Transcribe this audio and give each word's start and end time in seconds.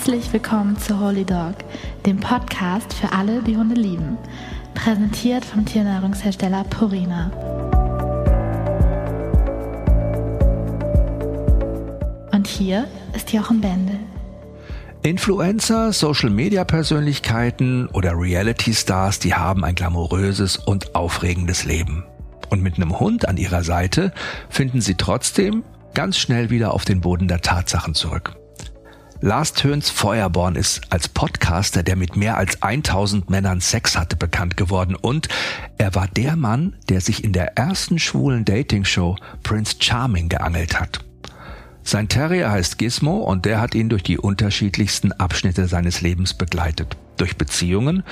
Herzlich 0.00 0.32
willkommen 0.32 0.78
zu 0.78 0.98
Holy 0.98 1.26
Dog, 1.26 1.56
dem 2.06 2.18
Podcast 2.18 2.94
für 2.94 3.12
alle, 3.12 3.42
die 3.42 3.54
Hunde 3.54 3.74
lieben. 3.74 4.16
Präsentiert 4.72 5.44
vom 5.44 5.66
Tiernahrungshersteller 5.66 6.64
Purina. 6.64 7.30
Und 12.32 12.46
hier 12.46 12.88
ist 13.14 13.30
Jochen 13.30 13.60
Bendel. 13.60 13.98
Influencer, 15.02 15.92
Social-Media-Persönlichkeiten 15.92 17.88
oder 17.88 18.12
Reality-Stars, 18.16 19.18
die 19.18 19.34
haben 19.34 19.66
ein 19.66 19.74
glamouröses 19.74 20.56
und 20.56 20.94
aufregendes 20.94 21.66
Leben. 21.66 22.06
Und 22.48 22.62
mit 22.62 22.76
einem 22.76 22.98
Hund 22.98 23.28
an 23.28 23.36
ihrer 23.36 23.62
Seite 23.64 24.14
finden 24.48 24.80
sie 24.80 24.94
trotzdem 24.94 25.62
ganz 25.92 26.16
schnell 26.16 26.48
wieder 26.48 26.72
auf 26.72 26.86
den 26.86 27.02
Boden 27.02 27.28
der 27.28 27.42
Tatsachen 27.42 27.94
zurück. 27.94 28.39
Lars 29.22 29.52
Töns 29.52 29.90
Feuerborn 29.90 30.56
ist 30.56 30.80
als 30.88 31.06
Podcaster, 31.08 31.82
der 31.82 31.94
mit 31.94 32.16
mehr 32.16 32.38
als 32.38 32.62
1000 32.62 33.28
Männern 33.28 33.60
Sex 33.60 33.98
hatte, 33.98 34.16
bekannt 34.16 34.56
geworden 34.56 34.96
und 34.96 35.28
er 35.76 35.94
war 35.94 36.08
der 36.08 36.36
Mann, 36.36 36.74
der 36.88 37.02
sich 37.02 37.22
in 37.22 37.34
der 37.34 37.58
ersten 37.58 37.98
schwulen 37.98 38.46
Dating-Show 38.46 39.16
Prince 39.42 39.76
Charming 39.78 40.30
geangelt 40.30 40.80
hat. 40.80 41.04
Sein 41.82 42.08
Terrier 42.08 42.50
heißt 42.50 42.78
Gizmo 42.78 43.18
und 43.18 43.44
der 43.44 43.60
hat 43.60 43.74
ihn 43.74 43.90
durch 43.90 44.02
die 44.02 44.16
unterschiedlichsten 44.16 45.12
Abschnitte 45.12 45.68
seines 45.68 46.00
Lebens 46.00 46.32
begleitet, 46.32 46.96
durch 47.18 47.36
Beziehungen 47.36 48.04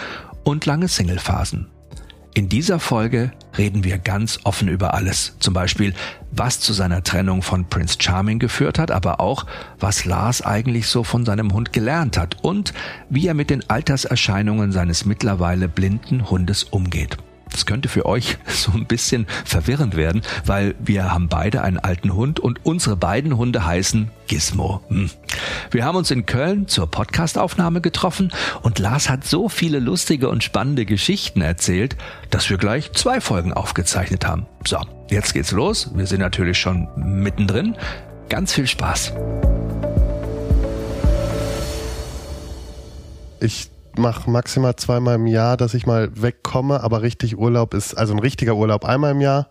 und 0.44 0.66
lange 0.66 0.88
Singlephasen. 0.88 1.68
In 2.38 2.48
dieser 2.48 2.78
Folge 2.78 3.32
reden 3.58 3.82
wir 3.82 3.98
ganz 3.98 4.38
offen 4.44 4.68
über 4.68 4.94
alles. 4.94 5.34
Zum 5.40 5.54
Beispiel, 5.54 5.92
was 6.30 6.60
zu 6.60 6.72
seiner 6.72 7.02
Trennung 7.02 7.42
von 7.42 7.64
Prince 7.64 7.96
Charming 7.98 8.38
geführt 8.38 8.78
hat, 8.78 8.92
aber 8.92 9.18
auch, 9.18 9.44
was 9.80 10.04
Lars 10.04 10.40
eigentlich 10.40 10.86
so 10.86 11.02
von 11.02 11.24
seinem 11.24 11.52
Hund 11.52 11.72
gelernt 11.72 12.16
hat 12.16 12.36
und 12.44 12.74
wie 13.10 13.26
er 13.26 13.34
mit 13.34 13.50
den 13.50 13.68
Alterserscheinungen 13.68 14.70
seines 14.70 15.04
mittlerweile 15.04 15.68
blinden 15.68 16.30
Hundes 16.30 16.62
umgeht. 16.62 17.16
Das 17.50 17.66
könnte 17.66 17.88
für 17.88 18.06
euch 18.06 18.38
so 18.46 18.72
ein 18.72 18.86
bisschen 18.86 19.26
verwirrend 19.44 19.96
werden, 19.96 20.22
weil 20.44 20.74
wir 20.78 21.12
haben 21.12 21.28
beide 21.28 21.62
einen 21.62 21.78
alten 21.78 22.14
Hund 22.14 22.40
und 22.40 22.64
unsere 22.64 22.96
beiden 22.96 23.36
Hunde 23.36 23.64
heißen 23.64 24.10
Gizmo. 24.26 24.82
Hm. 24.88 25.10
Wir 25.70 25.84
haben 25.84 25.96
uns 25.96 26.10
in 26.10 26.26
Köln 26.26 26.68
zur 26.68 26.90
Podcastaufnahme 26.90 27.80
getroffen 27.80 28.32
und 28.62 28.78
Lars 28.78 29.08
hat 29.08 29.24
so 29.24 29.48
viele 29.48 29.78
lustige 29.78 30.28
und 30.28 30.44
spannende 30.44 30.84
Geschichten 30.84 31.40
erzählt, 31.40 31.96
dass 32.30 32.50
wir 32.50 32.58
gleich 32.58 32.92
zwei 32.92 33.20
Folgen 33.20 33.52
aufgezeichnet 33.52 34.26
haben. 34.26 34.46
So, 34.66 34.78
jetzt 35.10 35.34
geht's 35.34 35.52
los. 35.52 35.90
Wir 35.94 36.06
sind 36.06 36.20
natürlich 36.20 36.58
schon 36.58 36.88
mittendrin. 36.96 37.76
Ganz 38.28 38.52
viel 38.52 38.66
Spaß. 38.66 39.12
Ich 43.40 43.70
mache 43.98 44.30
maximal 44.30 44.76
zweimal 44.76 45.16
im 45.16 45.26
Jahr, 45.26 45.56
dass 45.56 45.74
ich 45.74 45.86
mal 45.86 46.10
wegkomme, 46.14 46.82
aber 46.82 47.02
richtig 47.02 47.36
Urlaub 47.36 47.74
ist, 47.74 47.94
also 47.94 48.14
ein 48.14 48.18
richtiger 48.18 48.54
Urlaub 48.54 48.84
einmal 48.84 49.12
im 49.12 49.20
Jahr 49.20 49.48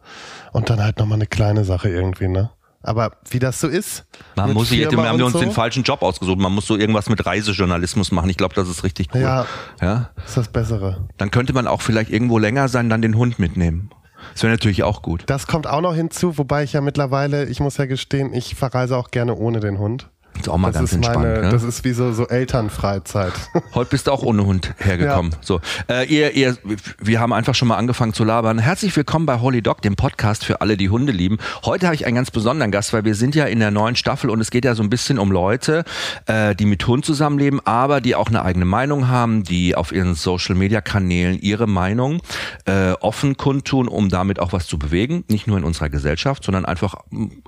und 0.54 0.70
dann 0.70 0.82
halt 0.82 1.00
nochmal 1.00 1.18
eine 1.18 1.28
kleine 1.28 1.64
Sache 1.64 1.90
irgendwie, 1.90 2.28
ne? 2.28 2.50
Aber 2.84 3.12
wie 3.30 3.40
das 3.40 3.60
so 3.60 3.68
ist. 3.68 4.06
Man 4.36 4.54
muss 4.54 4.70
sich, 4.70 4.80
wir 4.80 4.98
haben 4.98 5.22
uns 5.22 5.34
so, 5.34 5.40
den 5.40 5.52
falschen 5.52 5.84
Job 5.84 6.02
ausgesucht. 6.04 6.38
Man 6.38 6.54
muss 6.54 6.68
so 6.68 6.78
irgendwas 6.78 7.10
mit 7.10 7.26
Reisejournalismus 7.26 8.12
machen. 8.12 8.30
Ich 8.30 8.38
glaube, 8.38 8.56
das 8.56 8.70
ist 8.70 8.84
richtig 8.84 9.10
cool. 9.14 9.22
Ja, 9.22 9.46
ja. 9.82 10.12
ist 10.26 10.38
das 10.38 10.48
Bessere. 10.48 11.08
Dann 11.18 11.30
könnte 11.30 11.52
man 11.52 11.68
auch 11.68 11.82
vielleicht 11.82 12.12
irgendwo 12.12 12.38
länger 12.38 12.70
sein, 12.70 12.90
dann 12.90 13.02
den 13.02 13.18
Hund 13.18 13.40
mitnehmen. 13.40 13.90
Das 14.34 14.44
wäre 14.44 14.54
natürlich 14.54 14.84
auch 14.84 15.02
gut. 15.02 15.24
Das 15.28 15.48
kommt 15.48 15.68
auch 15.68 15.82
noch 15.82 15.96
hinzu, 15.96 16.38
wobei 16.38 16.64
ich 16.64 16.74
ja 16.74 16.82
mittlerweile, 16.82 17.46
ich 17.46 17.60
muss 17.60 17.78
ja 17.78 17.86
gestehen, 17.86 18.34
ich 18.34 18.56
verreise 18.56 18.96
auch 18.96 19.12
gerne 19.12 19.36
ohne 19.36 19.60
den 19.60 19.80
Hund. 19.80 20.10
Das 20.38 20.48
ist 20.48 20.50
auch 20.50 20.58
mal 20.58 20.68
Das 20.72 20.80
ganz 20.80 20.94
entspannt. 20.94 21.20
meine, 21.26 21.42
ne? 21.42 21.50
das 21.50 21.64
ist 21.64 21.84
wie 21.84 21.92
so, 21.92 22.14
so 22.14 22.28
Elternfreizeit. 22.28 23.34
Heute 23.74 23.90
bist 23.90 24.08
du 24.08 24.12
auch 24.12 24.24
ohne 24.24 24.46
Hund 24.46 24.74
hergekommen. 24.78 25.36
So, 25.42 25.60
äh, 25.90 26.06
ihr, 26.08 26.34
ihr, 26.36 26.58
wir 27.00 27.20
haben 27.20 27.34
einfach 27.34 27.56
schon 27.56 27.68
mal 27.68 27.78
angefangen 27.78 28.14
zu 28.14 28.24
labern. 28.24 28.60
Herzlich 28.60 28.96
willkommen 28.96 29.26
bei 29.26 29.40
Holy 29.40 29.62
Dog, 29.62 29.82
dem 29.82 29.96
Podcast 29.96 30.46
für 30.46 30.62
alle, 30.62 30.78
die 30.78 30.90
Hunde 30.90 31.12
lieben. 31.12 31.38
Heute 31.66 31.88
habe 31.88 31.96
ich 31.96 32.06
einen 32.06 32.16
ganz 32.16 32.32
besonderen 32.32 32.72
Gast, 32.72 32.94
weil 32.94 33.04
wir 33.04 33.16
sind 33.16 33.36
ja 33.36 33.46
in 33.46 33.60
der 33.60 33.72
neuen 33.72 33.96
Staffel 33.96 34.30
und 34.30 34.40
es 34.40 34.52
geht 34.52 34.64
ja 34.64 34.76
so 34.76 34.84
ein 34.84 34.90
bisschen 34.90 35.20
um 35.20 35.32
Leute, 35.32 35.84
äh, 36.28 36.56
die 36.56 36.66
mit 36.66 36.86
Hund 36.88 37.04
zusammenleben, 37.04 37.60
aber 37.66 38.00
die 38.00 38.16
auch 38.16 38.28
eine 38.28 38.44
eigene 38.44 38.66
Meinung 38.66 39.08
haben, 39.08 39.44
die 39.44 39.76
auf 39.76 39.92
ihren 39.92 40.14
Social-Media-Kanälen 40.16 41.40
ihre 41.42 41.68
Meinung 41.68 42.22
äh, 42.66 42.92
offen 42.94 43.38
kundtun, 43.38 43.88
um 43.88 44.10
damit 44.10 44.40
auch 44.40 44.54
was 44.54 44.68
zu 44.68 44.78
bewegen. 44.78 45.24
Nicht 45.30 45.48
nur 45.48 45.58
in 45.58 45.64
unserer 45.64 45.90
Gesellschaft, 45.90 46.44
sondern 46.44 46.66
einfach, 46.66 46.96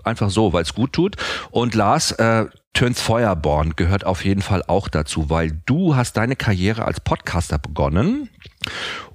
einfach 0.03 0.29
so, 0.29 0.53
weil 0.53 0.63
es 0.63 0.73
gut 0.73 0.93
tut. 0.93 1.15
Und 1.51 1.75
Lars, 1.75 2.11
äh, 2.13 2.45
Töns 2.73 3.01
Feuerborn 3.01 3.75
gehört 3.75 4.05
auf 4.05 4.23
jeden 4.23 4.41
Fall 4.41 4.63
auch 4.67 4.87
dazu, 4.87 5.29
weil 5.29 5.59
du 5.65 5.95
hast 5.95 6.15
deine 6.15 6.35
Karriere 6.35 6.85
als 6.85 6.99
Podcaster 7.01 7.57
begonnen. 7.57 8.29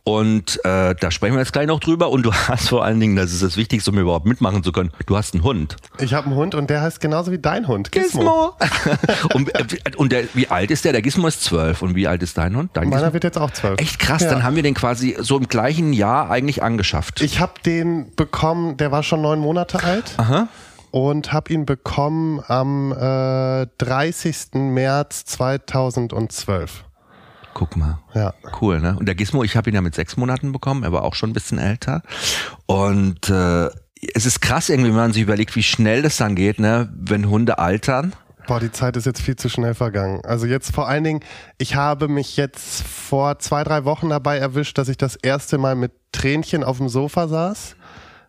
Und 0.03 0.63
äh, 0.67 0.95
da 1.01 1.11
sprechen 1.11 1.33
wir 1.35 1.39
jetzt 1.41 1.55
gleich 1.55 1.67
noch 1.67 1.81
drüber. 1.81 2.11
Und 2.11 2.25
du 2.25 2.33
hast 2.35 2.69
vor 2.69 2.85
allen 2.85 3.01
Dingen, 3.01 3.17
das 3.17 3.33
ist 3.33 3.43
das 3.43 3.57
Wichtigste, 3.57 3.91
um 3.91 3.99
überhaupt 3.99 4.27
mitmachen 4.27 4.63
zu 4.63 4.71
können, 4.71 4.91
du 5.07 5.17
hast 5.17 5.33
einen 5.33 5.45
Hund. 5.45 5.77
Ich 5.99 6.13
habe 6.13 6.27
einen 6.27 6.35
Hund 6.35 6.55
und 6.55 6.69
der 6.69 6.83
heißt 6.83 7.01
genauso 7.01 7.33
wie 7.33 7.39
dein 7.39 7.67
Hund, 7.67 7.91
Gizmo. 7.91 8.53
und 9.33 9.55
äh, 9.55 9.65
und 9.97 10.13
der, 10.13 10.25
wie 10.35 10.49
alt 10.49 10.71
ist 10.71 10.85
der? 10.85 10.93
Der 10.93 11.01
Gizmo 11.01 11.27
ist 11.29 11.43
zwölf. 11.43 11.81
Und 11.81 11.95
wie 11.95 12.07
alt 12.07 12.23
ist 12.23 12.37
dein 12.37 12.55
Hund? 12.57 12.71
Dein 12.75 12.91
Meiner 12.91 13.03
Gizmo? 13.03 13.13
wird 13.15 13.25
jetzt 13.25 13.39
auch 13.39 13.51
zwölf. 13.53 13.81
Echt 13.81 13.99
krass, 13.99 14.21
Ja. 14.23 14.31
dann 14.31 14.43
haben 14.43 14.57
wir 14.57 14.63
den 14.63 14.75
quasi 14.75 15.17
so 15.21 15.39
im 15.39 15.49
gleichen 15.49 15.95
Jahr 15.95 16.29
eigentlich 16.31 16.63
angeschafft. 16.63 17.23
Ich 17.23 17.41
habe 17.41 17.53
den 17.65 18.15
bekommen, 18.15 18.77
der 18.77 18.93
war 18.93 19.03
schon 19.03 19.23
neun 19.23 19.39
Monate 19.39 19.83
alt. 19.85 20.13
Aha. 20.19 20.49
Und 20.95 21.33
habe 21.33 21.53
ihn 21.53 21.67
bekommen 21.67 22.41
am 22.47 22.93
äh, 22.93 23.67
30. 23.79 24.55
März 24.55 25.25
2012. 25.25 26.85
Guck 27.53 27.77
mal. 27.77 27.99
Ja. 28.15 28.33
Cool, 28.61 28.79
ne? 28.79 28.95
Und 28.97 29.07
der 29.07 29.17
Gizmo, 29.17 29.43
ich 29.43 29.57
habe 29.57 29.69
ihn 29.69 29.75
ja 29.75 29.81
mit 29.81 29.97
sechs 29.97 30.17
Monaten 30.17 30.53
bekommen, 30.53 30.85
er 30.85 30.93
war 30.93 31.03
auch 31.03 31.17
schon 31.17 31.31
ein 31.31 31.33
bisschen 31.33 31.59
älter. 31.59 32.03
Und 32.67 33.29
äh, 33.29 33.71
es 34.15 34.25
ist 34.25 34.41
krass 34.41 34.69
irgendwie, 34.69 34.91
wenn 34.91 34.97
man 34.97 35.13
sich 35.13 35.23
überlegt, 35.23 35.57
wie 35.57 35.65
schnell 35.65 36.03
das 36.03 36.17
dann 36.19 36.37
geht, 36.37 36.61
ne? 36.61 36.89
Wenn 36.97 37.29
Hunde 37.29 37.59
altern. 37.59 38.13
Boah, 38.47 38.61
die 38.61 38.71
Zeit 38.71 38.97
ist 38.97 39.05
jetzt 39.05 39.21
viel 39.21 39.35
zu 39.35 39.49
schnell 39.49 39.75
vergangen. 39.75 40.21
Also 40.25 40.47
jetzt 40.47 40.73
vor 40.73 40.87
allen 40.87 41.03
Dingen, 41.03 41.21
ich 41.59 41.75
habe 41.75 42.07
mich 42.07 42.37
jetzt 42.37 42.85
vor 42.85 43.41
zwei, 43.41 43.65
drei 43.65 43.85
Wochen 43.85 44.11
dabei 44.11 44.39
erwischt, 44.39 44.79
dass 44.79 44.89
ich 44.89 44.97
das 44.97 45.17
erste 45.17 45.59
Mal 45.59 45.75
mit 45.75 45.91
Tränchen 46.13 46.63
auf 46.63 46.77
dem 46.77 46.89
Sofa 46.89 47.27
saß, 47.27 47.75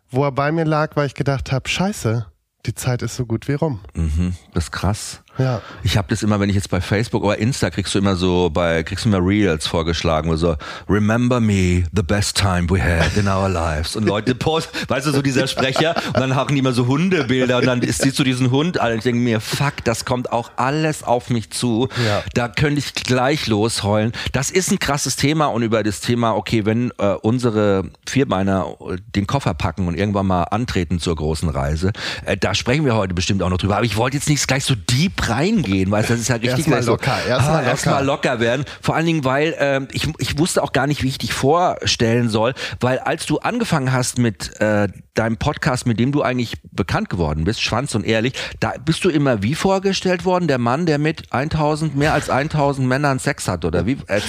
wo 0.09 0.23
er 0.23 0.31
bei 0.31 0.51
mir 0.51 0.65
lag, 0.65 0.95
weil 0.95 1.05
ich 1.05 1.13
gedacht 1.13 1.51
habe, 1.51 1.69
scheiße, 1.69 2.25
die 2.65 2.73
Zeit 2.73 3.01
ist 3.01 3.15
so 3.15 3.25
gut 3.25 3.47
wie 3.47 3.53
rum. 3.53 3.79
Mhm, 3.93 4.35
das 4.53 4.65
ist 4.65 4.71
krass. 4.71 5.21
Ja. 5.37 5.61
Ich 5.83 5.97
habe 5.97 6.07
das 6.09 6.23
immer, 6.23 6.39
wenn 6.39 6.49
ich 6.49 6.55
jetzt 6.55 6.69
bei 6.69 6.81
Facebook 6.81 7.23
oder 7.23 7.37
Insta 7.37 7.69
kriegst 7.69 7.93
du 7.93 7.99
immer 7.99 8.15
so 8.15 8.49
bei 8.49 8.83
kriegst 8.83 9.05
du 9.05 9.09
immer 9.09 9.25
Reels 9.25 9.67
vorgeschlagen, 9.67 10.29
wo 10.29 10.35
so 10.35 10.55
Remember 10.87 11.39
me, 11.39 11.83
the 11.93 12.03
best 12.03 12.37
time 12.37 12.69
we 12.69 12.81
had 12.81 13.15
in 13.17 13.27
our 13.27 13.49
lives 13.49 13.95
und 13.95 14.05
Leute 14.05 14.35
posten, 14.35 14.77
weißt 14.87 15.07
du 15.07 15.11
so 15.11 15.21
dieser 15.21 15.47
Sprecher 15.47 15.95
und 16.07 16.19
dann 16.19 16.35
haken 16.35 16.55
die 16.55 16.59
immer 16.59 16.73
so 16.73 16.87
Hundebilder 16.87 17.57
und 17.57 17.65
dann 17.65 17.81
siehst 17.81 18.17
du 18.17 18.23
diesen 18.23 18.51
Hund 18.51 18.79
an 18.79 18.91
und 18.91 18.97
ich 18.99 19.03
denke 19.03 19.19
mir, 19.19 19.39
fuck, 19.39 19.83
das 19.83 20.05
kommt 20.05 20.31
auch 20.31 20.51
alles 20.55 21.03
auf 21.03 21.29
mich 21.29 21.51
zu. 21.51 21.89
Ja. 22.05 22.23
Da 22.33 22.47
könnte 22.47 22.79
ich 22.79 22.93
gleich 22.93 23.47
losheulen. 23.47 24.11
Das 24.31 24.51
ist 24.51 24.71
ein 24.71 24.79
krasses 24.79 25.15
Thema 25.15 25.47
und 25.47 25.63
über 25.63 25.83
das 25.83 26.01
Thema, 26.01 26.35
okay, 26.35 26.65
wenn 26.65 26.91
äh, 26.97 27.15
unsere 27.21 27.89
Vierbeiner 28.07 28.75
den 29.15 29.27
Koffer 29.27 29.53
packen 29.53 29.87
und 29.87 29.95
irgendwann 29.95 30.27
mal 30.27 30.43
antreten 30.43 30.99
zur 30.99 31.15
großen 31.15 31.49
Reise, 31.49 31.91
äh, 32.25 32.37
da 32.37 32.55
sprechen 32.55 32.85
wir 32.85 32.95
heute 32.95 33.13
bestimmt 33.13 33.43
auch 33.43 33.49
noch 33.49 33.57
drüber. 33.57 33.77
Aber 33.77 33.85
ich 33.85 33.97
wollte 33.97 34.17
jetzt 34.17 34.29
nicht 34.29 34.47
gleich 34.47 34.63
so 34.63 34.75
deep 34.75 35.24
reingehen, 35.29 35.91
weil 35.91 36.03
das 36.03 36.19
ist 36.19 36.27
ja 36.29 36.35
richtig 36.35 36.67
Erstmal 36.67 36.77
gleich 36.79 36.85
so, 36.85 36.91
locker, 36.91 37.25
erstmal 37.27 37.55
ah, 37.55 37.59
locker. 37.59 37.69
erstmal 37.69 38.05
locker 38.05 38.39
werden. 38.39 38.65
Vor 38.81 38.95
allen 38.95 39.05
Dingen, 39.05 39.23
weil 39.23 39.55
ähm, 39.59 39.87
ich, 39.91 40.07
ich 40.19 40.37
wusste 40.37 40.63
auch 40.63 40.71
gar 40.73 40.87
nicht, 40.87 41.03
wie 41.03 41.07
ich 41.07 41.17
dich 41.17 41.33
vorstellen 41.33 42.29
soll, 42.29 42.53
weil 42.79 42.99
als 42.99 43.25
du 43.25 43.39
angefangen 43.39 43.91
hast 43.91 44.17
mit 44.17 44.59
äh, 44.61 44.87
deinem 45.13 45.37
Podcast, 45.37 45.85
mit 45.85 45.99
dem 45.99 46.11
du 46.11 46.21
eigentlich 46.21 46.57
bekannt 46.71 47.09
geworden 47.09 47.43
bist, 47.45 47.61
Schwanz 47.61 47.95
und 47.95 48.05
Ehrlich, 48.05 48.33
da 48.59 48.73
bist 48.83 49.03
du 49.05 49.09
immer 49.09 49.41
wie 49.43 49.55
vorgestellt 49.55 50.25
worden, 50.25 50.47
der 50.47 50.57
Mann, 50.57 50.85
der 50.85 50.97
mit 50.97 51.31
1000, 51.33 51.95
mehr 51.95 52.13
als 52.13 52.29
1000 52.29 52.87
Männern 52.87 53.19
Sex 53.19 53.47
hat, 53.47 53.63
oder 53.65 53.85
wie? 53.85 53.97
Äh, 54.07 54.19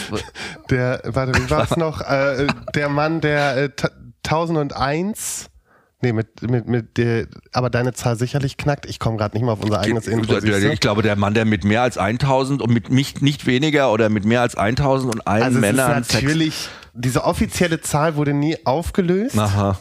Der, 0.71 1.01
warte, 1.05 1.33
wie 1.41 1.51
war 1.51 1.65
es 1.65 1.77
noch? 1.77 2.01
Äh, 2.01 2.47
der 2.75 2.89
Mann, 2.89 3.21
der 3.21 3.57
äh, 3.57 3.69
ta- 3.71 3.91
1001 4.25 5.47
Nee, 6.03 6.13
mit, 6.13 6.43
mit, 6.43 6.67
mit 6.69 6.99
der, 6.99 7.27
aber 7.53 7.71
deine 7.71 7.95
Zahl 7.95 8.17
sicherlich 8.17 8.59
knackt. 8.59 8.85
Ich 8.85 8.99
komme 8.99 9.17
gerade 9.17 9.35
nicht 9.35 9.45
mal 9.45 9.53
auf 9.53 9.63
unser 9.63 9.81
eigenes 9.81 10.07
Intro. 10.07 10.35
du? 10.41 10.73
ich 10.73 10.81
glaube, 10.81 11.01
der 11.03 11.17
Mann, 11.17 11.33
der 11.33 11.47
mit 11.47 11.65
mehr 11.65 11.81
als 11.83 11.97
1000 11.97 12.61
und 12.61 12.71
mit 12.73 12.91
nicht, 12.91 13.23
nicht 13.23 13.47
weniger 13.47 13.91
oder 13.91 14.11
mit 14.11 14.25
mehr 14.27 14.43
als 14.43 14.57
1000 14.57 15.15
und 15.15 15.27
allen 15.27 15.43
Also 15.43 15.59
Männern 15.59 16.03
ist 16.03 16.13
natürlich, 16.13 16.69
diese 16.93 17.25
offizielle 17.25 17.81
Zahl 17.81 18.17
wurde 18.17 18.35
nie 18.35 18.59
aufgelöst. 18.67 19.35
Sex. 19.37 19.43
Aha. 19.43 19.79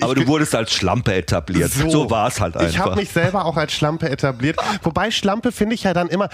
Aber 0.00 0.14
du 0.14 0.22
ge- 0.22 0.28
wurdest 0.28 0.54
als 0.54 0.72
Schlampe 0.72 1.14
etabliert. 1.14 1.70
So, 1.70 2.10
war 2.10 2.28
es 2.28 2.40
halt 2.40 2.56
einfach. 2.56 2.70
Ich 2.70 2.78
habe 2.78 2.96
mich 2.96 3.10
selber 3.10 3.44
auch 3.44 3.56
als 3.56 3.72
Schlampe 3.72 4.10
etabliert. 4.10 4.56
Wobei 4.82 5.10
Schlampe 5.10 5.52
finde 5.52 5.74
ich 5.74 5.84
ja 5.84 5.94
dann 5.94 6.08
immer, 6.08 6.28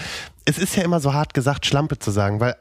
es 0.45 0.57
ist 0.57 0.75
ja 0.75 0.83
immer 0.83 0.99
so 0.99 1.13
hart 1.13 1.33
gesagt, 1.33 1.65
Schlampe 1.65 1.99
zu 1.99 2.11
sagen, 2.11 2.39
weil 2.39 2.55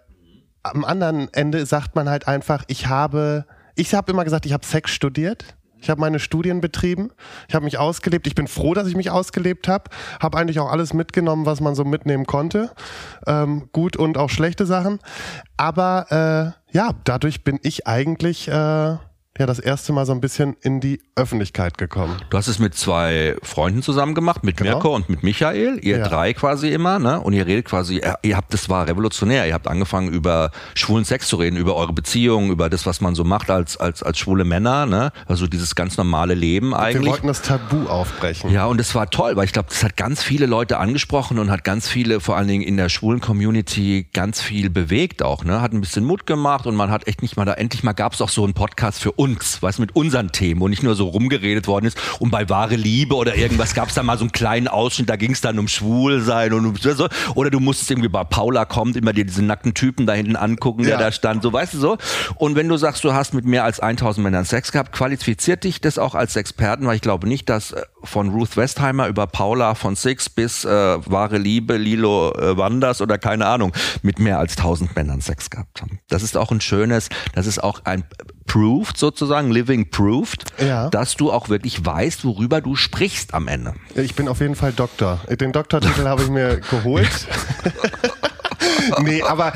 am 0.62 0.84
anderen 0.84 1.32
Ende 1.32 1.64
sagt 1.64 1.94
man 1.94 2.08
halt 2.08 2.28
einfach, 2.28 2.64
ich 2.66 2.86
habe, 2.86 3.46
ich 3.76 3.94
habe 3.94 4.12
immer 4.12 4.24
gesagt, 4.24 4.46
ich 4.46 4.52
habe 4.52 4.66
Sex 4.66 4.90
studiert. 4.90 5.55
Ich 5.80 5.90
habe 5.90 6.00
meine 6.00 6.18
Studien 6.18 6.60
betrieben. 6.60 7.10
Ich 7.48 7.54
habe 7.54 7.64
mich 7.64 7.78
ausgelebt. 7.78 8.26
Ich 8.26 8.34
bin 8.34 8.48
froh, 8.48 8.74
dass 8.74 8.88
ich 8.88 8.96
mich 8.96 9.10
ausgelebt 9.10 9.68
habe. 9.68 9.84
Habe 10.20 10.38
eigentlich 10.38 10.58
auch 10.58 10.70
alles 10.70 10.94
mitgenommen, 10.94 11.46
was 11.46 11.60
man 11.60 11.74
so 11.74 11.84
mitnehmen 11.84 12.26
konnte. 12.26 12.70
Ähm, 13.26 13.68
gut 13.72 13.96
und 13.96 14.18
auch 14.18 14.30
schlechte 14.30 14.66
Sachen. 14.66 14.98
Aber 15.56 16.54
äh, 16.72 16.76
ja, 16.76 16.90
dadurch 17.04 17.44
bin 17.44 17.58
ich 17.62 17.86
eigentlich 17.86 18.48
äh, 18.48 18.96
ja 19.38 19.46
das 19.46 19.58
erste 19.58 19.92
Mal 19.92 20.06
so 20.06 20.12
ein 20.12 20.20
bisschen 20.20 20.56
in 20.62 20.80
die 20.80 21.00
Öffentlichkeit 21.14 21.78
gekommen. 21.78 22.16
Du 22.30 22.36
hast 22.36 22.48
es 22.48 22.58
mit 22.58 22.74
zwei 22.74 23.36
Freunden 23.42 23.82
zusammen 23.82 24.14
gemacht, 24.14 24.44
mit 24.44 24.56
genau. 24.56 24.72
Mirko 24.72 24.94
und 24.94 25.08
mit 25.08 25.22
Michael, 25.22 25.78
ihr 25.82 25.98
ja. 25.98 26.08
drei 26.08 26.32
quasi 26.34 26.68
immer, 26.68 26.98
ne? 26.98 27.20
Und 27.20 27.32
ihr 27.32 27.46
redet 27.46 27.64
quasi, 27.64 28.00
ihr 28.22 28.36
habt, 28.36 28.52
das 28.52 28.68
war 28.68 28.86
revolutionär, 28.86 29.46
ihr 29.46 29.54
habt 29.54 29.66
angefangen 29.66 30.08
über 30.08 30.50
schwulen 30.74 31.04
Sex 31.04 31.28
zu 31.28 31.36
reden, 31.36 31.56
über 31.56 31.74
eure 31.74 31.92
Beziehungen, 31.92 32.50
über 32.50 32.68
das, 32.68 32.86
was 32.86 33.00
man 33.00 33.14
so 33.14 33.24
macht 33.24 33.50
als, 33.50 33.76
als, 33.76 34.02
als 34.02 34.18
schwule 34.18 34.44
Männer, 34.44 34.86
ne? 34.86 35.12
Also 35.26 35.46
dieses 35.46 35.74
ganz 35.74 35.96
normale 35.96 36.34
Leben 36.34 36.74
eigentlich. 36.74 37.04
Wir 37.04 37.10
wollten 37.10 37.26
das 37.26 37.42
Tabu 37.42 37.86
aufbrechen. 37.86 38.50
Ja, 38.50 38.66
und 38.66 38.80
es 38.80 38.94
war 38.94 39.10
toll, 39.10 39.36
weil 39.36 39.44
ich 39.44 39.52
glaube, 39.52 39.68
das 39.68 39.82
hat 39.82 39.96
ganz 39.96 40.22
viele 40.22 40.46
Leute 40.46 40.78
angesprochen 40.78 41.38
und 41.38 41.50
hat 41.50 41.64
ganz 41.64 41.88
viele, 41.88 42.20
vor 42.20 42.36
allen 42.36 42.48
Dingen 42.48 42.62
in 42.62 42.76
der 42.76 42.88
schwulen 42.88 43.20
Community, 43.20 44.06
ganz 44.12 44.40
viel 44.40 44.70
bewegt 44.70 45.22
auch, 45.22 45.44
ne? 45.44 45.60
Hat 45.60 45.72
ein 45.72 45.80
bisschen 45.80 46.04
Mut 46.04 46.26
gemacht 46.26 46.66
und 46.66 46.76
man 46.76 46.90
hat 46.90 47.06
echt 47.06 47.22
nicht 47.22 47.36
mal 47.36 47.44
da, 47.44 47.54
endlich 47.54 47.82
mal 47.82 47.92
gab 47.92 48.12
es 48.14 48.20
auch 48.20 48.28
so 48.28 48.44
einen 48.44 48.54
Podcast 48.54 49.00
für 49.00 49.12
uns, 49.12 49.25
was 49.60 49.78
mit 49.78 49.96
unseren 49.96 50.32
Themen 50.32 50.62
und 50.62 50.70
nicht 50.70 50.82
nur 50.82 50.94
so 50.94 51.08
rumgeredet 51.08 51.66
worden 51.66 51.86
ist. 51.86 51.98
Und 52.20 52.30
bei 52.30 52.48
wahre 52.48 52.76
Liebe 52.76 53.14
oder 53.14 53.36
irgendwas 53.36 53.74
gab 53.74 53.88
es 53.88 53.94
da 53.94 54.02
mal 54.02 54.18
so 54.18 54.24
einen 54.24 54.32
kleinen 54.32 54.68
Ausschnitt, 54.68 55.08
da 55.08 55.16
ging 55.16 55.32
es 55.32 55.40
dann 55.40 55.58
um 55.58 55.68
Schwulsein 55.68 56.52
und 56.52 56.66
um 56.66 56.76
so. 56.76 57.08
Oder 57.34 57.50
du 57.50 57.60
musstest 57.60 57.90
irgendwie 57.90 58.08
bei 58.08 58.24
Paula 58.24 58.64
kommt, 58.64 58.96
immer 58.96 59.12
dir 59.12 59.24
diesen 59.24 59.46
nackten 59.46 59.74
Typen 59.74 60.06
da 60.06 60.12
hinten 60.12 60.36
angucken, 60.36 60.82
der 60.82 60.92
ja. 60.92 60.98
da 60.98 61.12
stand, 61.12 61.42
so 61.42 61.52
weißt 61.52 61.74
du 61.74 61.78
so. 61.78 61.98
Und 62.36 62.56
wenn 62.56 62.68
du 62.68 62.76
sagst, 62.76 63.04
du 63.04 63.12
hast 63.12 63.34
mit 63.34 63.44
mehr 63.44 63.64
als 63.64 63.80
1000 63.80 64.24
Männern 64.24 64.44
Sex 64.44 64.72
gehabt, 64.72 64.92
qualifiziert 64.92 65.64
dich 65.64 65.80
das 65.80 65.98
auch 65.98 66.14
als 66.14 66.36
Experten, 66.36 66.86
weil 66.86 66.96
ich 66.96 67.02
glaube 67.02 67.28
nicht, 67.28 67.48
dass 67.48 67.72
äh, 67.72 67.82
von 68.04 68.30
Ruth 68.30 68.56
Westheimer 68.56 69.08
über 69.08 69.26
Paula 69.26 69.74
von 69.74 69.96
Six 69.96 70.30
bis 70.30 70.64
äh, 70.64 70.68
wahre 70.70 71.38
Liebe, 71.38 71.76
Lilo 71.76 72.32
äh, 72.32 72.56
Wanders 72.56 73.00
oder 73.00 73.18
keine 73.18 73.46
Ahnung, 73.46 73.72
mit 74.02 74.18
mehr 74.18 74.38
als 74.38 74.56
1000 74.56 74.94
Männern 74.96 75.20
Sex 75.20 75.50
gehabt 75.50 75.82
haben. 75.82 75.98
Das 76.08 76.22
ist 76.22 76.36
auch 76.36 76.50
ein 76.50 76.60
schönes, 76.60 77.08
das 77.34 77.46
ist 77.46 77.62
auch 77.62 77.84
ein 77.84 78.04
proved 78.46 78.96
sozusagen, 78.96 79.50
living 79.50 79.90
proved, 79.90 80.44
ja. 80.58 80.88
dass 80.90 81.14
du 81.16 81.30
auch 81.30 81.48
wirklich 81.48 81.84
weißt, 81.84 82.24
worüber 82.24 82.60
du 82.60 82.76
sprichst 82.76 83.34
am 83.34 83.48
Ende. 83.48 83.74
Ich 83.94 84.14
bin 84.14 84.28
auf 84.28 84.40
jeden 84.40 84.54
Fall 84.54 84.72
Doktor. 84.72 85.20
Den 85.28 85.52
Doktortitel 85.52 86.04
habe 86.04 86.22
ich 86.22 86.30
mir 86.30 86.60
geholt. 86.60 87.26
nee, 89.02 89.22
aber 89.22 89.52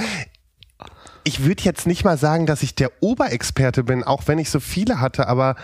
ich 1.25 1.45
würde 1.45 1.63
jetzt 1.63 1.87
nicht 1.87 2.05
mal 2.05 2.19
sagen, 2.19 2.47
dass 2.47 2.63
ich 2.63 2.75
der 2.75 2.91
Oberexperte 3.01 3.85
bin, 3.85 4.05
auch 4.05 4.27
wenn 4.27 4.39
ich 4.39 4.51
so 4.51 4.61
viele 4.61 5.01
hatte, 5.01 5.29
aber 5.29 5.57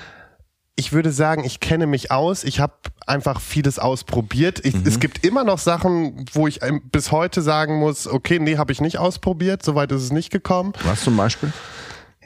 ich 0.79 0.93
würde 0.93 1.11
sagen, 1.11 1.43
ich 1.43 1.61
kenne 1.61 1.87
mich 1.87 2.11
aus. 2.11 2.45
Ich 2.45 2.61
habe 2.61 2.75
einfach 3.07 3.41
vieles 3.41 3.79
ausprobiert. 3.79 4.61
Ich, 4.65 4.75
mhm. 4.75 4.83
Es 4.87 5.01
gibt 5.01 5.25
immer 5.25 5.43
noch 5.43 5.59
Sachen, 5.59 6.27
wo 6.33 6.47
ich 6.47 6.61
bis 6.93 7.11
heute 7.13 7.41
sagen 7.41 7.79
muss, 7.79 8.07
okay, 8.07 8.39
nee, 8.39 8.59
habe 8.59 8.73
ich 8.73 8.83
nicht 8.83 8.99
ausprobiert. 8.99 9.63
Soweit 9.63 9.91
ist 9.91 10.03
es 10.03 10.13
nicht 10.13 10.31
gekommen. 10.31 10.75
Was 10.85 11.01
zum 11.01 11.17
Beispiel? 11.17 11.51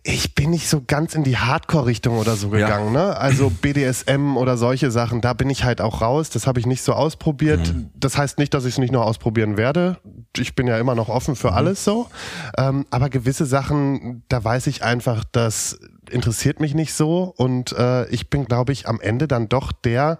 Ich 0.02 0.34
bin 0.34 0.50
nicht 0.50 0.68
so 0.68 0.82
ganz 0.86 1.14
in 1.14 1.24
die 1.24 1.36
Hardcore-Richtung 1.36 2.18
oder 2.18 2.34
so 2.36 2.48
gegangen, 2.48 2.94
ja. 2.94 3.08
ne? 3.08 3.16
Also 3.16 3.50
BDSM 3.50 4.36
oder 4.36 4.56
solche 4.56 4.90
Sachen, 4.90 5.20
da 5.20 5.34
bin 5.34 5.50
ich 5.50 5.64
halt 5.64 5.80
auch 5.80 6.00
raus. 6.00 6.30
Das 6.30 6.46
habe 6.46 6.58
ich 6.58 6.66
nicht 6.66 6.82
so 6.82 6.94
ausprobiert. 6.94 7.74
Mhm. 7.74 7.90
Das 7.94 8.16
heißt 8.16 8.38
nicht, 8.38 8.54
dass 8.54 8.64
ich 8.64 8.74
es 8.74 8.78
nicht 8.78 8.92
noch 8.92 9.04
ausprobieren 9.04 9.56
werde. 9.56 9.98
Ich 10.36 10.54
bin 10.54 10.66
ja 10.66 10.78
immer 10.78 10.94
noch 10.94 11.08
offen 11.08 11.36
für 11.36 11.50
mhm. 11.50 11.56
alles 11.56 11.84
so. 11.84 12.08
Ähm, 12.56 12.86
aber 12.90 13.10
gewisse 13.10 13.44
Sachen, 13.44 14.22
da 14.28 14.42
weiß 14.42 14.68
ich 14.68 14.82
einfach, 14.82 15.22
das 15.30 15.78
interessiert 16.10 16.60
mich 16.60 16.74
nicht 16.74 16.94
so. 16.94 17.34
Und 17.36 17.72
äh, 17.72 18.08
ich 18.08 18.30
bin, 18.30 18.46
glaube 18.46 18.72
ich, 18.72 18.88
am 18.88 19.00
Ende 19.00 19.28
dann 19.28 19.48
doch 19.48 19.70
der, 19.70 20.18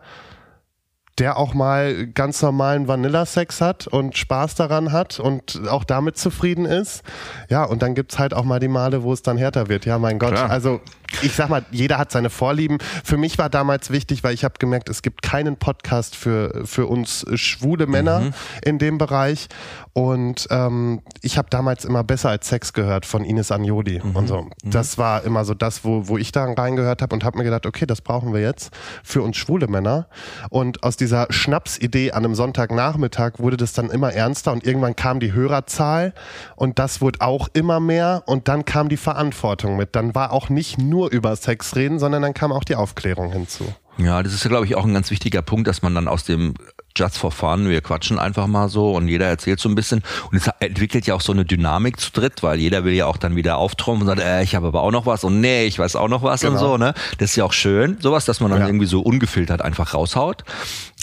der 1.19 1.37
auch 1.37 1.55
mal 1.55 2.07
ganz 2.07 2.41
normalen 2.41 2.89
Vanilla-Sex 2.89 3.61
hat 3.61 3.87
und 3.87 4.17
Spaß 4.17 4.55
daran 4.55 4.93
hat 4.93 5.21
und 5.21 5.61
auch 5.69 5.85
damit 5.85 6.17
zufrieden 6.17 6.65
ist. 6.65 7.03
Ja, 7.49 7.65
und 7.65 7.83
dann 7.83 7.95
gibt's 7.95 8.19
halt 8.19 8.33
auch 8.33 8.45
mal 8.45 8.61
die 8.61 8.69
Male, 8.69 9.03
wo 9.03 9.13
es 9.13 9.23
dann 9.23 9.37
härter 9.37 9.69
wird. 9.69 9.85
Ja, 9.85 9.99
mein 9.99 10.19
Gott. 10.19 10.33
Klar. 10.33 10.51
Also 10.51 10.81
ich 11.23 11.35
sag 11.35 11.49
mal, 11.49 11.65
jeder 11.71 11.99
hat 11.99 12.13
seine 12.13 12.31
Vorlieben. 12.31 12.79
Für 13.05 13.17
mich 13.17 13.39
war 13.39 13.49
damals 13.49 13.91
wichtig, 13.91 14.23
weil 14.25 14.35
ich 14.35 14.45
habe 14.45 14.55
gemerkt, 14.59 14.89
es 14.89 15.03
gibt 15.03 15.23
keinen 15.23 15.57
Podcast 15.57 16.17
für, 16.17 16.63
für 16.65 16.87
uns 16.87 17.27
schwule 17.35 17.87
Männer 17.87 18.21
mhm. 18.21 18.35
in 18.65 18.79
dem 18.79 18.99
Bereich. 18.99 19.49
Und 19.93 20.47
ähm, 20.51 21.03
ich 21.21 21.37
habe 21.37 21.51
damals 21.51 21.85
immer 21.85 22.05
besser 22.05 22.31
als 22.31 22.49
Sex 22.49 22.73
gehört 22.73 23.07
von 23.07 23.25
Ines 23.25 23.51
Agnoli 23.51 24.01
mhm. 24.03 24.17
und 24.17 24.29
so. 24.29 24.43
Mhm. 24.43 24.51
Das 24.65 24.99
war 24.99 25.25
immer 25.25 25.45
so 25.45 25.55
das, 25.55 25.85
wo, 25.85 26.07
wo 26.07 26.17
ich 26.17 26.33
da 26.33 26.45
reingehört 26.45 27.03
habe 27.03 27.15
und 27.15 27.25
habe 27.25 27.39
mir 27.39 27.45
gedacht, 27.45 27.67
okay, 27.67 27.87
das 27.87 28.01
brauchen 28.01 28.33
wir 28.33 28.41
jetzt 28.41 28.71
für 29.03 29.23
uns 29.23 29.37
schwule 29.37 29.67
Männer. 29.67 30.07
Und 30.49 30.85
aus 30.85 30.97
dieser 30.97 31.27
Schnapsidee 31.31 32.13
an 32.13 32.25
einem 32.25 32.35
Sonntagnachmittag 32.35 33.39
wurde 33.39 33.57
das 33.57 33.73
dann 33.73 33.91
immer 33.91 34.13
ernster 34.13 34.53
und 34.53 34.65
irgendwann 34.65 34.95
kam 34.95 35.19
die 35.19 35.33
Hörerzahl 35.33 36.15
und 36.57 36.79
das 36.79 37.01
wurde 37.01 37.21
auch 37.21 37.49
immer 37.53 37.81
mehr 37.81 38.23
und 38.27 38.49
dann 38.49 38.65
kam 38.65 38.89
die 38.89 38.97
Verantwortung 38.97 39.77
mit. 39.77 39.97
Dann 39.97 40.15
war 40.15 40.33
auch 40.33 40.51
nicht 40.51 40.79
nur 40.79 41.00
über 41.09 41.35
Sex 41.37 41.77
reden, 41.77 41.99
sondern 41.99 42.23
dann 42.23 42.35
kam 42.35 42.53
auch 42.53 42.65
die 42.65 42.77
Aufklärung 42.77 43.33
hinzu. 43.33 43.65
Ja, 43.99 44.23
das 44.23 44.33
ist 44.33 44.45
ja, 44.45 44.49
glaube 44.49 44.67
ich, 44.67 44.77
auch 44.77 44.85
ein 44.85 44.95
ganz 44.95 45.11
wichtiger 45.11 45.43
Punkt, 45.43 45.69
dass 45.69 45.83
man 45.83 45.95
dann 45.95 46.09
aus 46.09 46.25
dem 46.25 46.55
just 46.97 47.19
for 47.19 47.31
fun, 47.31 47.69
wir 47.69 47.81
quatschen 47.83 48.19
einfach 48.19 48.47
mal 48.47 48.69
so 48.69 48.93
und 48.93 49.07
jeder 49.07 49.27
erzählt 49.27 49.61
so 49.61 49.69
ein 49.69 49.75
bisschen 49.75 50.03
und 50.31 50.37
es 50.37 50.51
entwickelt 50.59 51.07
ja 51.07 51.15
auch 51.15 51.21
so 51.21 51.33
eine 51.33 51.45
Dynamik 51.45 52.01
zu 52.01 52.11
dritt, 52.11 52.43
weil 52.43 52.59
jeder 52.59 52.85
will 52.85 52.95
ja 52.95 53.07
auch 53.07 53.17
dann 53.17 53.37
wieder 53.37 53.59
auftrumpfen 53.59 54.09
und 54.09 54.17
sagt, 54.17 54.27
äh, 54.27 54.43
ich 54.43 54.55
habe 54.57 54.67
aber 54.67 54.83
auch 54.83 54.91
noch 54.91 55.07
was 55.07 55.23
und 55.23 55.41
nee, 55.41 55.67
ich 55.67 55.79
weiß 55.79 55.95
auch 55.97 56.09
noch 56.09 56.23
was 56.23 56.41
genau. 56.41 56.55
und 56.55 56.59
so, 56.59 56.77
ne? 56.79 56.95
Das 57.19 57.31
ist 57.31 57.37
ja 57.37 57.45
auch 57.45 57.53
schön, 57.53 57.99
sowas, 58.01 58.25
dass 58.25 58.41
man 58.41 58.51
dann 58.51 58.61
ja. 58.61 58.67
irgendwie 58.67 58.87
so 58.87 59.01
ungefiltert 59.03 59.63
einfach 59.63 59.95
raushaut. 59.95 60.45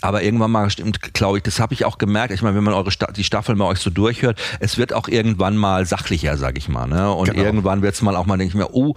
Aber 0.01 0.21
irgendwann 0.21 0.51
mal 0.51 0.69
stimmt, 0.69 1.13
glaube 1.15 1.37
ich, 1.37 1.43
das 1.43 1.59
habe 1.59 1.73
ich 1.73 1.83
auch 1.83 1.97
gemerkt. 1.97 2.31
Ich 2.31 2.43
meine, 2.43 2.55
wenn 2.55 2.63
man 2.63 2.75
eure 2.75 2.91
Sta 2.91 3.11
die 3.11 3.23
Staffel 3.23 3.55
mal 3.55 3.65
euch 3.65 3.79
so 3.79 3.89
durchhört, 3.89 4.39
es 4.59 4.77
wird 4.77 4.93
auch 4.93 5.07
irgendwann 5.07 5.57
mal 5.57 5.87
sachlicher, 5.87 6.37
sag 6.37 6.57
ich 6.57 6.69
mal. 6.69 6.85
Ne? 6.85 7.11
Und 7.11 7.31
genau. 7.31 7.43
irgendwann 7.43 7.81
wird 7.81 7.95
es 7.95 8.03
mal 8.03 8.15
auch 8.15 8.27
mal, 8.27 8.37
denke 8.37 8.51
ich 8.51 8.55
mir, 8.55 8.75
oh, 8.75 8.93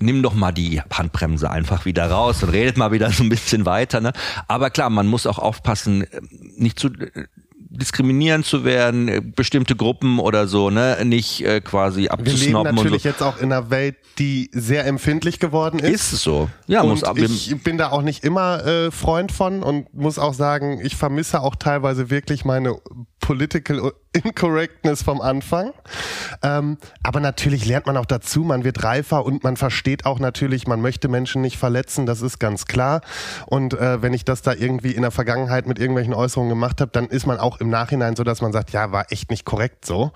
nimm 0.00 0.22
doch 0.22 0.34
mal 0.34 0.52
die 0.52 0.80
Handbremse 0.80 1.50
einfach 1.50 1.84
wieder 1.84 2.10
raus 2.10 2.42
und 2.42 2.50
redet 2.50 2.76
mal 2.76 2.92
wieder 2.92 3.10
so 3.10 3.22
ein 3.22 3.28
bisschen 3.28 3.66
weiter. 3.66 4.00
Ne? 4.00 4.12
Aber 4.46 4.70
klar, 4.70 4.90
man 4.90 5.06
muss 5.06 5.26
auch 5.26 5.38
aufpassen, 5.38 6.06
nicht 6.56 6.78
zu 6.78 6.90
diskriminieren 7.70 8.44
zu 8.44 8.64
werden, 8.64 9.08
äh, 9.08 9.20
bestimmte 9.20 9.76
Gruppen 9.76 10.18
oder 10.18 10.48
so, 10.48 10.70
ne, 10.70 10.98
nicht 11.04 11.44
äh, 11.44 11.60
quasi 11.60 12.08
abzusnobben. 12.08 12.40
Wir 12.40 12.62
leben 12.62 12.74
natürlich 12.76 13.02
so. 13.02 13.08
jetzt 13.08 13.22
auch 13.22 13.38
in 13.38 13.52
einer 13.52 13.70
Welt, 13.70 13.96
die 14.18 14.50
sehr 14.52 14.86
empfindlich 14.86 15.38
geworden 15.38 15.78
ist. 15.78 15.90
Ist 15.92 16.12
es 16.14 16.22
so? 16.22 16.48
Ja, 16.66 16.80
und 16.82 16.88
muss 16.88 17.04
ab. 17.04 17.18
Ich 17.18 17.62
bin 17.62 17.78
da 17.78 17.90
auch 17.90 18.02
nicht 18.02 18.24
immer 18.24 18.64
äh, 18.64 18.90
Freund 18.90 19.32
von 19.32 19.62
und 19.62 19.92
muss 19.94 20.18
auch 20.18 20.34
sagen, 20.34 20.80
ich 20.82 20.96
vermisse 20.96 21.40
auch 21.42 21.56
teilweise 21.56 22.10
wirklich 22.10 22.44
meine 22.44 22.76
Political 23.20 23.92
Incorrectness 24.12 25.02
vom 25.02 25.20
Anfang. 25.20 25.72
Ähm, 26.42 26.78
aber 27.02 27.20
natürlich 27.20 27.66
lernt 27.66 27.86
man 27.86 27.96
auch 27.96 28.06
dazu, 28.06 28.42
man 28.42 28.64
wird 28.64 28.82
reifer 28.82 29.24
und 29.24 29.44
man 29.44 29.56
versteht 29.56 30.06
auch 30.06 30.18
natürlich, 30.18 30.66
man 30.66 30.80
möchte 30.80 31.08
Menschen 31.08 31.42
nicht 31.42 31.58
verletzen, 31.58 32.06
das 32.06 32.22
ist 32.22 32.38
ganz 32.38 32.66
klar. 32.66 33.02
Und 33.46 33.74
äh, 33.74 34.02
wenn 34.02 34.14
ich 34.14 34.24
das 34.24 34.42
da 34.42 34.54
irgendwie 34.54 34.92
in 34.92 35.02
der 35.02 35.10
Vergangenheit 35.10 35.66
mit 35.66 35.78
irgendwelchen 35.78 36.14
Äußerungen 36.14 36.48
gemacht 36.48 36.80
habe, 36.80 36.90
dann 36.90 37.06
ist 37.06 37.26
man 37.26 37.38
auch 37.38 37.60
im 37.60 37.70
Nachhinein 37.70 38.16
so, 38.16 38.24
dass 38.24 38.40
man 38.40 38.52
sagt, 38.52 38.70
ja, 38.70 38.92
war 38.92 39.12
echt 39.12 39.30
nicht 39.30 39.44
korrekt 39.44 39.84
so. 39.84 40.12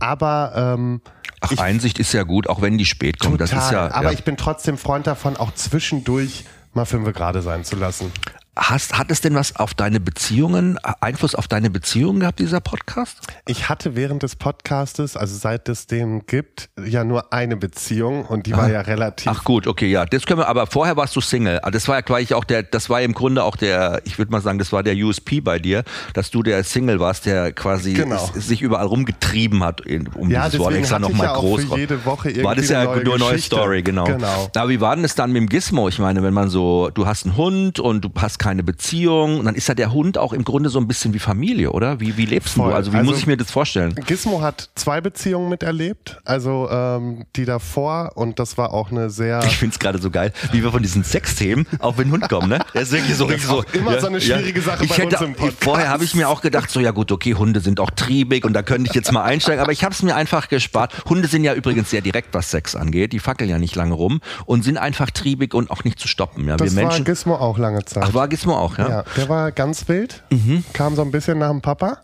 Aber 0.00 0.52
ähm, 0.56 1.00
Ach, 1.40 1.52
ich, 1.52 1.60
Einsicht 1.60 1.98
ist 1.98 2.12
ja 2.12 2.24
gut, 2.24 2.48
auch 2.48 2.60
wenn 2.60 2.78
die 2.78 2.84
spät 2.84 3.20
kommt. 3.20 3.38
Total, 3.38 3.56
das 3.56 3.66
ist 3.66 3.72
ja, 3.72 3.92
aber 3.92 4.08
ja. 4.08 4.12
ich 4.12 4.24
bin 4.24 4.36
trotzdem 4.36 4.76
Freund 4.78 5.06
davon, 5.06 5.36
auch 5.36 5.54
zwischendurch 5.54 6.44
mal 6.74 6.84
fünf 6.84 7.12
gerade 7.12 7.42
sein 7.42 7.64
zu 7.64 7.76
lassen. 7.76 8.12
Hast, 8.58 8.98
hat 8.98 9.12
es 9.12 9.20
denn 9.20 9.36
was 9.36 9.54
auf 9.54 9.72
deine 9.72 10.00
Beziehungen, 10.00 10.78
Einfluss 11.00 11.36
auf 11.36 11.46
deine 11.46 11.70
Beziehungen 11.70 12.18
gehabt, 12.18 12.40
dieser 12.40 12.60
Podcast? 12.60 13.18
Ich 13.46 13.68
hatte 13.68 13.94
während 13.94 14.24
des 14.24 14.34
Podcastes, 14.34 15.16
also 15.16 15.36
seit 15.36 15.68
es 15.68 15.86
den 15.86 16.26
gibt, 16.26 16.68
ja 16.84 17.04
nur 17.04 17.32
eine 17.32 17.56
Beziehung 17.56 18.24
und 18.24 18.46
die 18.46 18.54
Aha. 18.54 18.62
war 18.62 18.70
ja 18.70 18.80
relativ. 18.80 19.30
Ach 19.30 19.44
gut, 19.44 19.68
okay, 19.68 19.86
ja. 19.86 20.04
Das 20.06 20.26
können 20.26 20.40
wir, 20.40 20.48
aber 20.48 20.66
vorher 20.66 20.96
warst 20.96 21.14
du 21.14 21.20
Single. 21.20 21.60
Ah, 21.62 21.70
das 21.70 21.86
war 21.86 21.94
ja 21.94 22.00
gleich 22.00 22.34
auch 22.34 22.42
der, 22.42 22.64
das 22.64 22.90
war 22.90 23.00
im 23.00 23.14
Grunde 23.14 23.44
auch 23.44 23.54
der, 23.54 24.02
ich 24.04 24.18
würde 24.18 24.32
mal 24.32 24.40
sagen, 24.40 24.58
das 24.58 24.72
war 24.72 24.82
der 24.82 24.96
USP 24.96 25.40
bei 25.40 25.60
dir, 25.60 25.84
dass 26.12 26.32
du 26.32 26.42
der 26.42 26.64
Single 26.64 26.98
warst, 26.98 27.26
der 27.26 27.52
quasi 27.52 27.92
genau. 27.92 28.28
sich 28.34 28.60
überall 28.60 28.86
rumgetrieben 28.86 29.62
hat, 29.62 29.82
um 29.86 30.32
ja, 30.32 30.46
dieses 30.46 30.58
Wort 30.58 30.74
extra 30.74 30.98
nochmal 30.98 31.28
ja 31.28 31.34
groß. 31.36 31.64
Für 31.64 31.78
jede 31.78 32.04
Woche 32.04 32.30
irgendwie 32.30 32.44
war 32.44 32.56
das 32.56 32.68
ja 32.70 32.90
eine 32.90 33.04
nur 33.04 33.14
eine 33.14 33.24
neue 33.24 33.38
Story, 33.38 33.82
genau. 33.84 34.04
genau. 34.04 34.50
Aber 34.52 34.68
wie 34.68 34.80
war 34.80 34.96
denn 34.96 35.04
es 35.04 35.14
dann 35.14 35.30
mit 35.30 35.42
dem 35.42 35.48
Gizmo? 35.48 35.88
Ich 35.88 36.00
meine, 36.00 36.24
wenn 36.24 36.34
man 36.34 36.48
so, 36.48 36.90
du 36.92 37.06
hast 37.06 37.24
einen 37.24 37.36
Hund 37.36 37.78
und 37.78 38.04
du 38.04 38.10
hast 38.16 38.40
keine 38.40 38.47
keine 38.48 38.62
Beziehung 38.62 39.40
und 39.40 39.44
dann 39.44 39.54
ist 39.54 39.68
ja 39.68 39.74
der 39.74 39.92
Hund 39.92 40.16
auch 40.16 40.32
im 40.32 40.42
Grunde 40.42 40.70
so 40.70 40.78
ein 40.80 40.88
bisschen 40.88 41.12
wie 41.12 41.18
Familie, 41.18 41.70
oder? 41.72 42.00
Wie, 42.00 42.16
wie 42.16 42.24
lebst 42.24 42.54
Voll. 42.54 42.70
du? 42.70 42.74
Also 42.76 42.94
wie 42.94 42.96
Also- 42.96 43.10
muss 43.10 43.18
ich 43.20 43.26
mir 43.26 43.36
das 43.36 43.50
vorstellen? 43.50 43.94
Gizmo 44.06 44.40
hat 44.40 44.70
zwei 44.74 45.02
Beziehungen 45.02 45.50
miterlebt, 45.50 46.18
also 46.24 46.66
ähm, 46.70 47.26
die 47.36 47.44
davor 47.44 48.12
und 48.14 48.38
das 48.38 48.56
war 48.56 48.72
auch 48.72 48.90
eine 48.90 49.10
sehr 49.10 49.42
Ich 49.44 49.58
find's 49.58 49.78
gerade 49.78 49.98
so 49.98 50.10
geil, 50.10 50.32
wie 50.52 50.62
wir 50.62 50.72
von 50.72 50.82
diesen 50.82 51.04
Sexthemen 51.04 51.66
auf 51.78 51.96
den 51.96 52.10
Hund 52.10 52.26
kommen, 52.30 52.48
ne? 52.48 52.58
Das 52.72 52.84
ist 52.84 52.92
wirklich 52.92 53.16
so 53.16 53.26
richtig 53.26 53.46
so. 53.48 53.58
auch 53.58 53.64
immer 53.74 54.00
so 54.00 54.06
eine 54.06 54.18
schwierige 54.18 54.62
Sache 54.62 54.84
ich 54.84 54.90
bei 54.92 54.96
hätte, 54.96 55.16
uns 55.18 55.26
im 55.26 55.34
Podcast. 55.34 55.62
Vorher 55.64 55.90
habe 55.90 56.04
ich 56.04 56.14
mir 56.14 56.30
auch 56.30 56.40
gedacht, 56.40 56.70
so 56.70 56.80
ja 56.80 56.92
gut, 56.92 57.12
okay, 57.12 57.34
Hunde 57.34 57.60
sind 57.60 57.80
auch 57.80 57.90
triebig 57.90 58.46
und 58.46 58.54
da 58.54 58.62
könnte 58.62 58.88
ich 58.88 58.94
jetzt 58.94 59.12
mal 59.12 59.24
einsteigen, 59.24 59.60
aber 59.60 59.72
ich 59.72 59.84
habe 59.84 59.92
es 59.92 60.02
mir 60.02 60.16
einfach 60.16 60.48
gespart. 60.48 61.04
Hunde 61.06 61.28
sind 61.28 61.44
ja 61.44 61.52
übrigens 61.52 61.90
sehr 61.90 62.00
direkt, 62.00 62.32
was 62.32 62.50
Sex 62.50 62.74
angeht. 62.74 63.12
Die 63.12 63.18
fackeln 63.18 63.50
ja 63.50 63.58
nicht 63.58 63.76
lange 63.76 63.92
rum 63.92 64.22
und 64.46 64.64
sind 64.64 64.78
einfach 64.78 65.10
triebig 65.10 65.52
und 65.52 65.70
auch 65.70 65.84
nicht 65.84 65.98
zu 66.00 66.08
stoppen. 66.08 66.48
Ja, 66.48 66.56
das 66.56 66.70
wir 66.74 66.76
war 66.82 66.88
Menschen. 66.88 67.04
Gizmo 67.04 67.34
auch 67.34 67.58
lange 67.58 67.84
Zeit. 67.84 68.04
Ach, 68.06 68.14
war 68.14 68.26
Gizmo 68.28 68.37
auch, 68.46 68.78
ja? 68.78 68.88
ja, 68.88 69.04
der 69.16 69.28
war 69.28 69.52
ganz 69.52 69.88
wild, 69.88 70.22
Mhm. 70.30 70.64
kam 70.72 70.94
so 70.96 71.02
ein 71.02 71.10
bisschen 71.10 71.38
nach 71.38 71.50
dem 71.50 71.60
Papa. 71.62 71.98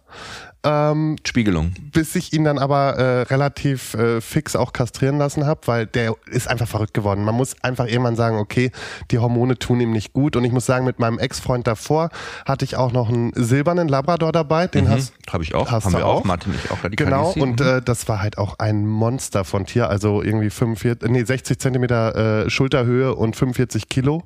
Ähm, 0.64 1.16
Spiegelung. 1.26 1.73
bis 1.92 2.14
ich 2.16 2.33
ihn 2.33 2.44
dann 2.44 2.59
aber 2.59 2.97
äh, 2.97 3.23
relativ 3.23 3.94
äh, 3.94 4.21
fix 4.23 4.56
auch 4.56 4.73
kastrieren 4.73 5.18
lassen 5.18 5.44
habe, 5.47 5.61
weil 5.66 5.87
der 5.87 6.14
ist 6.26 6.49
einfach 6.49 6.66
verrückt 6.66 6.94
geworden. 6.94 7.23
Man 7.25 7.35
muss 7.35 7.54
einfach 7.62 7.87
irgendwann 7.87 8.16
sagen, 8.16 8.38
okay, 8.38 8.71
die 9.11 9.18
Hormone 9.18 9.59
tun 9.59 9.80
ihm 9.80 9.92
nicht 9.92 10.12
gut. 10.14 10.37
Und 10.37 10.44
ich 10.44 10.52
muss 10.52 10.64
sagen, 10.64 10.85
mit 10.87 10.99
meinem 10.99 11.18
Ex-Freund 11.18 11.66
davor 11.66 12.09
hatte 12.47 12.64
ich 12.64 12.76
auch 12.76 12.92
noch 12.92 13.09
einen 13.11 13.33
silbernen 13.35 13.88
Labrador 13.88 14.33
dabei. 14.33 14.66
Den 14.66 14.88
hast, 14.88 15.12
Habe 15.30 15.42
ich 15.44 15.54
auch. 15.54 15.71
hast 15.71 15.85
Haben 15.85 15.92
du 15.92 15.99
wir 15.99 16.06
auch. 16.06 16.21
auch? 16.21 16.25
Martin 16.25 16.54
ich 16.54 16.71
auch 16.71 16.78
Genau, 16.90 17.30
und 17.37 17.61
äh, 17.61 17.83
das 17.83 18.09
war 18.09 18.23
halt 18.23 18.38
auch 18.38 18.59
ein 18.59 18.87
Monster 18.87 19.44
von 19.44 19.66
Tier, 19.66 19.90
also 19.90 20.23
irgendwie 20.23 20.49
45, 20.50 21.11
nee, 21.11 21.25
60 21.25 21.59
Zentimeter 21.59 22.44
äh, 22.47 22.50
Schulterhöhe 22.50 23.14
und 23.14 23.37
45 23.37 23.88
Kilo. 23.88 24.23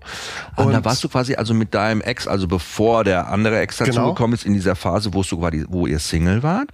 Und 0.57 0.67
Und 0.67 0.73
da 0.73 0.85
warst 0.85 1.03
du 1.03 1.09
quasi 1.09 1.35
also 1.35 1.53
mit 1.55 1.75
deinem 1.75 2.01
Ex, 2.01 2.29
also 2.29 2.47
bevor 2.47 3.03
der 3.03 3.29
andere 3.29 3.59
Ex 3.59 3.79
dazu 3.79 3.91
Genau. 3.91 4.09
gekommen 4.13 4.35
ist, 4.35 4.45
in 4.47 4.53
dieser 4.53 4.77
Phase, 4.77 5.13
wo, 5.15 5.23
du 5.23 5.39
quasi, 5.39 5.65
wo 5.69 5.87
ihr 5.87 5.99
Single 5.99 6.28
wart. 6.43 6.71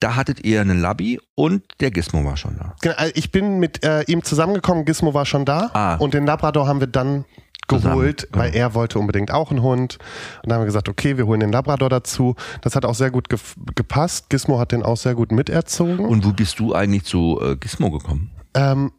Da 0.00 0.16
hattet 0.16 0.44
ihr 0.46 0.60
einen 0.62 0.80
Labby 0.80 1.20
und 1.34 1.62
der 1.80 1.90
Gizmo 1.90 2.24
war 2.24 2.36
schon 2.38 2.56
da. 2.56 2.74
Genau, 2.80 2.94
also 2.96 3.12
ich 3.14 3.30
bin 3.32 3.58
mit 3.58 3.84
äh, 3.84 4.02
ihm 4.04 4.22
zusammengekommen, 4.22 4.84
Gizmo 4.86 5.12
war 5.12 5.26
schon 5.26 5.44
da 5.44 5.70
Ah. 5.74 5.96
und 5.96 6.14
den 6.14 6.24
Labrador 6.24 6.66
haben 6.66 6.80
wir 6.80 6.86
dann 6.86 7.26
Zusammen, 7.68 7.94
geholt, 7.96 8.26
weil 8.32 8.54
er 8.56 8.74
wollte 8.74 8.98
unbedingt 8.98 9.30
auch 9.30 9.50
einen 9.50 9.62
Hund. 9.62 9.98
Und 10.42 10.46
dann 10.48 10.54
haben 10.54 10.62
wir 10.62 10.66
gesagt, 10.66 10.88
okay, 10.88 11.18
wir 11.18 11.26
holen 11.26 11.40
den 11.40 11.52
Labrador 11.52 11.88
dazu. 11.90 12.34
Das 12.62 12.74
hat 12.76 12.84
auch 12.86 12.94
sehr 12.94 13.10
gut 13.10 13.28
gef- 13.28 13.54
gepasst. 13.76 14.30
Gizmo 14.30 14.58
hat 14.58 14.72
den 14.72 14.82
auch 14.82 14.96
sehr 14.96 15.14
gut 15.14 15.30
miterzogen. 15.32 16.00
Und 16.06 16.24
wo 16.24 16.32
bist 16.32 16.58
du 16.58 16.74
eigentlich 16.74 17.04
zu 17.04 17.38
äh, 17.42 17.56
Gizmo 17.56 17.90
gekommen? 17.90 18.30
ähm, 18.54 18.92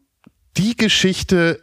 die 0.58 0.78
Geschichte 0.78 1.60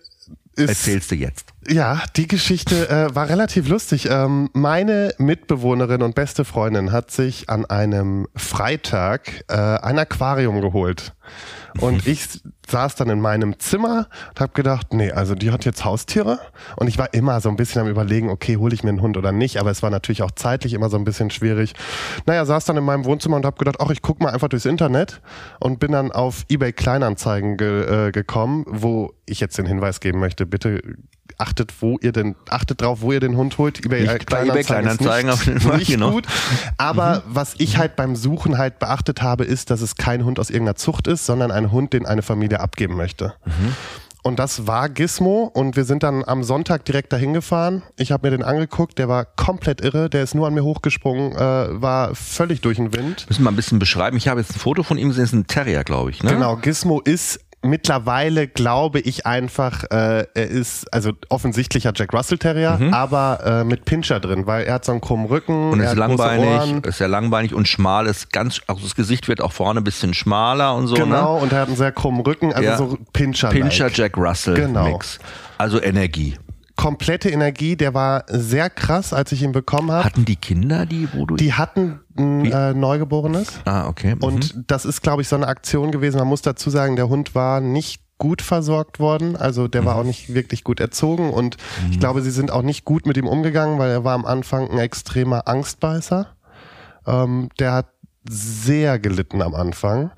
ist 0.58 0.68
Erzählst 0.68 1.10
du 1.10 1.14
jetzt. 1.14 1.52
Ja, 1.68 2.02
die 2.16 2.26
Geschichte 2.26 2.88
äh, 2.88 3.14
war 3.14 3.28
relativ 3.28 3.68
lustig. 3.68 4.08
Ähm, 4.10 4.50
meine 4.52 5.14
Mitbewohnerin 5.18 6.02
und 6.02 6.14
beste 6.14 6.44
Freundin 6.44 6.92
hat 6.92 7.10
sich 7.10 7.48
an 7.48 7.64
einem 7.66 8.26
Freitag 8.34 9.44
äh, 9.48 9.54
ein 9.54 9.98
Aquarium 9.98 10.60
geholt. 10.60 11.14
Und 11.80 12.06
ich 12.06 12.40
saß 12.66 12.94
dann 12.96 13.10
in 13.10 13.20
meinem 13.20 13.58
Zimmer 13.58 14.08
und 14.30 14.40
habe 14.40 14.52
gedacht, 14.52 14.92
nee, 14.92 15.10
also 15.10 15.34
die 15.34 15.50
hat 15.50 15.64
jetzt 15.64 15.84
Haustiere. 15.84 16.38
Und 16.76 16.88
ich 16.88 16.98
war 16.98 17.12
immer 17.14 17.40
so 17.40 17.48
ein 17.48 17.56
bisschen 17.56 17.82
am 17.82 17.88
überlegen, 17.88 18.30
okay, 18.30 18.56
hole 18.56 18.74
ich 18.74 18.82
mir 18.82 18.90
einen 18.90 19.02
Hund 19.02 19.16
oder 19.16 19.32
nicht. 19.32 19.58
Aber 19.58 19.70
es 19.70 19.82
war 19.82 19.90
natürlich 19.90 20.22
auch 20.22 20.30
zeitlich 20.30 20.74
immer 20.74 20.90
so 20.90 20.96
ein 20.96 21.04
bisschen 21.04 21.30
schwierig. 21.30 21.74
Naja, 22.26 22.44
saß 22.44 22.64
dann 22.64 22.76
in 22.76 22.84
meinem 22.84 23.04
Wohnzimmer 23.04 23.36
und 23.36 23.46
habe 23.46 23.56
gedacht, 23.56 23.76
ach, 23.80 23.90
ich 23.90 24.02
guck 24.02 24.20
mal 24.20 24.32
einfach 24.32 24.48
durchs 24.48 24.66
Internet 24.66 25.20
und 25.60 25.78
bin 25.80 25.92
dann 25.92 26.12
auf 26.12 26.44
eBay 26.48 26.72
Kleinanzeigen 26.72 27.56
ge 27.56 28.08
äh, 28.08 28.12
gekommen, 28.12 28.64
wo 28.68 29.12
ich 29.26 29.40
jetzt 29.40 29.58
den 29.58 29.66
Hinweis 29.66 30.00
geben 30.00 30.18
möchte, 30.20 30.46
bitte 30.46 30.80
achtet, 31.38 31.72
wo 31.80 31.98
ihr 32.00 32.12
denn, 32.12 32.34
achtet 32.48 32.80
drauf, 32.80 33.00
wo 33.02 33.12
ihr 33.12 33.20
den 33.20 33.36
Hund 33.36 33.58
holt. 33.58 33.84
eBay, 33.84 34.02
Nicht 34.02 34.12
äh, 34.12 34.18
bei 34.28 34.46
eBay 34.46 34.64
Kleinanzeigen 34.64 35.30
auf 35.30 35.44
jeden 35.46 35.60
Fall, 35.60 35.78
nicht 35.78 35.90
genau. 35.90 36.12
gut. 36.12 36.26
Aber 36.76 37.22
was 37.26 37.54
ich 37.58 37.76
halt 37.76 37.96
beim 37.96 38.16
Suchen 38.16 38.58
halt 38.58 38.78
beachtet 38.78 39.22
habe, 39.22 39.44
ist, 39.44 39.70
dass 39.70 39.80
es 39.80 39.96
kein 39.96 40.24
Hund 40.24 40.38
aus 40.40 40.50
irgendeiner 40.50 40.76
Zucht 40.76 41.06
ist, 41.06 41.26
sondern 41.26 41.50
ein 41.50 41.70
Hund, 41.72 41.92
den 41.92 42.06
eine 42.06 42.22
Familie 42.22 42.60
abgeben 42.60 42.96
möchte. 42.96 43.34
Und 44.22 44.38
das 44.38 44.66
war 44.66 44.88
Gizmo 44.88 45.50
und 45.54 45.76
wir 45.76 45.84
sind 45.84 46.02
dann 46.02 46.24
am 46.24 46.42
Sonntag 46.42 46.84
direkt 46.84 47.12
dahin 47.12 47.32
gefahren. 47.32 47.82
Ich 47.96 48.12
habe 48.12 48.26
mir 48.26 48.36
den 48.36 48.44
angeguckt, 48.44 48.98
der 48.98 49.08
war 49.08 49.24
komplett 49.24 49.80
irre, 49.80 50.10
der 50.10 50.22
ist 50.22 50.34
nur 50.34 50.46
an 50.46 50.54
mir 50.54 50.64
hochgesprungen, 50.64 51.32
äh, 51.32 51.80
war 51.80 52.14
völlig 52.14 52.60
durch 52.60 52.76
den 52.76 52.92
Wind. 52.92 53.26
Müssen 53.28 53.40
wir 53.40 53.44
mal 53.44 53.52
ein 53.52 53.56
bisschen 53.56 53.78
beschreiben. 53.78 54.16
Ich 54.16 54.28
habe 54.28 54.40
jetzt 54.40 54.54
ein 54.54 54.58
Foto 54.58 54.82
von 54.82 54.98
ihm 54.98 55.08
gesehen, 55.08 55.22
das 55.22 55.32
ist 55.32 55.38
ein 55.38 55.46
Terrier, 55.46 55.84
glaube 55.84 56.10
ich. 56.10 56.22
Ne? 56.22 56.32
Genau, 56.32 56.56
Gizmo 56.56 57.00
ist 57.00 57.40
mittlerweile 57.62 58.46
glaube 58.48 59.00
ich 59.00 59.26
einfach, 59.26 59.84
äh, 59.90 60.26
er 60.34 60.48
ist 60.48 60.92
also 60.92 61.12
offensichtlicher 61.28 61.92
Jack 61.94 62.12
Russell 62.12 62.38
Terrier, 62.38 62.78
aber 62.92 63.40
äh, 63.44 63.64
mit 63.64 63.84
Pinscher 63.84 64.20
drin, 64.20 64.46
weil 64.46 64.64
er 64.64 64.74
hat 64.74 64.84
so 64.84 64.92
einen 64.92 65.00
krummen 65.00 65.26
Rücken, 65.26 65.72
Und 65.72 65.80
er 65.80 65.90
ist 65.92 65.96
langbeinig, 65.98 66.84
ist 66.84 67.00
ja 67.00 67.06
langbeinig 67.06 67.54
und 67.54 67.66
schmal, 67.66 68.06
ist 68.06 68.32
ganz, 68.32 68.60
also 68.66 68.82
das 68.82 68.94
Gesicht 68.94 69.28
wird 69.28 69.40
auch 69.40 69.52
vorne 69.52 69.80
ein 69.80 69.84
bisschen 69.84 70.14
schmaler 70.14 70.74
und 70.74 70.86
so. 70.86 70.94
Genau, 70.94 71.36
Ne? 71.36 71.42
und 71.42 71.52
er 71.52 71.60
hat 71.60 71.68
einen 71.68 71.76
sehr 71.76 71.92
krummen 71.92 72.20
Rücken, 72.22 72.52
also 72.52 72.68
Ja. 72.68 72.76
so 72.76 72.98
Pinscher. 73.12 73.48
Pincher 73.48 73.90
Jack 73.92 74.16
Russell 74.16 74.54
Genau. 74.54 74.84
Mix. 74.92 75.18
Also 75.58 75.82
Energie. 75.82 76.36
Komplette 76.78 77.28
Energie, 77.28 77.74
der 77.74 77.92
war 77.92 78.22
sehr 78.28 78.70
krass, 78.70 79.12
als 79.12 79.32
ich 79.32 79.42
ihn 79.42 79.50
bekommen 79.50 79.90
habe. 79.90 80.04
Hatten 80.04 80.24
die 80.24 80.36
Kinder, 80.36 80.86
die, 80.86 81.08
wo 81.12 81.26
du. 81.26 81.34
Die 81.34 81.52
hatten 81.54 81.98
ein 82.16 82.44
äh, 82.44 82.72
Neugeborenes. 82.72 83.60
ah, 83.64 83.88
okay. 83.88 84.14
Mhm. 84.14 84.22
Und 84.22 84.64
das 84.70 84.84
ist, 84.84 85.02
glaube 85.02 85.22
ich, 85.22 85.28
so 85.28 85.34
eine 85.34 85.48
Aktion 85.48 85.90
gewesen. 85.90 86.18
Man 86.18 86.28
muss 86.28 86.40
dazu 86.40 86.70
sagen, 86.70 86.94
der 86.94 87.08
Hund 87.08 87.34
war 87.34 87.60
nicht 87.60 88.00
gut 88.16 88.42
versorgt 88.42 89.00
worden. 89.00 89.34
Also 89.34 89.66
der 89.66 89.84
war 89.84 89.94
Mhm. 89.94 90.00
auch 90.00 90.04
nicht 90.04 90.32
wirklich 90.34 90.62
gut 90.62 90.78
erzogen. 90.78 91.30
Und 91.32 91.56
ich 91.90 91.98
glaube, 91.98 92.22
sie 92.22 92.30
sind 92.30 92.52
auch 92.52 92.62
nicht 92.62 92.84
gut 92.84 93.06
mit 93.06 93.16
ihm 93.16 93.26
umgegangen, 93.26 93.80
weil 93.80 93.90
er 93.90 94.04
war 94.04 94.14
am 94.14 94.24
Anfang 94.24 94.70
ein 94.70 94.78
extremer 94.78 95.48
Angstbeißer. 95.48 96.28
Ähm, 97.08 97.48
der 97.58 97.72
hat 97.72 97.86
sehr 98.28 98.98
gelitten 98.98 99.42
am 99.42 99.54
Anfang. 99.54 100.10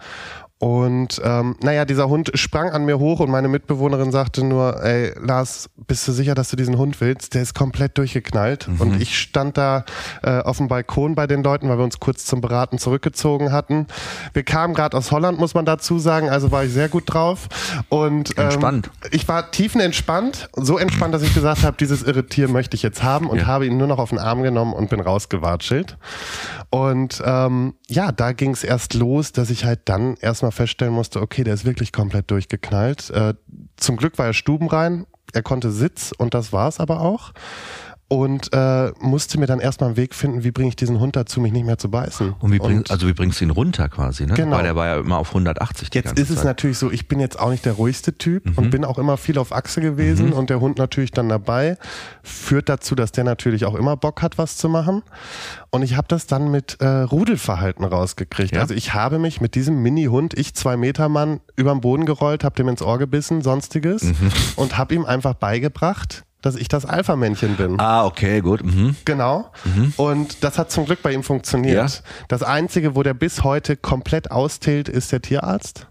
Und 0.61 1.23
ähm, 1.25 1.57
naja, 1.63 1.87
dieser 1.87 2.11
Hund 2.11 2.33
sprang 2.35 2.69
an 2.71 2.85
mir 2.85 2.99
hoch 2.99 3.21
und 3.21 3.31
meine 3.31 3.49
Mitbewohnerin 3.49 4.13
sagte 4.13 4.45
nur, 4.45 4.85
ey, 4.85 5.11
Lars, 5.19 5.71
bist 5.87 6.07
du 6.07 6.13
sicher, 6.13 6.35
dass 6.35 6.51
du 6.51 6.57
diesen 6.57 6.77
Hund 6.77 7.01
willst? 7.01 7.33
Der 7.35 7.41
ist 7.41 7.55
komplett 7.55 7.97
durchgeknallt. 7.97 8.69
Und 8.79 9.01
ich 9.01 9.19
stand 9.19 9.57
da 9.57 9.87
äh, 10.23 10.41
auf 10.41 10.59
dem 10.59 10.69
Balkon 10.69 11.15
bei 11.15 11.27
den 11.27 11.43
Leuten, 11.43 11.71
weil 11.71 11.79
wir 11.79 11.85
uns 11.85 11.99
kurz 11.99 12.27
zum 12.27 12.43
Beraten 12.43 12.77
zurückgezogen 12.77 13.53
hatten. 13.53 13.87
Wir 14.35 14.43
kamen 14.43 14.75
gerade 14.75 14.99
aus 14.99 15.11
Holland, 15.13 15.39
muss 15.39 15.55
man 15.55 15.65
dazu 15.65 15.99
sagen, 15.99 16.29
also 16.29 16.53
war 16.53 16.63
ich 16.65 16.73
sehr 16.75 16.91
gut 16.91 17.05
drauf. 17.07 17.49
Und 17.89 18.37
ähm, 18.37 18.45
Entspannt. 18.45 18.91
ich 19.13 19.27
war 19.29 19.51
tiefenentspannt, 19.51 20.51
so 20.57 20.77
entspannt, 20.77 21.15
dass 21.15 21.23
ich 21.23 21.33
gesagt 21.33 21.63
habe, 21.65 21.79
dieses 21.81 22.03
irre 22.03 22.27
Tier 22.27 22.49
möchte 22.49 22.77
ich 22.77 22.83
jetzt 22.83 23.03
haben 23.03 23.31
und 23.31 23.39
Ja. 23.39 23.47
habe 23.47 23.65
ihn 23.67 23.79
nur 23.79 23.87
noch 23.87 23.99
auf 23.99 24.11
den 24.11 24.19
Arm 24.19 24.43
genommen 24.43 24.75
und 24.75 24.91
bin 24.91 25.01
rausgewatschelt. 25.01 25.97
Und 26.69 27.23
ähm, 27.25 27.73
ja, 27.89 28.13
da 28.13 28.33
ging 28.33 28.51
es 28.51 28.63
erst 28.63 28.93
los, 28.93 29.33
dass 29.33 29.49
ich 29.49 29.65
halt 29.65 29.81
dann 29.87 30.17
erstmal 30.21 30.50
feststellen 30.53 30.95
musste, 30.95 31.21
okay, 31.21 31.45
der 31.45 31.55
ist 31.55 31.65
wirklich 31.65 31.93
komplett 31.93 32.31
durchgeknallt. 32.31 33.11
Äh, 33.11 33.35
zum 33.77 33.97
Glück 33.97 34.19
war 34.19 34.27
er 34.27 34.33
stubenrein, 34.35 35.07
er 35.33 35.43
konnte 35.43 35.71
Sitz 35.71 36.13
und 36.17 36.35
das 36.35 36.53
war's 36.53 36.81
aber 36.81 37.01
auch. 37.01 37.33
Und 38.13 38.53
äh, 38.53 38.91
musste 38.99 39.39
mir 39.39 39.47
dann 39.47 39.61
erstmal 39.61 39.91
einen 39.91 39.97
Weg 39.97 40.17
finden, 40.17 40.43
wie 40.43 40.51
bringe 40.51 40.69
ich 40.71 40.75
diesen 40.75 40.99
Hund 40.99 41.15
dazu, 41.15 41.41
mich 41.41 41.53
nicht 41.53 41.65
mehr 41.65 41.79
zu 41.79 41.89
beißen. 41.93 42.35
und 42.41 42.51
wie 42.51 42.59
bringst, 42.59 42.91
also 42.91 43.07
wie 43.07 43.13
bringst 43.13 43.41
du 43.41 43.45
ihn 43.45 43.51
runter 43.51 43.89
quasi, 43.89 44.27
ne? 44.27 44.35
Genau. 44.35 44.57
Weil 44.57 44.65
der 44.65 44.75
war 44.75 44.87
ja 44.89 44.99
immer 44.99 45.19
auf 45.19 45.29
180 45.29 45.91
die 45.91 45.99
Jetzt 45.99 46.19
ist 46.19 46.29
es 46.29 46.37
Zeit. 46.39 46.45
natürlich 46.45 46.77
so, 46.79 46.91
ich 46.91 47.07
bin 47.07 47.21
jetzt 47.21 47.39
auch 47.39 47.51
nicht 47.51 47.65
der 47.65 47.75
ruhigste 47.75 48.19
Typ 48.19 48.47
Mhm. 48.47 48.55
und 48.59 48.71
bin 48.71 48.85
auch 48.85 48.99
immer 48.99 49.17
viel 49.17 49.39
auf 49.39 49.53
Achse 49.53 49.81
gewesen 49.81 50.33
und 50.33 50.51
der 50.51 50.59
Hund 50.59 50.77
natürlich 50.79 51.13
dann 51.13 51.29
dabei. 51.29 51.79
Führt 52.25 52.69
dazu, 52.69 52.97
dass 52.97 53.13
der 53.13 53.23
natürlich 53.23 53.65
auch 53.65 53.77
immer 53.77 53.97
Bock 53.97 54.23
hat, 54.23 54.39
was 54.39 54.57
zu 54.57 54.69
machen. 54.69 55.03
Und 55.71 55.83
ich 55.83 55.97
habe 55.97 56.09
das 56.09 56.27
dann 56.27 56.51
mit 56.51 56.79
äh, 56.81 56.87
Rudelverhalten 56.89 57.85
rausgekriegt. 57.85 58.57
Ja? 58.57 58.61
Also 58.63 58.75
ich 58.75 58.93
habe 58.93 59.21
mich 59.21 59.41
mit 59.41 59.55
diesem 59.55 59.83
Mini-Hund, 59.83 60.37
ich 60.37 60.55
zwei 60.55 60.77
Meter 60.77 61.09
Mann, 61.09 61.39
über 61.55 61.71
den 61.73 61.81
Boden 61.81 62.07
gerollt, 62.07 62.43
habe 62.43 62.57
dem 62.57 62.67
ins 62.67 62.83
Ohr 62.83 62.99
gebissen, 62.99 63.41
sonstiges 63.41 64.03
Mhm. 64.03 64.15
und 64.57 64.79
habe 64.79 64.97
ihm 64.97 65.05
einfach 65.05 65.35
beigebracht, 65.35 66.25
dass 66.43 66.57
ich 66.57 66.69
das 66.69 66.87
Alpha-Männchen 66.87 67.57
bin. 67.57 67.79
Ah, 67.79 68.05
okay, 68.05 68.41
gut. 68.41 68.65
Mhm. 68.65 68.97
Genau. 69.05 69.51
Und 69.97 70.43
das 70.43 70.59
hat 70.59 70.71
zum 70.71 70.87
Glück 70.87 71.03
bei 71.03 71.13
ihm 71.13 71.23
funktioniert. 71.23 71.91
Ja. 71.95 72.03
Das 72.29 72.43
Einzige, 72.43 72.95
wo 72.95 73.03
der 73.03 73.15
bis 73.15 73.45
heute 73.45 73.77
komplett 73.77 74.31
austilt, 74.31 74.89
ist 74.89 75.13
der 75.13 75.21
Tierarzt. 75.23 75.87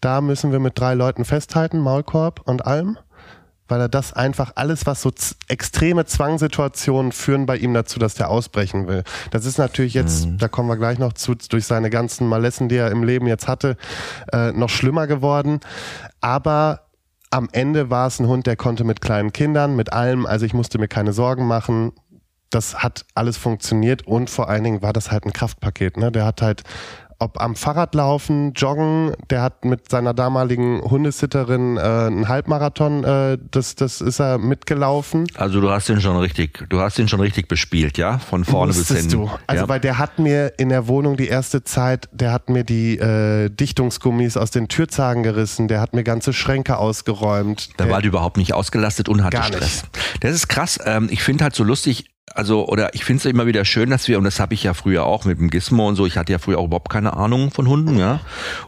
Da 0.00 0.20
müssen 0.20 0.52
wir 0.52 0.58
mit 0.58 0.78
drei 0.78 0.94
Leuten 0.94 1.24
festhalten, 1.24 1.78
Maulkorb 1.78 2.40
und 2.44 2.66
allem. 2.66 2.98
Weil 3.68 3.80
er 3.80 3.88
das 3.88 4.12
einfach, 4.12 4.52
alles 4.54 4.86
was 4.86 5.02
so 5.02 5.10
extreme 5.48 6.04
Zwangssituationen 6.04 7.10
führen 7.10 7.46
bei 7.46 7.56
ihm 7.56 7.74
dazu, 7.74 7.98
dass 7.98 8.14
der 8.14 8.30
ausbrechen 8.30 8.86
will. 8.86 9.02
Das 9.32 9.44
ist 9.44 9.58
natürlich 9.58 9.92
jetzt, 9.94 10.28
da 10.38 10.46
kommen 10.46 10.68
wir 10.68 10.76
gleich 10.76 11.00
noch 11.00 11.14
zu, 11.14 11.34
durch 11.34 11.66
seine 11.66 11.90
ganzen 11.90 12.28
Malessen, 12.28 12.68
die 12.68 12.76
er 12.76 12.92
im 12.92 13.02
Leben 13.02 13.26
jetzt 13.26 13.48
hatte, 13.48 13.76
äh, 14.32 14.52
noch 14.52 14.68
schlimmer 14.68 15.08
geworden. 15.08 15.58
Aber 16.20 16.85
am 17.30 17.48
Ende 17.52 17.90
war 17.90 18.06
es 18.06 18.20
ein 18.20 18.26
Hund, 18.26 18.46
der 18.46 18.56
konnte 18.56 18.84
mit 18.84 19.00
kleinen 19.00 19.32
Kindern, 19.32 19.76
mit 19.76 19.92
allem, 19.92 20.26
also 20.26 20.46
ich 20.46 20.54
musste 20.54 20.78
mir 20.78 20.88
keine 20.88 21.12
Sorgen 21.12 21.46
machen. 21.46 21.92
Das 22.50 22.82
hat 22.82 23.04
alles 23.14 23.36
funktioniert 23.36 24.06
und 24.06 24.30
vor 24.30 24.48
allen 24.48 24.64
Dingen 24.64 24.82
war 24.82 24.92
das 24.92 25.10
halt 25.10 25.26
ein 25.26 25.32
Kraftpaket. 25.32 25.96
Ne? 25.96 26.12
Der 26.12 26.24
hat 26.24 26.42
halt 26.42 26.62
ob 27.18 27.40
am 27.40 27.56
Fahrrad 27.56 27.94
laufen, 27.94 28.52
joggen. 28.54 29.12
Der 29.30 29.42
hat 29.42 29.64
mit 29.64 29.90
seiner 29.90 30.14
damaligen 30.14 30.82
Hundesitterin 30.82 31.76
äh, 31.76 31.80
einen 31.80 32.28
Halbmarathon, 32.28 33.04
äh, 33.04 33.38
das, 33.50 33.74
das 33.74 34.00
ist 34.00 34.20
er 34.20 34.38
mitgelaufen. 34.38 35.26
Also 35.34 35.60
du 35.60 35.70
hast 35.70 35.88
ihn 35.88 36.00
schon 36.00 36.16
richtig, 36.16 36.64
du 36.68 36.80
hast 36.80 36.98
ihn 36.98 37.08
schon 37.08 37.20
richtig 37.20 37.48
bespielt, 37.48 37.98
ja? 37.98 38.18
Von 38.18 38.44
vorne 38.44 38.70
Wusstest 38.70 38.88
bis 38.90 39.12
hinten. 39.12 39.26
du. 39.26 39.30
Also 39.46 39.62
ja? 39.64 39.68
weil 39.68 39.80
der 39.80 39.98
hat 39.98 40.18
mir 40.18 40.52
in 40.58 40.68
der 40.68 40.88
Wohnung 40.88 41.16
die 41.16 41.28
erste 41.28 41.64
Zeit, 41.64 42.08
der 42.12 42.32
hat 42.32 42.50
mir 42.50 42.64
die 42.64 42.98
äh, 42.98 43.48
Dichtungsgummis 43.48 44.36
aus 44.36 44.50
den 44.50 44.68
Türzagen 44.68 45.22
gerissen, 45.22 45.68
der 45.68 45.80
hat 45.80 45.94
mir 45.94 46.04
ganze 46.04 46.32
Schränke 46.32 46.78
ausgeräumt. 46.78 47.70
Da 47.76 47.84
der, 47.84 47.92
war 47.92 48.02
die 48.02 48.08
überhaupt 48.08 48.36
nicht 48.36 48.52
ausgelastet 48.52 49.08
und 49.08 49.24
hatte. 49.24 49.42
Stress. 49.42 49.84
Das 50.20 50.32
ist 50.32 50.48
krass. 50.48 50.78
Ähm, 50.84 51.08
ich 51.10 51.22
finde 51.22 51.44
halt 51.44 51.54
so 51.54 51.64
lustig, 51.64 52.06
also, 52.36 52.66
oder 52.68 52.94
ich 52.94 53.04
finde 53.04 53.20
es 53.20 53.24
immer 53.24 53.46
wieder 53.46 53.64
schön, 53.64 53.90
dass 53.90 54.08
wir, 54.08 54.18
und 54.18 54.24
das 54.24 54.40
habe 54.40 54.54
ich 54.54 54.62
ja 54.62 54.74
früher 54.74 55.04
auch 55.04 55.24
mit 55.24 55.38
dem 55.38 55.50
Gizmo 55.50 55.88
und 55.88 55.96
so, 55.96 56.06
ich 56.06 56.16
hatte 56.16 56.32
ja 56.32 56.38
früher 56.38 56.58
auch 56.58 56.66
überhaupt 56.66 56.90
keine 56.90 57.14
Ahnung 57.14 57.50
von 57.50 57.66
Hunden, 57.66 57.98
ja. 57.98 58.20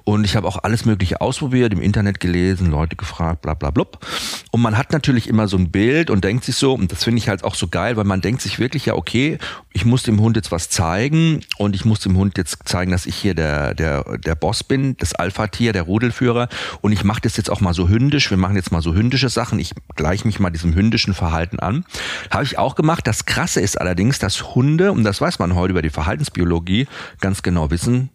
Und 0.04 0.24
ich 0.24 0.36
habe 0.36 0.46
auch 0.46 0.62
alles 0.62 0.84
Mögliche 0.84 1.20
ausprobiert, 1.20 1.72
im 1.72 1.80
Internet 1.80 2.20
gelesen, 2.20 2.70
Leute 2.70 2.96
gefragt, 2.96 3.42
bla 3.42 3.54
bla 3.54 3.70
blub. 3.70 4.04
Und 4.50 4.62
man 4.62 4.78
hat 4.78 4.92
natürlich 4.92 5.28
immer 5.28 5.48
so 5.48 5.56
ein 5.56 5.70
Bild 5.70 6.10
und 6.10 6.24
denkt 6.24 6.44
sich 6.44 6.56
so, 6.56 6.74
und 6.74 6.90
das 6.90 7.04
finde 7.04 7.18
ich 7.18 7.28
halt 7.28 7.44
auch 7.44 7.54
so 7.54 7.68
geil, 7.68 7.96
weil 7.96 8.04
man 8.04 8.20
denkt 8.20 8.42
sich 8.42 8.58
wirklich, 8.58 8.86
ja, 8.86 8.94
okay, 8.94 9.38
ich 9.78 9.84
muss 9.84 10.02
dem 10.02 10.20
Hund 10.20 10.34
jetzt 10.34 10.50
was 10.50 10.68
zeigen 10.70 11.42
und 11.56 11.76
ich 11.76 11.84
muss 11.84 12.00
dem 12.00 12.16
Hund 12.16 12.36
jetzt 12.36 12.68
zeigen, 12.68 12.90
dass 12.90 13.06
ich 13.06 13.14
hier 13.14 13.34
der, 13.34 13.74
der, 13.74 14.18
der 14.18 14.34
Boss 14.34 14.64
bin, 14.64 14.96
das 14.96 15.14
Alpha-Tier, 15.14 15.72
der 15.72 15.82
Rudelführer. 15.82 16.48
Und 16.80 16.90
ich 16.90 17.04
mache 17.04 17.20
das 17.20 17.36
jetzt 17.36 17.48
auch 17.48 17.60
mal 17.60 17.74
so 17.74 17.88
hündisch. 17.88 18.28
Wir 18.30 18.38
machen 18.38 18.56
jetzt 18.56 18.72
mal 18.72 18.82
so 18.82 18.94
hündische 18.94 19.28
Sachen. 19.28 19.60
Ich 19.60 19.74
gleiche 19.94 20.26
mich 20.26 20.40
mal 20.40 20.50
diesem 20.50 20.74
hündischen 20.74 21.14
Verhalten 21.14 21.60
an. 21.60 21.84
Habe 22.30 22.42
ich 22.42 22.58
auch 22.58 22.74
gemacht. 22.74 23.06
Das 23.06 23.24
Krasse 23.24 23.57
ist 23.60 23.80
allerdings, 23.80 24.18
dass 24.18 24.54
Hunde, 24.54 24.92
und 24.92 25.04
das 25.04 25.20
weiß 25.20 25.38
man 25.38 25.54
heute 25.54 25.72
über 25.72 25.82
die 25.82 25.90
Verhaltensbiologie, 25.90 26.86
ganz 27.20 27.42
genau 27.42 27.70
wissen, 27.70 28.10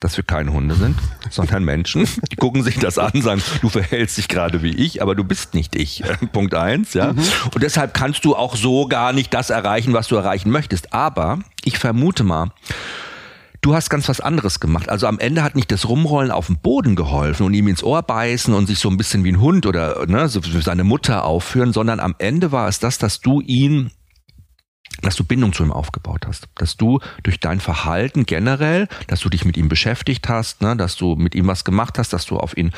dass 0.00 0.16
wir 0.16 0.24
keine 0.24 0.52
Hunde 0.52 0.74
sind, 0.74 0.96
sondern 1.30 1.64
Menschen. 1.64 2.06
Die 2.30 2.36
gucken 2.36 2.62
sich 2.62 2.78
das 2.78 2.98
an, 2.98 3.22
sagen, 3.22 3.42
du 3.62 3.68
verhältst 3.68 4.18
dich 4.18 4.28
gerade 4.28 4.62
wie 4.62 4.74
ich, 4.74 5.02
aber 5.02 5.14
du 5.14 5.24
bist 5.24 5.54
nicht 5.54 5.74
ich. 5.74 6.02
Punkt 6.32 6.54
eins, 6.54 6.94
ja. 6.94 7.10
Und 7.10 7.62
deshalb 7.62 7.94
kannst 7.94 8.24
du 8.24 8.36
auch 8.36 8.56
so 8.56 8.88
gar 8.88 9.12
nicht 9.12 9.32
das 9.32 9.50
erreichen, 9.50 9.92
was 9.94 10.08
du 10.08 10.16
erreichen 10.16 10.50
möchtest. 10.50 10.92
Aber 10.92 11.38
ich 11.64 11.78
vermute 11.78 12.24
mal, 12.24 12.50
du 13.62 13.74
hast 13.74 13.88
ganz 13.88 14.08
was 14.08 14.20
anderes 14.20 14.60
gemacht. 14.60 14.90
Also 14.90 15.06
am 15.06 15.18
Ende 15.18 15.42
hat 15.42 15.56
nicht 15.56 15.72
das 15.72 15.88
Rumrollen 15.88 16.30
auf 16.30 16.46
dem 16.46 16.58
Boden 16.58 16.94
geholfen 16.94 17.44
und 17.44 17.54
ihm 17.54 17.66
ins 17.66 17.82
Ohr 17.82 18.02
beißen 18.02 18.52
und 18.52 18.66
sich 18.66 18.78
so 18.78 18.90
ein 18.90 18.96
bisschen 18.96 19.24
wie 19.24 19.32
ein 19.32 19.40
Hund 19.40 19.66
oder 19.66 20.06
ne, 20.06 20.28
so 20.28 20.40
seine 20.60 20.84
Mutter 20.84 21.24
aufführen, 21.24 21.72
sondern 21.72 22.00
am 22.00 22.14
Ende 22.18 22.52
war 22.52 22.68
es 22.68 22.78
das, 22.78 22.98
dass 22.98 23.20
du 23.20 23.40
ihn 23.40 23.90
dass 25.02 25.16
du 25.16 25.24
Bindung 25.24 25.52
zu 25.52 25.62
ihm 25.62 25.72
aufgebaut 25.72 26.26
hast, 26.26 26.48
dass 26.56 26.76
du 26.76 27.00
durch 27.22 27.40
dein 27.40 27.60
Verhalten 27.60 28.26
generell, 28.26 28.88
dass 29.06 29.20
du 29.20 29.28
dich 29.28 29.44
mit 29.44 29.56
ihm 29.56 29.68
beschäftigt 29.68 30.28
hast, 30.28 30.62
ne, 30.62 30.76
dass 30.76 30.96
du 30.96 31.16
mit 31.16 31.34
ihm 31.34 31.46
was 31.46 31.64
gemacht 31.64 31.98
hast, 31.98 32.12
dass 32.12 32.26
du 32.26 32.38
auf 32.38 32.56
ihn, 32.56 32.72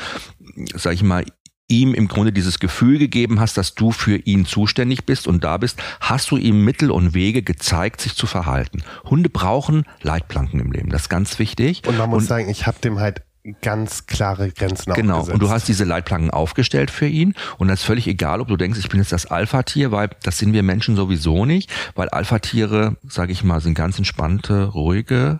sag 0.75 0.93
ich 0.93 1.03
mal, 1.03 1.25
ihm 1.69 1.93
im 1.93 2.07
Grunde 2.07 2.33
dieses 2.33 2.59
Gefühl 2.59 2.97
gegeben 2.97 3.39
hast, 3.39 3.57
dass 3.57 3.75
du 3.75 3.91
für 3.91 4.17
ihn 4.17 4.45
zuständig 4.45 5.05
bist 5.05 5.27
und 5.27 5.43
da 5.43 5.57
bist, 5.57 5.81
hast 6.01 6.31
du 6.31 6.37
ihm 6.37 6.65
Mittel 6.65 6.91
und 6.91 7.13
Wege 7.13 7.43
gezeigt, 7.43 8.01
sich 8.01 8.15
zu 8.15 8.27
verhalten. 8.27 8.83
Hunde 9.05 9.29
brauchen 9.29 9.85
Leitplanken 10.01 10.59
im 10.59 10.71
Leben, 10.71 10.89
das 10.89 11.03
ist 11.03 11.09
ganz 11.09 11.39
wichtig. 11.39 11.83
Und 11.87 11.97
man 11.97 12.09
muss 12.09 12.25
sagen, 12.25 12.49
ich 12.49 12.65
habe 12.65 12.79
dem 12.79 12.99
halt 12.99 13.21
ganz 13.61 14.05
klare 14.05 14.51
Grenzen 14.51 14.93
Genau, 14.93 15.19
aufgesetzt. 15.19 15.33
und 15.33 15.39
du 15.41 15.49
hast 15.49 15.67
diese 15.67 15.83
Leitplanken 15.85 16.29
aufgestellt 16.31 16.91
für 16.91 17.07
ihn 17.07 17.33
und 17.57 17.67
das 17.69 17.79
ist 17.79 17.85
völlig 17.85 18.07
egal, 18.07 18.41
ob 18.41 18.47
du 18.47 18.57
denkst, 18.57 18.79
ich 18.79 18.89
bin 18.89 18.99
jetzt 18.99 19.11
das 19.11 19.25
Alpha-Tier, 19.25 19.91
weil 19.91 20.09
das 20.23 20.37
sind 20.37 20.53
wir 20.53 20.63
Menschen 20.63 20.95
sowieso 20.95 21.45
nicht, 21.45 21.71
weil 21.95 22.09
Alpha-Tiere, 22.09 22.97
sage 23.07 23.31
ich 23.31 23.43
mal, 23.43 23.61
sind 23.61 23.75
ganz 23.75 23.97
entspannte, 23.97 24.65
ruhige 24.65 25.39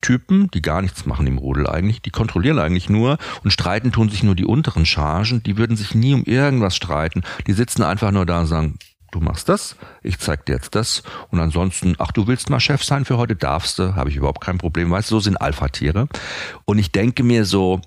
Typen, 0.00 0.50
die 0.52 0.62
gar 0.62 0.80
nichts 0.80 1.04
machen 1.04 1.26
im 1.26 1.36
Rudel 1.36 1.66
eigentlich, 1.68 2.00
die 2.00 2.10
kontrollieren 2.10 2.58
eigentlich 2.58 2.88
nur 2.88 3.18
und 3.44 3.50
streiten 3.50 3.92
tun 3.92 4.08
sich 4.08 4.22
nur 4.22 4.34
die 4.34 4.46
unteren 4.46 4.86
Chargen, 4.86 5.42
die 5.42 5.58
würden 5.58 5.76
sich 5.76 5.94
nie 5.94 6.14
um 6.14 6.24
irgendwas 6.24 6.74
streiten, 6.74 7.22
die 7.46 7.52
sitzen 7.52 7.82
einfach 7.82 8.10
nur 8.10 8.24
da 8.24 8.40
und 8.40 8.46
sagen, 8.46 8.78
du 9.12 9.20
machst 9.20 9.48
das, 9.48 9.76
ich 10.02 10.18
zeig 10.18 10.46
dir 10.46 10.54
jetzt 10.54 10.74
das 10.74 11.02
und 11.30 11.40
ansonsten, 11.40 11.94
ach, 11.98 12.12
du 12.12 12.26
willst 12.26 12.50
mal 12.50 12.60
Chef 12.60 12.84
sein 12.84 13.04
für 13.04 13.16
heute, 13.16 13.36
darfst 13.36 13.78
du, 13.78 13.94
habe 13.96 14.10
ich 14.10 14.16
überhaupt 14.16 14.40
kein 14.40 14.58
Problem, 14.58 14.90
weißt 14.90 15.10
du, 15.10 15.16
so 15.16 15.20
sind 15.20 15.36
Alpha-Tiere 15.36 16.08
und 16.64 16.78
ich 16.78 16.92
denke 16.92 17.22
mir 17.22 17.44
so, 17.44 17.80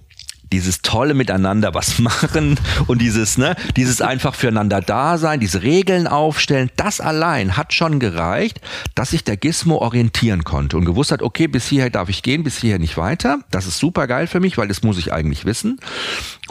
dieses 0.53 0.84
tolle 0.84 1.15
Miteinander 1.15 1.74
was 1.74 2.00
machen 2.00 2.60
und 2.88 3.01
dieses, 3.01 3.38
ne, 3.38 3.56
dieses 3.75 4.01
einfach 4.01 4.36
füreinander 4.36 4.82
da 4.82 5.18
sein, 5.18 5.39
diese 5.39 5.63
Regeln 5.63 6.08
aufstellen, 6.08 6.70
das 6.75 7.01
allein 7.01 7.58
hat 7.58 7.74
schon 7.74 8.00
gereicht, 8.00 8.62
dass 8.94 9.10
sich 9.10 9.24
der 9.24 9.36
Gizmo 9.36 9.77
orientieren 9.77 10.44
konnte 10.44 10.77
und 10.77 10.86
gewusst 10.86 11.12
hat, 11.12 11.24
okay, 11.24 11.48
bis 11.48 11.68
hierher 11.68 11.89
darf 11.89 12.10
ich 12.10 12.22
gehen, 12.22 12.44
bis 12.44 12.60
hierher 12.60 12.80
nicht 12.80 12.98
weiter. 12.98 13.39
Das 13.50 13.65
ist 13.65 13.80
super 13.80 14.06
geil 14.06 14.27
für 14.27 14.39
mich, 14.39 14.58
weil 14.58 14.68
das 14.68 14.84
muss 14.84 15.00
ich 15.00 15.12
eigentlich 15.12 15.46
wissen. 15.46 15.80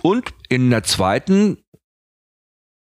Und 0.03 0.35
in 0.49 0.69
der 0.71 0.83
zweiten 0.83 1.59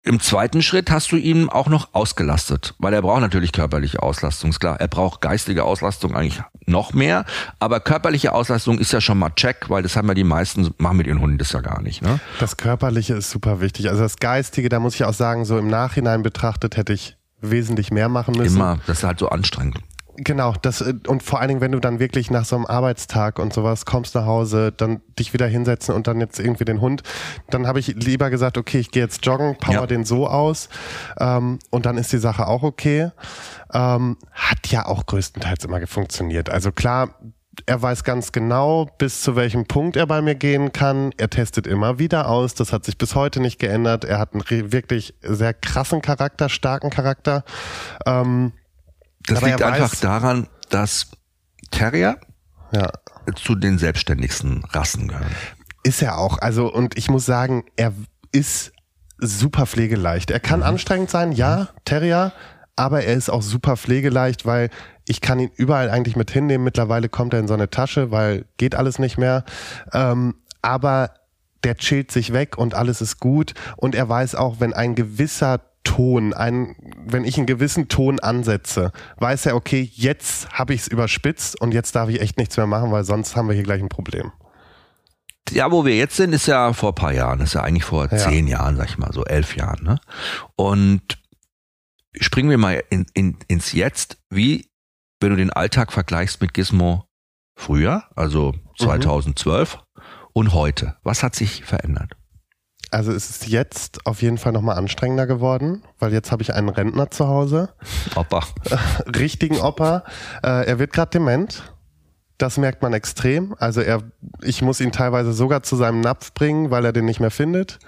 im 0.03 0.19
zweiten 0.19 0.63
Schritt 0.63 0.91
hast 0.91 1.13
du 1.13 1.17
ihn 1.17 1.49
auch 1.51 1.69
noch 1.69 1.91
ausgelastet, 1.93 2.75
weil 2.79 2.95
er 2.95 3.03
braucht 3.03 3.21
natürlich 3.21 3.53
körperliche 3.53 4.03
Auslastung, 4.03 4.51
ist 4.51 4.61
klar. 4.61 4.81
Er 4.81 4.89
braucht 4.89 5.21
geistige 5.21 5.65
Auslastung 5.65 6.15
eigentlich 6.15 6.41
noch 6.67 6.95
mehr, 6.95 7.27
aber 7.59 7.81
körperliche 7.81 8.33
Auslastung 8.33 8.79
ist 8.79 8.93
ja 8.93 9.01
schon 9.01 9.19
mal 9.19 9.31
check, 9.31 9.69
weil 9.69 9.83
das 9.83 9.97
haben 9.97 10.09
ja 10.09 10.15
die 10.15 10.25
meisten, 10.25 10.73
machen 10.79 10.97
mit 10.97 11.07
ihren 11.07 11.21
Hunden 11.21 11.37
das 11.37 11.53
ja 11.53 11.61
gar 11.61 11.83
nicht. 11.83 12.01
Ne? 12.01 12.19
Das 12.39 12.57
Körperliche 12.57 13.15
ist 13.15 13.31
super 13.31 13.61
wichtig. 13.61 13.91
Also 13.91 14.03
das 14.03 14.17
Geistige, 14.17 14.71
da 14.71 14.81
muss 14.81 14.95
ich 14.95 15.05
auch 15.05 15.13
sagen, 15.13 15.45
so 15.45 15.59
im 15.59 15.69
Nachhinein 15.69 16.23
betrachtet 16.23 16.77
hätte 16.77 16.95
ich 16.95 17.17
wesentlich 17.43 17.91
mehr 17.91 18.09
machen 18.09 18.37
müssen. 18.37 18.57
Immer, 18.57 18.79
das 18.87 18.99
ist 18.99 19.05
halt 19.05 19.19
so 19.19 19.29
anstrengend. 19.29 19.79
Genau, 20.23 20.55
das 20.61 20.83
äh, 20.83 20.95
und 21.07 21.23
vor 21.23 21.41
allen 21.41 21.49
Dingen, 21.49 21.61
wenn 21.61 21.73
du 21.73 21.81
dann 21.81 21.99
wirklich 21.99 22.31
nach 22.31 22.45
so 22.45 22.57
einem 22.57 22.67
Arbeitstag 22.67 23.39
und 23.39 23.55
sowas 23.55 23.87
kommst 23.87 24.15
nach 24.15 24.27
Hause, 24.27 24.73
dann 24.77 25.01
dich 25.19 25.33
wieder 25.33 25.47
hinsetzen 25.47 25.95
und 25.95 26.07
dann 26.07 26.21
jetzt 26.21 26.39
irgendwie 26.39 26.67
den 26.67 26.81
Hund, 26.81 27.03
dann 27.49 27.67
habe 27.67 27.81
ich 27.81 27.89
lieber 27.89 28.29
gesagt, 28.29 28.59
okay, 28.59 28.79
ich 28.79 28.91
gehe 28.91 29.03
jetzt 29.03 29.25
joggen, 29.25 29.57
power 29.57 29.75
Ja. 29.75 29.87
den 29.87 30.05
so 30.05 30.27
aus 30.27 30.69
ähm, 31.19 31.59
und 31.71 31.87
dann 31.87 31.97
ist 31.97 32.13
die 32.13 32.19
Sache 32.19 32.47
auch 32.47 32.63
okay. 32.63 33.11
Ähm, 33.73 34.19
hat 34.33 34.67
ja 34.69 34.87
auch 34.87 35.07
größtenteils 35.07 35.65
immer 35.65 35.87
funktioniert. 35.87 36.51
Also 36.51 36.71
klar, 36.71 37.15
er 37.67 37.81
weiß 37.81 38.05
ganz 38.05 38.33
genau, 38.33 38.89
bis 38.99 39.23
zu 39.23 39.37
welchem 39.37 39.67
Punkt 39.67 39.97
er 39.97 40.07
bei 40.07 40.23
mir 40.23 40.35
gehen 40.35 40.73
kann. 40.73 41.13
Er 41.17 41.31
testet 41.31 41.67
immer 41.67 41.99
wieder 41.99 42.29
aus. 42.29 42.55
Das 42.55 42.73
hat 42.73 42.85
sich 42.85 42.99
bis 42.99 43.15
heute 43.15 43.41
nicht 43.41 43.59
geändert. 43.59 44.05
Er 44.05 44.19
hat 44.19 44.35
einen 44.35 44.73
wirklich 44.73 45.15
sehr 45.23 45.55
krassen 45.55 46.03
Charakter, 46.03 46.49
starken 46.49 46.91
Charakter. 46.91 47.45
Ähm, 48.07 48.53
Das 49.31 49.43
liegt 49.43 49.63
einfach 49.63 49.95
daran, 49.97 50.49
dass 50.69 51.09
Terrier 51.71 52.19
ja. 52.73 52.91
zu 53.37 53.55
den 53.55 53.79
selbstständigsten 53.79 54.65
Rassen 54.71 55.09
gehören. 55.09 55.31
Ist 55.83 56.03
er 56.03 56.19
auch. 56.19 56.39
Also, 56.39 56.73
und 56.73 56.99
ich 56.99 57.09
muss 57.09 57.27
sagen, 57.27 57.65
er 57.77 57.93
ist 58.33 58.73
super 59.19 59.67
pflegeleicht. 59.67 60.31
Er 60.31 60.41
kann 60.41 60.63
anstrengend 60.63 61.11
sein, 61.11 61.33
ja, 61.33 61.69
Terrier, 61.85 62.33
aber 62.77 63.05
er 63.05 63.15
ist 63.15 63.31
auch 63.31 63.43
super 63.43 63.77
pflegeleicht, 63.77 64.47
weil 64.47 64.71
ich 65.07 65.21
kann 65.21 65.41
ihn 65.41 65.51
überall 65.57 65.91
eigentlich 65.91 66.17
mit 66.17 66.31
hinnehmen. 66.31 66.65
Mittlerweile 66.65 67.09
kommt 67.09 67.33
er 67.35 67.41
in 67.41 67.49
so 67.49 67.55
eine 67.55 67.71
Tasche, 67.71 68.11
weil 68.11 68.47
geht 68.57 68.75
alles 68.75 68.99
nicht 68.99 69.19
mehr. 69.19 69.45
Ähm, 69.93 70.37
aber 70.63 71.15
der 71.65 71.77
chillt 71.77 72.11
sich 72.11 72.33
weg 72.33 72.57
und 72.57 72.75
alles 72.75 73.01
ist 73.01 73.19
gut. 73.19 73.55
Und 73.77 73.95
er 73.95 74.09
weiß 74.09 74.35
auch, 74.35 74.61
wenn 74.61 74.73
ein 74.73 74.95
gewisser 74.95 75.61
Ton, 75.85 76.33
ein, 76.35 76.77
wenn 77.07 77.25
ich 77.25 77.37
einen 77.39 77.47
gewissen 77.47 77.89
Ton 77.89 78.21
ansetze, 78.21 78.93
weiß 79.19 79.47
er, 79.47 79.57
okay, 79.57 79.91
jetzt 79.95 80.51
habe 80.51 80.75
ich 80.75 80.83
es 80.83 80.89
überspitzt 80.89 81.61
und 81.61 81.73
jetzt 81.73 81.95
darf 81.95 82.09
ich 82.09 82.21
echt 82.21 82.37
nichts 82.39 82.57
mehr 82.57 82.67
machen, 82.67 82.93
weil 82.93 83.05
sonst 83.05 83.35
haben 83.37 83.49
wir 83.49 83.55
hier 83.55 83.65
gleich 83.65 83.83
ein 83.83 83.89
Problem. 83.89 84.33
Ja, 85.51 85.73
wo 85.73 85.85
wir 85.85 85.97
jetzt 85.97 86.17
sind, 86.17 86.33
ist 86.33 86.47
ja 86.47 86.73
vor 86.75 86.91
ein 86.93 86.95
paar 86.95 87.13
Jahren, 87.13 87.41
ist 87.41 87.55
ja 87.55 87.63
eigentlich 87.63 87.85
vor 87.85 88.09
Ja. 88.11 88.17
zehn 88.19 88.47
Jahren, 88.47 88.77
sag 88.77 88.89
ich 88.89 88.99
mal, 88.99 89.13
so 89.13 89.25
elf 89.25 89.57
Jahren. 89.57 89.83
Ne? 89.83 89.99
Und 90.55 91.19
springen 92.21 92.51
wir 92.51 92.59
mal 92.59 92.83
in, 92.91 93.07
in, 93.15 93.39
ins 93.49 93.73
Jetzt, 93.73 94.19
wie 94.29 94.69
wenn 95.21 95.31
du 95.31 95.37
den 95.37 95.51
Alltag 95.53 95.93
vergleichst 95.93 96.41
mit 96.41 96.55
Gizmo 96.55 97.05
früher, 97.57 98.05
also 98.17 98.55
2012 98.79 99.79
und 100.33 100.53
heute. 100.55 100.97
Was 101.03 101.23
hat 101.23 101.35
sich 101.35 101.65
verändert? 101.65 102.13
Also 102.91 103.13
es 103.13 103.31
ist 103.31 103.47
jetzt 103.47 104.05
auf 104.05 104.23
jeden 104.23 104.39
Fall 104.39 104.53
nochmal 104.53 104.77
anstrengender 104.77 105.27
geworden, 105.27 105.83
weil 105.99 106.13
jetzt 106.13 106.33
habe 106.33 106.43
ich 106.43 106.55
einen 106.55 106.69
Rentner 106.69 107.11
zu 107.11 107.29
Hause, 107.29 107.71
Opa. 108.17 108.43
richtigen 109.17 109.61
Opa. 109.61 110.05
Äh, 110.43 110.67
er 110.67 110.79
wird 110.79 110.93
gerade 110.93 111.11
dement. 111.11 111.63
Das 112.39 112.57
merkt 112.57 112.83
man 112.83 112.95
extrem. 112.95 113.55
Also 113.59 113.81
er, 113.83 114.03
ich 114.43 114.63
muss 114.63 114.81
ihn 114.81 114.93
teilweise 114.93 115.33
sogar 115.33 115.63
zu 115.63 115.77
seinem 115.77 116.01
Napf 116.01 116.33
bringen, 116.33 116.71
weil 116.71 116.85
er 116.85 116.93
den 116.93 117.05
nicht 117.05 117.21
mehr 117.21 117.31
findet. 117.31 117.79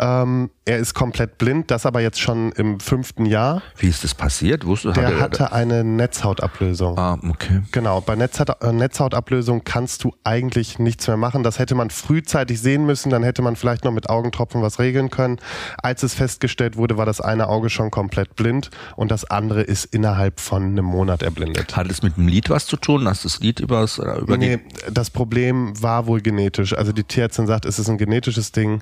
Ähm, 0.00 0.48
er 0.64 0.78
ist 0.78 0.94
komplett 0.94 1.36
blind, 1.36 1.70
das 1.70 1.84
aber 1.84 2.00
jetzt 2.00 2.18
schon 2.18 2.52
im 2.52 2.80
fünften 2.80 3.26
Jahr. 3.26 3.60
Wie 3.76 3.86
ist 3.86 4.02
das 4.02 4.14
passiert? 4.14 4.64
Wusste, 4.64 4.92
Der 4.92 5.04
hatte, 5.04 5.20
hatte 5.20 5.52
eine 5.52 5.84
Netzhautablösung. 5.84 6.96
Ah, 6.96 7.18
okay. 7.28 7.60
Genau, 7.70 8.00
bei 8.00 8.16
Netzhaut, 8.16 8.62
äh, 8.62 8.72
Netzhautablösung 8.72 9.62
kannst 9.62 10.02
du 10.04 10.14
eigentlich 10.24 10.78
nichts 10.78 11.06
mehr 11.06 11.18
machen. 11.18 11.42
Das 11.42 11.58
hätte 11.58 11.74
man 11.74 11.90
frühzeitig 11.90 12.62
sehen 12.62 12.86
müssen, 12.86 13.10
dann 13.10 13.22
hätte 13.22 13.42
man 13.42 13.56
vielleicht 13.56 13.84
noch 13.84 13.92
mit 13.92 14.08
Augentropfen 14.08 14.62
was 14.62 14.78
regeln 14.78 15.10
können. 15.10 15.38
Als 15.82 16.02
es 16.02 16.14
festgestellt 16.14 16.78
wurde, 16.78 16.96
war 16.96 17.04
das 17.04 17.20
eine 17.20 17.48
Auge 17.48 17.68
schon 17.68 17.90
komplett 17.90 18.36
blind 18.36 18.70
und 18.96 19.10
das 19.10 19.30
andere 19.30 19.60
ist 19.60 19.84
innerhalb 19.84 20.40
von 20.40 20.62
einem 20.62 20.86
Monat 20.86 21.22
erblindet. 21.22 21.76
Hat 21.76 21.90
es 21.90 22.02
mit 22.02 22.16
dem 22.16 22.26
Lied 22.26 22.48
was 22.48 22.64
zu 22.64 22.78
tun? 22.78 23.06
Hast 23.06 23.24
du 23.24 23.28
das 23.28 23.40
Lied 23.40 23.60
übers, 23.60 23.98
über 23.98 24.38
nee, 24.38 24.60
das 24.90 25.10
Problem 25.10 25.74
war 25.82 26.06
wohl 26.06 26.22
genetisch. 26.22 26.74
Also 26.74 26.92
die 26.92 27.04
Tierärztin 27.04 27.46
sagt, 27.46 27.66
es 27.66 27.78
ist 27.78 27.90
ein 27.90 27.98
genetisches 27.98 28.52
Ding. 28.52 28.80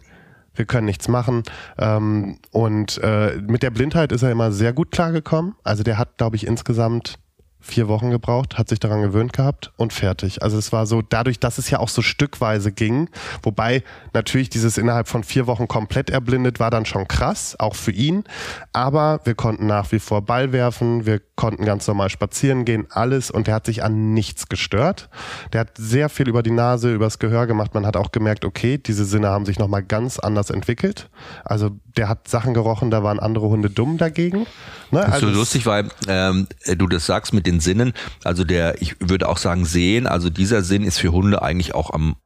Wir 0.58 0.66
können 0.66 0.86
nichts 0.86 1.06
machen. 1.06 1.44
Ähm, 1.78 2.38
und 2.50 2.98
äh, 2.98 3.36
mit 3.46 3.62
der 3.62 3.70
Blindheit 3.70 4.10
ist 4.10 4.22
er 4.22 4.32
immer 4.32 4.50
sehr 4.50 4.72
gut 4.72 4.90
klargekommen. 4.90 5.54
Also 5.62 5.84
der 5.84 5.98
hat, 5.98 6.18
glaube 6.18 6.36
ich, 6.36 6.46
insgesamt 6.46 7.18
vier 7.60 7.88
Wochen 7.88 8.10
gebraucht, 8.10 8.56
hat 8.56 8.68
sich 8.68 8.78
daran 8.78 9.02
gewöhnt 9.02 9.32
gehabt 9.32 9.72
und 9.76 9.92
fertig. 9.92 10.42
Also 10.42 10.56
es 10.58 10.72
war 10.72 10.86
so, 10.86 11.02
dadurch, 11.02 11.40
dass 11.40 11.58
es 11.58 11.70
ja 11.70 11.80
auch 11.80 11.88
so 11.88 12.02
stückweise 12.02 12.72
ging, 12.72 13.10
wobei 13.42 13.82
natürlich 14.14 14.48
dieses 14.48 14.78
innerhalb 14.78 15.08
von 15.08 15.24
vier 15.24 15.46
Wochen 15.46 15.68
komplett 15.68 16.10
erblindet 16.10 16.60
war 16.60 16.70
dann 16.70 16.86
schon 16.86 17.08
krass, 17.08 17.56
auch 17.58 17.74
für 17.74 17.90
ihn. 17.90 18.24
Aber 18.72 19.20
wir 19.24 19.34
konnten 19.34 19.66
nach 19.66 19.90
wie 19.92 19.98
vor 19.98 20.22
Ball 20.22 20.52
werfen, 20.52 21.04
wir 21.04 21.20
konnten 21.34 21.64
ganz 21.64 21.86
normal 21.86 22.10
spazieren 22.10 22.64
gehen, 22.64 22.86
alles 22.90 23.30
und 23.30 23.46
der 23.46 23.54
hat 23.54 23.66
sich 23.66 23.82
an 23.82 24.14
nichts 24.14 24.48
gestört. 24.48 25.08
Der 25.52 25.60
hat 25.60 25.70
sehr 25.76 26.08
viel 26.08 26.28
über 26.28 26.42
die 26.42 26.50
Nase, 26.50 26.94
übers 26.94 27.18
Gehör 27.18 27.46
gemacht. 27.46 27.74
Man 27.74 27.86
hat 27.86 27.96
auch 27.96 28.12
gemerkt, 28.12 28.44
okay, 28.44 28.78
diese 28.78 29.04
Sinne 29.04 29.28
haben 29.28 29.46
sich 29.46 29.58
nochmal 29.58 29.82
ganz 29.82 30.18
anders 30.18 30.50
entwickelt. 30.50 31.10
Also 31.44 31.70
der 31.98 32.08
hat 32.08 32.28
Sachen 32.28 32.54
gerochen, 32.54 32.90
da 32.90 33.02
waren 33.02 33.18
andere 33.20 33.48
Hunde 33.48 33.68
dumm 33.68 33.98
dagegen. 33.98 34.46
Ne? 34.90 35.00
Das 35.02 35.02
ist 35.02 35.08
so 35.08 35.12
Also 35.14 35.28
es- 35.28 35.36
lustig, 35.36 35.66
weil 35.66 35.88
ähm, 36.08 36.46
du 36.76 36.86
das 36.86 37.04
sagst 37.04 37.34
mit 37.34 37.46
den 37.46 37.60
Sinnen. 37.60 37.92
Also 38.24 38.44
der, 38.44 38.80
ich 38.80 38.96
würde 39.00 39.28
auch 39.28 39.36
sagen 39.36 39.66
sehen. 39.66 40.06
Also 40.06 40.30
dieser 40.30 40.62
Sinn 40.62 40.84
ist 40.84 40.98
für 40.98 41.12
Hunde 41.12 41.42
eigentlich 41.42 41.74
auch 41.74 41.90
am 41.90 42.16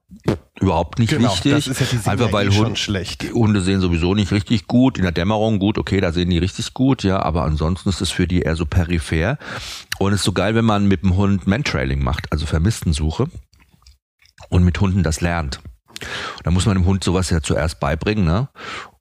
überhaupt 0.61 0.99
nicht 1.01 1.11
Genau, 1.11 1.33
wichtig. 1.33 1.53
das 1.53 1.67
ist 1.67 1.81
ja 1.81 1.87
die 1.91 1.97
Sinn 1.97 2.13
Einfach 2.13 2.33
weil 2.33 2.49
eh 2.49 2.53
schon 2.53 2.67
Hunde, 2.67 2.79
schlecht. 2.79 3.25
Hunde 3.33 3.63
sehen 3.63 3.81
sowieso 3.81 4.15
nicht 4.15 4.31
richtig 4.31 4.67
gut. 4.69 4.97
In 4.99 5.03
der 5.03 5.11
Dämmerung 5.13 5.59
gut, 5.59 5.79
okay, 5.79 6.01
da 6.01 6.13
sehen 6.13 6.31
die 6.31 6.39
richtig 6.39 6.75
gut, 6.75 7.03
ja. 7.03 7.21
Aber 7.23 7.43
ansonsten 7.45 7.89
ist 7.89 8.01
es 8.03 8.11
für 8.11 8.29
die 8.29 8.43
eher 8.43 8.55
so 8.55 8.67
peripher. 8.67 9.39
Und 9.99 10.13
es 10.13 10.21
ist 10.21 10.25
so 10.25 10.33
geil, 10.33 10.55
wenn 10.55 10.65
man 10.67 10.87
mit 10.87 11.03
dem 11.03 11.17
Hund 11.17 11.47
Mantrailing 11.47 12.05
macht, 12.05 12.31
also 12.31 12.47
Vermisstensuche 12.47 13.27
und 14.51 14.65
mit 14.65 14.79
Hunden 14.81 15.03
das 15.03 15.21
lernt. 15.21 15.61
Da 16.45 16.51
muss 16.51 16.67
man 16.67 16.77
dem 16.77 16.85
Hund 16.85 17.03
sowas 17.05 17.31
ja 17.31 17.41
zuerst 17.41 17.81
beibringen, 17.81 18.25
ne? 18.25 18.49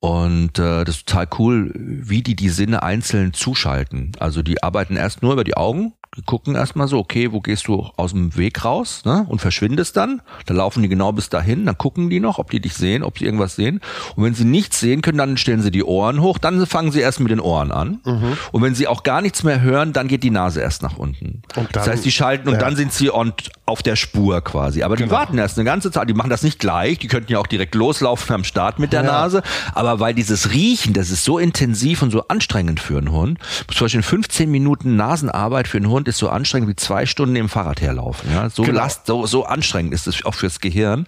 Und 0.02 0.58
äh, 0.58 0.84
das 0.84 0.96
ist 0.98 1.08
total 1.08 1.28
cool, 1.38 1.72
wie 1.76 2.24
die 2.24 2.36
die 2.36 2.50
Sinne 2.50 2.82
einzeln 2.84 3.34
zuschalten. 3.34 4.12
Also 4.20 4.42
die 4.42 4.62
arbeiten 4.64 4.96
erst 4.96 5.22
nur 5.22 5.34
über 5.34 5.44
die 5.44 5.56
Augen, 5.56 5.94
die 6.18 6.24
gucken 6.24 6.56
erstmal 6.56 6.90
so, 6.90 6.98
okay, 6.98 7.32
wo 7.32 7.40
gehst 7.40 7.70
du 7.70 7.88
aus 7.96 8.12
dem 8.12 8.36
Weg 8.36 8.66
raus, 8.66 9.04
ne? 9.06 9.26
Und 9.30 9.40
verschwindest 9.40 9.96
dann. 9.96 10.22
Dann 10.46 10.58
laufen 10.58 10.84
die 10.84 10.90
genau 10.90 11.14
bis 11.14 11.30
dahin, 11.30 11.66
dann 11.66 11.78
gucken 11.78 12.10
die 12.10 12.20
noch, 12.20 12.38
ob 12.38 12.50
die 12.52 12.60
dich 12.60 12.74
sehen, 12.74 13.04
ob 13.04 13.18
sie 13.20 13.24
irgendwas 13.24 13.56
sehen. 13.56 13.80
Und 14.18 14.26
wenn 14.26 14.34
sie 14.34 14.44
nichts 14.44 14.82
sehen 14.82 15.02
können, 15.02 15.20
dann 15.20 15.38
stellen 15.38 15.62
sie 15.62 15.72
die 15.72 15.86
Ohren 15.86 16.20
hoch, 16.20 16.38
dann 16.38 16.66
fangen 16.68 16.92
sie 16.92 17.00
erst 17.00 17.22
mit 17.22 17.32
den 17.32 17.40
Ohren 17.40 17.72
an. 17.72 18.02
Mhm. 18.04 18.38
Und 18.52 18.62
wenn 18.62 18.76
sie 18.76 18.88
auch 18.90 19.04
gar 19.04 19.22
nichts 19.22 19.44
mehr 19.44 19.62
hören, 19.62 19.94
dann 19.94 20.10
geht 20.10 20.24
die 20.24 20.32
Nase 20.32 20.60
erst 20.60 20.82
nach 20.82 20.98
unten. 20.98 21.44
Und 21.56 21.74
das 21.74 21.86
dann- 21.86 21.94
heißt, 21.94 22.04
die 22.04 22.12
schalten 22.12 22.50
und 22.50 22.56
ja. 22.56 22.60
dann 22.60 22.76
sind 22.76 22.92
sie 22.92 23.10
on, 23.14 23.32
auf 23.66 23.82
der 23.82 23.96
Spur 23.96 24.42
quasi. 24.42 24.84
Aber 24.84 24.98
die 24.98 25.04
Genau. 25.04 25.16
warten 25.16 25.38
erst 25.38 25.58
eine 25.58 25.64
ganze 25.66 25.92
Zeit. 25.92 26.10
Die 26.10 26.14
machen 26.14 26.30
das 26.30 26.44
nicht 26.44 26.60
gleich. 26.60 27.00
Die 27.00 27.08
könnten 27.08 27.32
ja 27.32 27.40
auch 27.40 27.48
direkt 27.48 27.74
loslaufen 27.74 28.36
am 28.36 28.44
Start 28.44 28.80
mit 28.80 28.92
der 28.92 29.06
Ja. 29.06 29.12
Nase. 29.14 29.44
Aber 29.76 29.91
weil 30.00 30.14
dieses 30.14 30.52
Riechen, 30.52 30.94
das 30.94 31.10
ist 31.10 31.24
so 31.24 31.38
intensiv 31.38 32.02
und 32.02 32.12
so 32.12 32.28
anstrengend 32.28 32.80
für 32.80 32.98
einen 32.98 33.12
Hund. 33.12 33.40
Zum 33.68 33.86
Beispiel 33.86 34.02
15 34.02 34.50
Minuten 34.50 34.96
Nasenarbeit 34.96 35.68
für 35.68 35.78
einen 35.78 35.90
Hund 35.90 36.08
ist 36.08 36.18
so 36.18 36.30
anstrengend 36.30 36.70
wie 36.70 36.76
zwei 36.76 37.06
Stunden 37.06 37.36
im 37.36 37.50
Fahrrad 37.50 37.82
herlaufen. 37.82 38.32
Ja, 38.32 38.50
so 38.50 38.64
Genau. 38.64 38.78
last, 38.78 39.08
so, 39.08 39.26
so 39.26 39.46
anstrengend 39.46 39.94
ist 39.94 40.08
es 40.08 40.24
auch 40.26 40.36
fürs 40.36 40.60
Gehirn. 40.60 41.06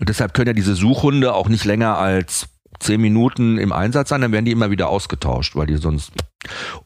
Und 0.00 0.08
deshalb 0.08 0.34
können 0.34 0.48
ja 0.48 0.52
diese 0.52 0.74
Suchhunde 0.74 1.34
auch 1.34 1.48
nicht 1.48 1.64
länger 1.64 1.98
als 1.98 2.48
zehn 2.80 3.00
Minuten 3.00 3.58
im 3.58 3.72
Einsatz 3.72 4.10
sein, 4.10 4.20
dann 4.20 4.32
werden 4.32 4.44
die 4.44 4.52
immer 4.52 4.70
wieder 4.70 4.88
ausgetauscht, 4.88 5.56
weil 5.56 5.66
die 5.66 5.76
sonst. 5.76 6.12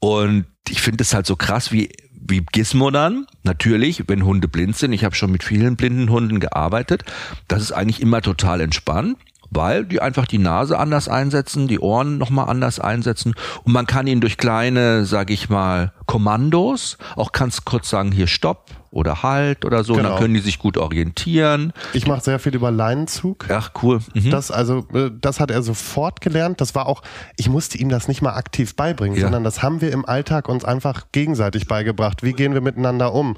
Und 0.01 0.47
ich 0.69 0.81
finde 0.81 1.03
es 1.03 1.13
halt 1.13 1.27
so 1.27 1.37
krass, 1.37 1.73
wie 1.73 1.91
wie 2.25 2.45
Gizmo 2.53 2.91
dann, 2.91 3.27
natürlich, 3.43 4.05
wenn 4.07 4.25
Hunde 4.25 4.47
blind 4.49 4.77
sind, 4.77 4.93
ich 4.93 5.05
habe 5.05 5.15
schon 5.15 5.33
mit 5.33 5.43
vielen 5.43 5.77
blinden 5.77 6.09
Hunden 6.09 6.39
gearbeitet, 6.41 7.05
das 7.49 7.63
ist 7.63 7.73
eigentlich 7.73 8.01
immer 8.01 8.23
total 8.23 8.61
entspannt, 8.61 9.19
weil 9.55 9.85
die 9.85 10.01
einfach 10.01 10.27
die 10.27 10.39
Nase 10.39 10.79
anders 10.79 11.09
einsetzen, 11.09 11.69
die 11.69 11.79
Ohren 11.79 12.19
nochmal 12.19 12.49
anders 12.49 12.81
einsetzen 12.81 13.35
und 13.65 13.73
man 13.73 13.87
kann 13.87 14.07
ihnen 14.07 14.21
durch 14.21 14.37
kleine, 14.39 15.05
sage 15.05 15.33
ich 15.33 15.49
mal, 15.49 15.93
Kommandos, 16.07 16.99
auch 17.17 17.33
kannst 17.33 17.65
kurz 17.65 17.89
sagen, 17.91 18.13
hier 18.13 18.27
Stopp 18.27 18.71
oder 18.91 19.23
Halt 19.23 19.65
oder 19.65 19.85
so, 19.85 19.93
und 19.95 19.99
dann 20.03 20.07
Genau. 20.13 20.19
können 20.21 20.35
die 20.35 20.41
sich 20.41 20.59
gut 20.59 20.77
orientieren. 20.77 21.73
Ich 21.95 22.07
mache 22.07 22.21
sehr 22.21 22.39
viel 22.39 22.55
über 22.55 22.71
Leinenzug. 22.71 23.47
Ach, 23.51 23.71
cool. 23.83 24.01
Mhm. 24.15 24.31
Das 24.31 24.51
also, 24.51 24.87
äh, 24.93 25.11
das 25.19 25.41
hat 25.41 25.51
er 25.51 25.63
sofort 25.63 26.21
gelernt. 26.21 26.61
Das 26.61 26.75
war 26.75 26.87
auch, 26.87 27.03
ich 27.37 27.49
musste 27.49 27.79
ihm 27.79 27.89
das 27.89 28.09
nicht 28.09 28.21
mal 28.21 28.35
aktiv 28.35 28.77
beibringen, 28.77 29.17
Ja. 29.17 29.23
sondern 29.23 29.45
das 29.45 29.63
haben 29.63 29.81
wir 29.81 29.93
im 29.93 30.05
Alltag 30.05 30.49
uns 30.49 30.65
einfach 30.65 31.07
gegenseitig 31.13 31.67
beigebracht. 31.67 32.23
Wie 32.23 32.33
gehen 32.35 32.53
wir 32.53 32.61
miteinander 32.61 33.15
um? 33.15 33.37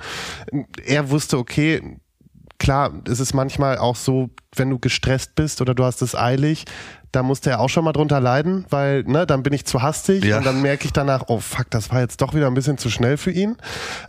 Er 0.85 1.11
wusste, 1.11 1.39
okay, 1.39 1.99
klar, 2.65 2.91
es 3.09 3.21
ist 3.21 3.35
manchmal 3.35 3.79
auch 3.79 3.95
so, 3.97 4.31
wenn 4.57 4.71
du 4.71 4.79
gestresst 4.79 5.35
bist 5.35 5.61
oder 5.61 5.75
du 5.75 5.85
hast 5.85 6.03
es 6.03 6.17
eilig, 6.17 6.65
da 7.13 7.23
musste 7.23 7.51
er 7.51 7.61
auch 7.61 7.69
schon 7.69 7.85
mal 7.85 7.93
drunter 7.93 8.21
leiden, 8.21 8.65
weil, 8.71 9.05
ne, 9.05 9.27
dann 9.27 9.43
bin 9.43 9.53
ich 9.53 9.65
zu 9.67 9.83
hastig 9.83 10.25
Ja. 10.25 10.39
und 10.39 10.47
dann 10.47 10.63
merke 10.63 10.87
ich 10.87 10.93
danach, 10.93 11.25
oh 11.29 11.39
fuck, 11.39 11.71
das 11.71 11.93
war 11.93 12.01
jetzt 12.01 12.21
doch 12.23 12.35
wieder 12.35 12.47
ein 12.49 12.55
bisschen 12.55 12.79
zu 12.79 12.91
schnell 12.91 13.17
für 13.19 13.31
ihn. 13.31 13.57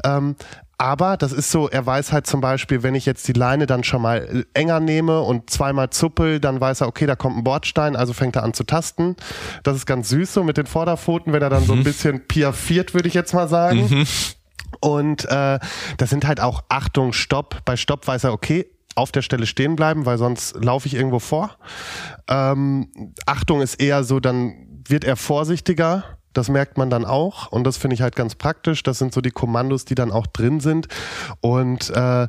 Ähm, 0.04 0.36
aber 0.78 1.16
das 1.16 1.32
ist 1.32 1.52
so, 1.52 1.70
er 1.70 1.86
weiß 1.86 2.12
halt 2.12 2.28
zum 2.28 2.42
Beispiel, 2.42 2.84
wenn 2.84 2.96
ich 2.96 3.06
jetzt 3.06 3.28
die 3.28 3.34
Leine 3.34 3.66
dann 3.66 3.84
schon 3.86 4.02
mal 4.02 4.46
enger 4.54 4.80
nehme 4.82 5.22
und 5.22 5.50
zweimal 5.50 5.90
zuppel, 5.90 6.40
dann 6.42 6.60
weiß 6.60 6.82
er, 6.82 6.88
okay, 6.88 7.06
da 7.06 7.16
kommt 7.16 7.38
ein 7.38 7.44
Bordstein, 7.46 7.96
also 7.96 8.12
fängt 8.12 8.36
er 8.36 8.44
an 8.44 8.54
zu 8.54 8.64
tasten. 8.66 9.16
Das 9.64 9.76
ist 9.78 9.86
ganz 9.86 10.10
süß 10.10 10.34
so 10.34 10.44
mit 10.44 10.58
den 10.58 10.66
Vorderpfoten, 10.66 11.32
wenn 11.32 11.42
er 11.42 11.50
dann 11.50 11.64
so 11.64 11.74
ein 11.74 11.84
bisschen 11.84 12.28
piaffiert, 12.28 12.94
würde 12.94 13.08
ich 13.08 13.14
jetzt 13.14 13.34
mal 13.34 13.48
sagen. 13.48 14.06
Und 14.80 15.26
äh, 15.26 15.60
das 15.98 16.10
sind 16.10 16.26
halt 16.26 16.40
auch 16.40 16.64
Achtung, 16.70 17.14
Stopp. 17.14 17.62
Bei 17.66 17.78
Stopp 17.78 18.08
weiß 18.08 18.26
er, 18.26 18.34
okay, 18.34 18.70
auf 18.96 19.12
der 19.12 19.22
Stelle 19.22 19.46
stehen 19.46 19.76
bleiben, 19.76 20.06
weil 20.06 20.18
sonst 20.18 20.56
laufe 20.64 20.88
ich 20.88 20.96
irgendwo 20.96 21.20
vor. 21.20 21.52
Ähm, 22.28 23.14
Achtung 23.26 23.62
ist 23.62 23.76
eher 23.76 24.04
so, 24.04 24.20
dann 24.20 24.56
wird 24.88 25.04
er 25.04 25.18
vorsichtiger. 25.18 26.04
Das 26.34 26.50
merkt 26.50 26.78
man 26.78 26.90
dann 26.90 27.06
auch 27.06 27.52
und 27.52 27.64
das 27.64 27.78
finde 27.78 27.94
ich 27.94 28.02
halt 28.02 28.16
ganz 28.16 28.36
praktisch. 28.36 28.84
Das 28.84 29.00
sind 29.00 29.14
so 29.14 29.22
die 29.22 29.32
Kommandos, 29.32 29.86
die 29.86 29.96
dann 29.96 30.12
auch 30.12 30.28
drin 30.28 30.60
sind. 30.60 30.88
Und 31.40 31.90
äh, 31.92 32.28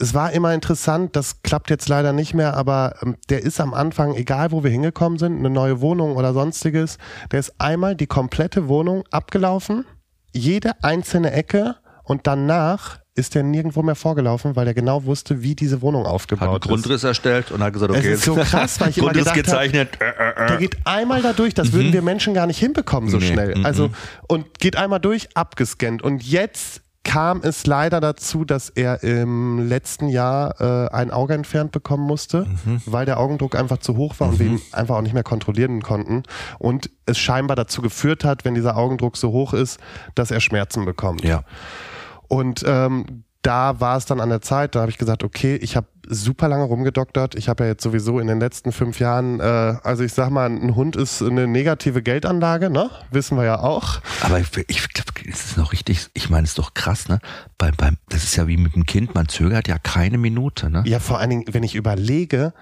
es 0.00 0.14
war 0.14 0.32
immer 0.32 0.54
interessant, 0.54 1.16
das 1.16 1.42
klappt 1.42 1.70
jetzt 1.70 1.88
leider 1.88 2.12
nicht 2.12 2.34
mehr, 2.34 2.56
aber 2.56 2.94
ähm, 3.02 3.16
der 3.30 3.42
ist 3.42 3.60
am 3.60 3.74
Anfang, 3.74 4.14
egal 4.14 4.52
wo 4.52 4.62
wir 4.62 4.70
hingekommen 4.70 5.18
sind, 5.18 5.38
eine 5.38 5.50
neue 5.50 5.80
Wohnung 5.80 6.16
oder 6.16 6.32
sonstiges, 6.32 6.98
der 7.32 7.40
ist 7.40 7.54
einmal 7.58 7.96
die 7.96 8.06
komplette 8.06 8.68
Wohnung 8.68 9.04
abgelaufen, 9.10 9.84
jede 10.32 10.72
einzelne 10.84 11.32
Ecke 11.32 11.76
und 12.08 12.26
danach 12.26 12.98
ist 13.14 13.34
er 13.34 13.42
nirgendwo 13.42 13.82
mehr 13.82 13.96
vorgelaufen, 13.96 14.54
weil 14.54 14.66
er 14.68 14.74
genau 14.74 15.04
wusste, 15.04 15.42
wie 15.42 15.54
diese 15.56 15.82
Wohnung 15.82 16.02
Hat 16.02 16.06
einen 16.08 16.14
aufgebaut 16.14 16.64
ist. 16.64 16.68
Grundriss 16.68 17.02
erstellt 17.04 17.50
und 17.50 17.62
hat 17.62 17.72
gesagt, 17.72 17.90
okay, 17.90 18.12
Es 18.12 18.18
ist 18.20 18.24
so 18.24 18.34
krass, 18.36 18.80
weil 18.80 18.90
ich 18.90 18.98
immer 18.98 19.06
Grundriss 19.12 19.32
gedacht 19.32 19.36
hab, 19.38 19.44
gezeichnet. 19.44 19.88
Äh, 20.00 20.46
Der 20.48 20.56
geht 20.58 20.76
einmal 20.84 21.20
da 21.22 21.32
durch, 21.32 21.52
das 21.54 21.72
würden 21.72 21.92
wir 21.92 22.02
Menschen 22.02 22.32
gar 22.34 22.46
nicht 22.46 22.58
hinbekommen 22.58 23.10
so 23.10 23.18
Nee, 23.18 23.26
schnell. 23.32 23.56
mhm. 23.58 23.66
Also 23.66 23.90
und 24.28 24.58
geht 24.60 24.76
einmal 24.76 25.00
durch, 25.00 25.28
abgescannt. 25.34 26.00
Und 26.02 26.22
jetzt 26.22 26.82
kam 27.02 27.40
es 27.42 27.66
leider 27.66 28.00
dazu, 28.00 28.44
dass 28.44 28.68
er 28.68 29.02
im 29.02 29.66
letzten 29.68 30.08
Jahr 30.08 30.60
äh, 30.60 30.94
ein 30.94 31.10
Auge 31.10 31.34
entfernt 31.34 31.72
bekommen 31.72 32.04
musste, 32.06 32.46
Mhm. 32.64 32.82
weil 32.86 33.04
der 33.04 33.18
Augendruck 33.18 33.56
einfach 33.56 33.78
zu 33.78 33.96
hoch 33.96 34.14
war 34.18 34.28
und 34.28 34.38
wir 34.38 34.46
ihn 34.46 34.60
einfach 34.70 34.94
auch 34.96 35.02
nicht 35.02 35.14
mehr 35.14 35.22
kontrollieren 35.24 35.82
konnten. 35.82 36.22
Und 36.60 36.90
es 37.06 37.18
scheinbar 37.18 37.56
dazu 37.56 37.82
geführt 37.82 38.24
hat, 38.24 38.44
wenn 38.44 38.54
dieser 38.54 38.76
Augendruck 38.76 39.16
so 39.16 39.32
hoch 39.32 39.54
ist, 39.54 39.80
dass 40.14 40.30
er 40.30 40.38
Schmerzen 40.40 40.84
bekommt. 40.84 41.24
Ja. 41.24 41.42
Und 42.28 42.62
ähm, 42.66 43.24
da 43.42 43.80
war 43.80 43.96
es 43.96 44.04
dann 44.04 44.20
an 44.20 44.28
der 44.28 44.42
Zeit, 44.42 44.74
da 44.74 44.80
habe 44.80 44.90
ich 44.90 44.98
gesagt, 44.98 45.24
okay, 45.24 45.56
ich 45.56 45.76
habe 45.76 45.86
super 46.06 46.48
lange 46.48 46.64
rumgedoktert. 46.64 47.34
Ich 47.34 47.48
habe 47.48 47.64
ja 47.64 47.70
jetzt 47.70 47.82
sowieso 47.82 48.18
in 48.18 48.26
den 48.26 48.40
letzten 48.40 48.72
fünf 48.72 48.98
Jahren, 48.98 49.40
äh, 49.40 49.76
also 49.82 50.02
ich 50.02 50.12
sag 50.12 50.30
mal, 50.30 50.50
ein 50.50 50.74
Hund 50.74 50.96
ist 50.96 51.22
eine 51.22 51.46
negative 51.46 52.02
Geldanlage, 52.02 52.70
ne? 52.70 52.90
Wissen 53.10 53.36
wir 53.36 53.44
ja 53.44 53.60
auch. 53.60 54.00
Aber 54.22 54.38
ich, 54.40 54.48
ich 54.68 54.88
glaube, 54.88 55.12
es 55.30 55.46
ist 55.46 55.56
noch 55.56 55.72
richtig, 55.72 56.08
ich 56.14 56.30
meine, 56.30 56.44
es 56.44 56.50
ist 56.50 56.58
doch 56.58 56.74
krass, 56.74 57.08
ne? 57.08 57.20
Beim, 57.58 57.74
beim, 57.76 57.96
das 58.08 58.24
ist 58.24 58.36
ja 58.36 58.48
wie 58.48 58.56
mit 58.56 58.74
dem 58.74 58.86
Kind, 58.86 59.14
man 59.14 59.28
zögert 59.28 59.68
ja 59.68 59.78
keine 59.78 60.18
Minute, 60.18 60.70
ne? 60.70 60.82
Ja, 60.86 60.98
vor 60.98 61.18
allen 61.18 61.30
Dingen, 61.30 61.44
wenn 61.50 61.62
ich 61.62 61.74
überlege, 61.74 62.52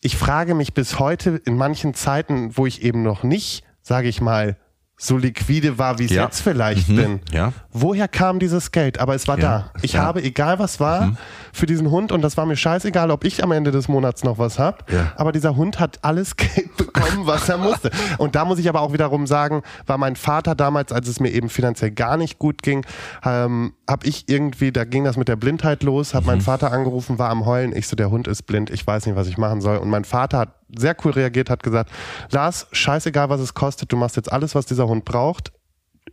ich 0.00 0.16
frage 0.16 0.54
mich 0.54 0.74
bis 0.74 0.98
heute 0.98 1.40
in 1.44 1.56
manchen 1.56 1.94
Zeiten, 1.94 2.56
wo 2.56 2.66
ich 2.66 2.82
eben 2.82 3.02
noch 3.02 3.22
nicht, 3.22 3.64
sage 3.82 4.08
ich 4.08 4.20
mal, 4.20 4.56
so 4.96 5.16
liquide 5.18 5.76
war, 5.76 5.98
wie 5.98 6.04
ich 6.04 6.12
Ja. 6.12 6.24
jetzt 6.24 6.40
vielleicht 6.40 6.88
Mhm. 6.88 6.96
bin. 6.96 7.20
Ja. 7.32 7.52
Woher 7.72 8.06
kam 8.06 8.38
dieses 8.38 8.70
Geld? 8.70 9.00
Aber 9.00 9.14
es 9.16 9.26
war 9.26 9.38
Ja, 9.38 9.42
da. 9.72 9.80
Ich 9.82 9.96
habe, 9.96 10.22
egal 10.22 10.60
was 10.60 10.78
war, 10.78 11.06
Mhm. 11.08 11.16
für 11.52 11.66
diesen 11.66 11.90
Hund 11.90 12.12
und 12.12 12.22
das 12.22 12.36
war 12.36 12.46
mir 12.46 12.56
scheißegal, 12.56 13.10
ob 13.10 13.24
ich 13.24 13.42
am 13.42 13.50
Ende 13.50 13.72
des 13.72 13.88
Monats 13.88 14.22
noch 14.22 14.38
was 14.38 14.58
habe. 14.60 14.78
Aber 15.16 15.32
dieser 15.32 15.56
Hund 15.56 15.80
hat 15.80 15.98
alles 16.02 16.36
Geld 16.36 16.76
bekommen, 16.76 17.26
was 17.26 17.48
er 17.48 17.58
musste. 17.58 17.90
Und 18.18 18.36
da 18.36 18.44
muss 18.44 18.58
ich 18.60 18.68
aber 18.68 18.80
auch 18.82 18.92
wiederum 18.92 19.26
sagen, 19.26 19.62
war 19.86 19.98
mein 19.98 20.14
Vater 20.14 20.54
damals, 20.54 20.92
als 20.92 21.08
es 21.08 21.18
mir 21.18 21.30
eben 21.30 21.48
finanziell 21.48 21.90
gar 21.90 22.16
nicht 22.16 22.38
gut 22.38 22.62
ging, 22.62 22.86
ähm, 23.24 23.74
habe 23.90 24.06
ich 24.06 24.28
irgendwie, 24.28 24.70
da 24.70 24.84
ging 24.84 25.02
das 25.04 25.16
mit 25.16 25.26
der 25.28 25.36
Blindheit 25.36 25.82
los, 25.82 26.14
habe 26.14 26.22
Mhm. 26.24 26.26
meinen 26.30 26.40
Vater 26.40 26.72
angerufen, 26.72 27.18
war 27.18 27.30
am 27.30 27.44
Heulen. 27.46 27.74
Ich 27.74 27.88
so, 27.88 27.96
der 27.96 28.10
Hund 28.10 28.28
ist 28.28 28.42
blind, 28.46 28.70
ich 28.70 28.86
weiß 28.86 29.06
nicht, 29.06 29.16
was 29.16 29.26
ich 29.26 29.38
machen 29.38 29.60
soll. 29.60 29.76
Und 29.78 29.90
mein 29.90 30.04
Vater 30.04 30.38
hat 30.38 30.54
sehr 30.76 30.96
cool 31.04 31.12
reagiert, 31.12 31.50
hat 31.50 31.62
gesagt, 31.62 31.90
Lars, 32.30 32.66
scheißegal, 32.72 33.28
was 33.28 33.40
es 33.40 33.54
kostet, 33.54 33.92
du 33.92 33.96
machst 33.96 34.16
jetzt 34.16 34.32
alles, 34.32 34.54
was 34.54 34.66
dieser 34.66 34.83
Hund 34.88 35.04
braucht 35.04 35.52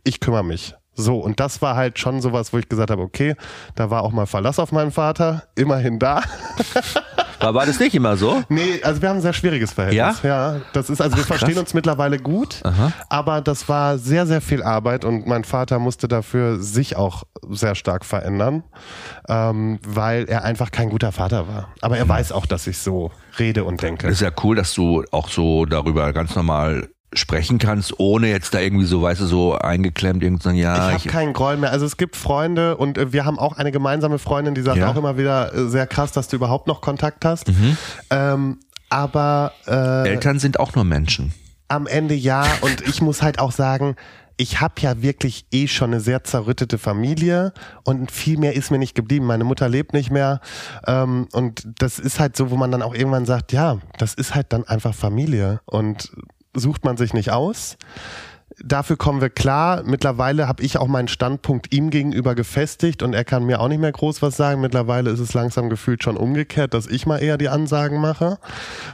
ich 0.04 0.20
kümmere 0.20 0.44
mich. 0.44 0.74
So, 0.94 1.18
und 1.18 1.40
das 1.40 1.62
war 1.62 1.74
halt 1.74 1.98
schon 1.98 2.20
sowas, 2.20 2.52
wo 2.52 2.58
ich 2.58 2.68
gesagt 2.68 2.90
habe, 2.90 3.00
okay, 3.00 3.34
da 3.76 3.88
war 3.88 4.02
auch 4.02 4.12
mal 4.12 4.26
Verlass 4.26 4.58
auf 4.58 4.72
meinen 4.72 4.90
Vater, 4.92 5.44
immerhin 5.54 5.98
da. 5.98 6.22
War, 7.40 7.54
war 7.54 7.66
das 7.66 7.80
nicht 7.80 7.92
immer 7.96 8.16
so? 8.16 8.40
Nee, 8.48 8.80
also 8.84 9.02
wir 9.02 9.08
haben 9.08 9.16
ein 9.16 9.22
sehr 9.22 9.32
schwieriges 9.32 9.72
Verhältnis. 9.72 10.22
Ja, 10.22 10.60
das 10.74 10.88
ist, 10.88 11.00
also 11.00 11.16
wir 11.16 11.24
krass. 11.24 11.38
verstehen 11.38 11.58
uns 11.58 11.74
mittlerweile 11.74 12.18
gut, 12.20 12.60
Aha. 12.62 12.92
aber 13.08 13.40
das 13.40 13.68
war 13.68 13.98
sehr, 13.98 14.28
sehr 14.28 14.40
viel 14.40 14.62
Arbeit 14.62 15.04
und 15.04 15.26
mein 15.26 15.42
Vater 15.42 15.80
musste 15.80 16.06
dafür 16.06 16.60
sich 16.60 16.94
auch 16.94 17.24
sehr 17.50 17.74
stark 17.74 18.04
verändern, 18.04 18.62
ähm, 19.28 19.80
weil 19.84 20.26
er 20.26 20.44
einfach 20.44 20.70
kein 20.70 20.88
guter 20.88 21.10
Vater 21.10 21.48
war. 21.48 21.70
Aber 21.80 21.98
er 21.98 22.08
weiß 22.08 22.30
auch, 22.30 22.46
dass 22.46 22.68
ich 22.68 22.78
so 22.78 23.10
rede 23.40 23.64
und 23.64 23.82
denke. 23.82 24.06
Das 24.06 24.18
ist 24.18 24.22
ja 24.22 24.30
cool, 24.44 24.54
dass 24.54 24.72
du 24.74 25.02
auch 25.10 25.28
so 25.28 25.64
darüber 25.64 26.12
ganz 26.12 26.36
normal 26.36 26.90
sprechen 27.14 27.58
kannst, 27.58 27.98
ohne 27.98 28.28
jetzt 28.28 28.54
da 28.54 28.60
irgendwie 28.60 28.86
so, 28.86 29.02
weißt 29.02 29.20
du, 29.20 29.26
so 29.26 29.54
eingeklemmt 29.54 30.22
irgendwie 30.22 30.42
sagen, 30.42 30.56
ja, 30.56 30.88
ich 30.90 30.94
habe 31.04 31.08
keinen 31.08 31.32
Groll 31.32 31.56
mehr. 31.58 31.70
Also 31.70 31.84
es 31.86 31.96
gibt 31.96 32.16
Freunde 32.16 32.76
und 32.76 32.96
äh, 32.98 33.12
wir 33.12 33.24
haben 33.24 33.38
auch 33.38 33.56
eine 33.58 33.70
gemeinsame 33.72 34.18
Freundin, 34.18 34.54
die 34.54 34.62
sagt 34.62 34.78
Ja. 34.78 34.90
auch 34.90 34.96
immer 34.96 35.18
wieder 35.18 35.54
äh, 35.54 35.68
sehr 35.68 35.86
krass, 35.86 36.12
dass 36.12 36.28
du 36.28 36.36
überhaupt 36.36 36.66
noch 36.68 36.80
Kontakt 36.80 37.24
hast. 37.24 37.48
Mhm. 37.48 37.76
Ähm, 38.10 38.58
aber 38.88 39.52
äh, 39.66 40.08
Eltern 40.08 40.38
sind 40.38 40.58
auch 40.60 40.74
nur 40.74 40.84
Menschen. 40.84 41.32
am 41.68 41.86
Ende 41.86 42.14
ja 42.14 42.44
und 42.62 42.80
ich 42.86 43.00
muss 43.02 43.22
halt 43.22 43.38
auch 43.38 43.52
sagen, 43.52 43.96
ich 44.38 44.60
habe 44.60 44.74
ja 44.80 45.02
wirklich 45.02 45.44
eh 45.52 45.68
schon 45.68 45.90
eine 45.92 46.00
sehr 46.00 46.24
zerrüttete 46.24 46.78
Familie 46.78 47.52
und 47.84 48.10
viel 48.10 48.38
mehr 48.38 48.56
ist 48.56 48.70
mir 48.70 48.78
nicht 48.78 48.94
geblieben. 48.94 49.26
Meine 49.26 49.44
Mutter 49.44 49.68
lebt 49.68 49.92
nicht 49.92 50.10
mehr 50.10 50.40
ähm, 50.86 51.28
und 51.32 51.68
das 51.78 51.98
ist 51.98 52.18
halt 52.18 52.36
so, 52.36 52.50
wo 52.50 52.56
man 52.56 52.70
dann 52.70 52.82
auch 52.82 52.94
irgendwann 52.94 53.26
sagt, 53.26 53.52
ja, 53.52 53.78
das 53.98 54.14
ist 54.14 54.34
halt 54.34 54.52
dann 54.52 54.64
einfach 54.64 54.94
Familie 54.94 55.60
und 55.66 56.10
sucht 56.54 56.84
man 56.84 56.96
sich 56.96 57.14
nicht 57.14 57.30
aus. 57.30 57.76
Dafür 58.62 58.96
kommen 58.96 59.20
wir 59.20 59.30
klar. 59.30 59.82
Mittlerweile 59.84 60.46
habe 60.46 60.62
ich 60.62 60.76
auch 60.76 60.86
meinen 60.86 61.08
Standpunkt 61.08 61.74
ihm 61.74 61.90
gegenüber 61.90 62.34
gefestigt 62.34 63.02
und 63.02 63.14
er 63.14 63.24
kann 63.24 63.44
mir 63.44 63.60
auch 63.60 63.68
nicht 63.68 63.80
mehr 63.80 63.92
groß 63.92 64.20
was 64.20 64.36
sagen. 64.36 64.60
Mittlerweile 64.60 65.10
ist 65.10 65.20
es 65.20 65.34
langsam 65.34 65.70
gefühlt 65.70 66.02
schon 66.02 66.16
umgekehrt, 66.16 66.74
dass 66.74 66.86
ich 66.86 67.06
mal 67.06 67.18
eher 67.18 67.38
die 67.38 67.48
Ansagen 67.48 68.00
mache, 68.00 68.38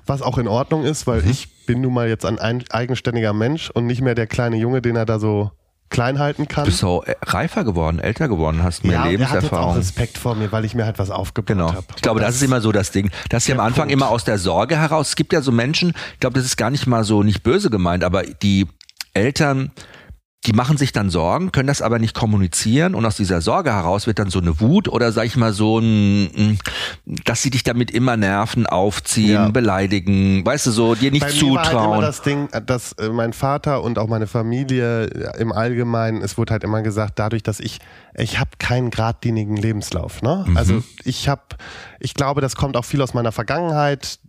was 0.06 0.22
auch 0.22 0.38
in 0.38 0.48
Ordnung 0.48 0.84
ist, 0.84 1.06
weil 1.06 1.28
ich 1.28 1.66
bin 1.66 1.80
nun 1.80 1.92
mal 1.92 2.08
jetzt 2.08 2.24
ein, 2.24 2.38
ein 2.38 2.64
eigenständiger 2.70 3.32
Mensch 3.32 3.70
und 3.70 3.86
nicht 3.86 4.00
mehr 4.00 4.14
der 4.14 4.26
kleine 4.26 4.56
Junge, 4.56 4.80
den 4.80 4.96
er 4.96 5.06
da 5.06 5.18
so 5.18 5.50
klein 5.90 6.18
halten 6.18 6.48
kann. 6.48 6.64
Du 6.64 6.70
bist 6.70 6.80
so 6.80 7.04
reifer 7.22 7.64
geworden, 7.64 7.98
älter 7.98 8.28
geworden, 8.28 8.62
hast 8.62 8.84
mehr 8.84 8.92
ja, 8.92 8.98
er 8.98 9.04
hat 9.04 9.10
jetzt 9.12 9.20
auch 9.22 9.32
Lebenserfahrung. 9.34 9.76
Respekt 9.76 10.18
vor 10.18 10.34
mir, 10.34 10.52
weil 10.52 10.64
ich 10.64 10.74
mir 10.74 10.84
halt 10.84 10.98
was 10.98 11.10
aufgebaut 11.10 11.46
Genau. 11.48 11.72
habe. 11.72 11.84
Ich 11.96 12.02
glaube, 12.02 12.20
das 12.20 12.34
ist 12.36 12.42
immer 12.42 12.60
so 12.60 12.72
das 12.72 12.90
Ding. 12.90 13.10
Das 13.30 13.44
ist 13.44 13.48
ja 13.48 13.54
am 13.54 13.60
Anfang 13.60 13.84
Punkt. 13.88 13.92
immer 13.92 14.08
aus 14.10 14.24
der 14.24 14.38
Sorge 14.38 14.76
heraus. 14.76 15.08
Es 15.10 15.16
gibt 15.16 15.32
ja 15.32 15.40
so 15.40 15.52
Menschen, 15.52 15.94
ich 16.14 16.20
glaube, 16.20 16.34
das 16.38 16.44
ist 16.46 16.56
gar 16.56 16.70
nicht 16.70 16.86
mal 16.86 17.04
so 17.04 17.22
nicht 17.22 17.42
böse 17.42 17.70
gemeint, 17.70 18.04
aber 18.04 18.22
die 18.22 18.66
Eltern, 19.14 19.70
die 20.46 20.52
machen 20.52 20.76
sich 20.78 20.92
dann 20.92 21.10
Sorgen, 21.10 21.50
können 21.50 21.66
das 21.66 21.82
aber 21.82 21.98
nicht 21.98 22.14
kommunizieren 22.14 22.94
und 22.94 23.04
aus 23.04 23.16
dieser 23.16 23.40
Sorge 23.40 23.72
heraus 23.72 24.06
wird 24.06 24.20
dann 24.20 24.30
so 24.30 24.38
eine 24.38 24.60
Wut 24.60 24.88
oder 24.88 25.10
sag 25.10 25.24
ich 25.26 25.36
mal 25.36 25.52
so 25.52 25.80
ein, 25.80 26.58
dass 27.24 27.42
sie 27.42 27.50
dich 27.50 27.64
damit 27.64 27.90
immer 27.90 28.16
nerven, 28.16 28.64
aufziehen, 28.64 29.30
Ja. 29.32 29.48
beleidigen, 29.48 30.46
weißt 30.46 30.66
du 30.66 30.70
so, 30.70 30.94
dir 30.94 31.10
nicht 31.10 31.26
Bei 31.26 31.32
mir 31.34 31.42
war 31.54 31.64
halt 31.64 31.72
immer 31.72 31.80
zutrauen. 31.82 32.00
das 32.02 32.22
Ding, 32.22 32.48
dass 32.66 32.92
äh, 32.92 33.08
mein 33.08 33.32
Vater 33.32 33.82
und 33.82 33.98
auch 33.98 34.06
meine 34.06 34.28
Familie 34.28 35.06
äh, 35.06 35.40
im 35.40 35.50
Allgemeinen, 35.52 36.22
es 36.22 36.38
wurde 36.38 36.52
halt 36.52 36.62
immer 36.64 36.82
gesagt, 36.82 37.18
dadurch, 37.18 37.42
dass 37.42 37.58
ich, 37.58 37.80
ich 38.16 38.38
habe 38.38 38.50
keinen 38.58 38.90
geradlinigen 38.90 39.56
Lebenslauf. 39.56 40.22
Ne? 40.22 40.44
Mhm. 40.46 40.56
Also 40.56 40.82
ich 41.04 41.28
habe, 41.28 41.42
ich 41.98 42.14
glaube, 42.14 42.40
das 42.40 42.54
kommt 42.54 42.76
auch 42.76 42.84
viel 42.84 43.02
aus 43.02 43.12
meiner 43.12 43.32
Vergangenheit. 43.32 44.20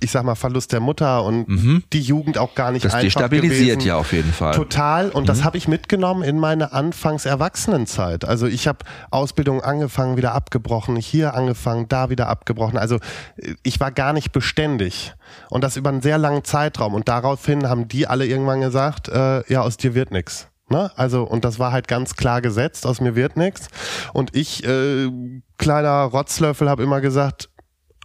Ich 0.00 0.10
sag 0.10 0.24
mal 0.24 0.34
Verlust 0.34 0.72
der 0.72 0.80
Mutter 0.80 1.22
und 1.24 1.84
die 1.92 2.00
Jugend 2.00 2.36
auch 2.38 2.54
gar 2.54 2.72
nicht 2.72 2.82
Mhm. 2.84 2.88
das 2.88 2.94
einfach 2.94 3.04
destabilisiert 3.06 3.76
gewesen. 3.78 3.88
ja 3.88 3.96
auf 3.96 4.12
jeden 4.12 4.32
Fall. 4.32 4.54
Total. 4.54 5.10
Und 5.10 5.22
Mhm. 5.22 5.26
das 5.26 5.44
habe 5.44 5.56
ich 5.56 5.68
mitgenommen 5.68 6.22
in 6.24 6.38
meine 6.38 6.72
Anfangs-Erwachsenenzeit. 6.72 8.24
Also 8.24 8.46
ich 8.46 8.66
habe 8.68 8.78
Ausbildung 9.10 9.62
angefangen, 9.62 10.16
wieder 10.16 10.34
abgebrochen, 10.34 10.96
hier 10.96 11.34
angefangen, 11.34 11.88
da 11.88 12.10
wieder 12.10 12.28
abgebrochen. 12.28 12.78
Also 12.78 12.96
äh, 13.36 13.54
ich 13.62 13.80
war 13.80 13.90
gar 13.92 14.12
nicht 14.12 14.32
beständig. 14.32 15.12
Und 15.50 15.64
das 15.64 15.76
über 15.76 15.90
einen 15.90 16.02
sehr 16.02 16.18
langen 16.18 16.44
Zeitraum. 16.44 16.94
Und 16.94 17.08
daraufhin 17.08 17.68
haben 17.68 17.88
die 17.88 18.06
alle 18.06 18.26
irgendwann 18.26 18.60
gesagt, 18.60 19.08
äh, 19.08 19.42
ja, 19.52 19.62
aus 19.62 19.76
dir 19.76 19.94
wird 19.94 20.10
nix. 20.10 20.48
Ne? 20.70 20.90
Also, 20.96 21.24
und 21.24 21.44
das 21.44 21.58
war 21.58 21.72
halt 21.72 21.88
ganz 21.88 22.16
klar 22.16 22.40
gesetzt, 22.40 22.86
aus 22.86 23.00
mir 23.00 23.14
wird 23.14 23.36
nix. 23.36 23.68
Und 24.14 24.34
ich, 24.34 24.64
äh, 24.66 25.10
kleiner 25.58 26.04
Rotzlöffel, 26.04 26.70
habe 26.70 26.82
immer 26.82 27.00
gesagt, 27.02 27.50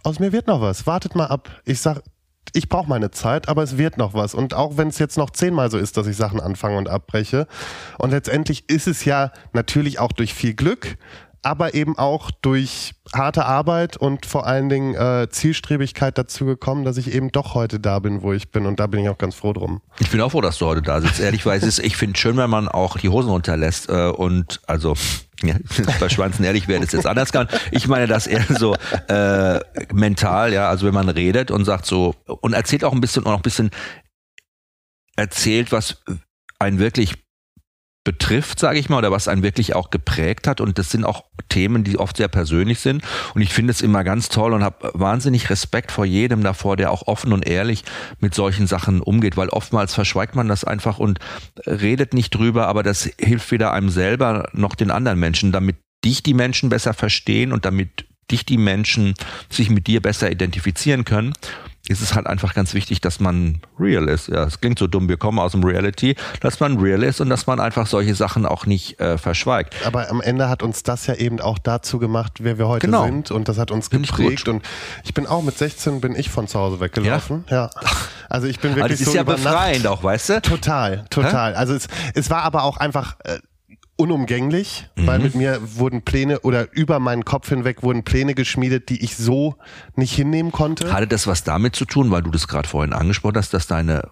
aus 0.04 0.18
mir 0.18 0.32
wird 0.32 0.46
noch 0.46 0.60
was. 0.60 0.86
Wartet 0.86 1.14
mal 1.14 1.26
ab. 1.26 1.50
Ich 1.64 1.80
sag, 1.80 2.02
ich 2.52 2.68
brauche 2.68 2.88
meine 2.88 3.10
Zeit, 3.10 3.48
aber 3.48 3.62
es 3.62 3.78
wird 3.78 3.96
noch 3.96 4.14
was. 4.14 4.34
Und 4.34 4.54
auch 4.54 4.76
wenn 4.76 4.88
es 4.88 4.98
jetzt 4.98 5.16
noch 5.16 5.30
zehnmal 5.30 5.70
so 5.70 5.78
ist, 5.78 5.96
dass 5.96 6.06
ich 6.06 6.16
Sachen 6.16 6.40
anfange 6.40 6.78
und 6.78 6.88
abbreche. 6.88 7.46
Und 7.98 8.10
letztendlich 8.10 8.68
ist 8.68 8.86
es 8.86 9.04
ja 9.04 9.32
natürlich 9.52 9.98
auch 9.98 10.12
durch 10.12 10.34
viel 10.34 10.54
Glück, 10.54 10.96
aber 11.42 11.74
eben 11.74 11.96
auch 11.96 12.30
durch 12.42 12.92
harte 13.14 13.46
Arbeit 13.46 13.96
und 13.96 14.26
vor 14.26 14.46
allen 14.46 14.68
Dingen 14.68 14.94
äh, 14.94 15.28
Zielstrebigkeit 15.30 16.18
dazu 16.18 16.44
gekommen, 16.44 16.84
dass 16.84 16.96
ich 16.96 17.14
eben 17.14 17.32
doch 17.32 17.54
heute 17.54 17.80
da 17.80 17.98
bin, 17.98 18.22
wo 18.22 18.32
ich 18.32 18.50
bin. 18.50 18.66
Und 18.66 18.78
da 18.78 18.86
bin 18.86 19.00
ich 19.00 19.08
auch 19.08 19.18
ganz 19.18 19.34
froh 19.34 19.52
drum. 19.52 19.80
Ich 20.00 20.10
bin 20.10 20.20
auch 20.20 20.30
froh, 20.30 20.40
dass 20.40 20.58
du 20.58 20.66
heute 20.66 20.82
da 20.82 21.00
sitzt. 21.00 21.20
Ehrlich, 21.20 21.46
weil 21.46 21.58
es 21.58 21.64
ist, 21.64 21.78
ich 21.78 21.96
finde 21.96 22.18
schön, 22.18 22.36
wenn 22.36 22.50
man 22.50 22.68
auch 22.68 22.98
die 22.98 23.08
Hosen 23.08 23.30
runterlässt 23.30 23.88
äh, 23.88 24.08
und 24.08 24.60
also 24.66 24.94
ja, 25.42 25.56
bei 26.00 26.08
Schwanzen 26.08 26.44
ehrlich 26.44 26.68
wäre 26.68 26.80
das 26.80 26.92
jetzt 26.92 27.06
anders 27.06 27.32
kann. 27.32 27.48
Ich 27.70 27.88
meine 27.88 28.06
das 28.06 28.26
eher 28.26 28.44
so 28.48 28.74
äh, 29.08 29.60
mental, 29.92 30.52
ja, 30.52 30.68
also 30.68 30.86
wenn 30.86 30.94
man 30.94 31.08
redet 31.08 31.50
und 31.50 31.64
sagt 31.64 31.86
so 31.86 32.14
und 32.26 32.52
erzählt 32.52 32.84
auch 32.84 32.92
ein 32.92 33.00
bisschen 33.00 33.24
und 33.24 33.32
auch 33.32 33.38
ein 33.38 33.42
bisschen 33.42 33.70
erzählt, 35.16 35.72
was 35.72 36.02
einen 36.58 36.78
wirklich 36.78 37.14
betrifft, 38.02 38.58
sage 38.58 38.78
ich 38.78 38.88
mal, 38.88 38.98
oder 38.98 39.10
was 39.10 39.28
einen 39.28 39.42
wirklich 39.42 39.74
auch 39.74 39.90
geprägt 39.90 40.46
hat. 40.46 40.60
Und 40.60 40.78
das 40.78 40.90
sind 40.90 41.04
auch 41.04 41.24
Themen, 41.48 41.84
die 41.84 41.98
oft 41.98 42.16
sehr 42.16 42.28
persönlich 42.28 42.80
sind. 42.80 43.02
Und 43.34 43.42
ich 43.42 43.52
finde 43.52 43.72
es 43.72 43.82
immer 43.82 44.04
ganz 44.04 44.28
toll 44.30 44.54
und 44.54 44.64
habe 44.64 44.90
wahnsinnig 44.94 45.50
Respekt 45.50 45.92
vor 45.92 46.06
jedem 46.06 46.42
davor, 46.42 46.76
der 46.76 46.92
auch 46.92 47.06
offen 47.06 47.32
und 47.32 47.46
ehrlich 47.46 47.84
mit 48.18 48.34
solchen 48.34 48.66
Sachen 48.66 49.00
umgeht, 49.00 49.36
weil 49.36 49.50
oftmals 49.50 49.94
verschweigt 49.94 50.34
man 50.34 50.48
das 50.48 50.64
einfach 50.64 50.98
und 50.98 51.18
redet 51.66 52.14
nicht 52.14 52.30
drüber, 52.30 52.68
aber 52.68 52.82
das 52.82 53.10
hilft 53.20 53.50
weder 53.50 53.72
einem 53.72 53.90
selber 53.90 54.48
noch 54.52 54.74
den 54.74 54.90
anderen 54.90 55.18
Menschen, 55.18 55.52
damit 55.52 55.76
dich 56.04 56.22
die 56.22 56.34
Menschen 56.34 56.70
besser 56.70 56.94
verstehen 56.94 57.52
und 57.52 57.66
damit 57.66 58.06
dich 58.30 58.46
die 58.46 58.58
Menschen 58.58 59.14
sich 59.48 59.70
mit 59.70 59.86
dir 59.86 60.00
besser 60.00 60.30
identifizieren 60.30 61.04
können 61.04 61.32
ist 61.90 62.00
es 62.02 62.14
halt 62.14 62.28
einfach 62.28 62.54
ganz 62.54 62.72
wichtig, 62.72 63.00
dass 63.00 63.18
man 63.18 63.60
real 63.78 64.08
ist. 64.08 64.28
Ja, 64.28 64.44
es 64.44 64.60
klingt 64.60 64.78
so 64.78 64.86
dumm, 64.86 65.08
wir 65.08 65.16
kommen 65.16 65.40
aus 65.40 65.52
dem 65.52 65.64
Reality, 65.64 66.14
dass 66.40 66.60
man 66.60 66.78
real 66.78 67.02
ist 67.02 67.20
und 67.20 67.30
dass 67.30 67.48
man 67.48 67.58
einfach 67.58 67.88
solche 67.88 68.14
Sachen 68.14 68.46
auch 68.46 68.64
nicht 68.64 69.00
äh, 69.00 69.18
verschweigt. 69.18 69.74
Aber 69.84 70.08
am 70.08 70.20
Ende 70.20 70.48
hat 70.48 70.62
uns 70.62 70.84
das 70.84 71.08
ja 71.08 71.14
eben 71.14 71.40
auch 71.40 71.58
dazu 71.58 71.98
gemacht, 71.98 72.34
wer 72.38 72.58
wir 72.58 72.68
heute 72.68 72.86
Genau. 72.86 73.04
sind. 73.06 73.32
Und 73.32 73.48
das 73.48 73.58
hat 73.58 73.72
uns 73.72 73.86
ich 73.86 73.90
geprägt. 73.90 74.44
gut. 74.44 74.54
Und 74.54 74.62
ich 75.04 75.14
bin 75.14 75.26
auch 75.26 75.42
mit 75.42 75.58
16 75.58 76.00
bin 76.00 76.14
ich 76.14 76.30
von 76.30 76.46
zu 76.46 76.60
Hause 76.60 76.78
weggelaufen. 76.78 77.44
Ja. 77.50 77.70
Also 78.28 78.46
ich 78.46 78.60
bin 78.60 78.70
wirklich 78.76 78.92
das 78.98 79.00
ist 79.00 79.10
so 79.12 79.16
ja 79.16 79.24
befreiend 79.24 79.86
auch, 79.88 80.04
weißt 80.04 80.28
du? 80.28 80.42
Total, 80.42 81.06
total. 81.10 81.54
Also 81.54 81.74
es, 81.74 81.88
es 82.14 82.30
war 82.30 82.42
aber 82.42 82.62
auch 82.62 82.76
einfach 82.76 83.16
äh, 83.24 83.40
unumgänglich, 84.00 84.88
weil 84.96 85.18
Mhm. 85.18 85.24
mit 85.24 85.34
mir 85.34 85.60
wurden 85.76 86.02
Pläne 86.02 86.40
oder 86.40 86.72
über 86.72 86.98
meinen 86.98 87.24
Kopf 87.24 87.48
hinweg 87.50 87.82
wurden 87.82 88.02
Pläne 88.02 88.34
geschmiedet, 88.34 88.88
die 88.88 89.04
ich 89.04 89.16
so 89.16 89.56
nicht 89.94 90.12
hinnehmen 90.14 90.52
konnte. 90.52 90.92
Hatte 90.92 91.06
das 91.06 91.26
was 91.26 91.44
damit 91.44 91.76
zu 91.76 91.84
tun, 91.84 92.10
weil 92.10 92.22
du 92.22 92.30
das 92.30 92.48
gerade 92.48 92.66
vorhin 92.68 92.92
angesprochen 92.92 93.36
hast, 93.36 93.52
dass 93.54 93.66
deine 93.66 94.02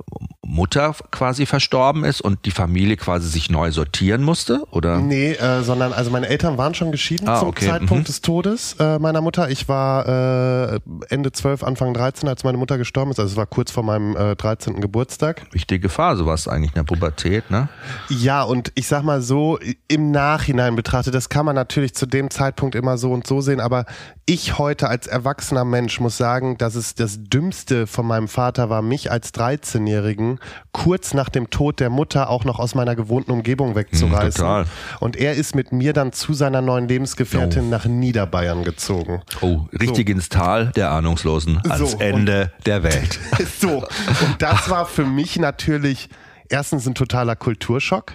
Mutter 0.44 0.94
quasi 1.10 1.44
verstorben 1.46 2.04
ist 2.04 2.20
und 2.20 2.44
die 2.46 2.50
Familie 2.50 2.96
quasi 2.96 3.28
sich 3.28 3.50
neu 3.50 3.70
sortieren 3.70 4.22
musste? 4.22 4.62
Oder? 4.70 4.98
Nee, 4.98 5.32
äh, 5.32 5.62
sondern 5.62 5.92
also 5.92 6.10
meine 6.10 6.28
Eltern 6.28 6.56
waren 6.58 6.74
schon 6.74 6.90
geschieden 6.92 7.28
Ah, 7.28 7.40
zum 7.40 7.48
okay, 7.48 7.66
Zeitpunkt 7.66 8.04
mhm. 8.04 8.04
des 8.04 8.20
Todes 8.22 8.76
äh, 8.78 8.98
meiner 8.98 9.20
Mutter. 9.20 9.50
Ich 9.50 9.68
war 9.68 10.74
äh, 10.74 10.80
Ende 11.10 11.32
12, 11.32 11.62
Anfang 11.64 11.94
13, 11.94 12.28
als 12.28 12.44
meine 12.44 12.58
Mutter 12.58 12.78
gestorben 12.78 13.10
ist. 13.10 13.18
Also 13.20 13.32
es 13.32 13.36
war 13.36 13.46
kurz 13.46 13.70
vor 13.70 13.82
meinem 13.82 14.16
äh, 14.16 14.36
13. 14.36 14.80
Geburtstag. 14.80 15.42
Wichtige 15.52 15.88
Phase 15.88 16.24
war 16.26 16.34
es 16.34 16.48
eigentlich 16.48 16.70
in 16.70 16.76
der 16.76 16.84
Pubertät, 16.84 17.50
ne? 17.50 17.68
Ja, 18.08 18.42
und 18.42 18.72
ich 18.74 18.86
sag 18.86 19.02
mal 19.02 19.20
so, 19.22 19.58
im 19.88 20.10
Nachhinein 20.10 20.76
betrachtet, 20.76 21.14
das 21.14 21.28
kann 21.28 21.46
man 21.46 21.54
natürlich 21.54 21.94
zu 21.94 22.06
dem 22.06 22.30
Zeitpunkt 22.30 22.74
immer 22.74 22.98
so 22.98 23.12
und 23.12 23.26
so 23.26 23.40
sehen, 23.40 23.60
aber 23.60 23.86
ich 24.26 24.58
heute 24.58 24.88
als 24.88 25.06
erwachsener 25.06 25.64
Mensch 25.64 25.98
muss 26.00 26.18
sagen, 26.18 26.58
dass 26.58 26.74
es 26.74 26.94
das 26.94 27.18
Dümmste 27.22 27.86
von 27.86 28.06
meinem 28.06 28.28
Vater 28.28 28.68
war, 28.68 28.82
mich 28.82 29.10
als 29.10 29.32
13-Jährigen 29.32 30.28
gezogen, 30.28 30.38
kurz 30.72 31.14
nach 31.14 31.28
dem 31.28 31.50
Tod 31.50 31.80
der 31.80 31.90
Mutter 31.90 32.30
auch 32.30 32.44
noch 32.44 32.58
aus 32.58 32.74
meiner 32.74 32.94
gewohnten 32.94 33.32
Umgebung 33.32 33.74
wegzureißen. 33.74 34.40
total. 34.40 34.64
Und 35.00 35.16
er 35.16 35.34
ist 35.34 35.54
mit 35.54 35.72
mir 35.72 35.92
dann 35.92 36.12
zu 36.12 36.34
seiner 36.34 36.60
neuen 36.60 36.88
Lebensgefährtin 36.88 37.68
nach 37.68 37.84
Niederbayern 37.84 38.64
gezogen. 38.64 39.22
Oh, 39.40 39.62
richtig 39.78 40.08
ins 40.08 40.28
Tal 40.28 40.66
der 40.76 40.90
Ahnungslosen, 40.90 41.60
ans 41.68 41.92
So, 41.92 41.98
Ende 41.98 42.52
der 42.66 42.82
Welt. 42.82 43.18
So, 43.60 43.78
und 43.78 44.36
das 44.40 44.70
war 44.70 44.86
für 44.86 45.04
mich 45.04 45.38
natürlich 45.38 46.08
erstens 46.48 46.86
ein 46.86 46.94
totaler 46.94 47.34
Kulturschock. 47.34 48.12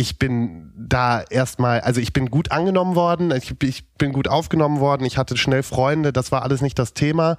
Ich 0.00 0.18
bin 0.18 0.72
da 0.78 1.20
erstmal, 1.20 1.80
also 1.80 2.00
ich 2.00 2.14
bin 2.14 2.30
gut 2.30 2.52
angenommen 2.52 2.94
worden, 2.94 3.32
ich, 3.32 3.54
ich 3.62 3.86
bin 3.98 4.14
gut 4.14 4.28
aufgenommen 4.28 4.80
worden, 4.80 5.04
ich 5.04 5.18
hatte 5.18 5.36
schnell 5.36 5.62
Freunde, 5.62 6.10
das 6.10 6.32
war 6.32 6.42
alles 6.42 6.62
nicht 6.62 6.78
das 6.78 6.94
Thema. 6.94 7.36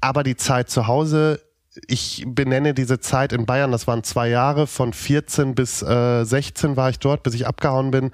Aber 0.00 0.22
die 0.22 0.34
Zeit 0.34 0.70
zu 0.70 0.86
Hause, 0.86 1.42
ich 1.88 2.24
benenne 2.26 2.72
diese 2.72 3.00
Zeit 3.00 3.34
in 3.34 3.44
Bayern, 3.44 3.70
das 3.70 3.86
waren 3.86 4.02
zwei 4.02 4.30
Jahre, 4.30 4.66
von 4.66 4.94
14 4.94 5.54
bis 5.54 5.82
äh, 5.82 6.24
16 6.24 6.74
war 6.74 6.88
ich 6.88 7.00
dort, 7.00 7.22
bis 7.22 7.34
ich 7.34 7.46
abgehauen 7.46 7.90
bin. 7.90 8.12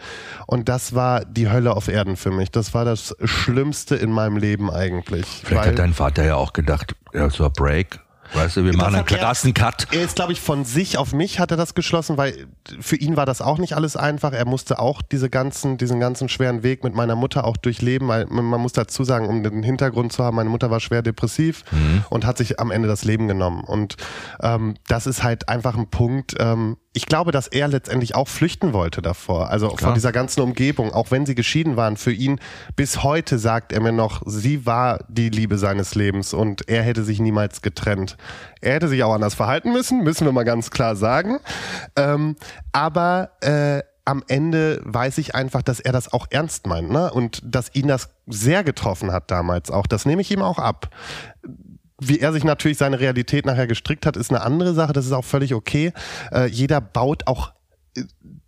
Und 0.49 0.68
das 0.68 0.96
war 0.96 1.25
die 1.25 1.49
Hölle 1.49 1.77
auf 1.77 1.87
Erden 1.87 2.16
für 2.16 2.33
mich. 2.33 2.51
Das 2.51 2.75
war 2.75 2.85
das 2.85 3.14
Schlimmste 3.22 3.94
in 3.94 4.11
meinem 4.11 4.37
Leben 4.37 4.68
eigentlich. 4.68 5.27
Vielleicht 5.44 5.68
hat 5.68 5.79
dein 5.79 5.94
Vater 5.94 6.25
ja 6.25 6.35
auch 6.35 6.53
gedacht, 6.55 6.96
ja, 7.14 7.31
so 7.31 7.44
ein 7.44 7.53
Break. 7.53 8.01
Weißt 8.34 8.56
du, 8.56 8.64
wir 8.64 8.72
machen 8.76 8.88
einen 8.88 8.96
hat 8.98 9.10
er- 9.12 9.18
krassen 9.18 9.54
Cut. 9.54 9.86
Er 9.92 10.02
ist, 10.02 10.16
glaube 10.16 10.32
ich, 10.32 10.40
von 10.40 10.64
sich 10.64 10.98
auf 10.98 11.12
mich 11.12 11.38
hat 11.38 11.50
er 11.50 11.56
das 11.56 11.74
geschlossen, 11.74 12.16
weil 12.16 12.46
für 12.80 12.96
ihn 12.96 13.16
war 13.16 13.26
das 13.26 13.40
auch 13.40 13.58
nicht 13.58 13.74
alles 13.74 13.96
einfach. 13.96 14.32
Er 14.32 14.44
musste 14.46 14.78
auch 14.78 15.02
diese 15.02 15.30
ganzen, 15.30 15.78
diesen 15.78 16.00
ganzen 16.00 16.28
schweren 16.28 16.62
Weg 16.62 16.84
mit 16.84 16.94
meiner 16.94 17.16
Mutter 17.16 17.44
auch 17.44 17.56
durchleben, 17.56 18.08
weil 18.08 18.26
man 18.26 18.60
muss 18.60 18.72
dazu 18.72 19.04
sagen, 19.04 19.26
um 19.28 19.42
den 19.42 19.62
Hintergrund 19.62 20.12
zu 20.12 20.24
haben, 20.24 20.36
meine 20.36 20.50
Mutter 20.50 20.70
war 20.70 20.80
schwer 20.80 21.02
depressiv 21.02 21.64
und 22.10 22.26
hat 22.26 22.38
sich 22.38 22.60
am 22.60 22.70
Ende 22.70 22.88
das 22.88 23.04
Leben 23.04 23.28
genommen. 23.28 23.62
Und 23.64 23.96
ähm, 24.40 24.74
das 24.88 25.06
ist 25.06 25.22
halt 25.22 25.48
einfach 25.48 25.76
ein 25.76 25.88
Punkt. 25.88 26.34
Ähm, 26.38 26.76
ich 26.96 27.04
glaube, 27.04 27.30
dass 27.30 27.46
er 27.46 27.68
letztendlich 27.68 28.14
auch 28.14 28.26
flüchten 28.26 28.72
wollte 28.72 29.02
davor. 29.02 29.50
Also 29.50 29.68
Klar. 29.68 29.90
von 29.90 29.94
dieser 29.94 30.12
ganzen 30.12 30.40
Umgebung, 30.40 30.94
auch 30.94 31.11
wenn 31.11 31.26
sie 31.26 31.35
geschieden 31.35 31.76
waren, 31.76 31.98
für 31.98 32.11
ihn 32.11 32.40
bis 32.74 33.02
heute 33.02 33.38
sagt 33.38 33.70
er 33.72 33.82
mir 33.82 33.92
noch, 33.92 34.22
sie 34.24 34.64
war 34.64 35.04
die 35.09 35.28
Liebe 35.28 35.59
seines 35.59 35.94
Lebens 35.94 36.32
und 36.32 36.70
er 36.70 36.82
hätte 36.82 37.04
sich 37.04 37.20
niemals 37.20 37.61
getrennt. 37.61 38.16
Er 38.62 38.76
hätte 38.76 38.88
sich 38.88 39.04
auch 39.04 39.12
anders 39.12 39.35
verhalten 39.35 39.74
müssen, 39.74 40.04
müssen 40.04 40.24
wir 40.24 40.32
mal 40.32 40.44
ganz 40.44 40.70
klar 40.70 40.96
sagen. 40.96 41.38
Ähm, 41.96 42.37
aber 42.72 43.32
äh, 43.42 43.82
am 44.06 44.22
Ende 44.28 44.80
weiß 44.85 45.18
ich 45.18 45.35
einfach, 45.35 45.62
dass 45.62 45.80
er 45.80 45.92
das 45.92 46.12
auch 46.12 46.28
ernst 46.30 46.66
meint, 46.66 46.90
ne? 46.90 47.12
Und 47.12 47.42
dass 47.44 47.74
ihn 47.74 47.88
das 47.88 48.09
sehr 48.26 48.62
getroffen 48.62 49.12
hat 49.12 49.30
damals 49.32 49.70
auch. 49.70 49.87
Das 49.87 50.06
nehme 50.06 50.22
ich 50.22 50.30
ihm 50.30 50.42
auch 50.42 50.59
ab. 50.59 50.88
Wie 51.98 52.20
er 52.20 52.32
sich 52.32 52.44
natürlich 52.44 52.78
seine 52.78 53.00
Realität 53.00 53.46
nachher 53.46 53.66
gestrickt 53.66 54.04
hat, 54.04 54.16
ist 54.16 54.30
eine 54.30 54.42
andere 54.42 54.74
Sache. 54.74 54.92
Das 54.92 55.06
ist 55.06 55.12
auch 55.12 55.24
völlig 55.24 55.54
okay. 55.54 55.92
Äh, 56.30 56.46
jeder 56.46 56.80
baut 56.80 57.26
auch 57.26 57.52
äh, 57.96 58.02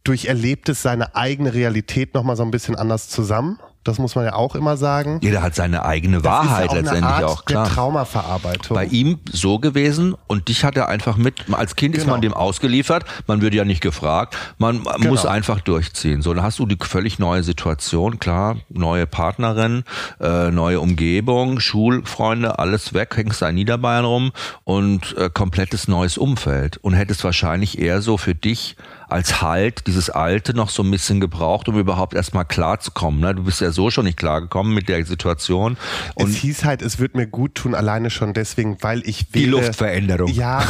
durch 0.04 0.26
Erlebtes 0.26 0.82
seine 0.82 1.16
eigene 1.16 1.54
Realität 1.54 2.14
nochmal 2.14 2.36
so 2.36 2.42
ein 2.42 2.50
bisschen 2.50 2.76
anders 2.76 3.08
zusammen. 3.08 3.58
Das 3.88 3.98
muss 3.98 4.14
man 4.14 4.24
ja 4.26 4.34
auch 4.34 4.54
immer 4.54 4.76
sagen. 4.76 5.18
Jeder 5.22 5.42
hat 5.42 5.54
seine 5.54 5.84
eigene 5.84 6.16
Das 6.20 6.24
Wahrheit 6.24 6.66
ist 6.66 6.72
ja 6.72 6.78
auch 6.78 6.82
letztendlich 6.82 7.04
Art 7.04 7.24
auch, 7.24 7.44
klar. 7.44 7.64
Der 7.66 7.74
Traumaverarbeitung. 7.74 8.74
Bei 8.74 8.84
ihm 8.84 9.18
so 9.32 9.58
gewesen 9.58 10.14
und 10.26 10.48
dich 10.48 10.64
hat 10.64 10.76
er 10.76 10.88
einfach 10.88 11.16
mit, 11.16 11.44
als 11.52 11.74
Kind 11.76 11.94
ist 11.96 12.02
Genau. 12.02 12.14
man 12.14 12.20
dem 12.22 12.34
ausgeliefert, 12.34 13.04
man 13.26 13.40
wird 13.40 13.54
ja 13.54 13.64
nicht 13.64 13.80
gefragt, 13.80 14.36
man 14.58 14.82
Genau. 14.84 15.08
muss 15.10 15.26
einfach 15.26 15.60
durchziehen. 15.60 16.22
So, 16.22 16.32
dann 16.34 16.44
hast 16.44 16.58
du 16.58 16.66
die 16.66 16.76
völlig 16.80 17.18
neue 17.18 17.42
Situation, 17.42 18.18
klar, 18.18 18.56
neue 18.68 19.06
Partnerin, 19.06 19.84
äh, 20.20 20.50
neue 20.50 20.80
Umgebung, 20.80 21.60
Schulfreunde, 21.60 22.58
alles 22.58 22.92
weg, 22.94 23.16
hängst 23.16 23.42
da 23.42 23.48
in 23.48 23.54
Niederbayern 23.56 24.04
rum 24.04 24.32
und 24.64 25.16
äh, 25.16 25.30
komplettes 25.32 25.88
neues 25.88 26.18
Umfeld 26.18 26.76
und 26.78 26.92
hättest 26.94 27.24
wahrscheinlich 27.24 27.78
eher 27.78 28.02
so 28.02 28.16
für 28.18 28.34
dich 28.34 28.76
als 29.08 29.40
Halt 29.40 29.86
dieses 29.86 30.10
Alte 30.10 30.54
noch 30.54 30.70
so 30.70 30.82
ein 30.82 30.90
bisschen 30.90 31.20
gebraucht, 31.20 31.68
um 31.68 31.78
überhaupt 31.78 32.14
erstmal 32.14 32.44
klarzukommen. 32.44 33.20
Ne? 33.20 33.34
Du 33.34 33.44
bist 33.44 33.60
ja 33.60 33.70
so 33.70 33.90
schon 33.90 34.04
nicht 34.04 34.18
klargekommen 34.18 34.74
mit 34.74 34.88
der 34.88 35.04
Situation. 35.04 35.76
es 36.16 36.24
Und 36.24 36.32
hieß 36.32 36.64
halt, 36.64 36.82
es 36.82 36.98
wird 36.98 37.14
mir 37.14 37.26
gut 37.26 37.54
tun, 37.54 37.74
alleine 37.74 38.10
schon 38.10 38.34
deswegen, 38.34 38.76
weil 38.80 39.02
ich 39.06 39.28
die 39.28 39.46
wähle, 39.46 39.50
Luftveränderung. 39.52 40.32
Ja. 40.32 40.62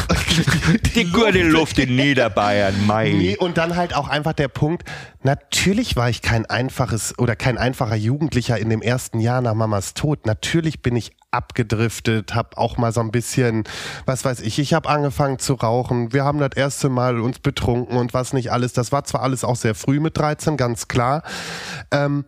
Die 0.95 1.05
gute 1.05 1.43
Luft 1.43 1.79
in 1.79 1.97
Niederbayern, 1.97 2.87
Mai. 2.87 3.11
Nee, 3.11 3.37
und 3.37 3.59
dann 3.59 3.77
halt 3.77 3.95
auch 3.95 4.09
einfach 4.09 4.33
der 4.33 4.49
Punkt, 4.49 4.85
natürlich 5.23 5.97
war 5.97 6.11
ich 6.11 6.23
kein 6.23 6.47
einfaches 6.47 7.19
oder 7.19 7.37
kein 7.37 7.59
einfacher 7.59 7.97
Jugendlicher 7.97 8.59
in 8.59 8.71
dem 8.71 8.83
ersten 8.83 9.21
Jahr 9.21 9.41
nach 9.41 9.55
Mamas 9.55 9.95
Tod. 9.95 10.27
Natürlich 10.27 10.83
bin 10.83 10.97
ich 10.97 11.13
abgedriftet, 11.31 12.35
hab 12.35 12.57
auch 12.57 12.77
mal 12.79 12.93
so 12.93 13.01
ein 13.01 13.11
bisschen, 13.11 13.65
was 14.07 14.25
weiß 14.25 14.41
ich, 14.41 14.59
ich 14.59 14.73
habe 14.75 14.89
angefangen 14.89 15.39
zu 15.39 15.55
rauchen. 15.55 16.13
Wir 16.13 16.25
haben 16.25 16.39
das 16.39 16.57
erste 16.57 16.89
Mal 16.89 17.21
uns 17.21 17.39
betrunken 17.39 17.97
und 17.97 18.15
was 18.15 18.33
nicht 18.33 18.51
alles. 18.51 18.73
Das 18.73 18.93
war 18.93 19.05
zwar 19.05 19.23
alles 19.23 19.45
auch 19.45 19.57
sehr 19.57 19.75
früh 19.75 20.01
mit 20.01 20.17
13, 20.17 20.57
ganz 20.57 20.89
klar. 20.89 21.23
Ähm, 21.91 22.25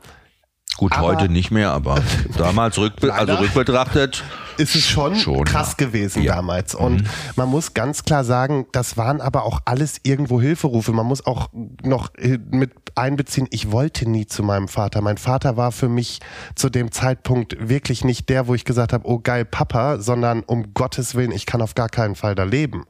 Gut, 0.81 0.95
Aber- 0.97 1.09
heute 1.09 1.29
nicht 1.29 1.51
mehr, 1.51 1.73
aber 1.73 2.01
damals 2.39 2.79
rückbe 2.79 3.13
also 3.13 3.35
rückbetrachtet. 3.35 4.25
ist 4.57 4.75
es 4.75 4.87
schon, 4.89 5.15
Schon, 5.15 5.45
krass 5.45 5.77
ja. 5.79 5.87
gewesen 5.87 6.23
Ja. 6.23 6.33
Mhm. 6.33 6.37
damals. 6.37 6.75
Und 6.75 7.05
man 7.37 7.51
muss 7.51 7.75
ganz 7.75 8.03
klar 8.05 8.25
sagen, 8.25 8.65
das 8.73 8.97
waren 8.97 9.21
aber 9.21 9.45
auch 9.45 9.61
alles 9.67 10.01
irgendwo 10.05 10.41
Hilferufe. 10.41 10.93
Man 10.93 11.05
muss 11.05 11.27
auch 11.27 11.51
noch 11.83 12.15
äh, 12.15 12.39
mit 12.51 12.73
einbeziehen, 12.95 13.47
ich 13.51 13.71
wollte 13.73 14.09
nie 14.09 14.25
zu 14.25 14.43
meinem 14.43 14.69
Vater. 14.69 15.03
Mein 15.03 15.19
Vater 15.19 15.59
war 15.59 15.71
für 15.71 15.91
mich 15.91 16.21
zu 16.55 16.71
dem 16.71 16.91
Zeitpunkt 16.93 17.57
wirklich 17.69 18.03
nicht 18.03 18.31
der, 18.31 18.47
wo 18.49 18.55
ich 18.55 18.65
gesagt 18.65 18.95
habe, 18.95 19.07
oh 19.07 19.19
geil, 19.19 19.45
Papa, 19.45 19.99
sondern 19.99 20.41
um 20.45 20.73
Gottes 20.73 21.15
Willen, 21.15 21.31
ich 21.31 21.45
kann 21.45 21.61
auf 21.61 21.75
gar 21.75 21.91
keinen 21.91 22.15
Fall 22.15 22.35
da 22.35 22.45
leben. 22.45 22.85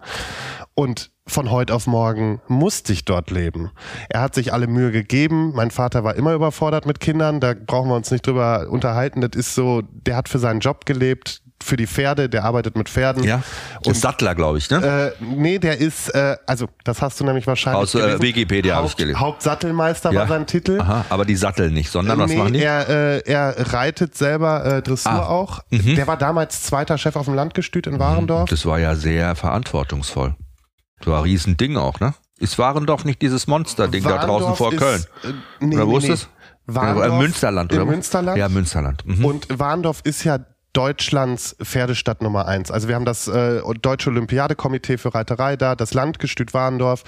Und 0.75 1.11
von 1.31 1.51
heute 1.51 1.75
auf 1.75 1.87
morgen 1.87 2.41
musste 2.49 2.93
ich 2.93 3.05
dort 3.05 3.31
leben. 3.31 3.71
Er 4.09 4.21
hat 4.21 4.35
sich 4.35 4.53
alle 4.53 4.67
Mühe 4.67 4.91
gegeben. 4.91 5.53
Mein 5.55 5.71
Vater 5.71 6.05
war 6.05 6.17
immer 6.17 6.35
überfordert 6.35 6.87
mit 6.87 7.01
Kindern. 7.01 7.41
Da 7.41 7.55
brauchen 7.55 7.89
wir 7.89 7.97
uns 7.97 8.11
nicht 8.11 8.27
drüber 8.27 8.67
unterhalten. 8.69 9.21
Das 9.21 9.31
ist 9.35 9.55
so, 9.55 9.83
der 9.83 10.17
hat 10.17 10.29
für 10.29 10.39
seinen 10.39 10.61
Job 10.61 10.87
gelebt, 10.87 11.43
für 11.63 11.77
die 11.77 11.87
Pferde, 11.87 12.29
der 12.31 12.45
arbeitet 12.45 12.77
mit 12.77 12.89
Pferden. 12.89 13.23
Ja. 13.23 13.43
Und 13.85 13.93
ist 13.93 14.01
Sattler, 14.01 14.35
glaube 14.35 14.57
ich, 14.59 14.71
ne? 14.71 15.13
äh, 15.21 15.25
nee, 15.25 15.59
der 15.59 15.79
ist, 15.79 16.09
äh, 16.09 16.37
also 16.47 16.69
das 16.85 17.03
hast 17.03 17.21
du 17.21 17.25
nämlich 17.25 17.47
wahrscheinlich 17.47 17.83
Aus, 17.83 17.95
äh. 17.95 18.21
Wikipedia 18.21 18.77
hab 18.77 18.87
ich 18.87 18.97
gelesen. 18.97 19.21
Hauptsattelmeister 19.21 20.15
war 20.15 20.27
sein 20.27 20.47
Titel. 20.47 20.81
Aha, 20.81 21.05
aber 21.11 21.27
die 21.27 21.37
Sattel 21.37 21.71
nicht, 21.71 21.91
sondern 21.91 22.19
was 22.19 22.31
nee, 22.31 22.37
machen 22.39 22.55
die? 22.55 22.63
Er, 22.63 22.89
äh, 22.89 23.31
er 23.31 23.73
reitet 23.75 24.17
selber 24.17 24.65
äh, 24.65 24.83
Dressur 24.83 25.13
Ah. 25.13 25.27
auch. 25.27 25.61
Der 25.71 26.07
war 26.07 26.17
damals 26.17 26.63
zweiter 26.63 26.97
Chef 26.97 27.15
auf 27.17 27.27
dem 27.27 27.35
Landgestüt 27.35 27.87
in 27.87 27.99
Warendorf. 27.99 28.49
Das 28.49 28.65
war 28.65 28.79
ja 28.79 28.95
sehr 28.95 29.35
verantwortungsvoll. 29.37 30.35
Das 31.01 31.09
war 31.09 31.19
ein 31.19 31.25
Riesending 31.25 31.77
auch, 31.77 31.99
ne? 32.01 32.15
Ist 32.39 32.59
Warendorf 32.59 33.05
nicht 33.05 33.21
dieses 33.21 33.47
Monsterding 33.47 34.03
da 34.05 34.19
draußen 34.19 34.29
Warendorf 34.29 34.59
vor 34.59 34.73
ist, 34.73 34.79
Köln? 34.79 35.05
Äh, 35.25 35.65
nee, 35.65 35.77
oder 35.77 35.87
wo 35.87 35.99
nee, 35.99 36.07
ist 36.07 36.09
es? 36.11 36.29
nee. 36.67 36.75
Warendorf, 36.75 37.07
Äh, 37.07 37.19
Münsterland, 37.19 37.73
oder? 37.73 37.83
Im? 37.83 37.89
Münsterland. 37.89 38.39
Ja, 38.39 38.49
Münsterland. 38.49 39.07
Mhm. 39.07 39.25
Und 39.25 39.59
Warndorf 39.59 40.01
ist 40.05 40.25
ja 40.25 40.39
Deutschlands 40.73 41.57
Pferdestadt 41.61 42.23
Nummer 42.23 42.47
eins. 42.47 42.71
Also 42.71 42.87
wir 42.87 42.95
haben 42.95 43.05
das 43.05 43.27
äh, 43.27 43.61
Deutsche 43.83 44.11
Olympiadekomitee 44.11 44.99
für 44.99 45.13
Reiterei 45.13 45.57
da, 45.57 45.75
das 45.75 45.95
Landgestüt 45.95 46.55
Warndorf 46.55 47.03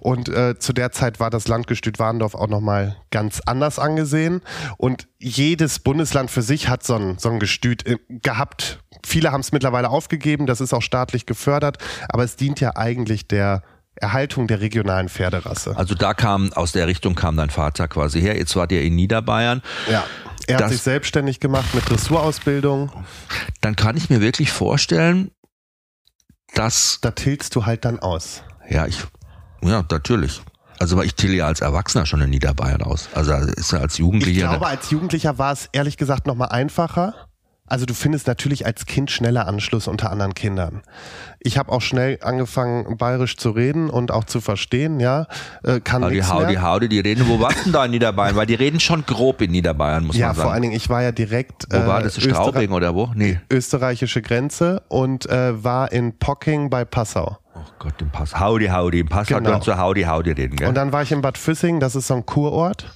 und 0.00 0.28
äh, 0.28 0.56
zu 0.58 0.72
der 0.72 0.92
Zeit 0.92 1.18
war 1.18 1.28
das 1.28 1.48
Landgestüt 1.48 1.98
Warndorf 1.98 2.36
auch 2.36 2.46
nochmal 2.46 2.96
ganz 3.10 3.40
anders 3.44 3.80
angesehen 3.80 4.40
und 4.76 5.08
jedes 5.18 5.80
Bundesland 5.80 6.30
für 6.30 6.42
sich 6.42 6.68
hat 6.68 6.84
so 6.84 6.94
ein, 6.94 7.18
so 7.18 7.28
ein 7.28 7.40
Gestüt 7.40 7.84
äh, 7.86 7.96
gehabt. 8.08 8.78
Viele 9.06 9.32
haben 9.32 9.40
es 9.40 9.52
mittlerweile 9.52 9.90
aufgegeben, 9.90 10.46
das 10.46 10.60
ist 10.60 10.72
auch 10.74 10.82
staatlich 10.82 11.26
gefördert, 11.26 11.78
aber 12.08 12.24
es 12.24 12.36
dient 12.36 12.60
ja 12.60 12.76
eigentlich 12.76 13.26
der 13.28 13.62
Erhaltung 13.96 14.46
der 14.46 14.60
regionalen 14.60 15.08
Pferderasse. 15.08 15.76
Also 15.76 15.94
da 15.94 16.14
kam, 16.14 16.52
aus 16.52 16.70
der 16.72 16.86
Richtung 16.86 17.14
kam 17.16 17.36
dein 17.36 17.50
Vater 17.50 17.88
quasi 17.88 18.20
her. 18.20 18.36
Jetzt 18.36 18.54
wart 18.54 18.70
ihr 18.70 18.82
in 18.82 18.94
Niederbayern. 18.94 19.60
Ja. 19.90 20.04
Er 20.46 20.54
hat 20.56 20.60
Das- 20.64 20.70
sich 20.72 20.82
selbstständig 20.82 21.40
gemacht 21.40 21.74
mit 21.74 21.88
Dressurausbildung. 21.90 22.92
Dann 23.60 23.74
kann 23.76 23.96
ich 23.96 24.08
mir 24.08 24.20
wirklich 24.20 24.50
vorstellen, 24.52 25.30
dass, 26.54 26.98
Da 27.00 27.10
tilgst 27.10 27.54
du 27.56 27.66
halt 27.66 27.84
dann 27.84 27.98
aus. 27.98 28.42
ja, 28.68 28.86
ich, 28.86 29.02
ja, 29.62 29.84
natürlich. 29.90 30.40
Also 30.80 31.02
ich 31.02 31.14
till 31.16 31.34
ja 31.34 31.46
als 31.46 31.60
Erwachsener 31.60 32.06
schon 32.06 32.20
in 32.20 32.30
Niederbayern 32.30 32.82
aus. 32.82 33.08
Also 33.14 33.32
ist 33.32 33.72
ja 33.72 33.80
als 33.80 33.94
Ich 33.94 33.98
Jugendlicher. 33.98 34.48
glaube, 34.48 34.66
als 34.68 34.90
Jugendlicher 34.90 35.36
war 35.36 35.52
es 35.52 35.68
ehrlich 35.72 35.96
gesagt 35.96 36.26
nochmal 36.28 36.50
einfacher. 36.50 37.27
Also 37.68 37.86
du 37.86 37.94
findest 37.94 38.26
natürlich 38.26 38.66
als 38.66 38.86
Kind 38.86 39.10
schneller 39.10 39.46
Anschluss 39.46 39.88
unter 39.88 40.10
anderen 40.10 40.34
Kindern. 40.34 40.82
Ich 41.40 41.56
habe 41.58 41.70
auch 41.70 41.80
schnell 41.82 42.18
angefangen, 42.22 42.96
bayerisch 42.96 43.36
zu 43.36 43.50
reden 43.50 43.90
und 43.90 44.10
auch 44.10 44.24
zu 44.24 44.40
verstehen, 44.40 45.00
ja. 45.00 45.26
Äh, 45.62 45.80
kann 45.80 46.02
Howdy, 46.04 46.16
nichts 46.16 46.32
howdy, 46.32 46.52
mehr. 46.54 46.62
howdy, 46.62 46.88
die 46.88 47.00
reden, 47.00 47.28
wo 47.28 47.40
warst 47.40 47.64
denn 47.66 47.72
da 47.72 47.84
in 47.84 47.92
Niederbayern? 47.92 48.36
Weil 48.36 48.46
die 48.46 48.54
reden 48.54 48.80
schon 48.80 49.04
grob 49.06 49.40
in 49.42 49.50
Niederbayern, 49.52 50.04
muss 50.04 50.16
Ja, 50.16 50.28
man 50.28 50.36
sagen. 50.36 50.44
vor 50.46 50.52
allen 50.52 50.62
Dingen, 50.62 50.74
ich 50.74 50.88
war 50.88 51.02
ja 51.02 51.12
direkt 51.12 51.66
wo 51.70 51.86
war 51.86 52.02
das? 52.02 52.20
Straubing 52.20 52.72
oder 52.72 52.94
wo? 52.94 53.10
Nee. 53.14 53.38
österreichische 53.52 54.22
Grenze 54.22 54.82
und 54.88 55.26
äh, 55.30 55.62
war 55.62 55.92
in 55.92 56.18
Pocking 56.18 56.70
bei 56.70 56.84
Passau. 56.84 57.38
Oh 57.54 57.60
Gott, 57.80 57.94
im 58.00 58.10
Pass. 58.10 58.38
Howdy, 58.38 58.66
howdy. 58.68 59.00
Im 59.00 59.08
Pass 59.08 59.28
hat 59.30 59.38
Genau. 59.38 59.50
man 59.50 59.62
zu 59.62 59.76
howdy, 59.76 60.02
howdy 60.04 60.30
reden, 60.32 60.56
gell? 60.56 60.68
Und 60.68 60.74
dann 60.76 60.92
war 60.92 61.02
ich 61.02 61.10
in 61.12 61.20
Bad 61.22 61.36
Füssing, 61.38 61.80
das 61.80 61.96
ist 61.96 62.06
so 62.06 62.14
ein 62.14 62.24
Kurort. 62.24 62.86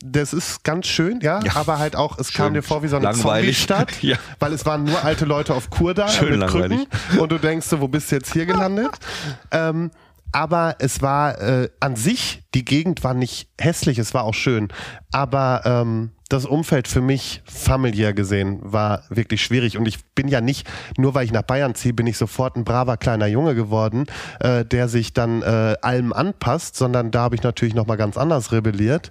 Das 0.00 0.32
ist 0.32 0.64
ganz 0.64 0.86
schön, 0.86 1.20
ja, 1.20 1.40
Ja. 1.44 1.56
aber 1.56 1.78
halt 1.78 1.96
auch, 1.96 2.18
es 2.18 2.30
Schön 2.32 2.44
kam 2.46 2.54
dir 2.54 2.62
vor 2.62 2.82
wie 2.82 2.88
so 2.88 2.96
eine. 2.96 3.12
Zombie-Stadt, 3.12 3.90
Ja. 4.02 4.16
weil 4.38 4.52
es 4.54 4.64
waren 4.64 4.84
nur 4.84 5.04
alte 5.04 5.24
Leute 5.26 5.54
auf 5.54 5.68
Kur 5.70 5.92
da 5.94 6.08
Schön 6.08 6.38
mit 6.38 6.48
Krücken 6.48 6.70
langweilig. 6.70 6.88
und 7.20 7.30
du 7.30 7.38
denkst 7.38 7.66
so, 7.66 7.80
wo 7.80 7.88
bist 7.88 8.10
du 8.10 8.16
jetzt 8.16 8.32
hier 8.32 8.46
gelandet? 8.46 8.90
ähm, 9.50 9.90
aber 10.32 10.76
es 10.78 11.02
war 11.02 11.38
äh, 11.42 11.68
an 11.80 11.94
sich, 11.94 12.42
die 12.54 12.64
Gegend 12.64 13.04
war 13.04 13.12
nicht 13.12 13.48
hässlich, 13.60 13.98
es 13.98 14.14
war 14.14 14.24
auch 14.24 14.32
schön, 14.34 14.68
aber 15.12 15.60
ähm, 15.66 16.12
das 16.32 16.46
Umfeld 16.46 16.88
für 16.88 17.00
mich 17.00 17.42
familiär 17.44 18.12
gesehen 18.12 18.58
war 18.62 19.02
wirklich 19.10 19.42
schwierig 19.42 19.76
und 19.76 19.86
ich 19.86 20.04
bin 20.14 20.28
ja 20.28 20.40
nicht, 20.40 20.68
nur 20.96 21.14
weil 21.14 21.24
ich 21.24 21.32
nach 21.32 21.42
Bayern 21.42 21.74
ziehe, 21.74 21.94
bin 21.94 22.06
ich 22.06 22.16
sofort 22.16 22.56
ein 22.56 22.64
braver 22.64 22.96
kleiner 22.96 23.26
Junge 23.26 23.54
geworden, 23.54 24.06
äh, 24.40 24.64
der 24.64 24.88
sich 24.88 25.12
dann 25.12 25.42
äh, 25.42 25.76
allem 25.82 26.12
anpasst, 26.12 26.76
sondern 26.76 27.10
da 27.10 27.22
habe 27.22 27.34
ich 27.34 27.42
natürlich 27.42 27.74
nochmal 27.74 27.96
ganz 27.96 28.16
anders 28.16 28.52
rebelliert. 28.52 29.10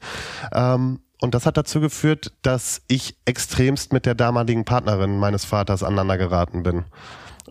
Ähm, 0.53 0.99
und 1.21 1.35
das 1.35 1.45
hat 1.45 1.55
dazu 1.55 1.79
geführt, 1.79 2.33
dass 2.41 2.81
ich 2.87 3.15
extremst 3.25 3.93
mit 3.93 4.07
der 4.07 4.15
damaligen 4.15 4.65
Partnerin 4.65 5.19
meines 5.19 5.45
Vaters 5.45 5.83
aneinander 5.83 6.17
geraten 6.17 6.63
bin. 6.63 6.85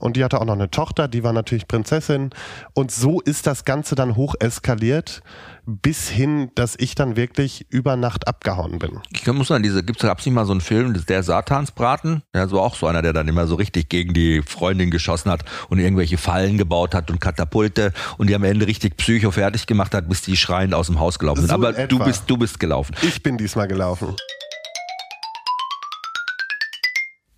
Und 0.00 0.16
die 0.16 0.24
hatte 0.24 0.40
auch 0.40 0.44
noch 0.44 0.54
eine 0.54 0.70
Tochter, 0.70 1.08
die 1.08 1.22
war 1.22 1.32
natürlich 1.32 1.68
Prinzessin. 1.68 2.30
Und 2.74 2.90
so 2.90 3.20
ist 3.20 3.46
das 3.46 3.64
Ganze 3.64 3.94
dann 3.94 4.16
hoch 4.16 4.34
eskaliert, 4.40 5.22
bis 5.66 6.08
hin, 6.08 6.50
dass 6.54 6.74
ich 6.78 6.94
dann 6.94 7.16
wirklich 7.16 7.66
über 7.70 7.96
Nacht 7.96 8.26
abgehauen 8.28 8.78
bin. 8.78 9.00
Ich 9.12 9.26
muss 9.26 9.48
sagen, 9.48 9.62
diese, 9.62 9.82
gibt's, 9.82 10.02
gab's 10.02 10.24
nicht 10.26 10.34
mal 10.34 10.46
so 10.46 10.52
einen 10.52 10.60
Film, 10.60 10.94
der 11.06 11.22
Satansbraten? 11.22 12.22
Ja, 12.34 12.48
so 12.48 12.60
auch 12.60 12.74
so 12.76 12.86
einer, 12.86 13.02
der 13.02 13.12
dann 13.12 13.28
immer 13.28 13.46
so 13.46 13.54
richtig 13.54 13.88
gegen 13.88 14.14
die 14.14 14.42
Freundin 14.42 14.90
geschossen 14.90 15.30
hat 15.30 15.44
und 15.68 15.78
irgendwelche 15.78 16.18
Fallen 16.18 16.58
gebaut 16.58 16.94
hat 16.94 17.10
und 17.10 17.20
Katapulte 17.20 17.92
und 18.18 18.28
die 18.28 18.34
am 18.34 18.44
Ende 18.44 18.66
richtig 18.66 18.96
psycho 18.96 19.30
fertig 19.30 19.66
gemacht 19.66 19.94
hat, 19.94 20.08
bis 20.08 20.22
die 20.22 20.36
schreiend 20.36 20.74
aus 20.74 20.86
dem 20.86 20.98
Haus 21.00 21.18
gelaufen 21.18 21.40
sind. 21.40 21.48
So 21.48 21.54
Aber 21.54 21.76
in 21.76 21.88
du 21.88 21.96
etwa. 21.96 22.04
bist, 22.04 22.24
du 22.26 22.36
bist 22.36 22.60
gelaufen. 22.60 22.94
Ich 23.02 23.22
bin 23.22 23.36
diesmal 23.38 23.68
gelaufen. 23.68 24.16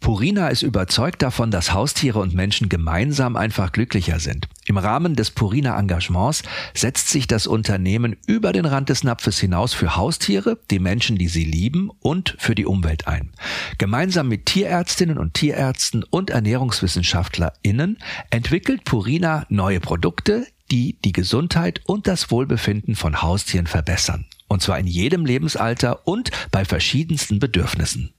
Purina 0.03 0.49
ist 0.49 0.63
überzeugt 0.63 1.23
davon, 1.23 1.53
dass 1.53 1.73
Haustiere 1.73 2.19
und 2.19 2.35
Menschen 2.35 2.69
gemeinsam 2.69 3.37
einfach 3.37 3.71
glücklicher 3.71 4.19
sind. 4.19 4.49
Im 4.67 4.77
Rahmen 4.77 5.15
des 5.15 5.31
Purina 5.31 5.79
Engagements 5.79 6.43
setzt 6.75 7.09
sich 7.09 7.29
das 7.29 7.47
Unternehmen 7.47 8.17
über 8.27 8.53
den 8.53 8.65
Rand 8.65 8.89
des 8.89 9.05
Napfes 9.05 9.39
hinaus 9.39 9.75
für 9.75 9.95
Haustiere, 9.95 10.59
die 10.73 10.81
Menschen, 10.81 11.19
die 11.19 11.29
sie 11.29 11.45
lieben 11.45 11.89
und 12.01 12.35
für 12.41 12.57
die 12.57 12.67
Umwelt 12.67 13.07
ein. 13.07 13.31
Gemeinsam 13.79 14.27
mit 14.27 14.47
Tierärztinnen 14.47 15.19
und 15.19 15.35
Tierärzten 15.35 16.03
und 16.03 16.31
ErnährungswissenschaftlerInnen 16.31 17.99
entwickelt 18.31 18.83
Purina 18.85 19.47
neue 19.51 19.79
Produkte, 19.79 20.49
die 20.73 20.97
die 21.05 21.13
Gesundheit 21.13 21.81
und 21.85 22.09
das 22.09 22.33
Wohlbefinden 22.33 22.97
von 22.97 23.23
Haustieren 23.23 23.69
verbessern. 23.69 24.27
Und 24.49 24.63
zwar 24.63 24.81
in 24.81 24.89
jedem 24.89 25.25
Lebensalter 25.25 26.09
und 26.09 26.33
bei 26.51 26.65
verschiedensten 26.65 27.39
Bedürfnissen. 27.39 28.13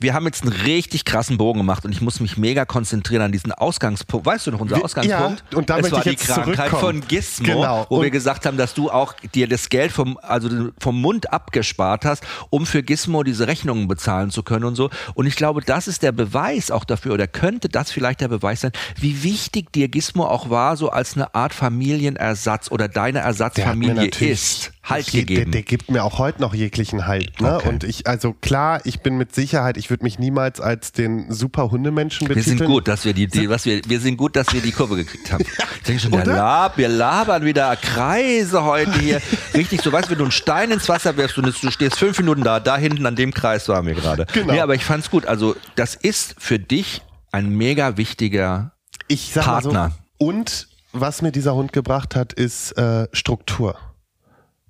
Wir 0.00 0.14
haben 0.14 0.26
jetzt 0.26 0.42
einen 0.42 0.52
richtig 0.52 1.04
krassen 1.04 1.38
Bogen 1.38 1.58
gemacht 1.58 1.84
und 1.84 1.92
ich 1.92 2.00
muss 2.00 2.20
mich 2.20 2.36
mega 2.36 2.64
konzentrieren 2.64 3.22
an 3.22 3.32
diesen 3.32 3.50
Ausgangspunkt. 3.52 4.26
Weißt 4.26 4.46
du 4.46 4.52
noch 4.52 4.60
unser 4.60 4.76
Wir- 4.76 4.84
Ausgangspunkt? 4.84 5.44
ja, 5.50 5.58
und 5.58 5.68
da 5.70 5.78
es 5.78 5.90
war 5.90 5.98
ich 5.98 6.04
die 6.04 6.10
jetzt 6.10 6.26
Krankheit 6.26 6.70
von 6.70 7.00
Gizmo, 7.08 7.46
Genau. 7.46 7.86
wo 7.88 7.96
wir 8.00 8.06
Und- 8.06 8.12
gesagt 8.12 8.46
haben, 8.46 8.56
dass 8.56 8.74
du 8.74 8.90
auch 8.90 9.14
dir 9.34 9.48
das 9.48 9.68
Geld 9.68 9.90
vom, 9.92 10.18
also 10.22 10.68
vom 10.78 11.00
Mund 11.00 11.32
abgespart 11.32 12.04
hast, 12.04 12.22
um 12.50 12.64
für 12.66 12.82
Gizmo 12.82 13.22
diese 13.24 13.46
Rechnungen 13.48 13.88
bezahlen 13.88 14.30
zu 14.30 14.42
können 14.42 14.64
und 14.64 14.76
so. 14.76 14.90
Und 15.14 15.26
ich 15.26 15.36
glaube, 15.36 15.62
das 15.62 15.88
ist 15.88 16.02
der 16.02 16.12
Beweis 16.12 16.70
auch 16.70 16.84
dafür, 16.84 17.14
oder 17.14 17.26
könnte 17.26 17.68
das 17.68 17.90
vielleicht 17.90 18.20
der 18.20 18.28
Beweis 18.28 18.60
sein, 18.60 18.72
wie 19.00 19.22
wichtig 19.24 19.72
dir 19.72 19.88
Gizmo 19.88 20.24
auch 20.26 20.48
war, 20.50 20.76
so 20.76 20.90
als 20.90 21.14
eine 21.14 21.34
Art 21.34 21.52
Familienersatz 21.54 22.70
oder 22.70 22.88
deine 22.88 23.18
Ersatzfamilie 23.20 24.10
ist. 24.20 24.72
Halt 24.88 25.10
gegeben. 25.10 25.50
Der, 25.50 25.52
der 25.52 25.62
gibt 25.62 25.90
mir 25.90 26.04
auch 26.04 26.18
heute 26.18 26.40
noch 26.40 26.54
jeglichen 26.54 27.06
Halt. 27.06 27.40
Ne? 27.40 27.56
Okay. 27.56 27.68
Und 27.68 27.84
ich, 27.84 28.06
also 28.06 28.32
klar, 28.32 28.80
ich 28.84 29.00
bin 29.00 29.16
mit 29.16 29.34
Sicherheit, 29.34 29.76
ich 29.76 29.90
würde 29.90 30.04
mich 30.04 30.18
niemals 30.18 30.60
als 30.60 30.92
den 30.92 31.30
super 31.32 31.70
Hundemenschen 31.70 32.28
Wir 32.28 32.36
betiteln. 32.36 32.58
sind 32.58 32.66
gut, 32.66 32.88
dass 32.88 33.04
wir 33.04 33.12
die, 33.12 33.26
die 33.26 33.48
was 33.48 33.64
wir, 33.64 33.82
wir 33.86 34.00
sind 34.00 34.16
gut, 34.16 34.36
dass 34.36 34.52
wir 34.52 34.60
die 34.60 34.72
Kurve 34.72 34.96
gekriegt 34.96 35.32
haben. 35.32 35.44
Ich 35.78 35.82
denke 35.84 36.02
schon? 36.02 36.12
Lab, 36.12 36.76
wir 36.76 36.88
labern 36.88 37.44
wieder 37.44 37.74
Kreise 37.76 38.62
heute 38.62 38.98
hier. 39.00 39.22
Richtig, 39.54 39.80
so 39.80 39.90
weißt 39.90 40.06
du, 40.06 40.10
wenn 40.10 40.18
du 40.18 40.24
einen 40.24 40.32
Stein 40.32 40.70
ins 40.70 40.88
Wasser 40.88 41.16
wirfst 41.16 41.38
und 41.38 41.46
du 41.46 41.70
stehst 41.70 41.98
fünf 41.98 42.18
Minuten 42.18 42.42
da, 42.42 42.60
da 42.60 42.76
hinten 42.76 43.06
an 43.06 43.16
dem 43.16 43.32
Kreis 43.32 43.68
waren 43.68 43.86
wir 43.86 43.94
gerade. 43.94 44.26
Genau. 44.32 44.52
Nee, 44.52 44.60
aber 44.60 44.74
ich 44.74 44.84
fand's 44.84 45.10
gut. 45.10 45.24
Also, 45.24 45.56
das 45.76 45.94
ist 45.94 46.34
für 46.38 46.58
dich 46.58 47.02
ein 47.32 47.48
mega 47.50 47.96
wichtiger 47.96 48.72
ich 49.06 49.32
sag 49.32 49.44
Partner. 49.44 49.72
Mal 49.72 49.90
so, 49.90 50.26
und 50.26 50.68
was 50.92 51.22
mir 51.22 51.32
dieser 51.32 51.54
Hund 51.54 51.72
gebracht 51.72 52.16
hat, 52.16 52.32
ist 52.32 52.72
äh, 52.72 53.08
Struktur. 53.12 53.76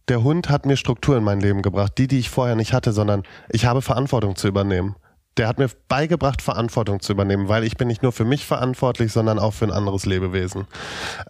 Der 0.08 0.22
Hund 0.22 0.48
hat 0.48 0.64
mir 0.64 0.78
Struktur 0.78 1.18
in 1.18 1.24
mein 1.24 1.40
Leben 1.40 1.60
gebracht, 1.60 1.92
die, 1.98 2.06
die 2.06 2.18
ich 2.18 2.30
vorher 2.30 2.56
nicht 2.56 2.72
hatte, 2.72 2.92
sondern 2.92 3.24
ich 3.50 3.66
habe 3.66 3.82
Verantwortung 3.82 4.36
zu 4.36 4.48
übernehmen. 4.48 4.96
Der 5.38 5.46
hat 5.48 5.58
mir 5.58 5.70
beigebracht, 5.88 6.42
Verantwortung 6.42 7.00
zu 7.00 7.12
übernehmen, 7.12 7.48
weil 7.48 7.62
ich 7.64 7.76
bin 7.76 7.86
nicht 7.88 8.02
nur 8.02 8.12
für 8.12 8.24
mich 8.24 8.44
verantwortlich, 8.44 9.12
sondern 9.12 9.38
auch 9.38 9.54
für 9.54 9.64
ein 9.66 9.72
anderes 9.72 10.04
Lebewesen. 10.04 10.66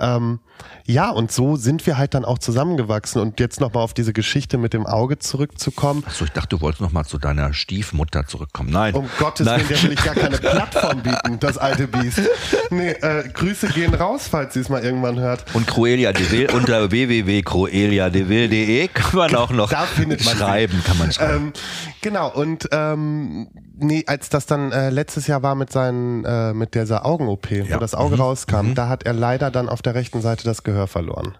Ähm, 0.00 0.40
ja, 0.84 1.10
und 1.10 1.30
so 1.30 1.56
sind 1.56 1.86
wir 1.86 1.98
halt 1.98 2.14
dann 2.14 2.24
auch 2.24 2.38
zusammengewachsen. 2.38 3.20
Und 3.20 3.38
jetzt 3.40 3.60
nochmal 3.60 3.84
auf 3.84 3.92
diese 3.92 4.14
Geschichte 4.14 4.56
mit 4.56 4.72
dem 4.72 4.86
Auge 4.86 5.18
zurückzukommen. 5.18 6.02
Achso, 6.06 6.24
ich 6.24 6.30
dachte, 6.32 6.56
du 6.56 6.62
wolltest 6.62 6.80
noch 6.80 6.92
mal 6.92 7.04
zu 7.04 7.18
deiner 7.18 7.52
Stiefmutter 7.52 8.26
zurückkommen. 8.26 8.70
Nein. 8.70 8.94
Um 8.94 9.06
Gottes 9.18 9.44
Nein. 9.44 9.60
Willen, 9.60 9.68
der 9.68 9.82
will 9.82 9.92
ich 9.92 10.02
gar 10.02 10.14
keine 10.14 10.38
Plattform 10.38 11.02
bieten, 11.02 11.38
das 11.40 11.58
alte 11.58 11.86
Biest. 11.86 12.22
Nee, 12.70 12.92
äh, 12.92 13.28
Grüße 13.28 13.68
gehen 13.68 13.92
raus, 13.94 14.28
falls 14.30 14.54
sie 14.54 14.60
es 14.60 14.70
mal 14.70 14.82
irgendwann 14.82 15.20
hört. 15.20 15.44
Und 15.54 15.66
Cruelia 15.66 16.12
de 16.12 16.30
Vil 16.30 16.50
unter 16.52 16.90
www.crueliadeville.de 16.90 18.88
kann 18.88 19.16
man 19.18 19.34
auch 19.34 19.50
noch 19.50 19.68
Da 19.68 19.82
findet 19.82 20.24
man 20.24 20.34
sie. 20.34 20.40
schreiben, 20.40 20.82
kann 20.86 20.98
man 20.98 21.12
schreiben. 21.12 21.46
Ähm, 21.48 21.52
genau, 22.00 22.32
und 22.32 22.68
ähm, 22.72 23.48
nee, 23.76 23.97
als 24.06 24.28
das 24.28 24.46
dann 24.46 24.70
äh, 24.72 24.90
letztes 24.90 25.26
Jahr 25.26 25.42
war 25.42 25.54
mit 25.54 25.72
seinen, 25.72 26.24
äh, 26.24 26.52
mit 26.52 26.74
dieser 26.74 27.04
Augen-OP, 27.06 27.50
Ja. 27.50 27.76
wo 27.76 27.78
das 27.80 27.94
Auge 27.94 28.14
Mhm. 28.16 28.20
rauskam, 28.20 28.74
da 28.74 28.88
hat 28.88 29.04
er 29.04 29.14
leider 29.14 29.50
dann 29.50 29.68
auf 29.68 29.82
der 29.82 29.94
rechten 29.94 30.20
Seite 30.20 30.44
das 30.44 30.62
Gehör 30.62 30.86
verloren. 30.86 31.36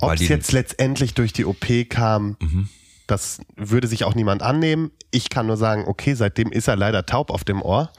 Ob 0.00 0.10
Weil 0.10 0.14
es 0.16 0.28
jetzt 0.28 0.52
letztendlich 0.52 1.14
durch 1.14 1.32
die 1.32 1.44
OP 1.46 1.84
kam, 1.86 2.36
Mhm. 2.40 2.68
das 3.06 3.40
würde 3.56 3.86
sich 3.88 4.04
auch 4.04 4.14
niemand 4.14 4.42
annehmen. 4.42 4.90
Ich 5.10 5.30
kann 5.30 5.46
nur 5.46 5.56
sagen, 5.56 5.84
okay, 5.86 6.14
seitdem 6.14 6.52
ist 6.52 6.68
er 6.68 6.76
leider 6.76 7.06
taub 7.06 7.30
auf 7.30 7.44
dem 7.44 7.62
Ohr. 7.62 7.90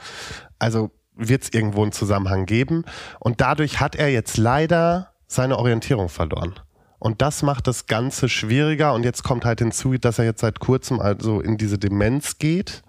Also 0.59 0.91
wird 1.15 1.43
es 1.43 1.49
irgendwo 1.53 1.81
einen 1.81 1.91
Zusammenhang 1.91 2.45
geben. 2.45 2.83
Und 3.19 3.41
dadurch 3.41 3.79
hat 3.79 3.95
er 3.95 4.09
jetzt 4.11 4.37
leider 4.37 5.13
seine 5.27 5.57
Orientierung 5.57 6.09
verloren. 6.09 6.53
Und 6.99 7.21
das 7.21 7.41
macht 7.43 7.67
das 7.67 7.85
Ganze 7.87 8.27
schwieriger. 8.29 8.93
Und 8.93 9.03
jetzt 9.03 9.23
kommt 9.23 9.45
halt 9.45 9.59
hinzu, 9.59 9.97
dass 9.97 10.19
er 10.19 10.25
jetzt 10.25 10.41
seit 10.41 10.59
kurzem 10.59 10.99
also 10.99 11.41
in 11.41 11.57
diese 11.57 11.77
Demenz 11.77 12.37
geht. 12.39 12.81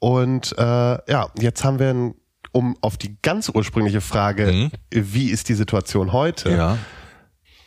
Und 0.00 0.54
äh, 0.58 0.62
ja, 0.62 1.28
jetzt 1.38 1.62
haben 1.62 1.78
wir, 1.78 1.90
ein, 1.90 2.14
um 2.52 2.76
auf 2.80 2.96
die 2.96 3.16
ganz 3.22 3.48
ursprüngliche 3.48 4.00
Frage, 4.00 4.46
Mhm. 4.46 4.70
wie 4.90 5.30
ist 5.30 5.48
die 5.48 5.54
Situation 5.54 6.12
heute, 6.12 6.50
ja. 6.50 6.78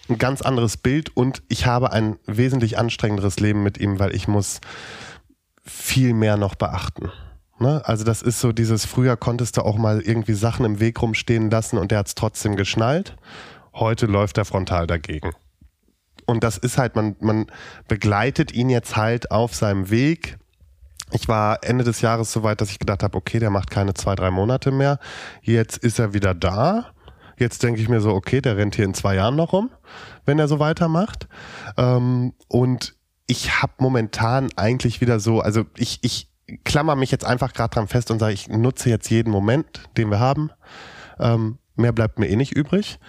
ein 0.09 0.17
ganz 0.17 0.41
anderes 0.41 0.75
Bild. 0.77 1.15
Und 1.15 1.41
ich 1.47 1.65
habe 1.65 1.93
ein 1.93 2.17
wesentlich 2.25 2.77
anstrengenderes 2.77 3.39
Leben 3.39 3.63
mit 3.63 3.77
ihm, 3.77 3.99
weil 3.99 4.13
ich 4.15 4.27
muss 4.27 4.59
viel 5.65 6.13
mehr 6.13 6.35
noch 6.35 6.55
beachten. 6.55 7.09
Ne? 7.59 7.81
Also 7.85 8.03
das 8.03 8.21
ist 8.21 8.41
so 8.41 8.51
dieses, 8.51 8.85
früher 8.85 9.15
konntest 9.15 9.55
du 9.57 9.61
auch 9.61 9.77
mal 9.77 10.01
irgendwie 10.01 10.33
Sachen 10.33 10.65
im 10.65 10.79
Weg 10.79 11.01
rumstehen 11.01 11.49
lassen 11.49 11.77
und 11.77 11.91
der 11.91 11.99
hat 11.99 12.07
es 12.07 12.15
trotzdem 12.15 12.55
geschnallt. 12.57 13.15
Heute 13.73 14.07
läuft 14.07 14.37
er 14.37 14.45
frontal 14.45 14.87
dagegen. 14.87 15.31
Und 16.25 16.43
das 16.43 16.57
ist 16.57 16.77
halt, 16.77 16.95
man, 16.95 17.15
man 17.19 17.47
begleitet 17.87 18.53
ihn 18.53 18.69
jetzt 18.69 18.95
halt 18.95 19.31
auf 19.31 19.55
seinem 19.55 19.89
Weg. 19.89 20.37
Ich 21.11 21.27
war 21.27 21.59
Ende 21.63 21.83
des 21.83 22.01
Jahres 22.01 22.31
so 22.31 22.43
weit, 22.43 22.61
dass 22.61 22.71
ich 22.71 22.79
gedacht 22.79 23.03
habe, 23.03 23.17
okay, 23.17 23.39
der 23.39 23.49
macht 23.49 23.69
keine 23.69 23.93
zwei, 23.93 24.15
drei 24.15 24.31
Monate 24.31 24.71
mehr. 24.71 24.99
Jetzt 25.41 25.77
ist 25.77 25.99
er 25.99 26.13
wieder 26.13 26.33
da. 26.33 26.87
Jetzt 27.37 27.63
denke 27.63 27.81
ich 27.81 27.89
mir 27.89 27.99
so, 27.99 28.13
okay, 28.13 28.41
der 28.41 28.57
rennt 28.57 28.75
hier 28.75 28.85
in 28.85 28.93
zwei 28.93 29.15
Jahren 29.15 29.35
noch 29.35 29.53
rum, 29.53 29.69
wenn 30.25 30.39
er 30.39 30.47
so 30.47 30.59
weitermacht. 30.59 31.27
Ähm, 31.77 32.33
und 32.47 32.95
ich 33.27 33.61
habe 33.61 33.73
momentan 33.79 34.49
eigentlich 34.55 35.01
wieder 35.01 35.19
so, 35.19 35.39
also 35.41 35.65
ich, 35.77 35.99
ich 36.03 36.29
klammer 36.63 36.95
mich 36.95 37.11
jetzt 37.11 37.25
einfach 37.25 37.53
gerade 37.53 37.73
dran 37.73 37.87
fest 37.87 38.11
und 38.11 38.19
sage, 38.19 38.33
ich 38.33 38.47
nutze 38.49 38.89
jetzt 38.89 39.09
jeden 39.09 39.31
Moment, 39.31 39.83
den 39.97 40.09
wir 40.09 40.19
haben. 40.19 40.51
Ähm, 41.19 41.57
mehr 41.75 41.91
bleibt 41.91 42.19
mir 42.19 42.29
eh 42.29 42.35
nicht 42.35 42.53
übrig. 42.53 42.99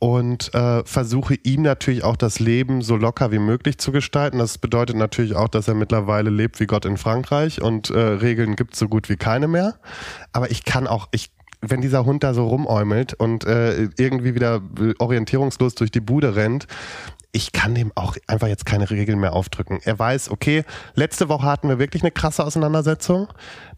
Und 0.00 0.54
äh, 0.54 0.82
versuche 0.86 1.34
ihm 1.34 1.60
natürlich 1.60 2.04
auch 2.04 2.16
das 2.16 2.40
Leben 2.40 2.80
so 2.80 2.96
locker 2.96 3.32
wie 3.32 3.38
möglich 3.38 3.76
zu 3.76 3.92
gestalten. 3.92 4.38
Das 4.38 4.56
bedeutet 4.56 4.96
natürlich 4.96 5.36
auch, 5.36 5.48
dass 5.48 5.68
er 5.68 5.74
mittlerweile 5.74 6.30
lebt 6.30 6.58
wie 6.58 6.66
Gott 6.66 6.86
in 6.86 6.96
Frankreich 6.96 7.60
und 7.60 7.90
äh, 7.90 7.98
Regeln 7.98 8.56
gibt 8.56 8.74
so 8.74 8.88
gut 8.88 9.10
wie 9.10 9.16
keine 9.16 9.46
mehr. 9.46 9.74
Aber 10.32 10.50
ich 10.50 10.64
kann 10.64 10.86
auch, 10.86 11.08
ich, 11.12 11.30
wenn 11.60 11.82
dieser 11.82 12.06
Hund 12.06 12.24
da 12.24 12.32
so 12.32 12.48
rumäumelt 12.48 13.12
und 13.12 13.44
äh, 13.44 13.90
irgendwie 13.98 14.34
wieder 14.34 14.62
äh, 14.80 14.94
orientierungslos 14.98 15.74
durch 15.74 15.90
die 15.90 16.00
Bude 16.00 16.34
rennt, 16.34 16.66
ich 17.32 17.52
kann 17.52 17.74
dem 17.74 17.92
auch 17.94 18.16
einfach 18.26 18.48
jetzt 18.48 18.64
keine 18.64 18.90
Regeln 18.90 19.20
mehr 19.20 19.34
aufdrücken. 19.34 19.80
Er 19.84 19.98
weiß, 19.98 20.30
okay, 20.30 20.64
letzte 20.94 21.28
Woche 21.28 21.44
hatten 21.44 21.68
wir 21.68 21.78
wirklich 21.78 22.02
eine 22.02 22.10
krasse 22.10 22.42
Auseinandersetzung. 22.42 23.28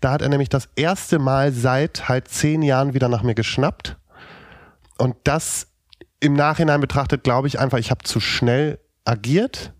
Da 0.00 0.12
hat 0.12 0.22
er 0.22 0.28
nämlich 0.28 0.48
das 0.48 0.68
erste 0.76 1.18
Mal 1.18 1.52
seit 1.52 2.08
halt 2.08 2.28
zehn 2.28 2.62
Jahren 2.62 2.94
wieder 2.94 3.08
nach 3.08 3.24
mir 3.24 3.34
geschnappt. 3.34 3.96
Und 4.98 5.16
das 5.24 5.66
im 6.22 6.34
Nachhinein 6.34 6.80
betrachtet, 6.80 7.24
glaube 7.24 7.48
ich 7.48 7.58
einfach, 7.58 7.78
ich 7.78 7.90
habe 7.90 8.04
zu 8.04 8.20
schnell 8.20 8.78
agiert. 9.04 9.72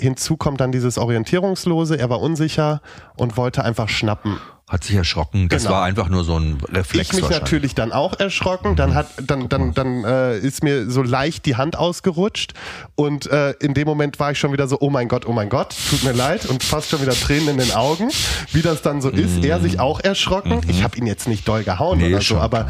Hinzu 0.00 0.36
kommt 0.36 0.60
dann 0.60 0.72
dieses 0.72 0.98
Orientierungslose, 0.98 1.96
er 1.96 2.10
war 2.10 2.20
unsicher 2.20 2.82
und 3.16 3.36
wollte 3.36 3.64
einfach 3.64 3.88
schnappen 3.88 4.38
hat 4.66 4.82
sich 4.82 4.96
erschrocken. 4.96 5.48
Das 5.48 5.62
Genau. 5.64 5.74
war 5.74 5.84
einfach 5.84 6.08
nur 6.08 6.24
so 6.24 6.38
ein 6.38 6.58
Reflex. 6.72 7.10
ich 7.10 7.20
mich 7.20 7.28
natürlich 7.28 7.74
dann 7.74 7.92
auch 7.92 8.18
erschrocken. 8.18 8.76
Dann 8.76 8.94
hat 8.94 9.08
dann 9.22 9.48
dann 9.50 9.74
dann 9.74 10.04
äh, 10.04 10.38
ist 10.38 10.62
mir 10.64 10.90
so 10.90 11.02
leicht 11.02 11.44
die 11.44 11.56
Hand 11.56 11.76
ausgerutscht 11.76 12.54
und 12.94 13.26
äh, 13.26 13.50
in 13.60 13.74
dem 13.74 13.86
Moment 13.86 14.18
war 14.18 14.30
ich 14.32 14.38
schon 14.38 14.52
wieder 14.52 14.66
so 14.66 14.78
oh 14.80 14.88
mein 14.88 15.08
Gott 15.08 15.26
oh 15.26 15.32
mein 15.32 15.50
Gott 15.50 15.74
tut 15.90 16.02
mir 16.02 16.12
leid 16.12 16.46
und 16.46 16.62
fast 16.62 16.90
schon 16.90 17.02
wieder 17.02 17.12
Tränen 17.12 17.48
in 17.50 17.58
den 17.58 17.72
Augen, 17.72 18.08
wie 18.52 18.62
das 18.62 18.80
dann 18.80 19.02
so 19.02 19.10
ist. 19.10 19.44
Er 19.44 19.60
sich 19.60 19.80
auch 19.80 20.00
erschrocken. 20.00 20.62
Ich 20.66 20.82
habe 20.82 20.96
ihn 20.96 21.06
jetzt 21.06 21.28
nicht 21.28 21.46
doll 21.46 21.62
gehauen 21.62 21.98
Nee, 21.98 22.08
oder 22.08 22.22
so, 22.22 22.38
aber. 22.38 22.68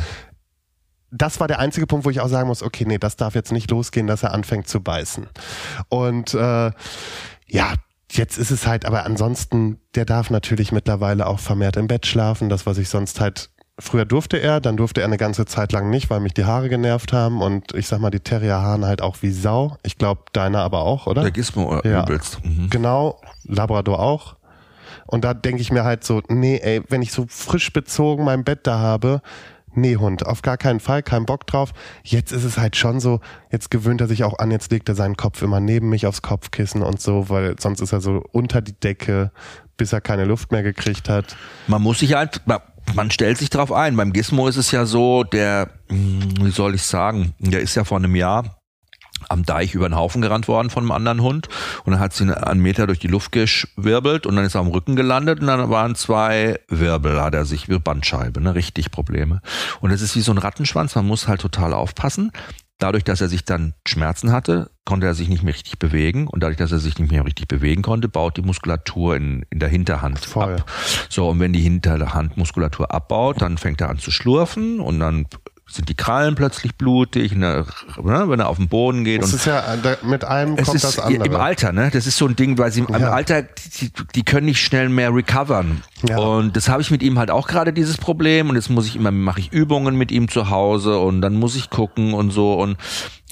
Das 1.17 1.39
war 1.41 1.49
der 1.49 1.59
einzige 1.61 1.87
Punkt, 1.87 2.05
wo 2.05 2.11
ich 2.11 2.21
auch 2.21 2.29
sagen 2.29 2.49
muss, 2.49 2.63
okay, 2.63 2.85
nee, 2.87 2.99
das 2.99 3.17
darf 3.17 3.35
jetzt 3.35 3.53
nicht 3.53 3.71
losgehen, 3.71 4.07
dass 4.07 4.23
er 4.23 4.33
anfängt 4.33 4.69
zu 4.69 4.81
beißen. 4.81 5.27
Und 5.89 6.35
äh, 6.35 6.71
ja, 7.47 7.75
jetzt 8.11 8.37
ist 8.39 8.51
es 8.51 8.67
halt, 8.67 8.85
aber 8.85 9.05
ansonsten, 9.07 9.79
der 9.95 10.05
darf 10.05 10.31
natürlich 10.31 10.73
mittlerweile 10.73 11.27
auch 11.27 11.39
vermehrt 11.39 11.77
im 11.77 11.87
Bett 11.87 12.07
schlafen. 12.07 12.49
Das, 12.49 12.67
was 12.67 12.79
ich 12.79 12.89
sonst 12.89 13.21
halt, 13.21 13.51
früher 13.79 14.05
durfte 14.05 14.39
er, 14.39 14.61
dann 14.61 14.77
durfte 14.77 15.01
er 15.01 15.07
eine 15.07 15.17
ganze 15.17 15.47
Zeit 15.47 15.73
lang 15.73 15.91
nicht, 15.91 16.11
weil 16.11 16.21
mich 16.21 16.35
die 16.35 16.45
Haare 16.45 16.69
genervt 16.69 17.13
haben 17.13 17.43
und 17.43 17.75
ich 17.75 17.87
sag 17.89 18.01
mal, 18.01 18.11
die 18.11 18.21
Terrierhaaren 18.21 18.85
halt 18.85 19.03
auch 19.03 19.17
wie 19.23 19.31
Sau. 19.33 19.77
Ich 19.83 19.99
glaube, 19.99 20.23
deiner 20.33 20.61
aber 20.63 20.81
auch, 20.81 21.07
oder? 21.07 21.23
Der 21.23 21.31
Gizmo 21.31 21.81
äh, 21.81 21.89
Ja. 21.91 22.03
übelst. 22.03 22.45
Mhm. 22.45 22.71
Genau, 22.71 23.21
Labrador 23.45 24.01
auch. 24.01 24.37
Und 25.07 25.25
da 25.25 25.35
denke 25.35 25.61
ich 25.61 25.71
mir 25.71 25.85
halt 25.85 26.03
so, 26.05 26.23
nee, 26.29 26.59
ey, 26.63 26.83
wenn 26.89 27.03
ich 27.03 27.13
so 27.13 27.27
frisch 27.29 27.73
bezogen 27.73 28.25
mein 28.25 28.43
Bett 28.45 28.67
da 28.67 28.79
habe, 28.79 29.21
nee, 29.77 29.97
Hund, 29.97 30.27
auf 30.27 30.43
gar 30.43 30.57
keinen 30.57 30.81
Fall, 30.81 31.03
kein 31.03 31.27
Bock 31.27 31.47
drauf. 31.47 31.73
Jetzt 32.03 32.33
ist 32.33 32.45
es 32.45 32.59
halt 32.59 32.77
schon 32.77 33.01
so, 33.01 33.21
jetzt 33.51 33.71
gewöhnt 33.71 34.01
er 34.01 34.07
sich 34.09 34.25
auch 34.25 34.39
an, 34.39 34.51
jetzt 34.51 34.71
legt 34.71 34.89
er 34.89 34.95
seinen 34.95 35.17
Kopf 35.17 35.43
immer 35.43 35.61
neben 35.61 35.89
mich 35.89 36.07
aufs 36.07 36.23
Kopfkissen 36.23 36.83
und 36.83 37.01
so, 37.01 37.29
weil 37.29 37.57
sonst 37.61 37.81
ist 37.81 37.93
er 37.93 38.01
so 38.01 38.23
unter 38.33 38.61
die 38.61 38.79
Decke, 38.79 39.31
bis 39.77 39.93
er 39.93 40.01
keine 40.01 40.25
Luft 40.25 40.53
mehr 40.53 40.63
gekriegt 40.63 41.09
hat. 41.09 41.37
Man 41.67 41.83
muss 41.83 41.99
sich 42.01 42.15
halt, 42.15 42.43
man- 42.47 43.11
stellt 43.11 43.39
sich 43.39 43.51
drauf 43.51 43.73
ein. 43.73 43.97
Beim 43.97 44.13
Gizmo 44.13 44.47
ist 44.49 44.57
es 44.57 44.71
ja 44.71 44.87
so, 44.87 45.25
der, 45.25 45.71
hm, 45.89 46.35
wie 46.41 46.51
soll 46.51 46.75
ich 46.75 46.83
sagen, 46.83 47.35
der 47.39 47.61
ist 47.61 47.75
ja 47.75 47.85
vor 47.85 47.99
einem 47.99 48.15
Jahr 48.15 48.59
am 49.29 49.45
Deich 49.45 49.75
über 49.75 49.89
den 49.89 49.97
Haufen 49.97 50.23
gerannt 50.23 50.49
worden 50.49 50.71
von 50.71 50.85
einem 50.85 50.93
anderen 50.93 51.23
Hund 51.23 51.49
und 51.85 51.93
dann 51.93 52.01
hat 52.01 52.13
sie 52.13 52.25
einen 52.31 52.61
Meter 52.61 52.87
durch 52.87 52.99
die 52.99 53.09
Luft 53.09 53.33
geschwirbelt 53.33 54.27
und 54.27 54.37
dann 54.37 54.45
ist 54.45 54.55
er 54.55 54.61
am 54.61 54.69
Rücken 54.69 54.97
gelandet 54.97 55.41
und 55.41 55.47
dann 55.47 55.71
waren 55.71 55.95
zwei 55.95 56.59
Wirbel, 56.69 57.21
hat 57.21 57.35
er 57.35 57.45
sich 57.45 57.69
wie 57.69 57.79
Bandscheibe, 57.79 58.41
ne, 58.41 58.55
richtig 58.55 58.91
Probleme. 58.91 59.41
Und 59.81 59.91
es 59.91 60.03
ist 60.03 60.17
wie 60.17 60.21
so 60.21 60.33
ein 60.33 60.39
Rattenschwanz, 60.39 60.95
man 60.95 61.07
muss 61.07 61.29
halt 61.29 61.41
total 61.41 61.73
aufpassen. 61.73 62.33
Dadurch, 62.79 63.05
dass 63.05 63.21
er 63.21 63.29
sich 63.29 63.45
dann 63.45 63.75
Schmerzen 63.87 64.33
hatte, 64.33 64.69
konnte 64.85 65.07
er 65.07 65.15
sich 65.15 65.29
nicht 65.29 65.45
mehr 65.45 65.55
richtig 65.55 65.79
bewegen 65.79 66.27
und 66.27 66.43
dadurch, 66.43 66.59
dass 66.59 66.73
er 66.73 66.81
sich 66.81 66.99
nicht 66.99 67.13
mehr 67.13 67.25
richtig 67.25 67.47
bewegen 67.47 67.83
konnte, 67.83 68.09
baut 68.09 68.37
die 68.37 68.43
Muskulatur 68.43 69.17
in, 69.17 69.47
in 69.51 69.61
der 69.61 69.69
Hinterhand 69.69 70.19
Voll. 70.19 70.57
ab. 70.57 70.71
So, 71.09 71.29
und 71.29 71.39
wenn 71.39 71.53
die 71.53 71.61
Hinterhandmuskulatur 71.61 72.93
abbaut, 72.93 73.41
dann 73.41 73.59
fängt 73.59 73.81
er 73.81 73.91
an 73.91 73.99
zu 73.99 74.11
schlurfen 74.11 74.81
und 74.81 74.99
dann 74.99 75.27
sind 75.67 75.89
die 75.89 75.95
Krallen 75.95 76.35
plötzlich 76.35 76.77
blutig, 76.77 77.35
ne, 77.35 77.65
ne, 78.03 78.29
wenn 78.29 78.39
er 78.39 78.49
auf 78.49 78.59
den 78.59 78.69
Boden 78.69 79.03
geht. 79.05 79.23
Es 79.23 79.31
und 79.31 79.37
ist 79.37 79.47
ja, 79.47 79.61
äh, 79.75 79.97
mit 80.03 80.25
einem 80.25 80.57
kommt 80.57 80.75
ist 80.75 80.85
das 80.85 80.99
andere. 80.99 81.27
im 81.27 81.35
Alter, 81.35 81.73
ne? 81.73 81.91
Das 81.93 82.07
ist 82.07 82.17
so 82.17 82.27
ein 82.27 82.37
Ding, 82.37 82.59
weil 82.59 82.71
sie 82.71 82.81
im 82.81 82.89
Ja. 82.89 83.11
Alter, 83.11 83.43
die, 83.43 83.91
die 84.15 84.25
können 84.25 84.47
nicht 84.47 84.61
schnell 84.61 84.89
mehr 84.89 85.15
recovern. 85.15 85.83
Ja. 86.09 86.19
Und 86.19 86.57
das 86.57 86.69
habe 86.69 86.83
ich 86.83 86.91
mit 86.91 87.03
ihm 87.03 87.19
halt 87.19 87.31
auch 87.31 87.49
gerade 87.49 87.73
dieses 87.73 87.97
Problem. 87.97 88.51
Und 88.51 88.57
jetzt 88.57 88.69
muss 88.69 88.87
ich 88.87 88.95
immer, 88.95 89.11
mache 89.11 89.41
ich 89.41 89.53
Übungen 89.53 89.97
mit 89.97 90.13
ihm 90.13 90.29
zu 90.29 90.51
Hause 90.51 90.99
und 90.99 91.23
dann 91.23 91.35
muss 91.35 91.57
ich 91.57 91.71
gucken 91.71 92.13
und 92.13 92.31
so. 92.31 92.55
Und 92.55 92.77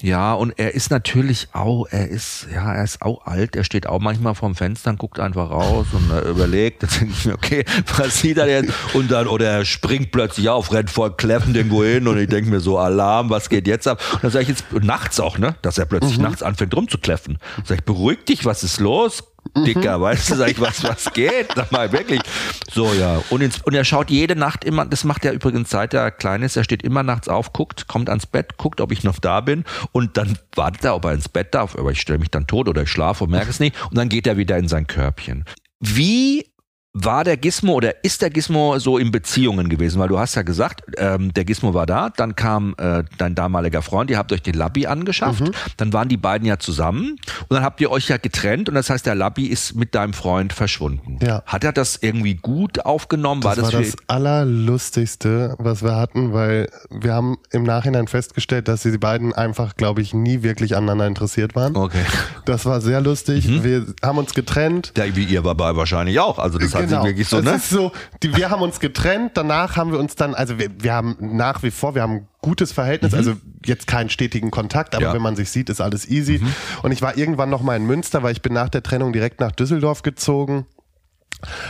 ja, 0.01 0.33
und 0.33 0.59
er 0.59 0.73
ist 0.73 0.91
natürlich 0.91 1.47
auch, 1.53 1.85
er 1.89 2.09
ist, 2.09 2.47
ja, 2.53 2.73
er 2.73 2.83
ist 2.83 3.01
auch 3.01 3.25
alt. 3.25 3.55
Er 3.55 3.63
steht 3.63 3.87
auch 3.87 4.01
manchmal 4.01 4.35
vorm 4.35 4.53
Fenster 4.53 4.89
und 4.89 4.99
guckt 4.99 5.17
einfach 5.17 5.49
raus 5.49 5.87
und 5.93 6.11
er 6.11 6.25
überlegt. 6.25 6.83
Da 6.83 6.87
denke 6.87 7.13
ich 7.17 7.25
mir, 7.25 7.33
okay, 7.35 7.63
was 7.97 8.19
sieht 8.19 8.37
er 8.37 8.49
jetzt? 8.49 8.73
Und 8.93 9.11
dann, 9.11 9.27
oder 9.27 9.47
er 9.47 9.65
springt 9.65 10.11
plötzlich 10.11 10.49
auf, 10.49 10.73
rennt 10.73 10.89
voll 10.89 11.15
kläffend 11.15 11.55
irgendwo 11.55 11.85
hin 11.85 12.07
und 12.07 12.17
ich 12.23 12.29
denke 12.29 12.49
mir 12.49 12.59
so, 12.59 12.77
Alarm, 12.77 13.29
was 13.29 13.49
geht 13.49 13.67
jetzt 13.67 13.87
ab? 13.87 14.01
Und 14.13 14.23
dann 14.23 14.31
sage 14.31 14.43
ich 14.43 14.49
jetzt 14.49 14.65
nachts 14.71 15.19
auch, 15.19 15.37
ne, 15.37 15.55
dass 15.61 15.77
er 15.77 15.85
plötzlich 15.85 16.17
nachts 16.17 16.43
anfängt 16.43 16.75
rumzukläffen. 16.75 17.37
Sag 17.63 17.79
ich, 17.79 17.83
beruhig 17.83 18.25
dich, 18.25 18.45
was 18.45 18.63
ist 18.63 18.79
los? 18.79 19.23
Dicker, 19.57 20.01
weißt 20.01 20.31
du, 20.31 20.35
sag 20.35 20.51
ich, 20.51 20.59
was, 20.59 20.83
was 20.83 21.13
geht? 21.13 21.47
Sag 21.55 21.71
mal, 21.71 21.91
wirklich. 21.91 22.21
So, 22.71 22.91
ja. 22.93 23.21
Und, 23.29 23.41
ins, 23.41 23.61
und 23.61 23.73
er 23.73 23.83
schaut 23.83 24.09
jede 24.09 24.35
Nacht 24.35 24.63
immer, 24.63 24.85
das 24.85 25.03
macht 25.03 25.25
er 25.25 25.33
übrigens 25.33 25.69
seit 25.69 25.93
er 25.93 26.11
klein 26.11 26.41
ist, 26.41 26.55
er 26.55 26.63
steht 26.63 26.81
immer 26.81 27.03
nachts 27.03 27.27
auf, 27.27 27.53
guckt, 27.53 27.87
kommt 27.87 28.09
ans 28.09 28.25
Bett, 28.25 28.57
guckt, 28.57 28.81
ob 28.81 28.91
ich 28.91 29.03
noch 29.03 29.19
da 29.19 29.41
bin 29.41 29.63
und 29.91 30.17
dann 30.17 30.39
wartet 30.55 30.85
er, 30.85 30.95
ob 30.95 31.05
er 31.05 31.11
ins 31.13 31.29
Bett 31.29 31.53
darf, 31.53 31.77
aber 31.77 31.91
ich 31.91 32.01
stelle 32.01 32.19
mich 32.19 32.31
dann 32.31 32.47
tot 32.47 32.67
oder 32.67 32.83
ich 32.83 32.89
schlafe 32.89 33.25
und 33.25 33.31
merke 33.31 33.49
es 33.49 33.59
nicht 33.59 33.75
und 33.89 33.97
dann 33.97 34.09
geht 34.09 34.25
er 34.27 34.37
wieder 34.37 34.57
in 34.57 34.67
sein 34.67 34.87
Körbchen. 34.87 35.45
Wie 35.79 36.52
war 36.95 37.23
der 37.23 37.37
Gizmo 37.37 37.73
oder 37.73 38.03
ist 38.03 38.21
der 38.21 38.29
Gizmo 38.29 38.77
so 38.77 38.99
in 38.99 39.09
Beziehungen 39.11 39.67
gewesen? 39.67 39.99
Weil 39.99 40.09
du 40.09 40.19
hast 40.19 40.35
ja 40.35 40.43
gesagt, 40.43 40.83
ähm, 40.97 41.33
der 41.33 41.43
Gizmo 41.43 41.73
war 41.73 41.87
da, 41.87 42.09
dann 42.15 42.35
kam 42.35 42.75
äh, 42.77 43.03
dein 43.17 43.33
damaliger 43.33 43.81
Freund, 43.81 44.11
ihr 44.11 44.17
habt 44.19 44.31
euch 44.31 44.43
den 44.43 44.53
Labby 44.53 44.85
angeschafft, 44.85 45.41
Mhm. 45.41 45.51
dann 45.77 45.91
waren 45.91 46.07
die 46.07 46.17
beiden 46.17 46.47
ja 46.47 46.59
zusammen 46.59 47.15
und 47.47 47.47
dann 47.49 47.63
habt 47.63 47.81
ihr 47.81 47.89
euch 47.89 48.09
ja 48.09 48.17
getrennt 48.17 48.69
und 48.69 48.75
das 48.75 48.91
heißt, 48.91 49.07
der 49.07 49.15
Labby 49.15 49.47
ist 49.47 49.75
mit 49.75 49.95
deinem 49.95 50.13
Freund 50.13 50.53
verschwunden. 50.53 51.17
Ja. 51.25 51.41
Hat 51.47 51.63
er 51.63 51.71
das 51.73 51.97
irgendwie 51.99 52.35
gut 52.35 52.85
aufgenommen? 52.85 53.41
Das 53.41 53.59
war 53.59 53.71
für 53.71 53.77
das 53.81 53.95
Allerlustigste, 54.07 55.55
was 55.57 55.81
wir 55.81 55.95
hatten, 55.95 56.31
weil 56.33 56.69
wir 56.91 57.13
haben 57.13 57.37
im 57.51 57.63
Nachhinein 57.63 58.07
festgestellt, 58.07 58.67
dass 58.67 58.83
die 58.83 58.97
beiden 58.99 59.33
einfach, 59.33 59.75
glaube 59.77 60.01
ich, 60.03 60.13
nie 60.13 60.43
wirklich 60.43 60.75
aneinander 60.75 61.07
interessiert 61.07 61.55
waren. 61.55 61.75
Okay. 61.75 61.97
Mhm. 62.03 62.41
Das 62.45 62.65
war 62.65 62.81
sehr 62.81 63.01
lustig. 63.01 63.63
Wir 63.63 63.87
haben 64.03 64.19
uns 64.19 64.35
getrennt. 64.35 64.93
Ja, 64.95 65.05
wie 65.15 65.23
ihr 65.23 65.41
dabei 65.41 65.75
wahrscheinlich 65.75 66.19
auch. 66.19 66.37
Also 66.37 66.59
das 66.59 66.82
hat 66.91 67.01
sich 67.01 67.09
wirklich 67.09 67.27
so, 67.27 67.37
es 67.39 67.45
ne? 67.45 67.55
ist 67.55 67.69
so, 67.69 67.91
die, 68.21 68.35
wir 68.35 68.49
haben 68.49 68.61
uns 68.61 68.79
getrennt, 68.79 69.31
danach 69.35 69.77
haben 69.77 69.91
wir 69.91 69.99
uns 69.99 70.15
dann, 70.15 70.33
also 70.35 70.59
wir, 70.59 70.69
wir 70.79 70.93
haben 70.93 71.15
nach 71.19 71.63
wie 71.63 71.71
vor, 71.71 71.95
wir 71.95 72.01
haben 72.01 72.13
ein 72.13 72.27
gutes 72.41 72.71
Verhältnis, 72.71 73.13
also 73.13 73.33
jetzt 73.65 73.87
keinen 73.87 74.09
stetigen 74.09 74.51
Kontakt, 74.51 74.95
aber 74.95 75.01
Mhm. 75.01 75.05
Ja. 75.05 75.09
Mhm. 75.11 75.15
wenn 75.15 75.21
man 75.21 75.35
sich 75.35 75.49
sieht, 75.49 75.69
ist 75.69 75.81
alles 75.81 76.07
easy. 76.07 76.41
Und 76.81 76.91
ich 76.91 77.01
war 77.01 77.17
irgendwann 77.17 77.49
noch 77.49 77.61
mal 77.61 77.75
in 77.75 77.85
Münster, 77.85 78.23
weil 78.23 78.31
ich 78.31 78.41
bin 78.41 78.53
nach 78.53 78.69
der 78.69 78.83
Trennung 78.83 79.13
direkt 79.13 79.39
nach 79.39 79.51
Düsseldorf 79.51 80.01
gezogen. 80.01 80.65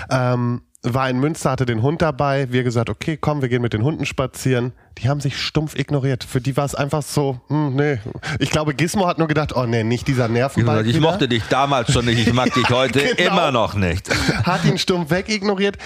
Ähm, 0.09 0.61
war 0.85 1.09
in 1.09 1.17
Münster, 1.19 1.51
hatte 1.51 1.65
den 1.65 1.81
Hund 1.81 2.01
dabei. 2.01 2.51
Wir 2.51 2.63
gesagt, 2.63 2.89
okay, 2.89 3.17
komm, 3.19 3.41
wir 3.41 3.47
gehen 3.49 3.61
mit 3.61 3.71
den 3.73 3.83
Hunden 3.83 4.05
spazieren. 4.05 4.73
Die 4.97 5.07
haben 5.09 5.21
sich 5.21 5.37
stumpf 5.41 5.75
ignoriert. 5.75 6.23
Für 6.25 6.41
die 6.41 6.55
war 6.57 6.65
es 6.65 6.75
einfach 6.75 7.01
so, 7.01 7.39
hm, 7.47 7.75
nee. 7.75 7.99
Ich 8.39 8.49
glaube, 8.51 8.73
Gizmo 8.75 9.07
hat 9.07 9.17
nur 9.17 9.27
gedacht, 9.29 9.55
oh 9.55 9.65
nee, 9.65 9.83
nicht 9.83 10.07
dieser 10.07 10.27
Nervenball. 10.27 10.85
Ich 10.85 10.97
wieder. 10.97 11.09
mochte 11.11 11.27
dich 11.29 11.43
damals 11.49 11.91
schon 11.93 12.05
nicht, 12.05 12.27
ich 12.27 12.33
mag 12.33 12.53
dich 12.53 12.69
heute 12.69 12.99
Genau. 13.15 13.31
immer 13.31 13.51
noch 13.51 13.75
nicht. 13.75 14.09
hat 14.45 14.65
ihn 14.65 14.77
stumpf 14.77 15.09
wegignoriert. 15.09 15.77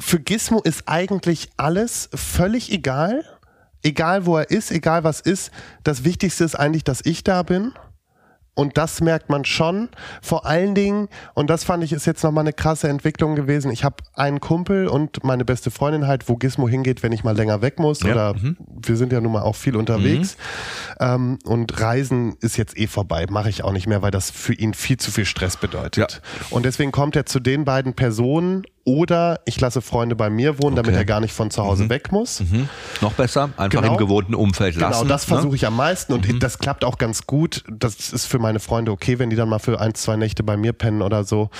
Für 0.00 0.18
Gizmo 0.18 0.60
ist 0.60 0.82
eigentlich 0.86 1.48
alles 1.56 2.10
völlig 2.14 2.72
egal. 2.72 3.24
Egal 3.82 4.26
wo 4.26 4.36
er 4.36 4.50
ist, 4.50 4.72
egal 4.72 5.04
was 5.04 5.20
ist. 5.20 5.50
Das 5.84 6.04
Wichtigste 6.04 6.44
ist 6.44 6.54
eigentlich, 6.54 6.84
dass 6.84 7.00
ich 7.04 7.22
da 7.24 7.42
bin. 7.42 7.72
Und 8.54 8.76
das 8.76 9.00
merkt 9.00 9.30
man 9.30 9.44
schon. 9.44 9.88
Vor 10.20 10.44
allen 10.46 10.74
Dingen, 10.74 11.08
und 11.34 11.48
das 11.48 11.64
fand 11.64 11.82
ich 11.84 11.92
ist 11.92 12.06
jetzt 12.06 12.22
nochmal 12.22 12.42
eine 12.42 12.52
krasse 12.52 12.88
Entwicklung 12.88 13.36
gewesen. 13.36 13.70
Ich 13.70 13.84
habe 13.84 13.96
einen 14.14 14.40
Kumpel 14.40 14.88
und 14.88 15.24
meine 15.24 15.44
beste 15.44 15.70
Freundin 15.70 16.06
halt, 16.06 16.28
wo 16.28 16.36
Gizmo 16.36 16.68
hingeht, 16.68 17.02
wenn 17.02 17.12
ich 17.12 17.24
mal 17.24 17.36
länger 17.36 17.62
weg 17.62 17.78
muss. 17.78 18.00
Ja, 18.00 18.12
Oder 18.12 18.34
wir 18.36 18.96
sind 18.96 19.12
ja 19.12 19.20
nun 19.20 19.32
mal 19.32 19.42
auch 19.42 19.56
viel 19.56 19.76
unterwegs. 19.76 20.36
Ähm, 20.98 21.38
und 21.44 21.80
Reisen 21.80 22.36
ist 22.40 22.56
jetzt 22.56 22.76
eh 22.76 22.86
vorbei. 22.86 23.26
Mache 23.30 23.48
ich 23.48 23.64
auch 23.64 23.72
nicht 23.72 23.86
mehr, 23.86 24.02
weil 24.02 24.10
das 24.10 24.30
für 24.30 24.54
ihn 24.54 24.74
viel 24.74 24.98
zu 24.98 25.10
viel 25.10 25.24
Stress 25.24 25.56
bedeutet. 25.56 25.96
Ja. 26.12 26.46
Und 26.50 26.64
deswegen 26.64 26.92
kommt 26.92 27.16
er 27.16 27.26
zu 27.26 27.40
den 27.40 27.64
beiden 27.64 27.94
Personen 27.94 28.64
oder 28.84 29.40
ich 29.44 29.60
lasse 29.60 29.80
Freunde 29.82 30.16
bei 30.16 30.30
mir 30.30 30.62
wohnen, 30.62 30.74
damit 30.76 30.90
Okay. 30.92 31.00
er 31.00 31.04
gar 31.04 31.20
nicht 31.20 31.32
von 31.34 31.50
zu 31.50 31.62
Hause 31.62 31.88
weg 31.88 32.12
muss. 32.12 32.40
Hm? 32.40 32.68
Noch 33.00 33.12
besser, 33.12 33.50
einfach 33.56 33.80
Genau. 33.80 33.92
im 33.92 33.98
gewohnten 33.98 34.34
Umfeld 34.34 34.74
Genau, 34.74 34.88
lassen. 34.88 35.08
das 35.08 35.28
ne? 35.28 35.34
versuche 35.34 35.56
ich 35.56 35.66
am 35.66 35.76
meisten 35.76 36.12
und 36.12 36.42
das 36.42 36.58
klappt 36.58 36.84
auch 36.84 36.98
ganz 36.98 37.26
gut. 37.26 37.64
Das 37.70 38.12
ist 38.12 38.26
für 38.26 38.38
meine 38.38 38.58
Freunde 38.60 38.90
okay, 38.92 39.18
wenn 39.18 39.30
die 39.30 39.36
dann 39.36 39.48
mal 39.48 39.58
für 39.58 39.80
ein, 39.80 39.94
zwei 39.94 40.16
Nächte 40.16 40.42
bei 40.42 40.56
mir 40.56 40.72
pennen 40.72 41.02
oder 41.02 41.24
so. 41.24 41.50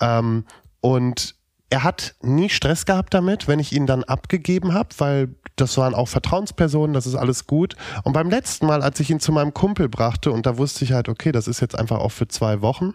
Ähm, 0.00 0.44
und 0.80 1.34
er 1.68 1.82
hat 1.82 2.14
nie 2.22 2.48
Stress 2.48 2.86
gehabt 2.86 3.12
damit, 3.14 3.48
wenn 3.48 3.58
ich 3.58 3.72
ihn 3.72 3.86
dann 3.86 4.04
abgegeben 4.04 4.72
habe, 4.72 4.90
weil 4.98 5.34
das 5.56 5.76
waren 5.78 5.94
auch 5.94 6.06
Vertrauenspersonen, 6.06 6.92
das 6.94 7.06
ist 7.06 7.14
alles 7.16 7.46
gut. 7.46 7.74
Und 8.04 8.12
beim 8.12 8.30
letzten 8.30 8.66
Mal, 8.66 8.82
als 8.82 9.00
ich 9.00 9.10
ihn 9.10 9.18
zu 9.18 9.32
meinem 9.32 9.52
Kumpel 9.54 9.88
brachte, 9.88 10.30
und 10.30 10.46
da 10.46 10.58
wusste 10.58 10.84
ich 10.84 10.92
halt, 10.92 11.08
okay, 11.08 11.32
das 11.32 11.48
ist 11.48 11.60
jetzt 11.60 11.76
einfach 11.76 11.98
auch 11.98 12.12
für 12.12 12.28
zwei 12.28 12.60
Wochen, 12.60 12.92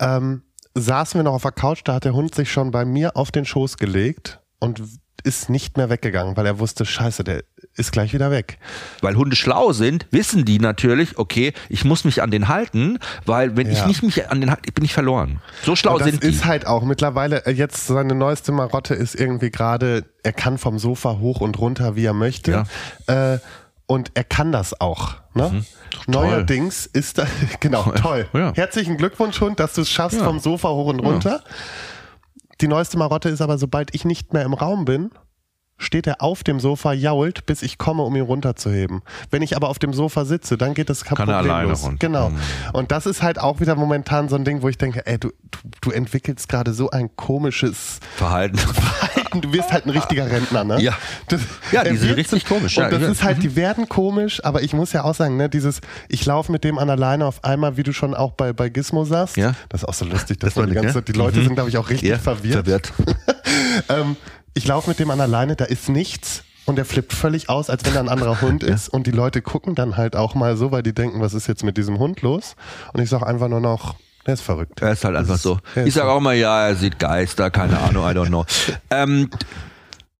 ähm, 0.00 0.42
saßen 0.74 1.18
wir 1.18 1.22
noch 1.24 1.34
auf 1.34 1.42
der 1.42 1.52
Couch, 1.52 1.80
da 1.84 1.94
hat 1.94 2.04
der 2.04 2.14
Hund 2.14 2.34
sich 2.34 2.50
schon 2.52 2.70
bei 2.70 2.84
mir 2.84 3.16
auf 3.16 3.30
den 3.30 3.44
Schoß 3.44 3.76
gelegt 3.76 4.40
und 4.58 4.82
ist 5.22 5.48
nicht 5.48 5.78
mehr 5.78 5.88
weggegangen, 5.88 6.36
weil 6.36 6.44
er 6.44 6.58
wusste, 6.58 6.84
scheiße, 6.84 7.24
der 7.24 7.44
ist 7.76 7.92
gleich 7.92 8.12
wieder 8.12 8.30
weg. 8.30 8.58
Weil 9.00 9.16
Hunde 9.16 9.36
schlau 9.36 9.72
sind, 9.72 10.06
wissen 10.10 10.44
die 10.44 10.58
natürlich, 10.58 11.16
okay, 11.16 11.54
ich 11.70 11.84
muss 11.86 12.04
mich 12.04 12.20
an 12.22 12.30
den 12.30 12.48
halten, 12.48 12.98
weil 13.24 13.56
wenn 13.56 13.70
ich 13.70 13.78
Ja. 13.78 13.86
nicht 13.86 14.02
mich 14.02 14.28
an 14.30 14.40
den 14.42 14.50
halte, 14.50 14.70
bin 14.72 14.84
ich 14.84 14.92
verloren. 14.92 15.40
So 15.62 15.76
schlau 15.76 15.96
das 15.98 16.08
sind 16.08 16.22
die. 16.22 16.28
ist 16.28 16.44
halt 16.44 16.66
auch 16.66 16.82
mittlerweile, 16.84 17.46
äh, 17.46 17.52
jetzt 17.52 17.86
seine 17.86 18.14
neueste 18.14 18.52
Marotte 18.52 18.94
ist 18.94 19.14
irgendwie 19.14 19.50
gerade, 19.50 20.04
er 20.22 20.34
kann 20.34 20.58
vom 20.58 20.78
Sofa 20.78 21.16
hoch 21.18 21.40
und 21.40 21.58
runter, 21.58 21.96
wie 21.96 22.04
er 22.04 22.12
möchte. 22.14 22.64
Äh, 23.06 23.38
Und 23.86 24.12
er 24.14 24.24
kann 24.24 24.50
das 24.50 24.80
auch. 24.80 25.14
Ne? 25.34 25.50
Mhm. 25.50 25.64
Neuerdings 26.06 26.86
ist 26.86 27.18
da, 27.18 27.26
genau, 27.60 27.82
toll. 27.92 28.26
Ja. 28.32 28.52
Herzlichen 28.54 28.96
Glückwunsch, 28.96 29.40
Hund, 29.40 29.60
dass 29.60 29.74
du 29.74 29.82
es 29.82 29.90
schaffst 29.90 30.18
Ja. 30.18 30.24
vom 30.24 30.38
Sofa 30.40 30.68
hoch 30.70 30.86
und 30.86 31.00
runter. 31.00 31.42
Die 32.60 32.68
neueste 32.68 32.96
Marotte 32.98 33.28
ist 33.28 33.42
aber, 33.42 33.58
sobald 33.58 33.94
ich 33.94 34.04
nicht 34.04 34.32
mehr 34.32 34.44
im 34.44 34.54
Raum 34.54 34.84
bin, 34.84 35.10
steht 35.76 36.06
er 36.06 36.22
auf 36.22 36.44
dem 36.44 36.60
Sofa, 36.60 36.92
jault, 36.92 37.46
bis 37.46 37.60
ich 37.62 37.78
komme, 37.78 38.04
um 38.04 38.14
ihn 38.14 38.22
runterzuheben. 38.22 39.02
Wenn 39.30 39.42
ich 39.42 39.56
aber 39.56 39.68
auf 39.68 39.80
dem 39.80 39.92
Sofa 39.92 40.24
sitze, 40.24 40.56
dann 40.56 40.72
geht 40.72 40.88
das 40.88 41.04
kein 41.04 41.16
Kann 41.16 41.28
er 41.28 41.38
alleine 41.38 41.70
los. 41.70 41.82
runter. 41.84 41.98
Genau. 41.98 42.30
Mhm. 42.30 42.38
Und 42.72 42.92
das 42.92 43.06
ist 43.06 43.22
halt 43.22 43.40
auch 43.40 43.58
wieder 43.60 43.74
momentan 43.74 44.28
so 44.28 44.36
ein 44.36 44.44
Ding, 44.44 44.62
wo 44.62 44.68
ich 44.68 44.78
denke, 44.78 45.04
ey, 45.06 45.18
du, 45.18 45.30
du, 45.50 45.58
du 45.80 45.90
entwickelst 45.90 46.48
gerade 46.48 46.72
so 46.72 46.90
ein 46.90 47.14
komisches 47.16 47.98
Verhalten. 48.16 48.56
Verhalten. 48.56 49.20
Du 49.40 49.52
wirst 49.52 49.72
halt 49.72 49.86
ein 49.86 49.90
richtiger 49.90 50.30
Rentner, 50.30 50.64
ne? 50.64 50.80
Ja. 50.80 50.94
Das, 51.28 51.40
Ja, 51.72 51.84
die 51.84 51.96
sind 51.96 52.10
richtig 52.16 52.46
komisch, 52.46 52.76
Und 52.78 52.84
ja. 52.84 52.90
das 52.90 53.00
Ja. 53.02 53.08
ist 53.08 53.22
halt, 53.22 53.42
die 53.42 53.56
werden 53.56 53.88
komisch, 53.88 54.44
aber 54.44 54.62
ich 54.62 54.72
muss 54.72 54.92
ja 54.92 55.04
auch 55.04 55.14
sagen, 55.14 55.36
ne, 55.36 55.48
dieses, 55.48 55.80
ich 56.08 56.24
laufe 56.26 56.50
mit 56.52 56.64
dem 56.64 56.78
an 56.78 56.86
der 56.88 56.96
Leine 56.96 57.26
auf 57.26 57.42
einmal, 57.44 57.76
wie 57.76 57.82
du 57.82 57.92
schon 57.92 58.14
auch 58.14 58.32
bei, 58.32 58.52
bei 58.52 58.68
Gizmo 58.68 59.04
sagst. 59.04 59.36
Ja. 59.36 59.54
Das 59.68 59.82
ist 59.82 59.88
auch 59.88 59.94
so 59.94 60.04
lustig, 60.04 60.40
dass 60.40 60.54
Das 60.54 60.60
man 60.60 60.68
die 60.68 60.74
ganze? 60.74 60.94
Zeit, 60.94 61.08
die 61.08 61.12
Leute 61.12 61.38
Mhm. 61.40 61.44
sind, 61.44 61.54
glaube 61.54 61.68
ich, 61.70 61.78
auch 61.78 61.90
richtig 61.90 62.14
verwirrt. 62.18 62.54
verwirrt. 62.66 62.92
Ähm, 63.88 64.16
ich 64.54 64.66
laufe 64.66 64.88
mit 64.90 64.98
dem 64.98 65.10
an 65.10 65.18
der 65.18 65.26
Leine, 65.26 65.56
da 65.56 65.64
ist 65.64 65.88
nichts. 65.88 66.44
Und 66.66 66.76
der 66.76 66.84
flippt 66.86 67.12
völlig 67.12 67.50
aus, 67.50 67.68
als 67.68 67.84
wenn 67.84 67.94
er 67.94 68.00
ein 68.00 68.08
anderer 68.08 68.40
Hund 68.40 68.62
ist. 68.62 68.88
Und 68.88 69.06
die 69.06 69.10
Leute 69.10 69.42
gucken 69.42 69.74
dann 69.74 69.96
halt 69.98 70.16
auch 70.16 70.34
mal 70.34 70.56
so, 70.56 70.72
weil 70.72 70.82
die 70.82 70.94
denken, 70.94 71.20
was 71.20 71.34
ist 71.34 71.46
jetzt 71.46 71.62
mit 71.62 71.76
diesem 71.76 71.98
Hund 71.98 72.22
los? 72.22 72.56
Und 72.94 73.02
ich 73.02 73.10
sage 73.10 73.26
einfach 73.26 73.48
nur 73.48 73.60
noch, 73.60 73.96
der 74.26 74.34
ist 74.34 74.42
verrückt. 74.42 74.80
Er 74.82 74.92
ist 74.92 75.04
halt 75.04 75.16
einfach 75.16 75.38
so. 75.38 75.58
er 75.74 75.82
Ich 75.82 75.88
ist 75.88 75.94
sage 75.94 76.10
auch 76.10 76.20
mal, 76.20 76.34
ja, 76.34 76.68
er 76.68 76.76
sieht 76.76 76.98
Geister, 76.98 77.50
keine 77.50 77.78
Ahnung, 77.78 78.04
I 78.04 78.14
don't 78.14 78.28
know. 78.28 78.44
ähm, 78.90 79.30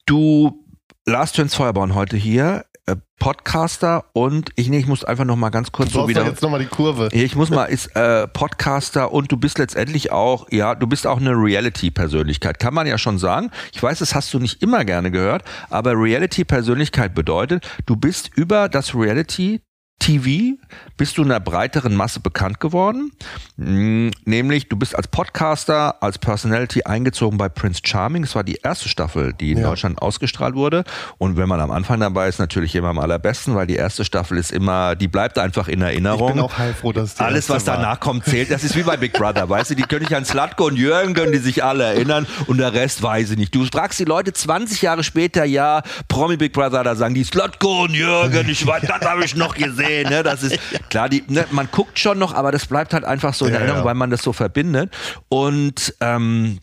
du, 0.07 0.65
Lars 1.07 1.33
Töns 1.33 1.55
Feuerborn 1.55 1.95
heute 1.95 2.17
hier, 2.17 2.65
äh, 2.87 2.97
Podcaster 3.19 4.05
und 4.13 4.51
ich, 4.57 4.69
nee, 4.69 4.79
ich 4.79 4.87
muss 4.87 5.05
einfach 5.05 5.25
noch 5.25 5.37
mal 5.37 5.49
ganz 5.51 5.73
kurz 5.73 5.91
Du 5.93 6.01
so 6.01 6.09
wieder. 6.09 6.25
jetzt 6.27 6.43
nochmal 6.43 6.61
die 6.61 6.67
Kurve. 6.67 7.09
Ich 7.13 7.35
muss 7.35 7.49
mal, 7.49 7.65
ist 7.65 7.97
äh, 7.97 8.29
Podcaster 8.29 9.13
und 9.13 9.33
du 9.33 9.39
bist 9.39 9.59
letztendlich 9.59 10.13
auch, 10.13 10.47
ja, 10.51 10.75
du 10.75 10.87
bist 10.87 11.07
auch 11.07 11.19
eine 11.19 11.31
Reality-Persönlichkeit, 11.33 12.59
kann 12.59 12.75
man 12.75 12.87
ja 12.87 12.99
schon 12.99 13.19
sagen. 13.19 13.51
Ich 13.73 13.83
weiß, 13.83 14.01
das 14.01 14.15
hast 14.15 14.35
du 14.35 14.39
nicht 14.39 14.63
immer 14.63 14.85
gerne 14.85 15.11
gehört, 15.11 15.45
aber 15.71 15.93
Reality-Persönlichkeit 15.93 17.15
bedeutet, 17.15 17.67
du 17.87 17.97
bist 17.97 18.31
über 18.35 18.69
das 18.69 18.95
Reality 18.95 19.63
TV 20.01 20.57
bist 20.99 21.16
du 21.16 21.22
einer 21.22 21.40
breiteren 21.40 21.95
Masse 21.95 22.20
bekannt 22.20 22.61
geworden. 22.61 23.11
Mm, 23.57 24.11
Nämlich, 24.26 24.68
du 24.68 24.76
bist 24.76 24.95
als 24.95 25.09
Podcaster, 25.09 26.03
als 26.03 26.18
Personality 26.18 26.82
eingezogen 26.84 27.38
bei 27.38 27.49
Prince 27.49 27.80
Charming. 27.84 28.22
Das 28.22 28.34
war 28.34 28.45
die 28.45 28.57
erste 28.62 28.88
Staffel, 28.88 29.32
die 29.32 29.53
in 29.53 29.59
Ja. 29.59 29.68
Deutschland 29.68 30.03
ausgestrahlt 30.03 30.55
wurde. 30.57 30.84
Und 31.18 31.36
wenn 31.36 31.49
man 31.49 31.61
am 31.61 31.70
Anfang 31.70 32.01
dabei 32.01 32.28
ist, 32.28 32.38
natürlich 32.38 32.74
immer 32.74 32.88
am 32.88 32.99
allerbesten, 32.99 33.55
weil 33.55 33.66
die 33.66 33.76
erste 33.76 34.05
Staffel 34.05 34.36
ist 34.36 34.53
immer, 34.53 34.95
die 34.95 35.09
bleibt 35.09 35.38
einfach 35.38 35.68
in 35.68 35.80
Ich 35.80 35.86
Erinnerung. 35.86 36.32
bin 36.32 36.40
auch 36.40 36.59
heilfroh, 36.59 36.92
dass 36.92 37.14
die 37.14 37.22
Alles, 37.22 37.49
was 37.49 37.66
war. 37.66 37.76
danach 37.76 37.99
kommt, 38.01 38.24
zählt. 38.26 38.51
Das 38.51 38.62
ist 38.62 38.76
wie 38.76 38.82
bei 38.82 38.97
Big 38.99 39.12
Brother, 39.14 39.49
weißt 39.49 39.70
du? 39.70 39.74
Die 39.74 39.82
können 39.84 40.05
sich 40.07 40.14
an 40.16 40.24
Slatko 40.26 40.66
und 40.66 40.76
Jürgen, 40.76 41.14
können 41.14 41.32
die 41.32 41.38
sich 41.38 41.64
alle 41.64 41.84
erinnern 41.84 42.26
und 42.47 42.59
der 42.59 42.74
Rest 42.74 43.03
weiß 43.03 43.30
ich 43.30 43.38
nicht. 43.38 43.55
Du 43.55 43.64
fragst 43.64 43.99
die 44.01 44.05
Leute 44.05 44.32
20 44.32 44.82
Jahre 44.82 45.03
später, 45.03 45.45
ja, 45.45 45.82
Promi 46.09 46.36
Big 46.36 46.53
Brother, 46.53 46.84
da 46.84 46.95
sagen 46.95 47.14
die 47.14 47.24
Slatko 47.24 47.84
und 47.84 47.95
Jürgen, 47.95 48.49
ich 48.49 48.66
weiß, 48.66 48.82
das 48.86 49.01
habe 49.09 49.24
ich 49.24 49.34
noch 49.34 49.55
gesehen. 49.55 49.84
Ne? 50.09 50.22
Das 50.22 50.43
ist 50.43 50.59
klar, 50.91 51.09
die, 51.09 51.24
ne, 51.28 51.47
man 51.51 51.68
guckt 51.70 51.99
schon 51.99 52.18
noch, 52.18 52.35
aber 52.35 52.53
das 52.53 52.66
bleibt 52.66 52.93
halt 52.95 53.05
einfach 53.05 53.35
so 53.35 53.47
in 53.47 53.53
Ja, 53.53 53.59
Erinnerung, 53.59 53.80
ja. 53.80 53.85
weil 53.87 53.95
man 53.95 54.11
das 54.11 54.22
so 54.22 54.32
verbindet. 54.32 54.93
Und 55.28 55.95
ähm, 56.01 56.61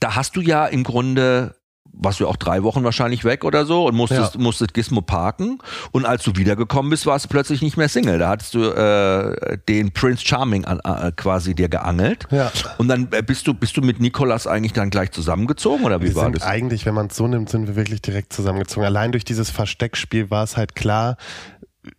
da 0.00 0.14
hast 0.16 0.36
du 0.36 0.40
ja 0.40 0.66
im 0.66 0.84
Grunde 0.84 1.54
warst 1.98 2.20
du 2.20 2.28
auch 2.28 2.36
drei 2.36 2.62
Wochen 2.62 2.84
wahrscheinlich 2.84 3.24
weg 3.24 3.42
oder 3.42 3.64
so 3.64 3.86
und 3.86 3.94
musstest, 3.94 4.34
Ja. 4.34 4.40
musstest 4.42 4.74
Gizmo 4.74 5.00
parken. 5.00 5.60
Und 5.92 6.04
als 6.04 6.24
du 6.24 6.36
wiedergekommen 6.36 6.90
bist, 6.90 7.06
warst 7.06 7.24
du 7.24 7.28
plötzlich 7.30 7.62
nicht 7.62 7.78
mehr 7.78 7.88
Single. 7.88 8.18
Da 8.18 8.28
hattest 8.28 8.52
du 8.52 8.64
äh, 8.64 9.56
den 9.66 9.92
Prince 9.92 10.22
Charming 10.26 10.66
an, 10.66 10.78
äh, 10.84 11.10
quasi 11.16 11.54
dir 11.54 11.70
geangelt. 11.70 12.26
Ja. 12.30 12.52
Und 12.76 12.88
dann 12.88 13.08
äh, 13.12 13.22
bist 13.22 13.46
du, 13.46 13.54
bist 13.54 13.78
du 13.78 13.80
mit 13.80 13.98
Nikolas 13.98 14.46
eigentlich 14.46 14.74
dann 14.74 14.90
gleich 14.90 15.10
zusammengezogen 15.12 15.86
oder 15.86 16.02
wie 16.02 16.08
Wir 16.08 16.16
war 16.16 16.30
das? 16.30 16.42
eigentlich, 16.42 16.84
wenn 16.84 16.92
man 16.94 17.06
es 17.06 17.16
so 17.16 17.28
nimmt, 17.28 17.48
sind 17.48 17.66
wir 17.66 17.76
wirklich 17.76 18.02
direkt 18.02 18.30
zusammengezogen. 18.34 18.84
Allein 18.84 19.12
durch 19.12 19.24
dieses 19.24 19.48
Versteckspiel 19.48 20.30
war 20.30 20.44
es 20.44 20.58
halt 20.58 20.74
klar, 20.74 21.16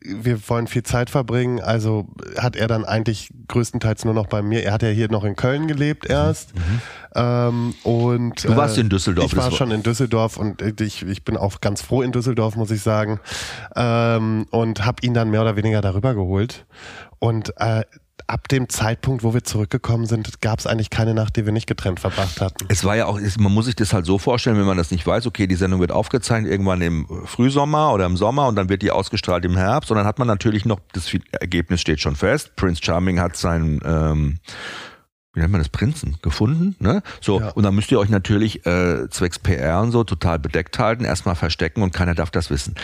wir 0.02 0.48
wollen 0.50 0.68
viel 0.68 0.84
Zeit 0.84 1.10
verbringen. 1.10 1.60
Also 1.62 2.08
hat 2.38 2.56
er 2.56 2.68
dann 2.68 2.86
eigentlich 2.86 3.30
größtenteils 3.48 4.06
nur 4.06 4.14
noch 4.14 4.28
bei 4.28 4.42
mir. 4.42 4.64
Er 4.64 4.74
hat 4.74 4.84
ja 4.84 4.90
hier 4.90 5.10
noch 5.12 5.24
in 5.24 5.36
Köln 5.36 5.68
gelebt 5.68 6.06
erst. 6.10 6.54
Ähm, 7.16 7.74
und 7.84 8.44
Mhm. 8.44 8.48
Du 8.50 8.56
warst 8.56 8.78
in 8.78 8.90
Düsseldorf, 8.90 9.26
Ich 9.26 9.36
war- 9.38 9.52
schon 9.52 9.72
in 9.72 9.84
Düsseldorf 9.84 10.38
und 10.38 10.62
ich, 10.82 11.04
ich 11.04 11.24
bin 11.26 11.38
auch 11.38 11.62
ganz 11.62 11.82
froh 11.82 12.02
in 12.02 12.12
Düsseldorf, 12.12 12.56
muss 12.56 12.72
ich 12.72 12.82
sagen. 12.82 13.20
Ähm, 13.76 14.46
und 14.52 14.86
habe 14.86 15.06
ihn 15.06 15.14
dann 15.14 15.30
mehr 15.30 15.42
oder 15.42 15.56
weniger 15.56 15.82
darüber 15.82 16.14
geholt. 16.14 16.66
Und 17.20 17.54
äh, 17.58 17.84
ab 18.28 18.47
dem 18.49 18.67
Zeitpunkt, 18.69 19.23
wo 19.23 19.34
wir 19.34 19.43
zurückgekommen 19.43 20.05
sind, 20.05 20.41
gab 20.41 20.59
es 20.59 20.67
eigentlich 20.67 20.89
keine 20.89 21.13
Nacht, 21.13 21.38
die 21.38 21.45
wir 21.45 21.53
nicht 21.53 21.65
getrennt 21.67 21.99
verbracht 21.99 22.41
hatten. 22.41 22.65
Es 22.67 22.84
war 22.84 22.95
ja 22.95 23.05
auch, 23.05 23.19
man 23.39 23.53
muss 23.53 23.65
sich 23.65 23.75
das 23.75 23.93
halt 23.93 24.05
so 24.05 24.17
vorstellen, 24.17 24.57
wenn 24.57 24.65
man 24.65 24.78
das 24.78 24.91
nicht 24.91 25.07
weiß, 25.07 25.25
okay, 25.28 25.47
die 25.47 25.55
Sendung 25.55 25.80
wird 25.80 25.91
aufgezeichnet 25.91 26.51
irgendwann 26.51 26.82
im 26.82 27.07
Frühsommer 27.25 27.93
oder 27.93 28.05
im 28.05 28.17
Sommer 28.17 28.47
und 28.47 28.55
dann 28.55 28.69
wird 28.69 28.82
die 28.82 28.91
ausgestrahlt 28.91 29.45
im 29.45 29.55
Herbst 29.55 29.91
und 29.91 29.97
dann 29.97 30.05
hat 30.05 30.19
man 30.19 30.28
natürlich 30.28 30.65
noch, 30.65 30.80
das 30.93 31.09
Ergebnis 31.32 31.80
steht 31.82 32.01
schon 32.01 32.15
fest, 32.15 32.55
Prince 32.57 32.82
Charming 32.84 33.19
hat 33.19 33.38
seinen, 33.38 33.80
ähm, 33.86 34.39
wie 35.34 35.39
nennt 35.39 35.51
man 35.51 35.61
das, 35.61 35.69
Prinzen 35.69 36.17
gefunden, 36.21 36.75
ne? 36.80 37.03
So, 37.21 37.39
Ja. 37.39 37.49
und 37.51 37.63
dann 37.63 37.75
müsst 37.75 37.91
ihr 37.91 37.99
euch 37.99 38.09
natürlich 38.09 38.65
äh, 38.65 39.07
zwecks 39.09 39.39
PR 39.39 39.82
und 39.82 39.91
so 39.91 40.03
total 40.03 40.39
bedeckt 40.39 40.80
halten, 40.80 41.05
erstmal 41.05 41.36
verstecken 41.36 41.82
und 41.84 41.93
keiner 41.93 42.15
darf 42.15 42.32
das 42.32 42.49
wissen. 42.49 42.75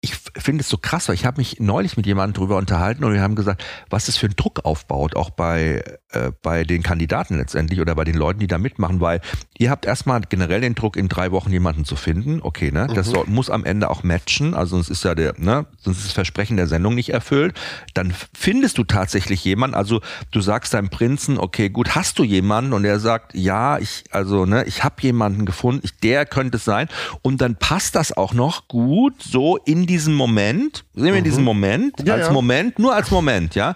Ich 0.00 0.14
finde 0.14 0.62
es 0.62 0.68
so 0.68 0.76
krass, 0.76 1.08
weil 1.08 1.16
ich 1.16 1.24
habe 1.24 1.38
mich 1.38 1.58
neulich 1.58 1.96
mit 1.96 2.06
jemandem 2.06 2.34
drüber 2.34 2.56
unterhalten 2.56 3.02
und 3.02 3.12
wir 3.12 3.20
haben 3.20 3.34
gesagt, 3.34 3.64
was 3.90 4.06
das 4.06 4.16
für 4.16 4.26
einen 4.26 4.36
Druck 4.36 4.64
aufbaut, 4.64 5.16
auch 5.16 5.30
bei, 5.30 5.82
äh, 6.10 6.30
bei 6.40 6.62
den 6.62 6.84
Kandidaten 6.84 7.36
letztendlich 7.36 7.80
oder 7.80 7.96
bei 7.96 8.04
den 8.04 8.14
Leuten, 8.14 8.38
die 8.38 8.46
da 8.46 8.58
mitmachen, 8.58 9.00
weil 9.00 9.20
ihr 9.58 9.70
habt 9.70 9.86
erstmal 9.86 10.20
generell 10.20 10.60
den 10.60 10.76
Druck, 10.76 10.96
in 10.96 11.08
drei 11.08 11.32
Wochen 11.32 11.50
jemanden 11.50 11.84
zu 11.84 11.96
finden. 11.96 12.40
Okay, 12.42 12.70
ne? 12.70 12.86
Das 12.94 13.08
soll, 13.08 13.24
muss 13.26 13.50
am 13.50 13.64
Ende 13.64 13.90
auch 13.90 14.04
matchen, 14.04 14.54
also 14.54 14.76
sonst 14.76 14.88
ist 14.88 15.02
ja 15.02 15.16
der, 15.16 15.34
ne, 15.36 15.66
sonst 15.78 15.98
ist 15.98 16.06
das 16.06 16.12
Versprechen 16.12 16.56
der 16.56 16.68
Sendung 16.68 16.94
nicht 16.94 17.08
erfüllt. 17.08 17.58
Dann 17.94 18.14
findest 18.32 18.78
du 18.78 18.84
tatsächlich 18.84 19.44
jemanden, 19.44 19.74
also 19.74 20.00
du 20.30 20.40
sagst 20.40 20.74
deinem 20.74 20.90
Prinzen, 20.90 21.38
okay, 21.38 21.70
gut, 21.70 21.96
hast 21.96 22.20
du 22.20 22.24
jemanden? 22.24 22.72
Und 22.72 22.84
er 22.84 23.00
sagt, 23.00 23.34
ja, 23.34 23.78
ich, 23.78 24.04
also, 24.12 24.46
ne, 24.46 24.62
ich 24.66 24.84
habe 24.84 24.94
jemanden 25.00 25.44
gefunden, 25.44 25.80
ich, 25.82 25.96
der 25.98 26.24
könnte 26.24 26.58
es 26.58 26.64
sein. 26.64 26.88
Und 27.22 27.40
dann 27.40 27.56
passt 27.56 27.96
das 27.96 28.16
auch 28.16 28.32
noch 28.32 28.68
gut 28.68 29.20
so 29.20 29.56
in 29.56 29.87
diesem 29.88 30.14
Moment, 30.14 30.84
sehen 30.94 31.06
wir 31.06 31.16
in 31.16 31.24
diesem 31.24 31.42
Moment, 31.42 31.94
Ja, 32.06 32.14
als 32.14 32.26
ja. 32.28 32.32
Moment, 32.32 32.78
nur 32.78 32.94
als 32.94 33.10
Moment, 33.10 33.56
ja. 33.56 33.74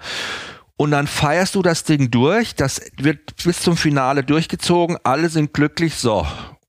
Und 0.77 0.93
dann 0.93 1.07
feierst 1.09 1.55
du 1.57 1.63
das 1.63 1.83
Ding 1.85 2.11
durch, 2.13 2.55
das 2.55 2.81
wird 2.97 3.19
bis 3.45 3.61
zum 3.61 3.77
Finale 3.77 4.23
durchgezogen, 4.23 4.97
alle 5.03 5.29
sind 5.29 5.53
glücklich, 5.53 5.95
so. 5.97 6.25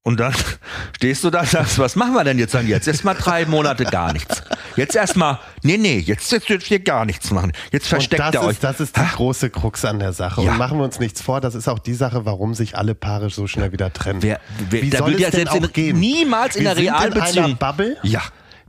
Und 0.05 0.19
dann 0.19 0.33
stehst 0.97 1.23
du 1.23 1.29
da 1.29 1.39
und 1.39 1.49
sagst, 1.49 1.79
was 1.79 1.95
machen 1.95 2.13
wir 2.13 2.25
denn 2.25 2.37
jetzt 2.37 2.53
dann 2.53 2.67
jetzt? 2.67 2.87
Erst 2.89 3.05
mal 3.05 3.13
drei 3.13 3.45
Monate 3.45 3.85
gar 3.85 4.11
nichts. 4.11 4.43
Jetzt 4.75 4.95
erstmal, 4.97 5.39
nee, 5.63 5.77
nee, 5.77 5.97
jetzt, 5.99 6.29
jetzt 6.31 6.49
dürft 6.49 6.69
ihr 6.69 6.79
gar 6.79 7.05
nichts 7.05 7.31
machen. 7.31 7.53
Jetzt 7.71 7.87
versteckt 7.87 8.21
und 8.21 8.33
das 8.35 8.35
ihr 8.35 8.41
ist, 8.41 8.47
euch. 8.47 8.59
Das 8.59 8.79
ist 8.81 8.97
die 8.97 9.01
große 9.15 9.49
Krux 9.49 9.85
an 9.85 9.99
der 9.99 10.11
Sache. 10.11 10.41
Ja. 10.43 10.51
Und 10.51 10.57
machen 10.57 10.77
wir 10.77 10.83
uns 10.83 10.99
nichts 10.99 11.21
vor, 11.21 11.39
das 11.39 11.55
ist 11.55 11.69
auch 11.69 11.79
die 11.79 11.93
Sache, 11.93 12.25
warum 12.25 12.53
sich 12.53 12.77
alle 12.77 12.95
Paare 12.95 13.29
so 13.29 13.47
schnell 13.47 13.71
wieder 13.71 13.93
trennen. 13.93 14.21
Wer- 14.21 14.41
wer- 14.69 14.81
Wie 14.81 14.91
soll 14.91 15.11
würde 15.11 15.21
ja 15.21 15.27
es 15.29 15.35
denn 15.35 15.47
selbst 15.47 15.55
in- 15.55 15.65
auch 15.65 15.73
gehen? 15.73 15.99
niemals 15.99 16.55
in 16.57 16.65
Wir 16.65 16.75
sind 16.75 16.83
Realbeziehung- 16.89 17.37
In 17.37 17.43
einer 17.45 17.55
Bubble. 17.55 17.97
Ja. 18.03 18.21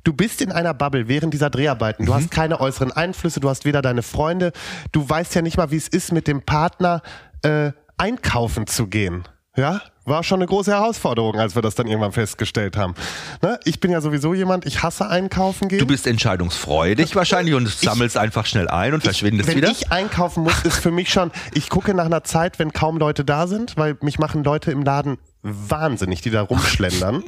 Du 0.04 0.12
bist 0.12 0.40
in 0.42 0.52
einer 0.52 0.74
Bubble 0.74 1.08
während 1.08 1.32
dieser 1.34 1.50
Dreharbeiten. 1.50 2.04
Du 2.06 2.12
Mhm. 2.12 2.16
hast 2.16 2.30
keine 2.30 2.60
äußeren 2.60 2.92
Einflüsse, 2.92 3.40
du 3.40 3.48
hast 3.48 3.64
weder 3.64 3.82
deine 3.82 4.02
Freunde, 4.02 4.52
du 4.92 5.08
weißt 5.08 5.34
ja 5.34 5.42
nicht 5.42 5.56
mal, 5.56 5.70
wie 5.70 5.76
es 5.76 5.88
ist, 5.88 6.12
mit 6.12 6.28
dem 6.28 6.42
Partner 6.42 7.02
äh, 7.42 7.72
einkaufen 7.96 8.66
zu 8.66 8.86
gehen. 8.86 9.24
Ja, 9.56 9.80
war 10.04 10.24
schon 10.24 10.38
eine 10.40 10.46
große 10.46 10.72
Herausforderung, 10.72 11.36
als 11.38 11.54
wir 11.54 11.62
das 11.62 11.76
dann 11.76 11.86
irgendwann 11.86 12.10
festgestellt 12.10 12.76
haben. 12.76 12.94
Ne? 13.40 13.58
Ich 13.64 13.78
bin 13.78 13.92
ja 13.92 14.00
sowieso 14.00 14.34
jemand, 14.34 14.66
ich 14.66 14.82
hasse 14.82 15.08
einkaufen 15.08 15.68
gehen. 15.68 15.78
Du 15.78 15.86
bist 15.86 16.06
entscheidungsfreudig 16.08 17.14
wahrscheinlich 17.14 17.54
und 17.54 17.68
sammelst 17.68 18.16
einfach 18.18 18.46
schnell 18.46 18.68
ein 18.68 18.94
und 18.94 19.02
verschwindest 19.04 19.48
wenn 19.48 19.58
wieder. 19.58 19.70
ich 19.70 19.92
einkaufen 19.92 20.42
muss, 20.42 20.60
ist 20.64 20.78
für 20.78 20.90
mich 20.90 21.10
schon, 21.10 21.30
ich 21.54 21.70
gucke 21.70 21.94
nach 21.94 22.04
einer 22.06 22.24
Zeit, 22.24 22.58
wenn 22.58 22.72
kaum 22.72 22.98
Leute 22.98 23.24
da 23.24 23.46
sind, 23.46 23.76
weil 23.76 23.96
mich 24.02 24.18
machen 24.18 24.42
Leute 24.42 24.72
im 24.72 24.82
Laden 24.82 25.18
wahnsinnig, 25.44 26.22
die 26.22 26.30
da 26.30 26.42
rumschlendern. 26.42 27.22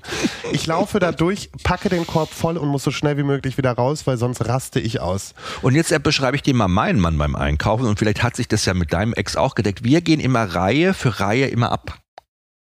Ich 0.53 0.67
laufe 0.67 0.99
da 0.99 1.13
durch, 1.13 1.51
packe 1.63 1.89
den 1.89 2.07
Korb 2.07 2.31
voll 2.31 2.57
und 2.57 2.69
muss 2.69 2.83
so 2.83 2.91
schnell 2.91 3.17
wie 3.19 3.23
möglich 3.23 3.59
wieder 3.59 3.73
raus, 3.73 4.07
weil 4.07 4.17
sonst 4.17 4.47
raste 4.49 4.81
ich 4.81 5.01
aus. 5.01 5.35
Und 5.63 5.75
jetzt 5.75 5.93
äh, 5.93 6.01
beschreibe 6.01 6.37
ich 6.37 6.43
dir 6.43 6.55
mal 6.55 6.69
meinen 6.69 6.99
Mann 6.99 7.19
beim 7.19 7.37
Einkaufen 7.37 7.87
und 7.87 7.99
vielleicht 7.99 8.23
hat 8.23 8.35
sich 8.35 8.49
das 8.49 8.65
ja 8.65 8.75
mit 8.75 8.93
deinem 8.93 9.13
Ex 9.13 9.37
auch 9.37 9.55
gedeckt. 9.55 9.85
Wir 9.85 10.01
gehen 10.01 10.21
immer 10.21 10.43
Reihe 10.43 10.95
für 10.95 11.21
Reihe 11.21 11.47
immer 11.47 11.71
ab. 11.71 11.99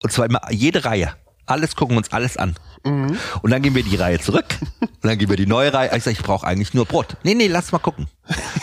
Und 0.04 0.12
zwar 0.12 0.26
immer 0.26 0.42
jede 0.52 0.84
Reihe. 0.84 1.14
Alles 1.46 1.76
gucken 1.76 1.96
wir 1.96 2.00
uns 2.00 2.12
alles 2.12 2.38
an. 2.38 2.56
Und 2.86 3.18
dann 3.50 3.64
gehen 3.64 3.74
wir 3.74 3.82
die 3.82 3.96
Reihe 3.96 4.20
zurück. 4.20 4.46
Und 4.80 4.90
dann 5.02 5.18
gehen 5.18 5.28
wir 5.28 5.38
die 5.38 5.48
neue 5.48 5.74
Reihe. 5.74 5.90
Ich 5.96 6.04
sage, 6.04 6.18
ich 6.20 6.24
brauche 6.24 6.46
eigentlich 6.46 6.76
nur 6.76 6.86
Brot. 6.86 7.18
Nee, 7.24 7.34
nee, 7.34 7.48
lass 7.48 7.72
mal 7.72 7.80
gucken. 7.80 8.08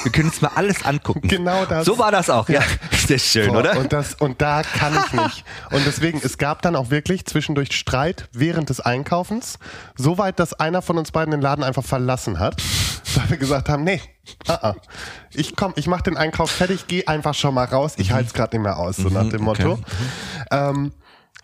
Wir 0.02 0.12
können 0.12 0.28
uns 0.28 0.40
mal 0.40 0.52
alles 0.54 0.84
angucken. 0.84 1.28
Genau 1.28 1.64
das. 1.64 1.86
So 1.86 1.98
war 1.98 2.12
das 2.12 2.30
auch, 2.30 2.48
ja. 2.48 2.60
Ist 2.90 3.10
das 3.10 3.22
schön, 3.22 3.48
Boah, 3.48 3.60
oder? 3.60 3.78
Und, 3.78 3.92
das, 3.92 4.14
und 4.14 4.40
da 4.40 4.62
kann 4.62 4.92
ich 4.94 5.12
nicht. 5.12 5.44
Und 5.70 5.84
deswegen, 5.86 6.20
es 6.22 6.38
gab 6.38 6.62
dann 6.62 6.76
auch 6.76 6.90
wirklich 6.90 7.24
zwischendurch 7.24 7.72
Streit 7.72 8.28
während 8.32 8.68
des 8.68 8.80
Einkaufens. 8.80 9.58
So 9.96 10.18
weit, 10.18 10.38
dass 10.38 10.52
einer 10.52 10.82
von 10.82 10.98
uns 10.98 11.10
beiden 11.10 11.32
den 11.32 11.40
Laden 11.40 11.64
einfach 11.64 11.84
verlassen 11.84 12.38
hat. 12.38 12.62
Weil 13.14 13.30
wir 13.30 13.36
gesagt 13.38 13.68
haben, 13.68 13.84
nee, 13.84 14.00
uh 14.48 14.52
-uh. 14.52 14.74
ich 15.32 15.56
komm, 15.56 15.72
ich 15.76 15.86
mach 15.86 16.00
den 16.00 16.16
Einkauf 16.16 16.50
fertig, 16.50 16.86
geh 16.86 17.06
einfach 17.06 17.34
schon 17.34 17.54
mal 17.54 17.64
raus. 17.64 17.94
Ich 17.96 18.12
halte 18.12 18.28
es 18.28 18.34
gerade 18.34 18.56
nicht 18.56 18.62
mehr 18.62 18.78
aus, 18.78 18.96
so 18.96 19.08
nach 19.08 19.28
dem 19.28 19.42
Motto. 19.42 19.72
okay. 19.72 19.82
Ähm, 20.50 20.92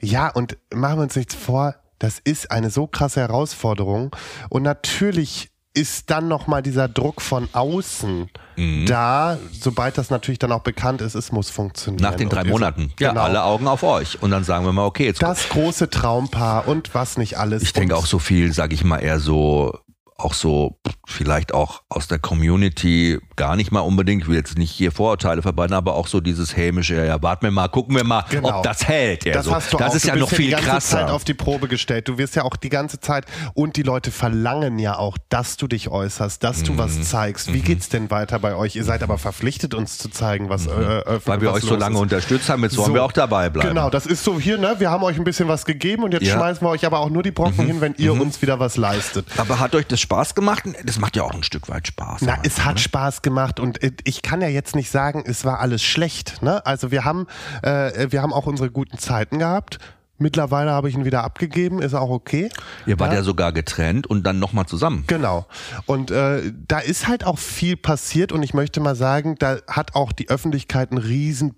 ja, 0.01 0.29
und 0.29 0.57
machen 0.75 0.99
wir 0.99 1.03
uns 1.03 1.17
nichts 1.17 1.35
vor, 1.35 1.75
das 1.99 2.19
ist 2.23 2.51
eine 2.51 2.71
so 2.71 2.87
krasse 2.87 3.21
Herausforderung. 3.21 4.15
Und 4.49 4.63
natürlich 4.63 5.51
ist 5.75 6.11
dann 6.11 6.27
nochmal 6.29 6.63
dieser 6.63 6.89
Druck 6.89 7.21
von 7.21 7.49
außen 7.53 8.29
Mhm. 8.57 8.87
da, 8.87 9.39
sobald 9.53 9.97
das 9.97 10.11
natürlich 10.11 10.41
dann 10.41 10.51
auch 10.51 10.63
bekannt 10.63 11.01
ist, 11.01 11.15
es 11.15 11.31
muss 11.31 11.51
funktionieren. 11.51 12.03
Nach 12.03 12.17
den 12.17 12.29
drei 12.29 12.41
Und 12.43 12.49
Monaten. 12.51 12.81
sind- 12.89 13.01
Ja, 13.01 13.11
genau. 13.11 13.23
alle 13.23 13.45
Augen 13.45 13.69
auf 13.69 13.85
euch. 13.85 14.21
Und 14.21 14.33
dann 14.33 14.43
sagen 14.43 14.65
wir 14.65 14.73
mal, 14.73 14.85
okay, 14.87 15.05
jetzt 15.07 15.23
Das 15.23 15.49
große 15.49 15.89
Traumpaar 15.91 16.67
und 16.67 16.95
was 16.95 17.17
nicht 17.19 17.39
alles. 17.39 17.63
Ich 17.63 17.73
denke 17.73 17.95
auch 17.97 18.07
so 18.07 18.19
viel, 18.19 18.53
sage 18.53 18.75
ich 18.75 18.83
mal, 18.83 18.99
eher 18.99 19.21
so, 19.21 19.79
auch 20.19 20.35
so 20.35 20.79
vielleicht 21.07 21.55
auch 21.55 21.83
aus 21.89 22.09
der 22.09 22.19
Community, 22.19 23.19
gar 23.37 23.55
nicht 23.57 23.71
mal 23.71 23.81
unbedingt, 23.81 24.23
ich 24.23 24.29
will 24.29 24.37
jetzt 24.37 24.59
nicht 24.59 24.71
hier 24.73 24.91
Vorurteile 24.93 25.43
verbreiten, 25.43 25.75
aber 25.75 25.95
auch 25.95 26.07
so 26.09 26.21
dieses 26.21 26.57
hämische, 26.57 26.97
ja, 26.97 27.05
ja, 27.05 27.23
warten 27.23 27.45
wir 27.47 27.51
mal, 27.53 27.69
gucken 27.69 27.95
wir 27.97 28.03
mal, 28.05 28.25
Genau. 28.29 28.59
ob 28.59 28.63
das 28.65 28.87
hält. 28.87 29.25
Ja, 29.25 29.33
Das 29.35 29.47
so. 29.47 29.55
hast 29.55 29.73
du 29.73 29.77
das 29.77 29.93
auch. 29.93 29.95
ist 29.95 30.05
du 30.05 30.09
ja 30.09 30.17
noch 30.17 30.29
viel 30.29 30.47
die 30.47 30.51
ganze 30.53 30.67
krasser. 30.69 30.99
Zeit 30.99 31.11
auf 31.11 31.25
die 31.25 31.35
Probe 31.35 31.69
gestellt. 31.69 32.09
Du 32.09 32.19
wirst 32.19 32.35
ja 32.37 32.43
auch 32.43 32.57
die 32.57 32.69
ganze 32.69 32.99
Zeit 33.01 33.25
und 33.55 33.77
die 33.77 33.83
Leute 33.83 34.11
verlangen 34.11 34.79
ja 34.81 34.99
auch, 34.99 35.17
dass 35.29 35.57
du 35.57 35.69
dich 35.69 35.89
äußerst, 35.89 36.43
dass 36.43 36.63
du 36.65 36.73
Mhm. 36.73 36.79
was 36.79 37.03
zeigst. 37.09 37.53
Wie 37.55 37.61
geht's 37.61 37.89
denn 37.89 38.11
weiter 38.11 38.39
bei 38.41 38.55
euch? 38.57 38.75
Ihr 38.77 38.85
seid 38.85 39.03
aber 39.05 39.19
verpflichtet, 39.19 39.73
uns 39.75 39.99
zu 39.99 40.09
zeigen, 40.11 40.49
was 40.49 40.67
äh, 40.67 40.71
äh, 40.71 41.15
Mhm. 41.15 41.21
Weil 41.27 41.41
wir 41.41 41.53
euch 41.53 41.63
so 41.65 41.77
lange 41.77 41.95
ist. 41.95 42.03
unterstützt 42.03 42.49
haben, 42.49 42.63
jetzt 42.65 42.77
wollen 42.77 42.89
So. 42.89 42.95
wir 42.95 43.05
auch 43.05 43.13
dabei 43.13 43.51
bleiben. 43.51 43.69
Genau, 43.69 43.89
das 43.89 44.05
ist 44.05 44.25
so 44.25 44.39
hier, 44.41 44.59
ne? 44.59 44.75
Wir 44.79 44.91
haben 44.91 45.03
euch 45.05 45.17
ein 45.17 45.25
bisschen 45.25 45.47
was 45.49 45.65
gegeben 45.65 46.03
und 46.03 46.13
jetzt 46.13 46.25
Ja. 46.27 46.35
Mhm. 46.35 46.41
schmeißen 46.41 46.67
wir 46.67 46.71
euch 46.71 46.85
aber 46.85 46.99
auch 46.99 47.09
nur 47.11 47.23
die 47.23 47.31
Brocken 47.31 47.65
hin, 47.67 47.81
wenn 47.81 47.95
ihr 47.99 48.13
uns 48.13 48.43
wieder 48.43 48.59
was 48.59 48.77
leistet. 48.77 49.27
Aber 49.37 49.61
hat 49.61 49.75
euch 49.75 49.87
das 49.87 50.01
Spaß 50.09 50.35
gemacht? 50.35 50.63
Das 50.85 50.99
macht 50.99 51.17
ja 51.17 51.23
auch 51.23 51.35
ein 51.35 51.43
Stück 51.43 51.69
weit 51.69 51.87
Spaß. 51.87 52.23
Na, 52.23 52.39
es 52.43 52.65
hat 52.65 52.77
ne? 52.77 52.81
Spaß 52.81 53.21
gemacht 53.21 53.61
und 53.61 53.79
ich 54.05 54.23
kann 54.23 54.41
ja 54.41 54.49
jetzt 54.49 54.75
nicht 54.75 54.91
sagen, 54.91 55.23
es 55.27 55.45
war 55.45 55.61
alles 55.61 55.83
schlecht. 55.83 56.43
Ne? 56.43 56.65
Also 56.65 56.91
wir 56.91 57.05
haben, 57.05 57.27
äh, 57.63 58.07
wir 58.11 58.23
haben 58.23 58.33
auch 58.33 58.47
unsere 58.47 58.71
guten 58.71 58.97
Zeiten 58.97 59.39
gehabt. 59.39 59.79
Mittlerweile 60.17 60.71
habe 60.71 60.89
ich 60.89 60.95
ihn 60.95 61.05
wieder 61.05 61.25
abgegeben, 61.25 61.83
ist 61.83 61.93
auch 61.93 62.09
okay. 62.09 62.49
Ihr 62.87 62.99
wart 62.99 63.13
ja, 63.13 63.23
sogar 63.23 63.53
getrennt 63.53 64.07
und 64.07 64.25
dann 64.25 64.39
nochmal 64.39 64.65
zusammen. 64.65 65.05
Genau. 65.09 65.47
Und 65.85 66.11
äh, 66.11 66.53
da 66.67 66.79
ist 66.79 67.07
halt 67.07 67.27
auch 67.27 67.39
viel 67.39 67.77
passiert 67.77 68.33
und 68.33 68.43
ich 68.43 68.55
möchte 68.55 68.81
mal 68.81 68.97
sagen, 68.97 69.35
da 69.39 69.59
hat 69.69 69.95
auch 69.95 70.13
die 70.13 70.31
Öffentlichkeit 70.31 70.91
einen 70.91 71.03
riesen 71.03 71.55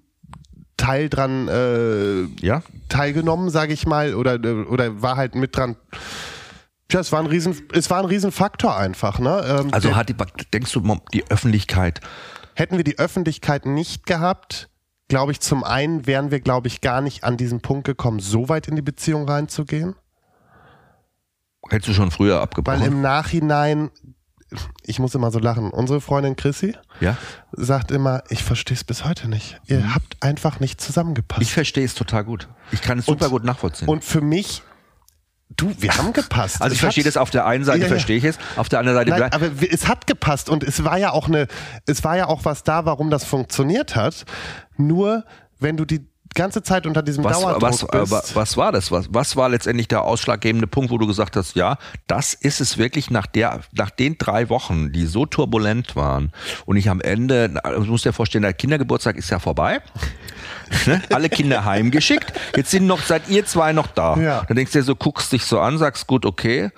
Teil 0.77 1.09
dran 1.09 1.47
äh, 1.47 2.25
Ja? 2.45 2.63
teilgenommen, 2.89 3.49
sage 3.49 3.73
ich 3.73 3.87
mal, 3.87 4.15
oder 4.15 4.35
oder 4.69 5.01
war 5.03 5.17
halt 5.17 5.37
mit 5.37 5.57
dran. 5.57 5.77
Tja, 6.91 7.01
es 7.01 7.13
war 7.13 7.21
ein 7.21 7.27
riesen, 7.27 7.57
es 7.73 7.89
war 7.89 8.01
ein 8.01 8.05
Riesenfaktor 8.05 8.77
einfach. 8.77 9.19
Ne? 9.19 9.43
Ähm, 9.47 9.69
Also 9.73 9.97
hat 9.97 10.09
die, 10.09 10.17
denkst 10.53 10.73
du, 10.73 11.01
die 11.13 11.31
Öffentlichkeit, 11.31 12.01
Hätten 12.55 12.77
wir 12.77 12.85
die 12.85 12.99
Öffentlichkeit 12.99 13.65
nicht 13.65 14.05
gehabt, 14.05 14.69
glaube 15.09 15.33
ich, 15.33 15.41
zum 15.41 15.65
einen 15.65 16.07
wären 16.07 16.31
wir, 16.31 16.41
glaube 16.41 16.69
ich, 16.69 16.81
gar 16.83 17.01
nicht 17.01 17.25
an 17.25 17.37
diesen 17.37 17.61
Punkt 17.61 17.85
gekommen, 17.85 18.21
so 18.21 18.49
weit 18.49 18.69
in 18.69 18.77
die 18.77 18.83
Beziehung 18.83 19.29
reinzugehen. 19.29 19.95
hättest 21.69 21.89
du 21.89 21.95
schon 21.95 22.11
früher 22.11 22.37
Weil 22.37 22.43
abgebrochen? 22.43 22.83
im 22.83 23.01
Nachhinein, 23.01 23.91
ich 24.85 24.99
muss 24.99 25.15
immer 25.15 25.31
so 25.31 25.39
lachen, 25.39 25.71
unsere 25.71 26.01
Freundin 26.01 26.37
Chrissy 26.37 26.77
ja? 27.01 27.17
sagt 27.53 27.91
immer, 27.93 28.23
ich 28.29 28.43
verstehe 28.43 28.77
es 28.77 28.85
bis 28.85 29.05
heute 29.05 29.29
nicht. 29.29 29.61
Ihr 29.67 29.95
habt 29.95 30.17
einfach 30.21 30.61
nicht 30.61 30.81
zusammengepasst. 30.81 31.41
Mhm. 31.41 31.45
Ich 31.45 31.53
verstehe 31.53 31.85
es 31.85 31.95
total 31.95 32.25
gut. 32.25 32.49
Ich 32.73 32.83
kann 32.83 32.99
es 32.99 33.07
super 33.07 33.29
gut 33.29 33.45
nachvollziehen. 33.45 33.89
Und 33.89 34.05
für 34.05 34.21
mich, 34.21 34.63
du, 35.57 35.73
wir 35.79 35.97
haben 35.97 36.13
gepasst. 36.13 36.61
also 36.63 36.73
ich 36.73 36.79
Es 36.79 36.81
verstehe 36.81 37.05
das 37.05 37.17
auf 37.17 37.31
der 37.31 37.47
einen 37.47 37.65
Seite, 37.65 37.83
Ja, 37.83 37.89
verstehe 37.89 38.17
ich 38.17 38.25
es, 38.25 38.39
auf 38.57 38.69
der 38.69 38.79
anderen 38.81 38.99
Seite 38.99 39.11
Nein, 39.11 39.19
bleibt. 39.19 39.35
aber 39.35 39.51
es 39.71 39.89
hat 39.89 40.07
gepasst 40.07 40.49
und 40.49 40.63
es 40.65 40.85
war 40.85 40.99
ja 40.99 41.11
auch 41.13 41.29
eine, 41.29 41.47
es 41.87 42.03
war 42.05 42.17
ja 42.17 42.27
auch 42.27 42.45
was 42.45 42.63
da, 42.65 42.85
warum 42.87 43.11
das 43.11 43.25
funktioniert 43.25 43.97
hat. 43.97 44.25
Nur 44.77 45.25
wenn 45.59 45.77
du 45.77 45.85
die 45.85 46.10
ganze 46.35 46.63
Zeit 46.63 46.87
unter 46.87 47.03
diesem 47.03 47.25
Was, 47.25 47.41
Dauerdruck 47.41 47.63
was, 47.63 47.81
bist. 47.87 48.11
was, 48.13 48.37
was 48.37 48.57
war 48.57 48.73
das? 48.73 48.91
Was, 48.93 49.07
was 49.11 49.37
war 49.37 49.49
letztendlich 49.49 49.89
der 49.89 50.03
ausschlaggebende 50.03 50.67
Punkt, 50.67 50.91
wo 50.91 50.99
du 50.99 51.07
gesagt 51.07 51.37
hast, 51.37 51.57
ja, 51.57 51.77
das 52.07 52.35
ist 52.35 52.61
es 52.61 52.79
wirklich 52.79 53.11
nach 53.11 53.27
der, 53.27 53.61
nach 53.73 53.91
den 53.91 54.17
drei 54.19 54.49
Wochen, 54.49 54.93
die 54.93 55.07
so 55.07 55.27
turbulent 55.27 55.97
waren 55.97 56.33
und 56.67 56.77
ich 56.77 56.89
am 56.89 57.01
Ende, 57.01 57.49
du 57.49 57.81
musst 57.85 58.05
dir 58.05 58.13
vorstellen, 58.13 58.43
der 58.43 58.53
Kindergeburtstag 58.55 59.17
ist 59.17 59.31
ja 59.31 59.39
vorbei. 59.39 59.81
ne? 60.87 61.03
Alle 61.13 61.29
Kinder 61.29 61.65
heimgeschickt. 61.65 62.33
Jetzt 62.57 62.71
sind 62.71 62.87
noch, 62.87 63.03
seid 63.03 63.29
ihr 63.29 63.45
zwei 63.45 63.73
noch 63.73 63.89
da. 63.89 64.17
Ja. 64.17 64.45
Dann 64.47 64.57
denkst 64.57 64.73
du 64.73 64.79
dir 64.79 64.85
so, 64.85 64.95
guckst 64.97 65.33
dich 65.33 65.45
so 65.45 65.59
an, 65.61 65.79
sagst 65.79 66.07
gut, 66.07 66.25
okay. 66.25 66.71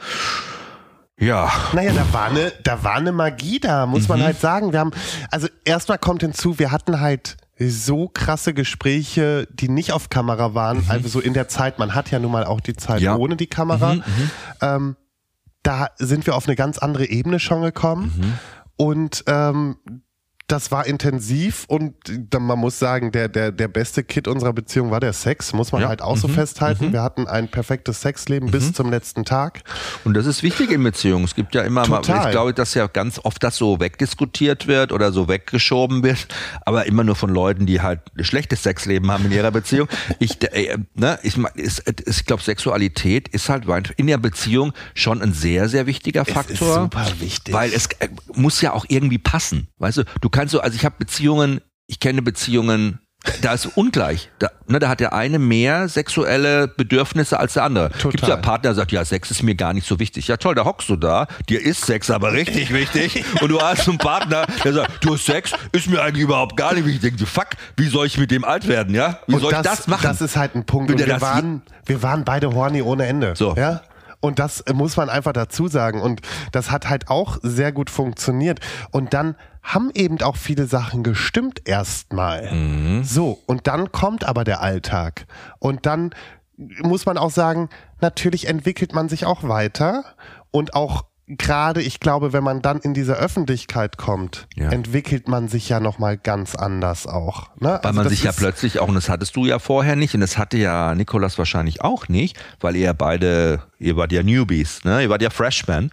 Ja, 1.19 1.53
Naja, 1.73 1.93
da 1.93 2.13
war 2.13 2.25
eine, 2.31 2.53
da 2.65 2.83
war 2.83 2.95
eine 2.97 3.13
Magie 3.13 3.61
da, 3.61 3.87
muss 3.87 4.03
Mhm. 4.03 4.09
man 4.09 4.23
halt 4.25 4.41
sagen. 4.41 4.73
Wir 4.73 4.81
haben, 4.81 4.91
also 5.31 5.47
erstmal 5.65 5.99
kommt 5.99 6.23
hinzu, 6.23 6.59
wir 6.59 6.73
hatten 6.73 7.01
halt 7.01 7.37
so 7.71 8.09
krasse 8.09 8.55
Gespräche, 8.55 9.47
die 9.53 9.69
nicht 9.69 9.93
auf 9.93 10.09
Kamera 10.11 10.55
waren, 10.55 10.85
also 10.89 11.09
so 11.09 11.21
in 11.21 11.35
der 11.35 11.49
Zeit, 11.49 11.79
man 11.79 11.95
hat 11.95 12.11
ja 12.11 12.19
nun 12.19 12.33
mal 12.33 12.45
auch 12.45 12.61
die 12.61 12.75
Zeit 12.75 13.01
Mhm. 13.01 13.05
Ja. 13.05 13.17
ohne 13.17 13.37
die 13.37 13.47
Kamera. 13.47 13.95
Mhm, 13.95 14.03
Ähm, 14.61 14.97
da 15.63 15.89
sind 15.99 16.27
wir 16.27 16.35
auf 16.37 16.47
eine 16.47 16.57
ganz 16.57 16.79
andere 16.79 17.07
Ebene 17.07 17.39
schon 17.39 17.63
gekommen 17.63 18.13
Mhm. 18.17 18.33
und 18.77 19.25
ähm, 19.27 19.77
das 20.53 20.71
war 20.71 20.87
intensiv 20.87 21.65
und 21.69 21.95
man 22.39 22.59
muss 22.59 22.79
sagen, 22.79 23.11
der, 23.11 23.29
der, 23.29 23.51
der 23.53 23.69
beste 23.69 24.05
Kit 24.05 24.29
unserer 24.29 24.53
Beziehung 24.53 24.91
war 24.91 25.01
der 25.01 25.13
Sex, 25.15 25.53
muss 25.53 25.73
man 25.73 25.83
Ja. 25.83 25.89
halt 25.89 26.03
auch 26.03 26.17
so 26.17 26.29
Mhm. 26.29 26.35
festhalten. 26.35 26.93
Wir 26.93 27.03
hatten 27.03 27.27
ein 27.27 27.49
perfektes 27.49 28.03
Sexleben 28.03 28.51
bis 28.51 28.73
zum 28.73 28.91
letzten 28.91 29.25
Tag. 29.25 29.63
Und 30.05 30.15
das 30.15 30.27
ist 30.27 30.43
wichtig 30.43 30.71
in 30.71 30.83
Beziehungen. 30.83 31.25
Es 31.25 31.35
gibt 31.35 31.55
ja 31.55 31.63
immer 31.63 31.87
mal, 31.89 32.03
Total. 32.03 32.27
ich 32.27 32.31
glaube, 32.33 32.53
dass 32.53 32.75
ja 32.75 32.87
ganz 32.87 33.19
oft 33.23 33.43
das 33.43 33.57
so 33.57 33.81
wegdiskutiert 33.81 34.67
wird 34.67 34.93
oder 34.93 35.11
so 35.13 35.27
weggeschoben 35.29 36.03
wird, 36.03 36.27
aber 36.67 36.85
immer 36.87 37.03
nur 37.05 37.17
von 37.17 37.31
Leuten, 37.31 37.65
die 37.67 37.81
halt 37.81 38.01
ein 38.19 38.25
schlechtes 38.25 38.63
Sexleben 38.63 39.11
haben 39.11 39.25
in 39.25 39.33
ihrer 39.33 39.51
Beziehung. 39.51 39.89
Ich, 40.19 40.43
äh, 40.53 40.77
ne, 40.95 41.19
ich, 41.23 41.39
ist, 41.55 41.83
ich 42.07 42.27
glaube, 42.27 42.43
Sexualität 42.43 43.29
ist 43.29 43.49
halt 43.49 43.65
in 43.97 44.07
der 44.07 44.19
Beziehung 44.19 44.73
schon 44.95 45.23
ein 45.23 45.33
sehr, 45.33 45.69
sehr 45.69 45.87
wichtiger 45.87 46.25
Faktor. 46.25 46.53
ist 46.53 46.59
super 46.75 47.07
wichtig. 47.21 47.55
Weil 47.55 47.73
es 47.73 47.87
äh, 48.01 48.09
muss 48.35 48.61
ja 48.61 48.73
auch 48.75 48.85
irgendwie 48.89 49.19
passen. 49.19 49.69
Weißt 49.79 49.99
du, 49.99 50.05
du 50.21 50.29
kannst 50.29 50.42
so, 50.51 50.61
also 50.61 50.77
ich 50.77 50.85
habe 50.85 50.97
Beziehungen, 50.99 51.61
ich 51.87 52.01
kenne 52.01 52.23
Beziehungen, 52.23 53.01
da 53.41 53.55
ist 53.55 53.67
ungleich. 53.77 54.31
Da, 54.41 54.51
ne, 54.67 54.81
da 54.81 54.89
hat 54.89 55.01
der 55.01 55.13
eine 55.13 55.39
mehr 55.39 55.89
sexuelle 55.89 56.67
Bedürfnisse 56.67 57.39
als 57.39 57.55
der 57.55 57.65
andere. 57.65 57.91
Gibt 58.11 58.23
es 58.23 58.29
einen 58.29 58.43
Partner, 58.43 58.71
der 58.71 58.75
sagt, 58.75 58.91
ja, 58.91 59.05
Sex 59.05 59.31
ist 59.31 59.43
mir 59.43 59.55
gar 59.55 59.73
nicht 59.75 59.87
so 59.87 60.01
wichtig. 60.01 60.27
Ja 60.27 60.37
toll, 60.37 60.55
da 60.55 60.65
hockst 60.65 60.89
du 60.89 60.97
da, 60.97 61.29
dir 61.49 61.61
ist 61.61 61.87
Sex 61.87 62.11
aber 62.11 62.33
richtig 62.33 62.73
wichtig. 62.73 63.25
Und 63.41 63.51
du 63.51 63.61
hast 63.61 63.89
einen 63.89 63.99
Partner, 63.99 64.47
der 64.65 64.73
sagt, 64.73 65.05
du 65.05 65.15
hast 65.15 65.27
Sex, 65.27 65.53
ist 65.71 65.89
mir 65.89 66.03
eigentlich 66.03 66.25
überhaupt 66.25 66.57
gar 66.57 66.75
nicht 66.75 66.85
wichtig. 66.85 67.05
Ich 67.05 67.17
denke, 67.17 67.27
fuck, 67.27 67.51
wie 67.77 67.89
soll 67.89 68.07
ich 68.07 68.19
mit 68.19 68.31
dem 68.31 68.45
alt 68.45 68.67
werden, 68.67 68.95
ja? 68.95 69.21
Wie 69.27 69.35
Und 69.35 69.41
soll 69.41 69.53
ich 69.53 69.59
das 69.61 69.87
machen? 69.87 70.03
Das 70.03 70.21
ist 70.21 70.37
halt 70.37 70.57
ein 70.57 70.67
Punkt. 70.67 70.91
Und 70.91 70.99
der 70.99 71.07
wir, 71.07 71.15
das 71.15 71.23
waren, 71.23 71.63
wir 71.87 72.03
waren 72.03 72.25
beide 72.25 72.53
horny 72.53 72.83
ohne 72.83 73.07
Ende. 73.07 73.35
So. 73.37 73.55
Ja? 73.57 73.83
Und 74.23 74.39
das 74.39 74.65
muss 74.73 74.97
man 74.97 75.11
einfach 75.11 75.33
dazu 75.33 75.67
sagen. 75.67 76.01
Und 76.01 76.23
das 76.53 76.71
hat 76.71 76.89
halt 76.89 77.11
auch 77.11 77.39
sehr 77.43 77.73
gut 77.73 77.91
funktioniert. 77.91 78.61
Und 78.93 79.13
dann 79.13 79.35
haben 79.63 79.91
eben 79.95 80.21
auch 80.23 80.37
viele 80.37 80.67
Sachen 80.67 81.03
gestimmt 81.03 81.63
erstmal. 81.65 82.53
Mhm. 82.53 83.05
So, 83.05 83.41
und 83.47 83.67
dann 83.67 83.91
kommt 83.93 84.25
aber 84.25 84.45
der 84.45 84.63
Alltag. 84.63 85.27
Und 85.59 85.87
dann 85.87 86.15
muss 86.57 87.05
man 87.05 87.19
auch 87.19 87.31
sagen, 87.31 87.69
natürlich 88.01 88.47
entwickelt 88.47 88.95
man 88.95 89.09
sich 89.09 89.27
auch 89.27 89.43
weiter 89.43 90.05
und 90.53 90.75
auch 90.75 91.05
gerade, 91.39 91.83
ich 91.83 92.01
glaube, 92.01 92.33
wenn 92.33 92.45
man 92.45 92.63
dann 92.63 92.79
in 92.79 92.95
diese 92.95 93.15
Öffentlichkeit 93.15 93.97
kommt, 93.99 94.47
Ja. 94.57 94.71
entwickelt 94.71 95.29
man 95.29 95.49
sich 95.49 95.69
ja 95.69 95.81
nochmal 95.81 96.17
ganz 96.19 96.55
anders 96.55 97.07
auch. 97.07 97.49
Ne? 97.61 97.69
Weil 97.69 97.77
Also 97.83 97.93
man 97.95 98.05
das 98.05 98.13
sich 98.13 98.23
ja 98.25 98.33
plötzlich 98.33 98.79
auch, 98.79 98.89
und 98.89 98.95
das 98.95 99.09
hattest 99.09 99.37
du 99.37 99.47
ja 99.47 99.59
vorher 99.59 99.97
nicht, 99.97 100.15
und 100.15 100.21
das 100.21 100.39
hatte 100.39 100.57
ja 100.59 100.95
Nikolas 100.95 101.39
wahrscheinlich 101.39 101.81
auch 101.83 102.09
nicht, 102.09 102.37
weil 102.61 102.77
ihr 102.77 102.93
beide, 102.95 103.63
ihr 103.79 103.97
wart 103.97 104.13
ja 104.13 104.23
Newbies, 104.23 104.85
ne? 104.85 105.03
ihr 105.03 105.11
wart 105.11 105.23
ja 105.23 105.31
Freshmen, 105.31 105.91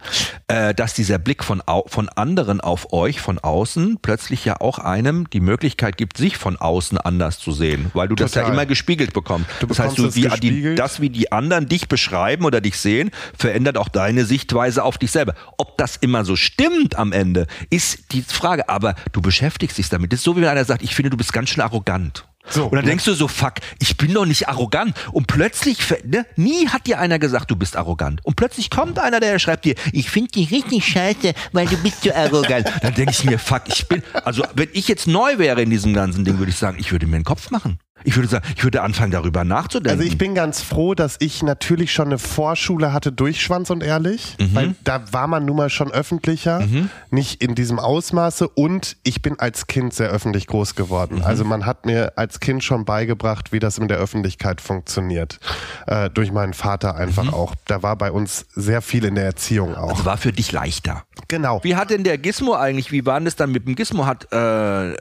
äh, 0.48 0.74
dass 0.74 0.94
dieser 0.94 1.18
Blick 1.18 1.42
von, 1.44 1.62
von 1.86 2.08
anderen 2.10 2.60
auf 2.60 2.92
euch 2.92 3.20
von 3.20 3.38
außen 3.38 3.98
plötzlich 4.02 4.44
ja 4.44 4.60
auch 4.60 4.78
einem 4.78 5.28
die 5.30 5.40
Möglichkeit 5.40 5.96
gibt, 5.96 6.16
sich 6.16 6.36
von 6.36 6.56
außen 6.56 6.98
anders 6.98 7.38
zu 7.38 7.52
sehen, 7.52 7.90
weil 7.94 8.08
du 8.08 8.14
das 8.14 8.34
ja 8.34 8.42
Total. 8.42 8.54
immer 8.54 8.66
gespiegelt 8.66 9.12
bekommst. 9.12 9.46
Du 9.60 9.66
das 9.66 9.78
heißt, 9.78 9.98
du, 9.98 10.06
es 10.06 10.16
wie, 10.16 10.28
die, 10.40 10.74
das, 10.74 11.00
wie 11.00 11.10
die 11.10 11.32
anderen 11.32 11.68
dich 11.68 11.88
beschreiben 11.88 12.44
oder 12.44 12.60
dich 12.60 12.78
sehen, 12.78 13.10
verändert 13.36 13.76
auch 13.78 13.88
deine 13.88 14.24
Sichtweise 14.24 14.84
auf 14.84 14.98
dich 14.98 15.10
selber. 15.10 15.29
Ob 15.58 15.78
das 15.78 15.96
immer 15.96 16.24
so 16.24 16.36
stimmt 16.36 16.96
am 16.96 17.12
Ende, 17.12 17.46
ist 17.70 18.12
die 18.12 18.22
Frage. 18.22 18.68
Aber 18.68 18.94
du 19.12 19.20
beschäftigst 19.20 19.78
dich 19.78 19.88
damit. 19.88 20.12
Das 20.12 20.20
ist 20.20 20.24
so, 20.24 20.36
wie 20.36 20.42
wenn 20.42 20.48
einer 20.48 20.64
sagt, 20.64 20.82
ich 20.82 20.94
finde, 20.94 21.10
du 21.10 21.16
bist 21.16 21.32
ganz 21.32 21.50
schön 21.50 21.62
arrogant. 21.62 22.24
So, 22.48 22.64
und 22.64 22.74
dann 22.74 22.86
denkst 22.86 23.04
du 23.04 23.12
so, 23.12 23.28
fuck, 23.28 23.54
ich 23.78 23.96
bin 23.96 24.14
doch 24.14 24.24
nicht 24.24 24.48
arrogant. 24.48 24.96
Und 25.12 25.26
plötzlich, 25.26 25.78
ne, 26.04 26.26
nie 26.36 26.68
hat 26.68 26.86
dir 26.86 26.98
einer 26.98 27.18
gesagt, 27.18 27.50
du 27.50 27.56
bist 27.56 27.76
arrogant. 27.76 28.20
Und 28.24 28.34
plötzlich 28.34 28.70
kommt 28.70 28.98
einer, 28.98 29.20
der 29.20 29.38
schreibt 29.38 29.66
dir, 29.66 29.74
ich 29.92 30.10
finde 30.10 30.32
dich 30.32 30.50
richtig 30.50 30.84
scheiße, 30.84 31.34
weil 31.52 31.66
du 31.66 31.76
bist 31.76 32.02
so 32.02 32.12
arrogant. 32.12 32.66
dann 32.82 32.94
denke 32.94 33.12
ich 33.12 33.24
mir, 33.24 33.38
fuck, 33.38 33.62
ich 33.66 33.86
bin, 33.86 34.02
also 34.24 34.42
wenn 34.54 34.68
ich 34.72 34.88
jetzt 34.88 35.06
neu 35.06 35.38
wäre 35.38 35.62
in 35.62 35.70
diesem 35.70 35.94
ganzen 35.94 36.24
Ding, 36.24 36.38
würde 36.38 36.50
ich 36.50 36.56
sagen, 36.56 36.78
ich 36.80 36.90
würde 36.90 37.06
mir 37.06 37.18
den 37.18 37.24
Kopf 37.24 37.50
machen. 37.50 37.78
Ich 38.04 38.16
würde 38.16 38.28
sagen, 38.28 38.46
ich 38.56 38.64
würde 38.64 38.82
anfangen, 38.82 39.12
darüber 39.12 39.44
nachzudenken. 39.44 39.98
Also 39.98 40.10
ich 40.10 40.18
bin 40.18 40.34
ganz 40.34 40.62
froh, 40.62 40.94
dass 40.94 41.16
ich 41.20 41.42
natürlich 41.42 41.92
schon 41.92 42.06
eine 42.06 42.18
Vorschule 42.18 42.92
hatte 42.92 43.12
durch 43.12 43.40
Schwanz 43.40 43.70
und 43.70 43.82
Ehrlich, 43.82 44.36
mhm. 44.38 44.54
weil 44.54 44.74
da 44.84 45.12
war 45.12 45.26
man 45.26 45.44
nun 45.44 45.56
mal 45.56 45.70
schon 45.70 45.90
öffentlicher, 45.90 46.60
mhm. 46.60 46.90
nicht 47.10 47.42
in 47.42 47.54
diesem 47.54 47.78
Ausmaße 47.78 48.48
und 48.48 48.96
ich 49.02 49.22
bin 49.22 49.38
als 49.38 49.66
Kind 49.66 49.94
sehr 49.94 50.10
öffentlich 50.10 50.46
groß 50.46 50.74
geworden. 50.74 51.16
Mhm. 51.16 51.24
Also 51.24 51.44
man 51.44 51.66
hat 51.66 51.86
mir 51.86 52.12
als 52.16 52.40
Kind 52.40 52.64
schon 52.64 52.84
beigebracht, 52.84 53.52
wie 53.52 53.58
das 53.58 53.78
in 53.78 53.88
der 53.88 53.98
Öffentlichkeit 53.98 54.60
funktioniert. 54.60 55.38
Äh, 55.86 56.10
durch 56.10 56.32
meinen 56.32 56.54
Vater 56.54 56.96
einfach 56.96 57.24
mhm. 57.24 57.34
auch. 57.34 57.54
Da 57.66 57.82
war 57.82 57.96
bei 57.96 58.10
uns 58.10 58.46
sehr 58.54 58.82
viel 58.82 59.04
in 59.04 59.14
der 59.14 59.24
Erziehung 59.24 59.74
auch. 59.74 59.90
Also 59.90 60.04
war 60.04 60.16
für 60.16 60.32
dich 60.32 60.52
leichter. 60.52 61.04
Genau. 61.28 61.60
Wie 61.62 61.76
hat 61.76 61.90
denn 61.90 62.04
der 62.04 62.18
Gizmo 62.18 62.54
eigentlich, 62.54 62.92
wie 62.92 63.04
war 63.06 63.18
denn 63.18 63.24
das 63.24 63.36
dann 63.36 63.52
mit 63.52 63.66
dem 63.66 63.74
Gizmo? 63.74 64.06
Hat 64.06 64.32
äh, 64.32 64.94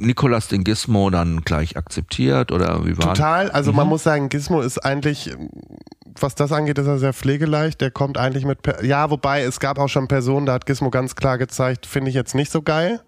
Nikolas 0.00 0.48
den 0.48 0.64
Gizmo 0.64 1.10
dann 1.10 1.42
gleich 1.42 1.76
akzeptiert 1.76 2.52
oder 2.52 2.84
wie 2.84 2.96
war 2.96 3.14
Total, 3.14 3.50
also 3.50 3.70
mhm. 3.70 3.76
man 3.76 3.88
muss 3.88 4.02
sagen, 4.02 4.28
Gizmo 4.28 4.60
ist 4.60 4.78
eigentlich, 4.78 5.36
was 6.18 6.34
das 6.34 6.52
angeht, 6.52 6.78
ist 6.78 6.86
er 6.86 6.98
sehr 6.98 7.12
pflegeleicht. 7.12 7.80
Der 7.80 7.90
kommt 7.90 8.18
eigentlich 8.18 8.44
mit, 8.44 8.58
ja, 8.82 9.10
wobei 9.10 9.42
es 9.42 9.60
gab 9.60 9.78
auch 9.78 9.88
schon 9.88 10.08
Personen, 10.08 10.46
da 10.46 10.54
hat 10.54 10.66
Gizmo 10.66 10.90
ganz 10.90 11.14
klar 11.16 11.38
gezeigt, 11.38 11.86
finde 11.86 12.08
ich 12.08 12.14
jetzt 12.14 12.34
nicht 12.34 12.50
so 12.50 12.62
geil. 12.62 13.00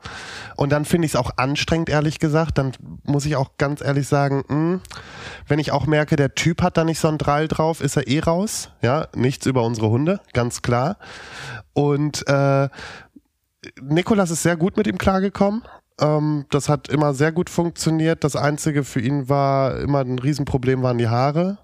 Und 0.57 0.71
dann 0.71 0.85
finde 0.85 1.07
ich 1.07 1.13
es 1.13 1.17
auch 1.17 1.31
anstrengend, 1.37 1.89
ehrlich 1.89 2.19
gesagt. 2.19 2.59
Dann 2.59 2.73
muss 3.05 3.27
ich 3.27 3.37
auch 3.37 3.53
ganz 3.59 3.81
ehrlich 3.81 4.07
sagen, 4.07 4.45
mh, 4.49 4.55
hm, 4.55 4.81
wenn 5.49 5.59
ich 5.59 5.73
auch 5.73 5.87
merke, 5.87 6.17
der 6.17 6.35
Typ 6.35 6.63
hat 6.63 6.77
da 6.77 6.85
nicht 6.85 7.01
so 7.01 7.09
ein 7.09 7.19
Drall 7.19 7.49
drauf, 7.49 7.81
ist 7.81 7.97
er 7.97 8.07
eh 8.07 8.21
raus. 8.21 8.71
Ja, 8.83 9.09
nichts 9.15 9.47
über 9.47 9.63
unsere 9.63 9.89
Hunde, 9.89 10.21
ganz 10.33 10.63
klar. 10.63 10.99
Und 11.73 12.27
äh, 12.29 12.69
Nikolas 13.81 14.31
ist 14.31 14.43
sehr 14.43 14.57
gut 14.57 14.77
mit 14.77 14.87
ihm 14.87 14.99
klargekommen. 14.99 15.63
Ähm, 16.01 16.47
das 16.51 16.69
hat 16.69 16.89
immer 16.89 17.15
sehr 17.15 17.33
gut 17.33 17.51
funktioniert. 17.51 18.25
Das 18.25 18.37
Einzige 18.37 18.85
für 18.85 19.01
ihn 19.01 19.29
war 19.29 19.79
immer 19.81 20.01
ein 20.01 20.19
Riesenproblem 20.19 20.83
waren 20.83 20.99
die 20.99 21.09
Haare 21.09 21.59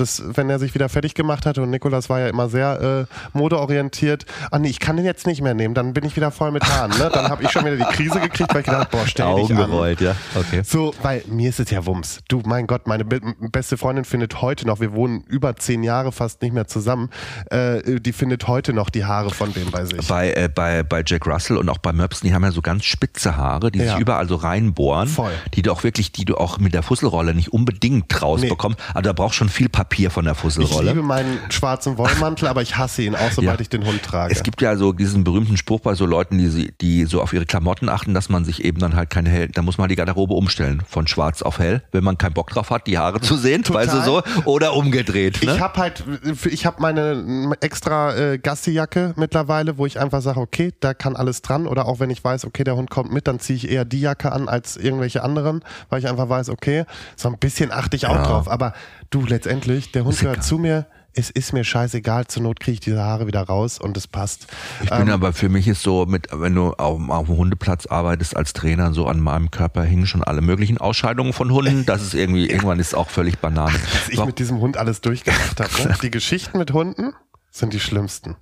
das, 0.00 0.22
wenn 0.34 0.50
er 0.50 0.58
sich 0.58 0.74
wieder 0.74 0.88
fertig 0.88 1.14
gemacht 1.14 1.46
hatte 1.46 1.62
und 1.62 1.70
Nikolas 1.70 2.08
war 2.08 2.20
ja 2.20 2.28
immer 2.28 2.48
sehr 2.48 3.06
äh, 3.10 3.36
modeorientiert, 3.36 4.26
ah 4.50 4.58
nee, 4.58 4.68
ich 4.68 4.80
kann 4.80 4.96
den 4.96 5.04
jetzt 5.04 5.26
nicht 5.26 5.42
mehr 5.42 5.54
nehmen, 5.54 5.74
dann 5.74 5.92
bin 5.92 6.04
ich 6.04 6.16
wieder 6.16 6.30
voll 6.30 6.50
mit 6.50 6.64
Haaren. 6.64 6.90
Ne? 6.98 7.10
Dann 7.12 7.28
habe 7.28 7.44
ich 7.44 7.50
schon 7.50 7.64
wieder 7.64 7.76
die 7.76 7.96
Krise 7.96 8.20
gekriegt, 8.20 8.52
weil 8.52 8.60
ich 8.60 8.66
gedacht, 8.66 8.90
boah, 8.90 9.06
stell 9.06 9.26
Augen 9.26 9.46
dich 9.46 9.56
an. 9.56 9.70
gerollt, 9.70 10.00
ja. 10.00 10.16
Okay. 10.34 10.62
So, 10.64 10.94
weil 11.02 11.22
mir 11.28 11.50
ist 11.50 11.60
es 11.60 11.70
ja 11.70 11.84
Wumms. 11.86 12.20
Du, 12.28 12.42
mein 12.44 12.66
Gott, 12.66 12.86
meine 12.86 13.04
be 13.04 13.20
beste 13.50 13.76
Freundin 13.76 14.04
findet 14.04 14.40
heute 14.40 14.66
noch, 14.66 14.80
wir 14.80 14.92
wohnen 14.92 15.22
über 15.28 15.56
zehn 15.56 15.82
Jahre 15.82 16.12
fast 16.12 16.42
nicht 16.42 16.52
mehr 16.52 16.66
zusammen, 16.66 17.10
äh, 17.50 18.00
die 18.00 18.12
findet 18.12 18.46
heute 18.48 18.72
noch 18.72 18.90
die 18.90 19.04
Haare 19.04 19.30
von 19.30 19.52
dem 19.52 19.70
bei 19.70 19.84
sich. 19.84 20.06
Bei, 20.08 20.32
äh, 20.32 20.48
bei, 20.48 20.82
bei 20.82 21.02
Jack 21.06 21.26
Russell 21.26 21.56
und 21.56 21.68
auch 21.68 21.78
bei 21.78 21.92
Möpsen, 21.92 22.26
die 22.26 22.34
haben 22.34 22.44
ja 22.44 22.50
so 22.50 22.62
ganz 22.62 22.84
spitze 22.84 23.36
Haare, 23.36 23.70
die 23.70 23.80
ja. 23.80 23.92
sich 23.92 24.00
überall 24.00 24.28
so 24.28 24.36
reinbohren, 24.36 25.08
Voll. 25.08 25.32
die 25.54 25.62
du 25.62 25.72
auch 25.72 25.84
wirklich, 25.84 26.12
die 26.12 26.24
du 26.24 26.36
auch 26.36 26.58
mit 26.58 26.74
der 26.74 26.82
Fusselrolle 26.82 27.34
nicht 27.34 27.52
unbedingt 27.52 28.22
rausbekommst. 28.22 28.78
Nee. 28.78 28.84
Also 28.94 29.02
da 29.02 29.12
brauchst 29.12 29.36
schon 29.36 29.48
viel 29.48 29.68
Papier 29.68 29.89
von 30.10 30.24
der 30.24 30.34
Fusselrolle. 30.34 30.88
Ich 30.88 30.94
liebe 30.94 31.06
meinen 31.06 31.38
schwarzen 31.50 31.98
Wollmantel, 31.98 32.48
aber 32.48 32.62
ich 32.62 32.76
hasse 32.76 33.02
ihn 33.02 33.14
auch, 33.14 33.30
sobald 33.32 33.58
ja. 33.58 33.60
ich 33.60 33.68
den 33.68 33.84
Hund 33.84 34.02
trage. 34.02 34.32
Es 34.32 34.42
gibt 34.42 34.62
ja 34.62 34.76
so 34.76 34.92
diesen 34.92 35.24
berühmten 35.24 35.56
Spruch 35.56 35.80
bei 35.80 35.94
so 35.94 36.06
Leuten, 36.06 36.38
die, 36.38 36.72
die 36.80 37.04
so 37.04 37.20
auf 37.20 37.32
ihre 37.32 37.44
Klamotten 37.44 37.88
achten, 37.88 38.14
dass 38.14 38.28
man 38.28 38.44
sich 38.44 38.64
eben 38.64 38.78
dann 38.78 38.94
halt 38.94 39.10
keine 39.10 39.28
hell, 39.28 39.48
da 39.48 39.62
muss 39.62 39.78
man 39.78 39.88
die 39.88 39.96
Garderobe 39.96 40.34
umstellen 40.34 40.82
von 40.88 41.06
schwarz 41.06 41.42
auf 41.42 41.58
hell, 41.58 41.82
wenn 41.92 42.04
man 42.04 42.16
keinen 42.16 42.32
Bock 42.32 42.50
drauf 42.50 42.70
hat, 42.70 42.86
die 42.86 42.98
Haare 42.98 43.20
zu 43.20 43.36
sehen, 43.36 43.62
Total. 43.62 43.86
weißt 43.86 43.94
du 43.94 44.02
so, 44.02 44.22
oder 44.44 44.74
umgedreht. 44.74 45.42
Ne? 45.42 45.54
Ich 45.54 45.60
habe 45.60 45.78
halt, 45.78 46.04
ich 46.48 46.64
habe 46.64 46.80
meine 46.80 47.50
extra 47.60 48.16
äh, 48.16 48.38
Gassi-Jacke 48.38 49.14
mittlerweile, 49.16 49.76
wo 49.76 49.86
ich 49.86 49.98
einfach 49.98 50.22
sage, 50.22 50.40
okay, 50.40 50.72
da 50.80 50.94
kann 50.94 51.16
alles 51.16 51.42
dran, 51.42 51.66
oder 51.66 51.86
auch 51.86 52.00
wenn 52.00 52.10
ich 52.10 52.22
weiß, 52.22 52.44
okay, 52.44 52.64
der 52.64 52.76
Hund 52.76 52.90
kommt 52.90 53.12
mit, 53.12 53.26
dann 53.26 53.40
ziehe 53.40 53.56
ich 53.56 53.70
eher 53.70 53.84
die 53.84 54.00
Jacke 54.00 54.32
an 54.32 54.48
als 54.48 54.76
irgendwelche 54.76 55.22
anderen, 55.22 55.62
weil 55.88 55.98
ich 55.98 56.08
einfach 56.08 56.28
weiß, 56.28 56.48
okay, 56.48 56.84
so 57.16 57.28
ein 57.28 57.38
bisschen 57.38 57.72
achte 57.72 57.96
ich 57.96 58.06
auch 58.06 58.14
ja. 58.14 58.22
drauf, 58.22 58.48
aber 58.48 58.72
du 59.10 59.26
letztendlich, 59.26 59.92
der 59.92 60.04
Hund 60.04 60.18
gehört 60.18 60.44
zu 60.44 60.58
mir, 60.58 60.86
es 61.12 61.28
ist 61.28 61.52
mir 61.52 61.64
scheißegal, 61.64 62.28
zur 62.28 62.44
Not 62.44 62.60
kriege 62.60 62.74
ich 62.74 62.80
diese 62.80 63.02
Haare 63.02 63.26
wieder 63.26 63.42
raus 63.42 63.78
und 63.78 63.96
es 63.96 64.06
passt. 64.06 64.46
Ich 64.82 64.90
bin 64.90 65.02
ähm, 65.02 65.10
aber 65.10 65.32
für 65.32 65.48
mich 65.48 65.66
ist 65.66 65.82
so, 65.82 66.06
mit, 66.06 66.28
wenn 66.32 66.54
du 66.54 66.72
auf, 66.74 67.00
auf 67.08 67.26
dem 67.26 67.36
Hundeplatz 67.36 67.86
arbeitest 67.86 68.36
als 68.36 68.52
Trainer, 68.52 68.92
so 68.92 69.06
an 69.06 69.18
meinem 69.18 69.50
Körper 69.50 69.82
hingen 69.82 70.06
schon 70.06 70.22
alle 70.22 70.40
möglichen 70.40 70.78
Ausscheidungen 70.78 71.32
von 71.32 71.52
Hunden. 71.52 71.84
Das 71.90 72.02
ist 72.02 72.14
irgendwie, 72.14 72.48
irgendwann 72.48 72.78
ist 72.78 72.94
auch 72.94 73.10
völlig 73.10 73.38
Banane. 73.40 73.74
Was 73.74 74.08
ich 74.10 74.24
mit 74.24 74.38
diesem 74.38 74.60
Hund 74.60 74.76
alles 74.76 75.00
durchgemacht 75.00 75.58
habe. 75.58 75.88
Ne? 75.88 75.96
Die 76.02 76.10
Geschichten 76.10 76.58
mit 76.58 76.72
Hunden 76.72 77.14
sind 77.50 77.72
die 77.72 77.80
schlimmsten. 77.80 78.36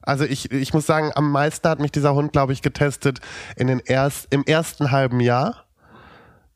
Also 0.00 0.24
ich, 0.24 0.50
ich 0.50 0.72
muss 0.72 0.86
sagen, 0.86 1.10
am 1.14 1.30
meisten 1.30 1.68
hat 1.68 1.80
mich 1.80 1.92
dieser 1.92 2.14
Hund, 2.14 2.32
glaube 2.32 2.54
ich, 2.54 2.62
getestet 2.62 3.20
in 3.56 3.66
den 3.66 3.80
erst, 3.80 4.28
im 4.32 4.44
ersten 4.44 4.90
halben 4.90 5.20
Jahr 5.20 5.63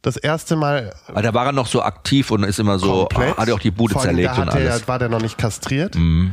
das 0.02 0.16
erste 0.16 0.56
Mal. 0.56 0.94
Weil 1.08 1.22
da 1.22 1.34
war 1.34 1.46
er 1.46 1.52
noch 1.52 1.66
so 1.66 1.82
aktiv 1.82 2.30
und 2.30 2.44
ist 2.44 2.58
immer 2.58 2.78
so, 2.78 3.06
komplett, 3.06 3.36
hat 3.36 3.48
er 3.48 3.54
auch 3.54 3.60
die 3.60 3.70
Bude 3.70 3.96
zerlegt 3.96 4.36
da 4.36 4.42
und 4.42 4.48
alles. 4.50 4.82
Er, 4.82 4.88
war 4.88 4.98
der 4.98 5.08
noch 5.08 5.20
nicht 5.20 5.38
kastriert. 5.38 5.94
Mhm. 5.96 6.32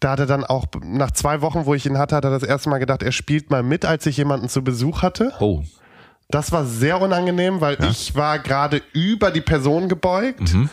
Da 0.00 0.12
hat 0.12 0.20
er 0.20 0.26
dann 0.26 0.44
auch, 0.44 0.66
nach 0.82 1.10
zwei 1.10 1.40
Wochen, 1.40 1.66
wo 1.66 1.74
ich 1.74 1.84
ihn 1.86 1.98
hatte, 1.98 2.14
hat 2.14 2.24
er 2.24 2.30
das 2.30 2.42
erste 2.42 2.68
Mal 2.70 2.78
gedacht, 2.78 3.02
er 3.02 3.12
spielt 3.12 3.50
mal 3.50 3.62
mit, 3.62 3.84
als 3.84 4.06
ich 4.06 4.16
jemanden 4.16 4.48
zu 4.48 4.62
Besuch 4.62 5.02
hatte. 5.02 5.32
Oh. 5.40 5.62
Das 6.28 6.52
war 6.52 6.66
sehr 6.66 7.00
unangenehm, 7.00 7.60
weil 7.60 7.78
ja. 7.80 7.88
ich 7.88 8.14
war 8.14 8.38
gerade 8.38 8.82
über 8.92 9.30
die 9.30 9.40
Person 9.40 9.88
gebeugt 9.88 10.54
mhm. 10.54 10.68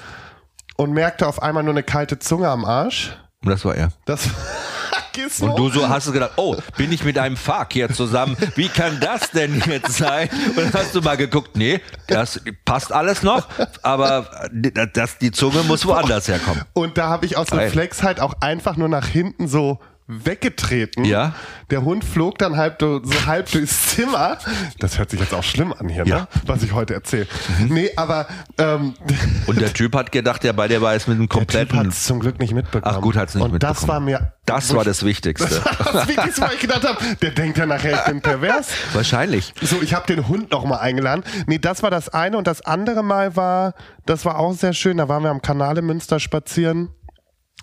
und 0.76 0.92
merkte 0.92 1.28
auf 1.28 1.42
einmal 1.42 1.64
nur 1.64 1.74
eine 1.74 1.84
kalte 1.84 2.20
Zunge 2.20 2.50
am 2.50 2.66
Arsch. 2.66 3.18
Und 3.42 3.50
das 3.50 3.64
war 3.64 3.74
er. 3.74 3.90
Das 4.06 4.30
Gizmo. 5.16 5.48
Und 5.48 5.58
du 5.58 5.70
so 5.70 5.88
hast 5.88 6.08
du 6.08 6.12
gedacht, 6.12 6.34
oh, 6.36 6.56
bin 6.78 6.92
ich 6.92 7.04
mit 7.04 7.18
einem 7.18 7.38
Fakir 7.38 7.90
zusammen? 7.90 8.36
Wie 8.56 8.68
kann 8.68 9.00
das 9.00 9.32
denn 9.32 9.62
jetzt 9.66 9.94
sein? 9.94 10.30
Und 10.50 10.58
dann 10.58 10.74
hast 10.74 10.94
du 10.94 11.02
mal 11.02 11.18
geguckt, 11.18 11.56
nee, 11.56 11.82
das 12.08 12.42
passt 12.66 12.92
alles 12.92 13.24
noch, 13.24 13.48
aber 13.82 14.50
das, 14.94 15.18
die 15.18 15.32
Zunge 15.32 15.64
muss 15.64 15.86
woanders 15.86 16.28
herkommen. 16.28 16.64
Und 16.74 16.98
da 16.98 17.08
habe 17.08 17.26
ich 17.26 17.38
aus 17.38 17.52
Reflex 17.52 18.04
halt 18.04 18.20
auch 18.20 18.34
einfach 18.42 18.76
nur 18.76 18.90
nach 18.90 19.08
hinten 19.08 19.48
so 19.48 19.80
weggetreten. 20.08 21.04
Ja. 21.04 21.34
Der 21.72 21.84
Hund 21.84 22.04
flog 22.04 22.38
dann 22.38 22.58
halb 22.58 22.80
so 22.80 23.02
halb 23.26 23.52
durchs 23.52 23.96
Zimmer. 23.96 24.38
Das 24.80 25.00
hört 25.00 25.10
sich 25.10 25.20
jetzt 25.20 25.34
auch 25.34 25.44
schlimm 25.44 25.74
an 25.74 25.90
hier, 25.90 26.06
ja. 26.06 26.20
ne? 26.20 26.28
was 26.46 26.62
ich 26.62 26.74
heute 26.74 26.94
erzähle. 26.94 27.28
Mhm. 27.60 27.74
Nee, 27.74 27.90
aber 27.96 28.28
ähm, 28.60 28.94
und 29.48 29.60
der 29.60 29.74
Typ 29.74 29.96
hat 29.96 30.12
gedacht, 30.12 30.44
der 30.44 30.54
bei 30.54 30.68
dir 30.68 30.82
war 30.82 30.94
jetzt 30.94 31.08
mit 31.08 31.18
einem 31.18 31.28
kompletten. 31.28 31.70
Der 31.70 31.78
Typ 31.78 31.88
hat 31.88 31.94
es 31.94 32.04
zum 32.04 32.20
Glück 32.20 32.40
nicht 32.40 32.54
mitbekommen. 32.54 32.96
Ach 32.96 33.02
gut, 33.02 33.16
hat 33.16 33.30
es 33.30 33.36
nicht 33.36 33.44
und 33.44 33.54
mitbekommen. 33.54 33.78
Das 33.80 33.88
war 33.88 34.00
mir. 34.00 34.34
Das 34.46 34.76
war 34.76 34.84
das 34.84 35.04
Wichtigste. 35.04 35.46
Das 35.76 35.86
war 35.86 35.94
das 35.94 36.08
Wichtigste, 36.08 36.42
was 36.42 36.54
ich 36.54 36.60
gedacht 36.60 36.88
habe. 36.88 36.98
Der 37.22 37.32
denkt 37.32 37.58
ja 37.58 37.66
nachher, 37.66 37.94
ich 37.94 38.06
bin 38.06 38.22
pervers. 38.22 38.68
Wahrscheinlich. 38.94 39.54
So, 39.62 39.82
ich 39.82 39.94
habe 39.94 40.06
den 40.08 40.28
Hund 40.28 40.52
noch 40.52 40.66
mal 40.66 40.78
eingeladen. 40.78 41.24
Nee, 41.48 41.58
das 41.58 41.84
war 41.84 41.90
das 41.90 42.10
eine 42.10 42.38
und 42.38 42.48
das 42.48 42.62
andere 42.62 43.04
Mal 43.04 43.36
war, 43.36 43.74
das 44.06 44.26
war 44.26 44.38
auch 44.38 44.54
sehr 44.54 44.74
schön. 44.74 44.98
Da 44.98 45.10
waren 45.10 45.24
wir 45.24 45.32
am 45.32 45.42
Kanal 45.42 45.78
in 45.78 45.86
Münster 45.86 46.20
spazieren 46.20 46.90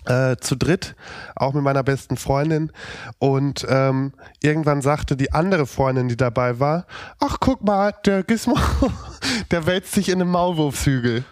äh, 0.05 0.37
zu 0.37 0.55
dritt, 0.55 0.95
auch 1.35 1.53
mit 1.53 1.63
meiner 1.63 1.83
besten 1.83 2.17
Freundin. 2.17 2.71
Und 3.19 3.65
ähm, 3.69 4.13
irgendwann 4.41 4.81
sagte 4.81 5.15
die 5.15 5.33
andere 5.33 5.65
Freundin, 5.65 6.07
die 6.07 6.17
dabei 6.17 6.59
war, 6.59 6.85
ach 7.19 7.37
guck 7.39 7.63
mal, 7.63 7.93
der 8.05 8.23
Gizmo, 8.23 8.57
der 9.51 9.65
wälzt 9.65 9.93
sich 9.93 10.09
in 10.09 10.21
einem 10.21 10.31
Maulwurfshügel. 10.31 11.23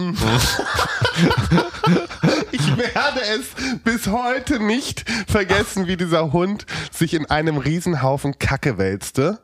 ich 2.52 2.76
werde 2.76 3.20
es 3.38 3.80
bis 3.84 4.06
heute 4.06 4.58
nicht 4.60 5.04
vergessen, 5.28 5.86
wie 5.86 5.98
dieser 5.98 6.32
Hund 6.32 6.64
sich 6.90 7.12
in 7.12 7.26
einem 7.26 7.58
Riesenhaufen 7.58 8.38
Kacke 8.38 8.78
wälzte. 8.78 9.40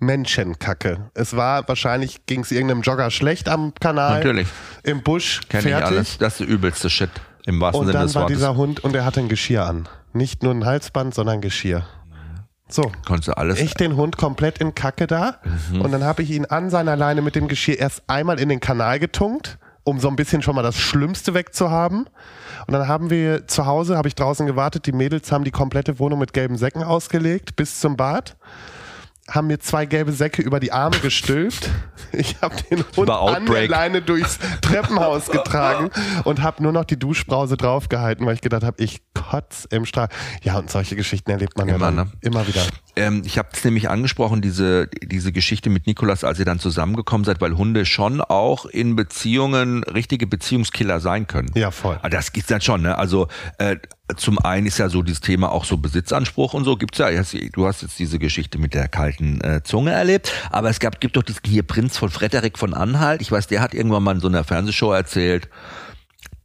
Menschenkacke. 0.00 1.10
Es 1.14 1.34
war 1.34 1.66
wahrscheinlich 1.66 2.24
ging 2.26 2.42
es 2.42 2.52
irgendeinem 2.52 2.82
Jogger 2.82 3.10
schlecht 3.10 3.48
am 3.48 3.72
Kanal. 3.80 4.18
Natürlich. 4.18 4.46
Im 4.84 5.02
Busch. 5.02 5.40
Kenn 5.48 5.62
fertig. 5.62 5.78
ich 5.78 5.86
alles. 5.86 6.18
Das 6.18 6.34
ist 6.34 6.40
der 6.40 6.48
übelste 6.48 6.88
Shit. 6.88 7.10
Im 7.48 7.62
wahrsten 7.62 7.80
und 7.80 7.86
Sinne 7.86 8.04
des 8.04 8.14
Wortes. 8.14 8.36
Und 8.36 8.42
dann 8.42 8.42
war 8.42 8.52
dieser 8.52 8.56
Hund 8.56 8.84
und 8.84 8.94
er 8.94 9.06
hatte 9.06 9.20
ein 9.20 9.28
Geschirr 9.30 9.64
an. 9.64 9.88
Nicht 10.12 10.42
nur 10.42 10.52
ein 10.52 10.66
Halsband, 10.66 11.14
sondern 11.14 11.40
Geschirr. 11.40 11.84
So. 12.68 12.92
Konntest 13.06 13.28
du 13.28 13.36
alles. 13.38 13.58
Ich 13.58 13.72
den 13.72 13.96
Hund 13.96 14.18
komplett 14.18 14.58
in 14.58 14.74
Kacke 14.74 15.06
da. 15.06 15.38
Mhm. 15.72 15.80
Und 15.80 15.92
dann 15.92 16.04
habe 16.04 16.22
ich 16.22 16.30
ihn 16.30 16.44
an 16.44 16.68
seiner 16.68 16.94
Leine 16.94 17.22
mit 17.22 17.34
dem 17.34 17.48
Geschirr 17.48 17.78
erst 17.78 18.02
einmal 18.06 18.38
in 18.38 18.50
den 18.50 18.60
Kanal 18.60 18.98
getunkt, 18.98 19.58
um 19.84 19.98
so 19.98 20.08
ein 20.08 20.16
bisschen 20.16 20.42
schon 20.42 20.56
mal 20.56 20.62
das 20.62 20.76
Schlimmste 20.76 21.32
wegzuhaben. 21.32 22.06
Und 22.66 22.72
dann 22.74 22.86
haben 22.86 23.08
wir 23.08 23.46
zu 23.46 23.64
Hause, 23.64 23.96
habe 23.96 24.08
ich 24.08 24.14
draußen 24.14 24.46
gewartet, 24.46 24.84
die 24.84 24.92
Mädels 24.92 25.32
haben 25.32 25.44
die 25.44 25.50
komplette 25.50 25.98
Wohnung 25.98 26.18
mit 26.18 26.34
gelben 26.34 26.58
Säcken 26.58 26.82
ausgelegt 26.82 27.56
bis 27.56 27.80
zum 27.80 27.96
Bad. 27.96 28.36
Haben 29.28 29.46
mir 29.46 29.58
zwei 29.58 29.86
gelbe 29.86 30.12
Säcke 30.12 30.42
über 30.42 30.60
die 30.60 30.72
Arme 30.72 30.98
gestülpt. 30.98 31.70
Ich 32.12 32.36
habe 32.40 32.56
den 32.70 32.84
Hund 32.96 33.10
an 33.10 33.44
der 33.44 33.68
Leine 33.68 34.00
durchs 34.00 34.38
Treppenhaus 34.62 35.26
getragen 35.30 35.90
und 36.24 36.42
habe 36.42 36.62
nur 36.62 36.72
noch 36.72 36.84
die 36.84 36.98
Duschbrause 36.98 37.58
draufgehalten, 37.58 38.24
weil 38.24 38.34
ich 38.34 38.40
gedacht 38.40 38.62
habe, 38.62 38.82
ich 38.82 39.02
kotz 39.14 39.66
im 39.70 39.84
Strahl. 39.84 40.08
Ja, 40.42 40.58
und 40.58 40.70
solche 40.70 40.96
Geschichten 40.96 41.30
erlebt 41.30 41.58
man 41.58 41.68
immer, 41.68 41.86
ja 41.86 41.90
ne? 41.90 42.10
immer 42.22 42.46
wieder. 42.48 42.62
Ähm, 42.96 43.22
ich 43.26 43.36
habe 43.36 43.48
es 43.52 43.62
nämlich 43.62 43.90
angesprochen, 43.90 44.40
diese, 44.40 44.88
diese 45.02 45.32
Geschichte 45.32 45.68
mit 45.70 45.86
Nikolas, 45.86 46.24
als 46.24 46.38
ihr 46.38 46.44
dann 46.44 46.58
zusammengekommen 46.58 47.24
seid, 47.24 47.40
weil 47.40 47.56
Hunde 47.56 47.84
schon 47.84 48.20
auch 48.20 48.64
in 48.64 48.96
Beziehungen 48.96 49.84
richtige 49.84 50.26
Beziehungskiller 50.26 51.00
sein 51.00 51.26
können. 51.26 51.50
Ja, 51.54 51.70
voll. 51.70 51.98
Ah, 52.02 52.08
das 52.08 52.32
gibt's 52.32 52.48
dann 52.48 52.62
schon, 52.62 52.82
ne? 52.82 52.96
Also 52.96 53.28
äh, 53.58 53.76
zum 54.16 54.38
einen 54.38 54.66
ist 54.66 54.78
ja 54.78 54.88
so 54.88 55.02
dieses 55.02 55.20
Thema 55.20 55.52
auch 55.52 55.64
so 55.64 55.76
Besitzanspruch 55.76 56.54
und 56.54 56.64
so 56.64 56.76
gibt's 56.76 56.98
ja. 56.98 57.08
Du 57.52 57.66
hast 57.66 57.82
jetzt 57.82 57.98
diese 57.98 58.18
Geschichte 58.18 58.58
mit 58.58 58.74
der 58.74 58.88
kalten 58.88 59.40
äh, 59.42 59.62
Zunge 59.62 59.92
erlebt, 59.92 60.32
aber 60.50 60.70
es 60.70 60.80
gab 60.80 61.00
gibt 61.00 61.16
doch 61.16 61.22
diesen 61.22 61.42
hier 61.44 61.62
Prinz 61.62 61.96
von 61.96 62.08
Frederik 62.08 62.58
von 62.58 62.74
Anhalt. 62.74 63.20
Ich 63.20 63.30
weiß, 63.30 63.46
der 63.46 63.60
hat 63.60 63.74
irgendwann 63.74 64.02
mal 64.02 64.14
in 64.14 64.20
so 64.20 64.28
einer 64.28 64.44
Fernsehshow 64.44 64.92
erzählt, 64.92 65.48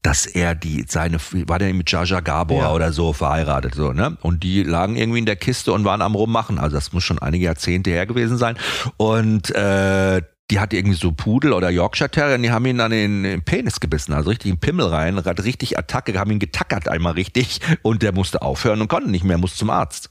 dass 0.01 0.25
er 0.25 0.53
die 0.53 0.85
seine 0.87 1.17
war 1.47 1.59
der 1.59 1.73
mit 1.73 1.89
Jaja 1.89 2.19
Gabor 2.19 2.63
ja. 2.63 2.73
oder 2.73 2.91
so 2.91 3.13
verheiratet 3.13 3.73
so 3.73 3.93
ne 3.93 4.17
und 4.21 4.43
die 4.43 4.61
lagen 4.61 4.97
irgendwie 4.97 5.19
in 5.19 5.25
der 5.25 5.37
Kiste 5.37 5.71
und 5.71 5.85
waren 5.85 6.01
am 6.01 6.13
rummachen 6.13 6.59
also 6.59 6.75
das 6.75 6.91
muss 6.91 7.05
schon 7.05 7.19
einige 7.19 7.45
Jahrzehnte 7.45 7.89
her 7.89 8.05
gewesen 8.05 8.37
sein 8.37 8.57
und 8.97 9.55
äh, 9.55 10.21
die 10.51 10.59
hatte 10.59 10.75
irgendwie 10.75 10.97
so 10.97 11.11
Pudel 11.11 11.53
oder 11.53 11.69
Yorkshire 11.69 12.09
Terrier 12.09 12.35
und 12.35 12.43
die 12.43 12.51
haben 12.51 12.65
ihn 12.65 12.77
dann 12.77 12.91
in 12.91 13.23
den 13.23 13.41
Penis 13.43 13.79
gebissen, 13.79 14.13
also 14.13 14.29
richtig 14.29 14.51
in 14.51 14.59
Pimmel 14.59 14.87
rein, 14.87 15.23
hat 15.23 15.43
richtig 15.43 15.77
Attacke, 15.77 16.17
haben 16.19 16.31
ihn 16.31 16.39
getackert 16.39 16.87
einmal 16.87 17.13
richtig 17.13 17.59
und 17.81 18.03
der 18.03 18.13
musste 18.13 18.41
aufhören 18.41 18.81
und 18.81 18.87
konnte 18.87 19.09
nicht 19.09 19.23
mehr, 19.23 19.37
muss 19.37 19.55
zum 19.55 19.69
Arzt. 19.69 20.09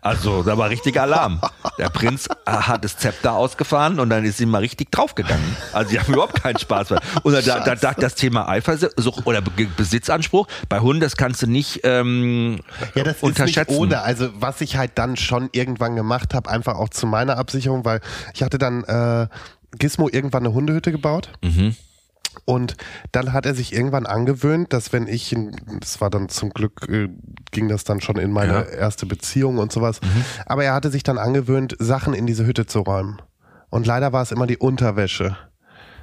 Also, 0.00 0.42
da 0.42 0.56
war 0.56 0.70
richtig 0.70 0.98
Alarm. 0.98 1.40
Der 1.78 1.90
Prinz 1.90 2.28
hat 2.46 2.84
das 2.84 2.96
Zepter 2.96 3.34
ausgefahren 3.34 4.00
und 4.00 4.10
dann 4.10 4.24
ist 4.24 4.40
ihm 4.40 4.50
mal 4.50 4.58
richtig 4.58 4.90
draufgegangen. 4.90 5.56
Also, 5.72 5.90
die 5.90 6.00
haben 6.00 6.12
überhaupt 6.12 6.42
keinen 6.42 6.58
Spaß 6.58 6.90
mehr. 6.90 7.00
Und 7.22 7.34
da, 7.34 7.60
da, 7.60 7.74
da, 7.74 7.92
das 7.94 8.14
Thema 8.14 8.48
Eifersucht 8.48 9.26
oder 9.26 9.42
Besitzanspruch, 9.42 10.46
bei 10.68 10.80
Hunden, 10.80 11.00
das 11.00 11.16
kannst 11.16 11.42
du 11.42 11.46
nicht 11.46 11.80
ähm, 11.84 12.60
ja, 12.94 13.04
das 13.04 13.22
unterschätzen. 13.22 13.60
Ist 13.60 13.68
nicht 13.68 13.78
ohne. 13.78 14.00
Also, 14.02 14.30
was 14.34 14.60
ich 14.60 14.76
halt 14.76 14.92
dann 14.94 15.16
schon 15.16 15.50
irgendwann 15.52 15.96
gemacht 15.96 16.34
habe, 16.34 16.48
einfach 16.48 16.76
auch 16.76 16.88
zu 16.88 17.06
meiner 17.06 17.36
Absicherung, 17.36 17.84
weil 17.84 18.00
ich 18.34 18.42
hatte 18.42 18.58
dann 18.58 18.84
äh, 18.84 19.28
Gizmo 19.76 20.08
irgendwann 20.08 20.44
eine 20.44 20.54
Hundehütte 20.54 20.92
gebaut. 20.92 21.30
Mhm. 21.42 21.76
Und 22.44 22.76
dann 23.12 23.32
hat 23.32 23.46
er 23.46 23.54
sich 23.54 23.72
irgendwann 23.72 24.06
angewöhnt, 24.06 24.72
dass 24.72 24.92
wenn 24.92 25.06
ich, 25.06 25.34
das 25.80 26.00
war 26.00 26.10
dann 26.10 26.28
zum 26.28 26.50
Glück, 26.50 26.88
äh, 26.88 27.08
ging 27.50 27.68
das 27.68 27.84
dann 27.84 28.00
schon 28.00 28.16
in 28.16 28.32
meine 28.32 28.52
ja. 28.52 28.62
erste 28.62 29.06
Beziehung 29.06 29.58
und 29.58 29.72
sowas, 29.72 30.00
mhm. 30.00 30.24
aber 30.46 30.64
er 30.64 30.74
hatte 30.74 30.90
sich 30.90 31.02
dann 31.02 31.18
angewöhnt, 31.18 31.76
Sachen 31.78 32.14
in 32.14 32.26
diese 32.26 32.46
Hütte 32.46 32.66
zu 32.66 32.80
räumen. 32.80 33.20
Und 33.70 33.86
leider 33.86 34.12
war 34.12 34.22
es 34.22 34.32
immer 34.32 34.46
die 34.46 34.56
Unterwäsche. 34.56 35.36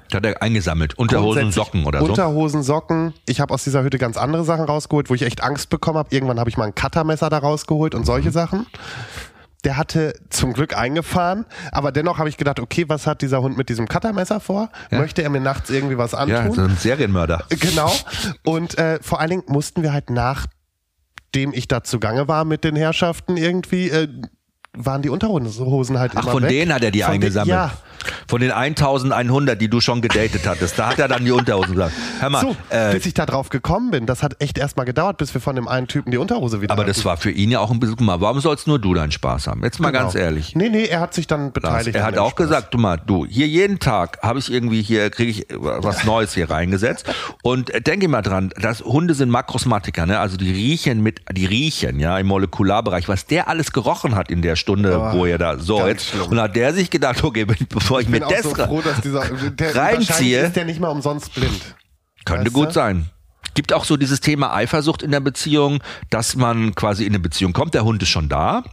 Das 0.09 0.17
hat 0.17 0.25
er 0.25 0.41
eingesammelt. 0.41 0.97
Unterhosen, 0.99 1.51
Socken 1.51 1.85
oder 1.85 1.99
so? 1.99 2.05
Unterhosen, 2.05 2.61
Socken. 2.61 3.13
Ich 3.25 3.39
habe 3.39 3.53
aus 3.53 3.63
dieser 3.63 3.81
Hütte 3.83 3.97
ganz 3.97 4.17
andere 4.17 4.43
Sachen 4.43 4.65
rausgeholt, 4.65 5.09
wo 5.09 5.15
ich 5.15 5.23
echt 5.23 5.41
Angst 5.41 5.69
bekommen 5.69 5.97
habe. 5.97 6.09
Irgendwann 6.13 6.39
habe 6.39 6.49
ich 6.49 6.57
mal 6.57 6.65
ein 6.65 6.75
Cuttermesser 6.75 7.29
da 7.29 7.39
rausgeholt 7.39 7.95
und 7.95 8.05
solche 8.05 8.29
mhm. 8.29 8.33
Sachen 8.33 8.65
der 9.65 9.77
hatte 9.77 10.13
zum 10.29 10.53
Glück 10.53 10.77
eingefahren, 10.77 11.45
aber 11.71 11.91
dennoch 11.91 12.19
habe 12.19 12.29
ich 12.29 12.37
gedacht, 12.37 12.59
okay, 12.59 12.85
was 12.87 13.07
hat 13.07 13.21
dieser 13.21 13.41
Hund 13.41 13.57
mit 13.57 13.67
diesem 13.67 13.87
Cuttermesser 13.87 14.39
vor? 14.39 14.69
Ja. 14.91 14.99
Möchte 14.99 15.23
er 15.23 15.29
mir 15.29 15.41
nachts 15.41 15.69
irgendwie 15.69 15.97
was 15.97 16.13
antun? 16.13 16.35
Ja, 16.35 16.51
so 16.51 16.61
ein 16.61 16.77
Serienmörder. 16.77 17.43
Genau. 17.49 17.91
Und 18.43 18.77
äh, 18.77 18.99
vor 19.01 19.19
allen 19.19 19.31
Dingen 19.31 19.43
mussten 19.47 19.81
wir 19.81 19.91
halt 19.91 20.09
nachdem 20.09 21.51
ich 21.53 21.67
da 21.67 21.83
zugange 21.83 22.27
war 22.27 22.45
mit 22.45 22.63
den 22.63 22.75
Herrschaften 22.75 23.37
irgendwie, 23.37 23.89
äh, 23.89 24.07
waren 24.77 25.01
die 25.01 25.09
Unterhosen 25.09 25.99
halt 25.99 26.13
Ach, 26.15 26.23
immer 26.23 26.31
von 26.31 26.43
weg. 26.43 26.49
denen 26.49 26.73
hat 26.73 26.83
er 26.83 26.91
die 26.91 27.01
von 27.01 27.13
eingesammelt? 27.13 27.49
Den, 27.49 27.55
ja. 27.55 27.71
Von 28.27 28.41
den 28.41 28.51
1100, 28.51 29.59
die 29.59 29.67
du 29.67 29.79
schon 29.81 30.01
gedatet 30.01 30.47
hattest, 30.47 30.77
da 30.77 30.89
hat 30.89 30.99
er 30.99 31.07
dann 31.07 31.25
die 31.25 31.31
Unterhosen 31.31 31.73
gesagt. 31.73 31.93
Hör 32.19 32.29
mal, 32.29 32.41
so, 32.41 32.55
äh, 32.69 32.93
bis 32.93 33.05
ich 33.05 33.13
da 33.13 33.25
drauf 33.25 33.49
gekommen 33.49 33.91
bin, 33.91 34.05
das 34.05 34.21
hat 34.21 34.35
echt 34.39 34.57
erstmal 34.57 34.85
gedauert, 34.85 35.17
bis 35.17 35.33
wir 35.33 35.41
von 35.41 35.55
dem 35.55 35.67
einen 35.67 35.87
Typen 35.87 36.11
die 36.11 36.17
Unterhose 36.17 36.61
wieder 36.61 36.73
Aber 36.73 36.83
hatten. 36.83 36.93
das 36.93 37.05
war 37.05 37.17
für 37.17 37.31
ihn 37.31 37.51
ja 37.51 37.59
auch 37.59 37.71
ein 37.71 37.79
bisschen, 37.79 38.03
mal, 38.05 38.21
warum 38.21 38.39
sollst 38.39 38.67
nur 38.67 38.79
du 38.79 38.93
deinen 38.93 39.11
Spaß 39.11 39.47
haben? 39.47 39.63
Jetzt 39.63 39.79
mal 39.79 39.91
genau. 39.91 40.03
ganz 40.03 40.15
ehrlich. 40.15 40.55
Nee, 40.55 40.69
nee, 40.69 40.85
er 40.85 40.99
hat 40.99 41.13
sich 41.13 41.27
dann 41.27 41.51
beteiligt. 41.51 41.95
er 41.95 42.03
hat 42.03 42.17
auch 42.17 42.31
Spaß. 42.31 42.47
gesagt, 42.47 42.73
du 42.73 42.77
mal, 42.77 42.97
du, 43.03 43.25
hier 43.25 43.47
jeden 43.47 43.79
Tag 43.79 44.19
habe 44.21 44.39
ich 44.39 44.51
irgendwie 44.51 44.81
hier, 44.81 45.09
kriege 45.09 45.31
ich 45.31 45.47
was 45.55 46.03
Neues 46.03 46.33
hier 46.33 46.49
reingesetzt 46.49 47.05
und 47.43 47.71
denke 47.87 48.07
mal 48.07 48.21
dran, 48.21 48.51
dass 48.61 48.81
Hunde 48.81 49.13
sind 49.13 49.29
Makrosmatiker, 49.29 50.05
ne? 50.05 50.19
also 50.19 50.37
die 50.37 50.51
riechen 50.51 51.01
mit, 51.01 51.21
die 51.31 51.45
riechen, 51.45 51.99
ja, 51.99 52.17
im 52.19 52.27
Molekularbereich, 52.27 53.07
was 53.07 53.25
der 53.25 53.47
alles 53.47 53.71
gerochen 53.71 54.15
hat 54.15 54.29
in 54.29 54.41
der 54.41 54.55
Stunde, 54.65 54.99
oh, 54.99 55.13
wo 55.13 55.25
er 55.27 55.37
da, 55.37 55.59
so 55.59 55.85
jetzt, 55.85 56.07
schlimm. 56.07 56.23
und 56.23 56.39
hat 56.39 56.55
der 56.55 56.73
sich 56.73 56.89
gedacht, 56.89 57.23
okay, 57.23 57.45
bevor 57.45 57.99
ich, 57.99 58.07
ich 58.07 58.11
mir 58.11 58.21
das 58.21 58.41
so 58.41 58.55
froh, 58.55 58.81
dass 58.81 58.99
dieser, 59.01 59.29
der, 59.51 59.75
reinziehe. 59.75 60.47
ist 60.47 60.55
der 60.55 60.65
nicht 60.65 60.79
mal 60.79 60.89
umsonst 60.89 61.33
blind. 61.35 61.75
Könnte 62.25 62.49
gut 62.49 62.69
du? 62.69 62.73
sein. 62.73 63.05
Gibt 63.53 63.71
auch 63.73 63.85
so 63.85 63.95
dieses 63.95 64.21
Thema 64.21 64.55
Eifersucht 64.55 65.03
in 65.03 65.11
der 65.11 65.19
Beziehung, 65.19 65.83
dass 66.09 66.35
man 66.35 66.73
quasi 66.73 67.03
in 67.03 67.11
eine 67.11 67.19
Beziehung 67.19 67.53
kommt, 67.53 67.75
der 67.75 67.83
Hund 67.83 68.01
ist 68.01 68.09
schon 68.09 68.27
da 68.27 68.63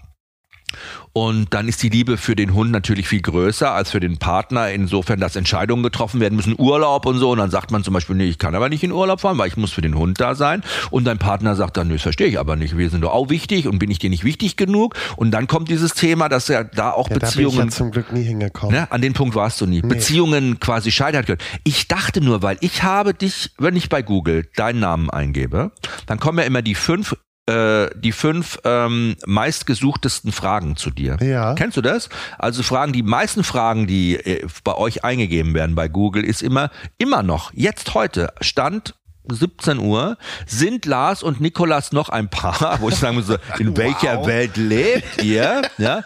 und 1.12 1.52
dann 1.52 1.68
ist 1.68 1.82
die 1.82 1.90
Liebe 1.90 2.16
für 2.16 2.34
den 2.34 2.54
Hund 2.54 2.70
natürlich 2.70 3.06
viel 3.06 3.20
größer 3.20 3.70
als 3.70 3.90
für 3.90 4.00
den 4.00 4.18
Partner, 4.18 4.70
insofern, 4.70 5.20
dass 5.20 5.36
Entscheidungen 5.36 5.82
getroffen 5.82 6.20
werden 6.20 6.36
müssen, 6.36 6.54
Urlaub 6.58 7.04
und 7.04 7.18
so. 7.18 7.30
Und 7.30 7.38
dann 7.38 7.50
sagt 7.50 7.70
man 7.70 7.84
zum 7.84 7.92
Beispiel, 7.92 8.16
nee, 8.16 8.28
ich 8.28 8.38
kann 8.38 8.54
aber 8.54 8.70
nicht 8.70 8.82
in 8.82 8.92
Urlaub 8.92 9.20
fahren, 9.20 9.36
weil 9.36 9.48
ich 9.48 9.56
muss 9.56 9.72
für 9.72 9.82
den 9.82 9.96
Hund 9.96 10.20
da 10.20 10.34
sein. 10.34 10.62
Und 10.90 11.04
dein 11.04 11.18
Partner 11.18 11.54
sagt 11.54 11.76
dann, 11.76 11.88
nee, 11.88 11.94
das 11.94 12.02
verstehe 12.02 12.28
ich 12.28 12.38
aber 12.38 12.56
nicht. 12.56 12.78
Wir 12.78 12.88
sind 12.88 13.02
doch 13.02 13.12
auch 13.12 13.28
wichtig 13.28 13.68
und 13.68 13.78
bin 13.78 13.90
ich 13.90 13.98
dir 13.98 14.08
nicht 14.08 14.24
wichtig 14.24 14.56
genug? 14.56 14.94
Und 15.16 15.32
dann 15.32 15.46
kommt 15.46 15.68
dieses 15.68 15.92
Thema, 15.92 16.30
dass 16.30 16.48
ja 16.48 16.64
da 16.64 16.92
auch 16.92 17.10
ja, 17.10 17.18
Beziehungen. 17.18 17.56
Da 17.56 17.62
bin 17.62 17.68
ich 17.68 17.74
ja 17.74 17.76
zum 17.76 17.90
Glück 17.90 18.12
nie 18.12 18.22
hingekommen. 18.22 18.74
Ne, 18.74 18.90
an 18.90 19.02
den 19.02 19.12
Punkt 19.12 19.34
warst 19.34 19.60
du 19.60 19.66
nie. 19.66 19.82
Nee. 19.82 19.88
Beziehungen 19.88 20.60
quasi 20.60 20.90
scheitern 20.90 21.26
können. 21.26 21.40
Ich 21.64 21.88
dachte 21.88 22.22
nur, 22.22 22.42
weil 22.42 22.56
ich 22.60 22.82
habe 22.82 23.12
dich, 23.12 23.50
wenn 23.58 23.76
ich 23.76 23.90
bei 23.90 24.00
Google 24.00 24.48
deinen 24.56 24.80
Namen 24.80 25.10
eingebe, 25.10 25.72
dann 26.06 26.18
kommen 26.18 26.38
ja 26.38 26.44
immer 26.44 26.62
die 26.62 26.74
fünf 26.74 27.14
äh, 27.46 27.88
die 27.96 28.12
fünf 28.12 28.58
ähm, 28.64 29.16
meistgesuchtesten 29.26 30.32
Fragen 30.32 30.76
zu 30.76 30.90
dir. 30.90 31.16
Ja. 31.20 31.54
Kennst 31.54 31.76
du 31.76 31.80
das? 31.82 32.08
Also 32.38 32.62
Fragen, 32.62 32.92
die 32.92 33.02
meisten 33.02 33.42
Fragen, 33.42 33.86
die 33.86 34.16
äh, 34.16 34.46
bei 34.64 34.76
euch 34.76 35.04
eingegeben 35.04 35.54
werden 35.54 35.74
bei 35.74 35.88
Google, 35.88 36.24
ist 36.24 36.42
immer, 36.42 36.70
immer 36.98 37.22
noch, 37.22 37.52
jetzt 37.54 37.94
heute, 37.94 38.32
Stand 38.40 38.94
17 39.30 39.78
Uhr, 39.78 40.16
sind 40.46 40.84
Lars 40.84 41.22
und 41.22 41.40
Nikolas 41.40 41.92
noch 41.92 42.08
ein 42.08 42.28
Paar, 42.28 42.80
wo 42.80 42.88
ich 42.88 42.96
sagen 42.96 43.16
muss, 43.16 43.28
in 43.58 43.68
wow. 43.68 43.78
welcher 43.78 44.26
Welt 44.26 44.56
lebt 44.56 45.22
ihr? 45.22 45.62
Ja? 45.78 46.02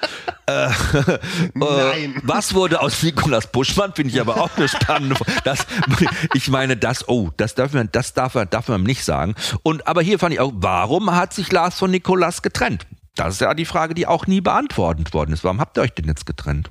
Äh, 0.47 0.67
äh, 0.67 1.19
Nein. 1.55 2.21
Was 2.23 2.55
wurde 2.55 2.81
aus 2.81 3.03
Nikolas 3.03 3.51
Buschmann? 3.51 3.95
Finde 3.95 4.13
ich 4.13 4.21
aber 4.21 4.41
auch 4.41 4.51
eine 4.57 4.69
spannende 4.69 5.17
das, 5.45 5.67
Ich 6.35 6.49
meine, 6.49 6.77
das, 6.77 7.09
oh, 7.09 7.31
das 7.37 7.55
darf 7.55 7.73
man, 7.73 7.89
das 7.91 8.15
darf, 8.15 8.35
darf 8.51 8.69
man 8.69 8.83
nicht 8.83 9.05
sagen. 9.05 9.35
Und 9.63 9.87
aber 9.87 10.03
hier 10.03 10.19
fand 10.19 10.35
ich 10.35 10.41
auch, 10.41 10.53
warum 10.55 11.15
hat 11.15 11.33
sich 11.33 11.51
Lars 11.51 11.79
von 11.79 11.91
Nikolas 11.91 12.43
getrennt? 12.43 12.87
Das 13.17 13.35
ist 13.35 13.41
ja 13.41 13.55
die 13.55 13.65
Frage, 13.65 13.95
die 13.95 14.07
auch 14.07 14.27
nie 14.27 14.43
beantwortet 14.43 15.15
worden 15.15 15.33
ist. 15.33 15.43
Warum 15.43 15.59
habt 15.59 15.79
ihr 15.79 15.83
euch 15.83 15.95
denn 15.95 16.07
jetzt 16.07 16.27
getrennt? 16.27 16.71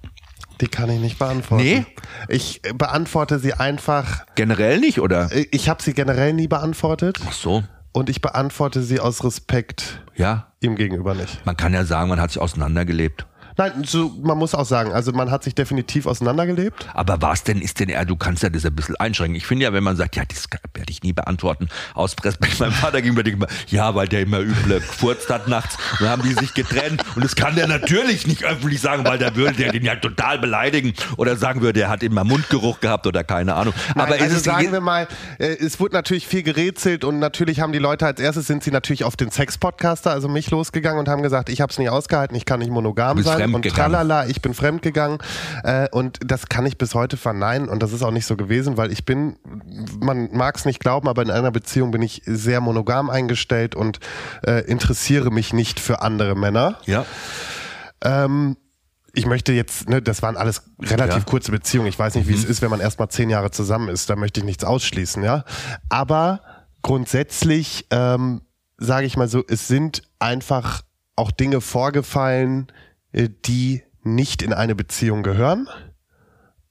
Die 0.61 0.67
kann 0.67 0.89
ich 0.89 0.99
nicht 0.99 1.19
beantworten. 1.19 1.63
Nee? 1.63 1.85
Ich 2.29 2.61
beantworte 2.75 3.39
sie 3.39 3.53
einfach. 3.53 4.25
Generell 4.35 4.79
nicht, 4.79 4.99
oder? 4.99 5.29
Ich 5.51 5.69
habe 5.69 5.83
sie 5.83 5.93
generell 5.93 6.33
nie 6.33 6.47
beantwortet. 6.47 7.19
Ach 7.27 7.33
so. 7.33 7.63
Und 7.91 8.09
ich 8.09 8.21
beantworte 8.21 8.81
sie 8.81 8.99
aus 8.99 9.23
Respekt 9.23 10.01
ja. 10.15 10.47
ihm 10.59 10.75
gegenüber 10.75 11.13
nicht. 11.13 11.45
Man 11.45 11.55
kann 11.55 11.73
ja 11.73 11.85
sagen, 11.85 12.09
man 12.09 12.19
hat 12.19 12.31
sich 12.31 12.41
auseinandergelebt. 12.41 13.25
Nein, 13.57 13.83
so, 13.85 14.11
man 14.21 14.37
muss 14.37 14.53
auch 14.53 14.65
sagen, 14.65 14.91
also 14.91 15.13
man 15.13 15.31
hat 15.31 15.43
sich 15.45 15.55
definitiv 15.55 16.07
auseinandergelebt. 16.07 16.87
Aber 16.93 17.21
was 17.21 17.43
denn 17.43 17.61
ist 17.61 17.79
denn 17.79 17.87
er, 17.87 18.03
du 18.05 18.17
kannst 18.17 18.43
ja 18.43 18.49
das 18.49 18.65
ein 18.65 18.75
bisschen 18.75 18.97
einschränken. 18.97 19.35
Ich 19.35 19.45
finde 19.45 19.63
ja, 19.63 19.71
wenn 19.71 19.83
man 19.83 19.95
sagt, 19.95 20.17
ja, 20.17 20.23
das 20.27 20.47
werde 20.73 20.91
ich 20.91 21.03
nie 21.03 21.13
beantworten, 21.13 21.69
aus 21.93 22.15
Respekt 22.23 22.59
meinem 22.59 22.73
Vater 22.73 23.01
gegenüber, 23.01 23.23
denke 23.23 23.47
ich 23.65 23.71
ja, 23.71 23.95
weil 23.95 24.09
der 24.09 24.21
immer 24.21 24.39
üble 24.39 24.81
gefurzt 24.81 25.29
hat 25.29 25.47
nachts, 25.47 25.77
dann 25.99 26.09
haben 26.09 26.23
die 26.23 26.33
sich 26.33 26.53
getrennt 26.53 27.03
und 27.15 27.23
das 27.23 27.35
kann 27.35 27.55
der 27.55 27.67
natürlich 27.67 28.27
nicht 28.27 28.43
öffentlich 28.43 28.81
sagen, 28.81 29.05
weil 29.05 29.17
der 29.17 29.35
würde 29.35 29.53
der 29.53 29.71
den 29.71 29.85
ja 29.85 29.95
total 29.95 30.37
beleidigen 30.37 30.93
oder 31.15 31.37
sagen 31.37 31.61
würde, 31.61 31.81
er 31.81 31.89
hat 31.89 32.03
immer 32.03 32.25
Mundgeruch 32.25 32.81
gehabt 32.81 33.07
oder 33.07 33.23
keine 33.23 33.55
Ahnung. 33.55 33.73
Nein, 33.95 34.05
Aber 34.05 34.21
also 34.21 34.37
sagen 34.37 34.71
wir 34.73 34.81
mal, 34.81 35.07
äh, 35.39 35.47
es 35.47 35.79
wurde 35.79 35.95
natürlich 35.95 36.27
viel 36.27 36.43
gerätselt 36.43 37.05
und 37.05 37.19
natürlich 37.19 37.61
haben 37.61 37.71
die 37.71 37.79
Leute 37.79 38.05
als 38.05 38.19
erstes 38.19 38.47
sind 38.47 38.63
sie 38.63 38.71
natürlich 38.71 39.05
auf 39.05 39.15
den 39.15 39.31
Sex-Podcaster, 39.31 40.11
also 40.11 40.27
mich 40.27 40.51
losgegangen 40.51 40.99
und 40.99 41.07
haben 41.07 41.23
gesagt, 41.23 41.47
ich 41.47 41.61
habe 41.61 41.71
es 41.71 41.77
nicht 41.77 41.89
ausgehalten, 41.89 42.35
ich 42.35 42.45
kann 42.45 42.59
nicht 42.59 42.71
monogam 42.71 43.21
sein 43.23 43.44
und 43.53 43.65
tralala, 43.65 44.27
ich 44.27 44.41
bin 44.41 44.53
fremdgegangen. 44.53 45.19
Äh, 45.63 45.87
und 45.91 46.19
das 46.25 46.49
kann 46.49 46.65
ich 46.65 46.77
bis 46.77 46.95
heute 46.95 47.17
verneinen 47.17 47.69
und 47.69 47.83
das 47.83 47.93
ist 47.93 48.03
auch 48.03 48.11
nicht 48.11 48.25
so 48.25 48.35
gewesen, 48.35 48.77
weil 48.77 48.91
ich 48.91 49.05
bin, 49.05 49.37
man 49.99 50.29
mag 50.33 50.55
es 50.55 50.65
nicht 50.65 50.79
glauben, 50.79 51.07
aber 51.07 51.21
in 51.21 51.31
einer 51.31 51.51
Beziehung 51.51 51.91
bin 51.91 52.01
ich 52.01 52.21
sehr 52.25 52.61
monogam 52.61 53.09
eingestellt 53.09 53.75
und 53.75 53.99
äh, 54.45 54.61
interessiere 54.65 55.31
mich 55.31 55.53
nicht 55.53 55.79
für 55.79 56.01
andere 56.01 56.35
Männer. 56.35 56.79
Ja. 56.85 57.05
Ähm, 58.03 58.57
ich 59.13 59.25
möchte 59.25 59.53
jetzt, 59.53 59.87
ne, 59.89 60.01
das 60.01 60.21
waren 60.21 60.35
alles 60.35 60.63
relativ 60.81 61.19
ja. 61.19 61.23
kurze 61.23 61.51
Beziehungen. 61.51 61.87
Ich 61.87 61.97
weiß 61.97 62.15
nicht, 62.15 62.27
wie 62.27 62.33
mhm. 62.33 62.39
es 62.39 62.45
ist, 62.45 62.61
wenn 62.61 62.69
man 62.69 62.81
erst 62.81 62.99
mal 62.99 63.09
zehn 63.09 63.29
Jahre 63.29 63.51
zusammen 63.51 63.87
ist. 63.89 64.09
Da 64.09 64.15
möchte 64.15 64.41
ich 64.41 64.45
nichts 64.45 64.63
ausschließen, 64.63 65.23
ja. 65.23 65.45
Aber 65.89 66.41
grundsätzlich 66.81 67.87
ähm, 67.91 68.41
sage 68.77 69.07
ich 69.07 69.17
mal 69.17 69.27
so, 69.27 69.43
es 69.47 69.67
sind 69.67 70.03
einfach 70.19 70.81
auch 71.15 71.31
Dinge 71.31 71.61
vorgefallen, 71.61 72.67
die 73.15 73.83
nicht 74.03 74.41
in 74.41 74.53
eine 74.53 74.75
Beziehung 74.75 75.23
gehören. 75.23 75.67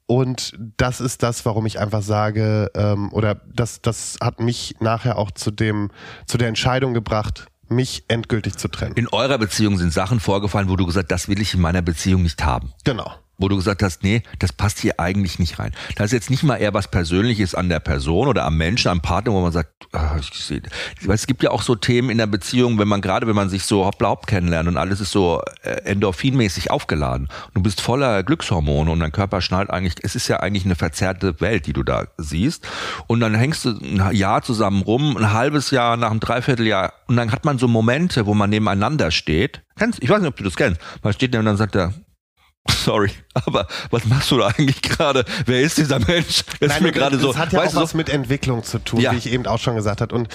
Und 0.06 0.52
das 0.76 1.00
ist 1.00 1.22
das, 1.22 1.46
warum 1.46 1.64
ich 1.64 1.80
einfach 1.80 2.02
sage, 2.02 2.70
ähm, 2.74 3.10
oder 3.12 3.40
das, 3.52 3.80
das 3.80 4.18
hat 4.22 4.38
mich 4.38 4.76
nachher 4.80 5.16
auch 5.16 5.30
zu 5.30 5.50
dem, 5.50 5.90
zu 6.26 6.36
der 6.36 6.48
Entscheidung 6.48 6.92
gebracht, 6.92 7.46
mich 7.68 8.04
endgültig 8.08 8.56
zu 8.56 8.68
trennen. 8.68 8.94
In 8.96 9.08
eurer 9.08 9.38
Beziehung 9.38 9.78
sind 9.78 9.92
Sachen 9.92 10.20
vorgefallen, 10.20 10.68
wo 10.68 10.76
du 10.76 10.84
gesagt, 10.84 11.10
das 11.10 11.28
will 11.28 11.40
ich 11.40 11.54
in 11.54 11.60
meiner 11.60 11.80
Beziehung 11.80 12.22
nicht 12.22 12.44
haben. 12.44 12.72
Genau 12.84 13.14
wo 13.38 13.48
du 13.48 13.56
gesagt 13.56 13.82
hast, 13.82 14.02
nee, 14.02 14.22
das 14.38 14.52
passt 14.52 14.78
hier 14.78 15.00
eigentlich 15.00 15.38
nicht 15.38 15.58
rein. 15.58 15.72
Da 15.96 16.04
ist 16.04 16.12
jetzt 16.12 16.30
nicht 16.30 16.42
mal 16.42 16.56
eher 16.56 16.74
was 16.74 16.88
Persönliches 16.88 17.54
an 17.54 17.68
der 17.68 17.80
Person 17.80 18.28
oder 18.28 18.44
am 18.44 18.56
Menschen, 18.56 18.88
am 18.88 19.00
Partner, 19.00 19.32
wo 19.32 19.40
man 19.40 19.52
sagt, 19.52 19.70
ach, 19.92 20.16
ich 20.18 20.30
sehe, 20.32 20.62
es 21.08 21.26
gibt 21.26 21.42
ja 21.42 21.50
auch 21.50 21.62
so 21.62 21.74
Themen 21.74 22.10
in 22.10 22.18
der 22.18 22.26
Beziehung, 22.26 22.78
wenn 22.78 22.88
man 22.88 23.00
gerade, 23.00 23.26
wenn 23.26 23.34
man 23.34 23.48
sich 23.48 23.64
so 23.64 23.84
hoppla 23.84 24.10
hopp 24.10 24.26
kennenlernt 24.26 24.68
und 24.68 24.76
alles 24.76 25.00
ist 25.00 25.10
so 25.10 25.42
äh, 25.62 25.70
endorphinmäßig 25.84 26.70
aufgeladen, 26.70 27.28
du 27.54 27.62
bist 27.62 27.80
voller 27.80 28.22
Glückshormone 28.22 28.90
und 28.90 29.00
dein 29.00 29.12
Körper 29.12 29.40
schnallt 29.40 29.70
eigentlich, 29.70 29.94
es 30.02 30.14
ist 30.14 30.28
ja 30.28 30.40
eigentlich 30.40 30.64
eine 30.64 30.76
verzerrte 30.76 31.40
Welt, 31.40 31.66
die 31.66 31.72
du 31.72 31.82
da 31.82 32.06
siehst 32.18 32.66
und 33.06 33.20
dann 33.20 33.34
hängst 33.34 33.64
du 33.64 33.70
ein 33.70 34.14
Jahr 34.14 34.42
zusammen 34.42 34.82
rum, 34.82 35.16
ein 35.16 35.32
halbes 35.32 35.70
Jahr, 35.70 35.96
nach 35.96 36.10
einem 36.10 36.20
Dreivierteljahr 36.20 36.92
und 37.08 37.16
dann 37.16 37.32
hat 37.32 37.44
man 37.44 37.58
so 37.58 37.68
Momente, 37.68 38.26
wo 38.26 38.34
man 38.34 38.50
nebeneinander 38.50 39.10
steht. 39.10 39.62
Kennst, 39.76 40.02
ich 40.02 40.08
weiß 40.08 40.20
nicht, 40.20 40.28
ob 40.28 40.36
du 40.36 40.44
das 40.44 40.56
kennst. 40.56 40.80
Man 41.02 41.12
steht 41.12 41.32
neben 41.32 41.40
und 41.40 41.46
dann 41.46 41.56
sagt 41.56 41.74
er, 41.74 41.92
Sorry, 42.68 43.10
aber 43.34 43.66
was 43.90 44.04
machst 44.06 44.30
du 44.30 44.38
da 44.38 44.48
eigentlich 44.48 44.82
gerade? 44.82 45.24
Wer 45.46 45.62
ist 45.62 45.78
dieser 45.78 45.98
Mensch? 45.98 46.44
Das 46.60 46.68
Nein, 46.68 46.70
ist 46.70 46.80
mir 46.80 46.92
gerade 46.92 47.18
so. 47.18 47.28
Das 47.28 47.38
hat 47.38 47.52
ja 47.52 47.60
auch 47.60 47.74
was 47.74 47.90
so? 47.90 47.96
mit 47.96 48.08
Entwicklung 48.08 48.62
zu 48.62 48.78
tun, 48.78 49.00
ja. 49.00 49.12
wie 49.12 49.16
ich 49.16 49.30
eben 49.30 49.46
auch 49.46 49.58
schon 49.58 49.76
gesagt 49.76 50.00
habe. 50.00 50.14
Und 50.14 50.28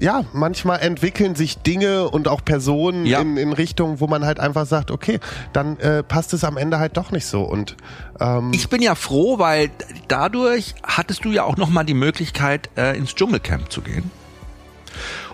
ja, 0.00 0.24
manchmal 0.32 0.80
entwickeln 0.80 1.34
sich 1.34 1.58
Dinge 1.58 2.08
und 2.08 2.28
auch 2.28 2.44
Personen 2.44 3.04
ja. 3.04 3.20
in, 3.20 3.36
in 3.36 3.52
Richtungen, 3.52 4.00
wo 4.00 4.06
man 4.06 4.24
halt 4.24 4.38
einfach 4.38 4.64
sagt, 4.64 4.90
okay, 4.90 5.18
dann 5.52 5.78
äh, 5.80 6.02
passt 6.02 6.32
es 6.32 6.44
am 6.44 6.56
Ende 6.56 6.78
halt 6.78 6.96
doch 6.96 7.10
nicht 7.10 7.26
so. 7.26 7.42
Und 7.42 7.76
ähm 8.20 8.52
ich 8.54 8.68
bin 8.68 8.80
ja 8.80 8.94
froh, 8.94 9.38
weil 9.38 9.70
dadurch 10.06 10.74
hattest 10.84 11.24
du 11.24 11.32
ja 11.32 11.42
auch 11.42 11.56
noch 11.56 11.68
mal 11.68 11.84
die 11.84 11.94
Möglichkeit, 11.94 12.70
äh, 12.76 12.96
ins 12.96 13.14
Dschungelcamp 13.14 13.72
zu 13.72 13.80
gehen. 13.80 14.10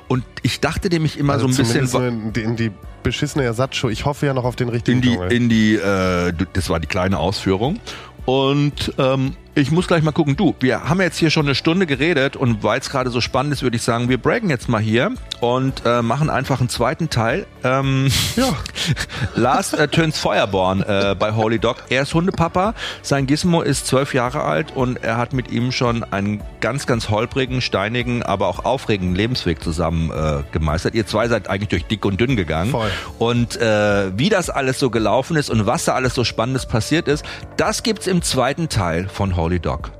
Und 0.08 0.24
ich 0.42 0.60
dachte 0.60 0.88
nämlich 0.88 1.18
immer 1.18 1.34
also 1.34 1.48
so 1.48 1.62
ein 1.62 1.80
bisschen 1.80 2.08
in 2.08 2.32
die, 2.32 2.42
in 2.42 2.56
die 2.56 2.70
beschissene 3.02 3.44
Ersatzshow. 3.44 3.88
Ich 3.88 4.04
hoffe 4.04 4.26
ja 4.26 4.34
noch 4.34 4.44
auf 4.44 4.56
den 4.56 4.68
richtigen. 4.68 4.98
In 4.98 5.02
die, 5.02 5.14
Dschungel. 5.14 5.32
in 5.32 5.48
die, 5.48 5.74
äh, 5.74 6.32
das 6.52 6.68
war 6.68 6.80
die 6.80 6.86
kleine 6.86 7.18
Ausführung. 7.18 7.80
Und 8.26 8.92
ähm, 8.98 9.36
ich 9.56 9.70
muss 9.70 9.86
gleich 9.86 10.02
mal 10.02 10.12
gucken. 10.12 10.36
Du, 10.36 10.54
wir 10.60 10.88
haben 10.88 11.00
jetzt 11.00 11.18
hier 11.18 11.30
schon 11.30 11.46
eine 11.46 11.54
Stunde 11.54 11.86
geredet 11.86 12.34
und 12.36 12.62
weil 12.64 12.80
es 12.80 12.90
gerade 12.90 13.10
so 13.10 13.20
spannend 13.20 13.52
ist, 13.52 13.62
würde 13.62 13.76
ich 13.76 13.82
sagen, 13.82 14.08
wir 14.08 14.18
breaken 14.18 14.50
jetzt 14.50 14.68
mal 14.68 14.80
hier 14.80 15.12
und 15.40 15.82
äh, 15.84 16.02
machen 16.02 16.28
einfach 16.28 16.58
einen 16.58 16.68
zweiten 16.68 17.08
Teil. 17.08 17.46
Ähm, 17.62 18.08
ja. 18.36 18.48
Lars 19.36 19.72
äh, 19.72 19.86
turns 19.86 20.18
Feuerborn 20.18 20.82
äh, 20.82 21.14
bei 21.16 21.32
Holy 21.32 21.60
Dog. 21.60 21.84
Er 21.88 22.02
ist 22.02 22.14
Hundepapa. 22.14 22.74
Sein 23.02 23.26
Gizmo 23.26 23.62
ist 23.62 23.86
zwölf 23.86 24.12
Jahre 24.12 24.42
alt 24.42 24.72
und 24.74 24.96
er 25.04 25.18
hat 25.18 25.32
mit 25.32 25.50
ihm 25.52 25.70
schon 25.70 26.02
einen 26.02 26.42
ganz, 26.60 26.86
ganz 26.86 27.08
holprigen, 27.08 27.60
steinigen, 27.60 28.22
aber 28.24 28.48
auch 28.48 28.64
aufregenden 28.64 29.14
Lebensweg 29.14 29.62
zusammen 29.62 30.10
äh, 30.10 30.42
gemeistert. 30.50 30.94
Ihr 30.94 31.06
zwei 31.06 31.28
seid 31.28 31.48
eigentlich 31.48 31.68
durch 31.68 31.84
dick 31.84 32.04
und 32.04 32.20
dünn 32.20 32.34
gegangen. 32.34 32.72
Voll. 32.72 32.90
Und 33.18 33.56
äh, 33.56 34.18
wie 34.18 34.30
das 34.30 34.50
alles 34.50 34.80
so 34.80 34.90
gelaufen 34.90 35.36
ist 35.36 35.48
und 35.48 35.64
was 35.66 35.84
da 35.84 35.94
alles 35.94 36.14
so 36.14 36.24
Spannendes 36.24 36.66
passiert 36.66 37.06
ist, 37.06 37.24
das 37.56 37.84
gibt's 37.84 38.08
im 38.08 38.22
zweiten 38.22 38.68
Teil 38.68 39.08
von 39.08 39.36
Holy 39.36 39.43
Dog. 39.48 39.90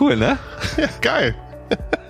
Cool, 0.00 0.16
ne? 0.16 0.38
Ja, 0.76 0.88
geil. 1.00 1.34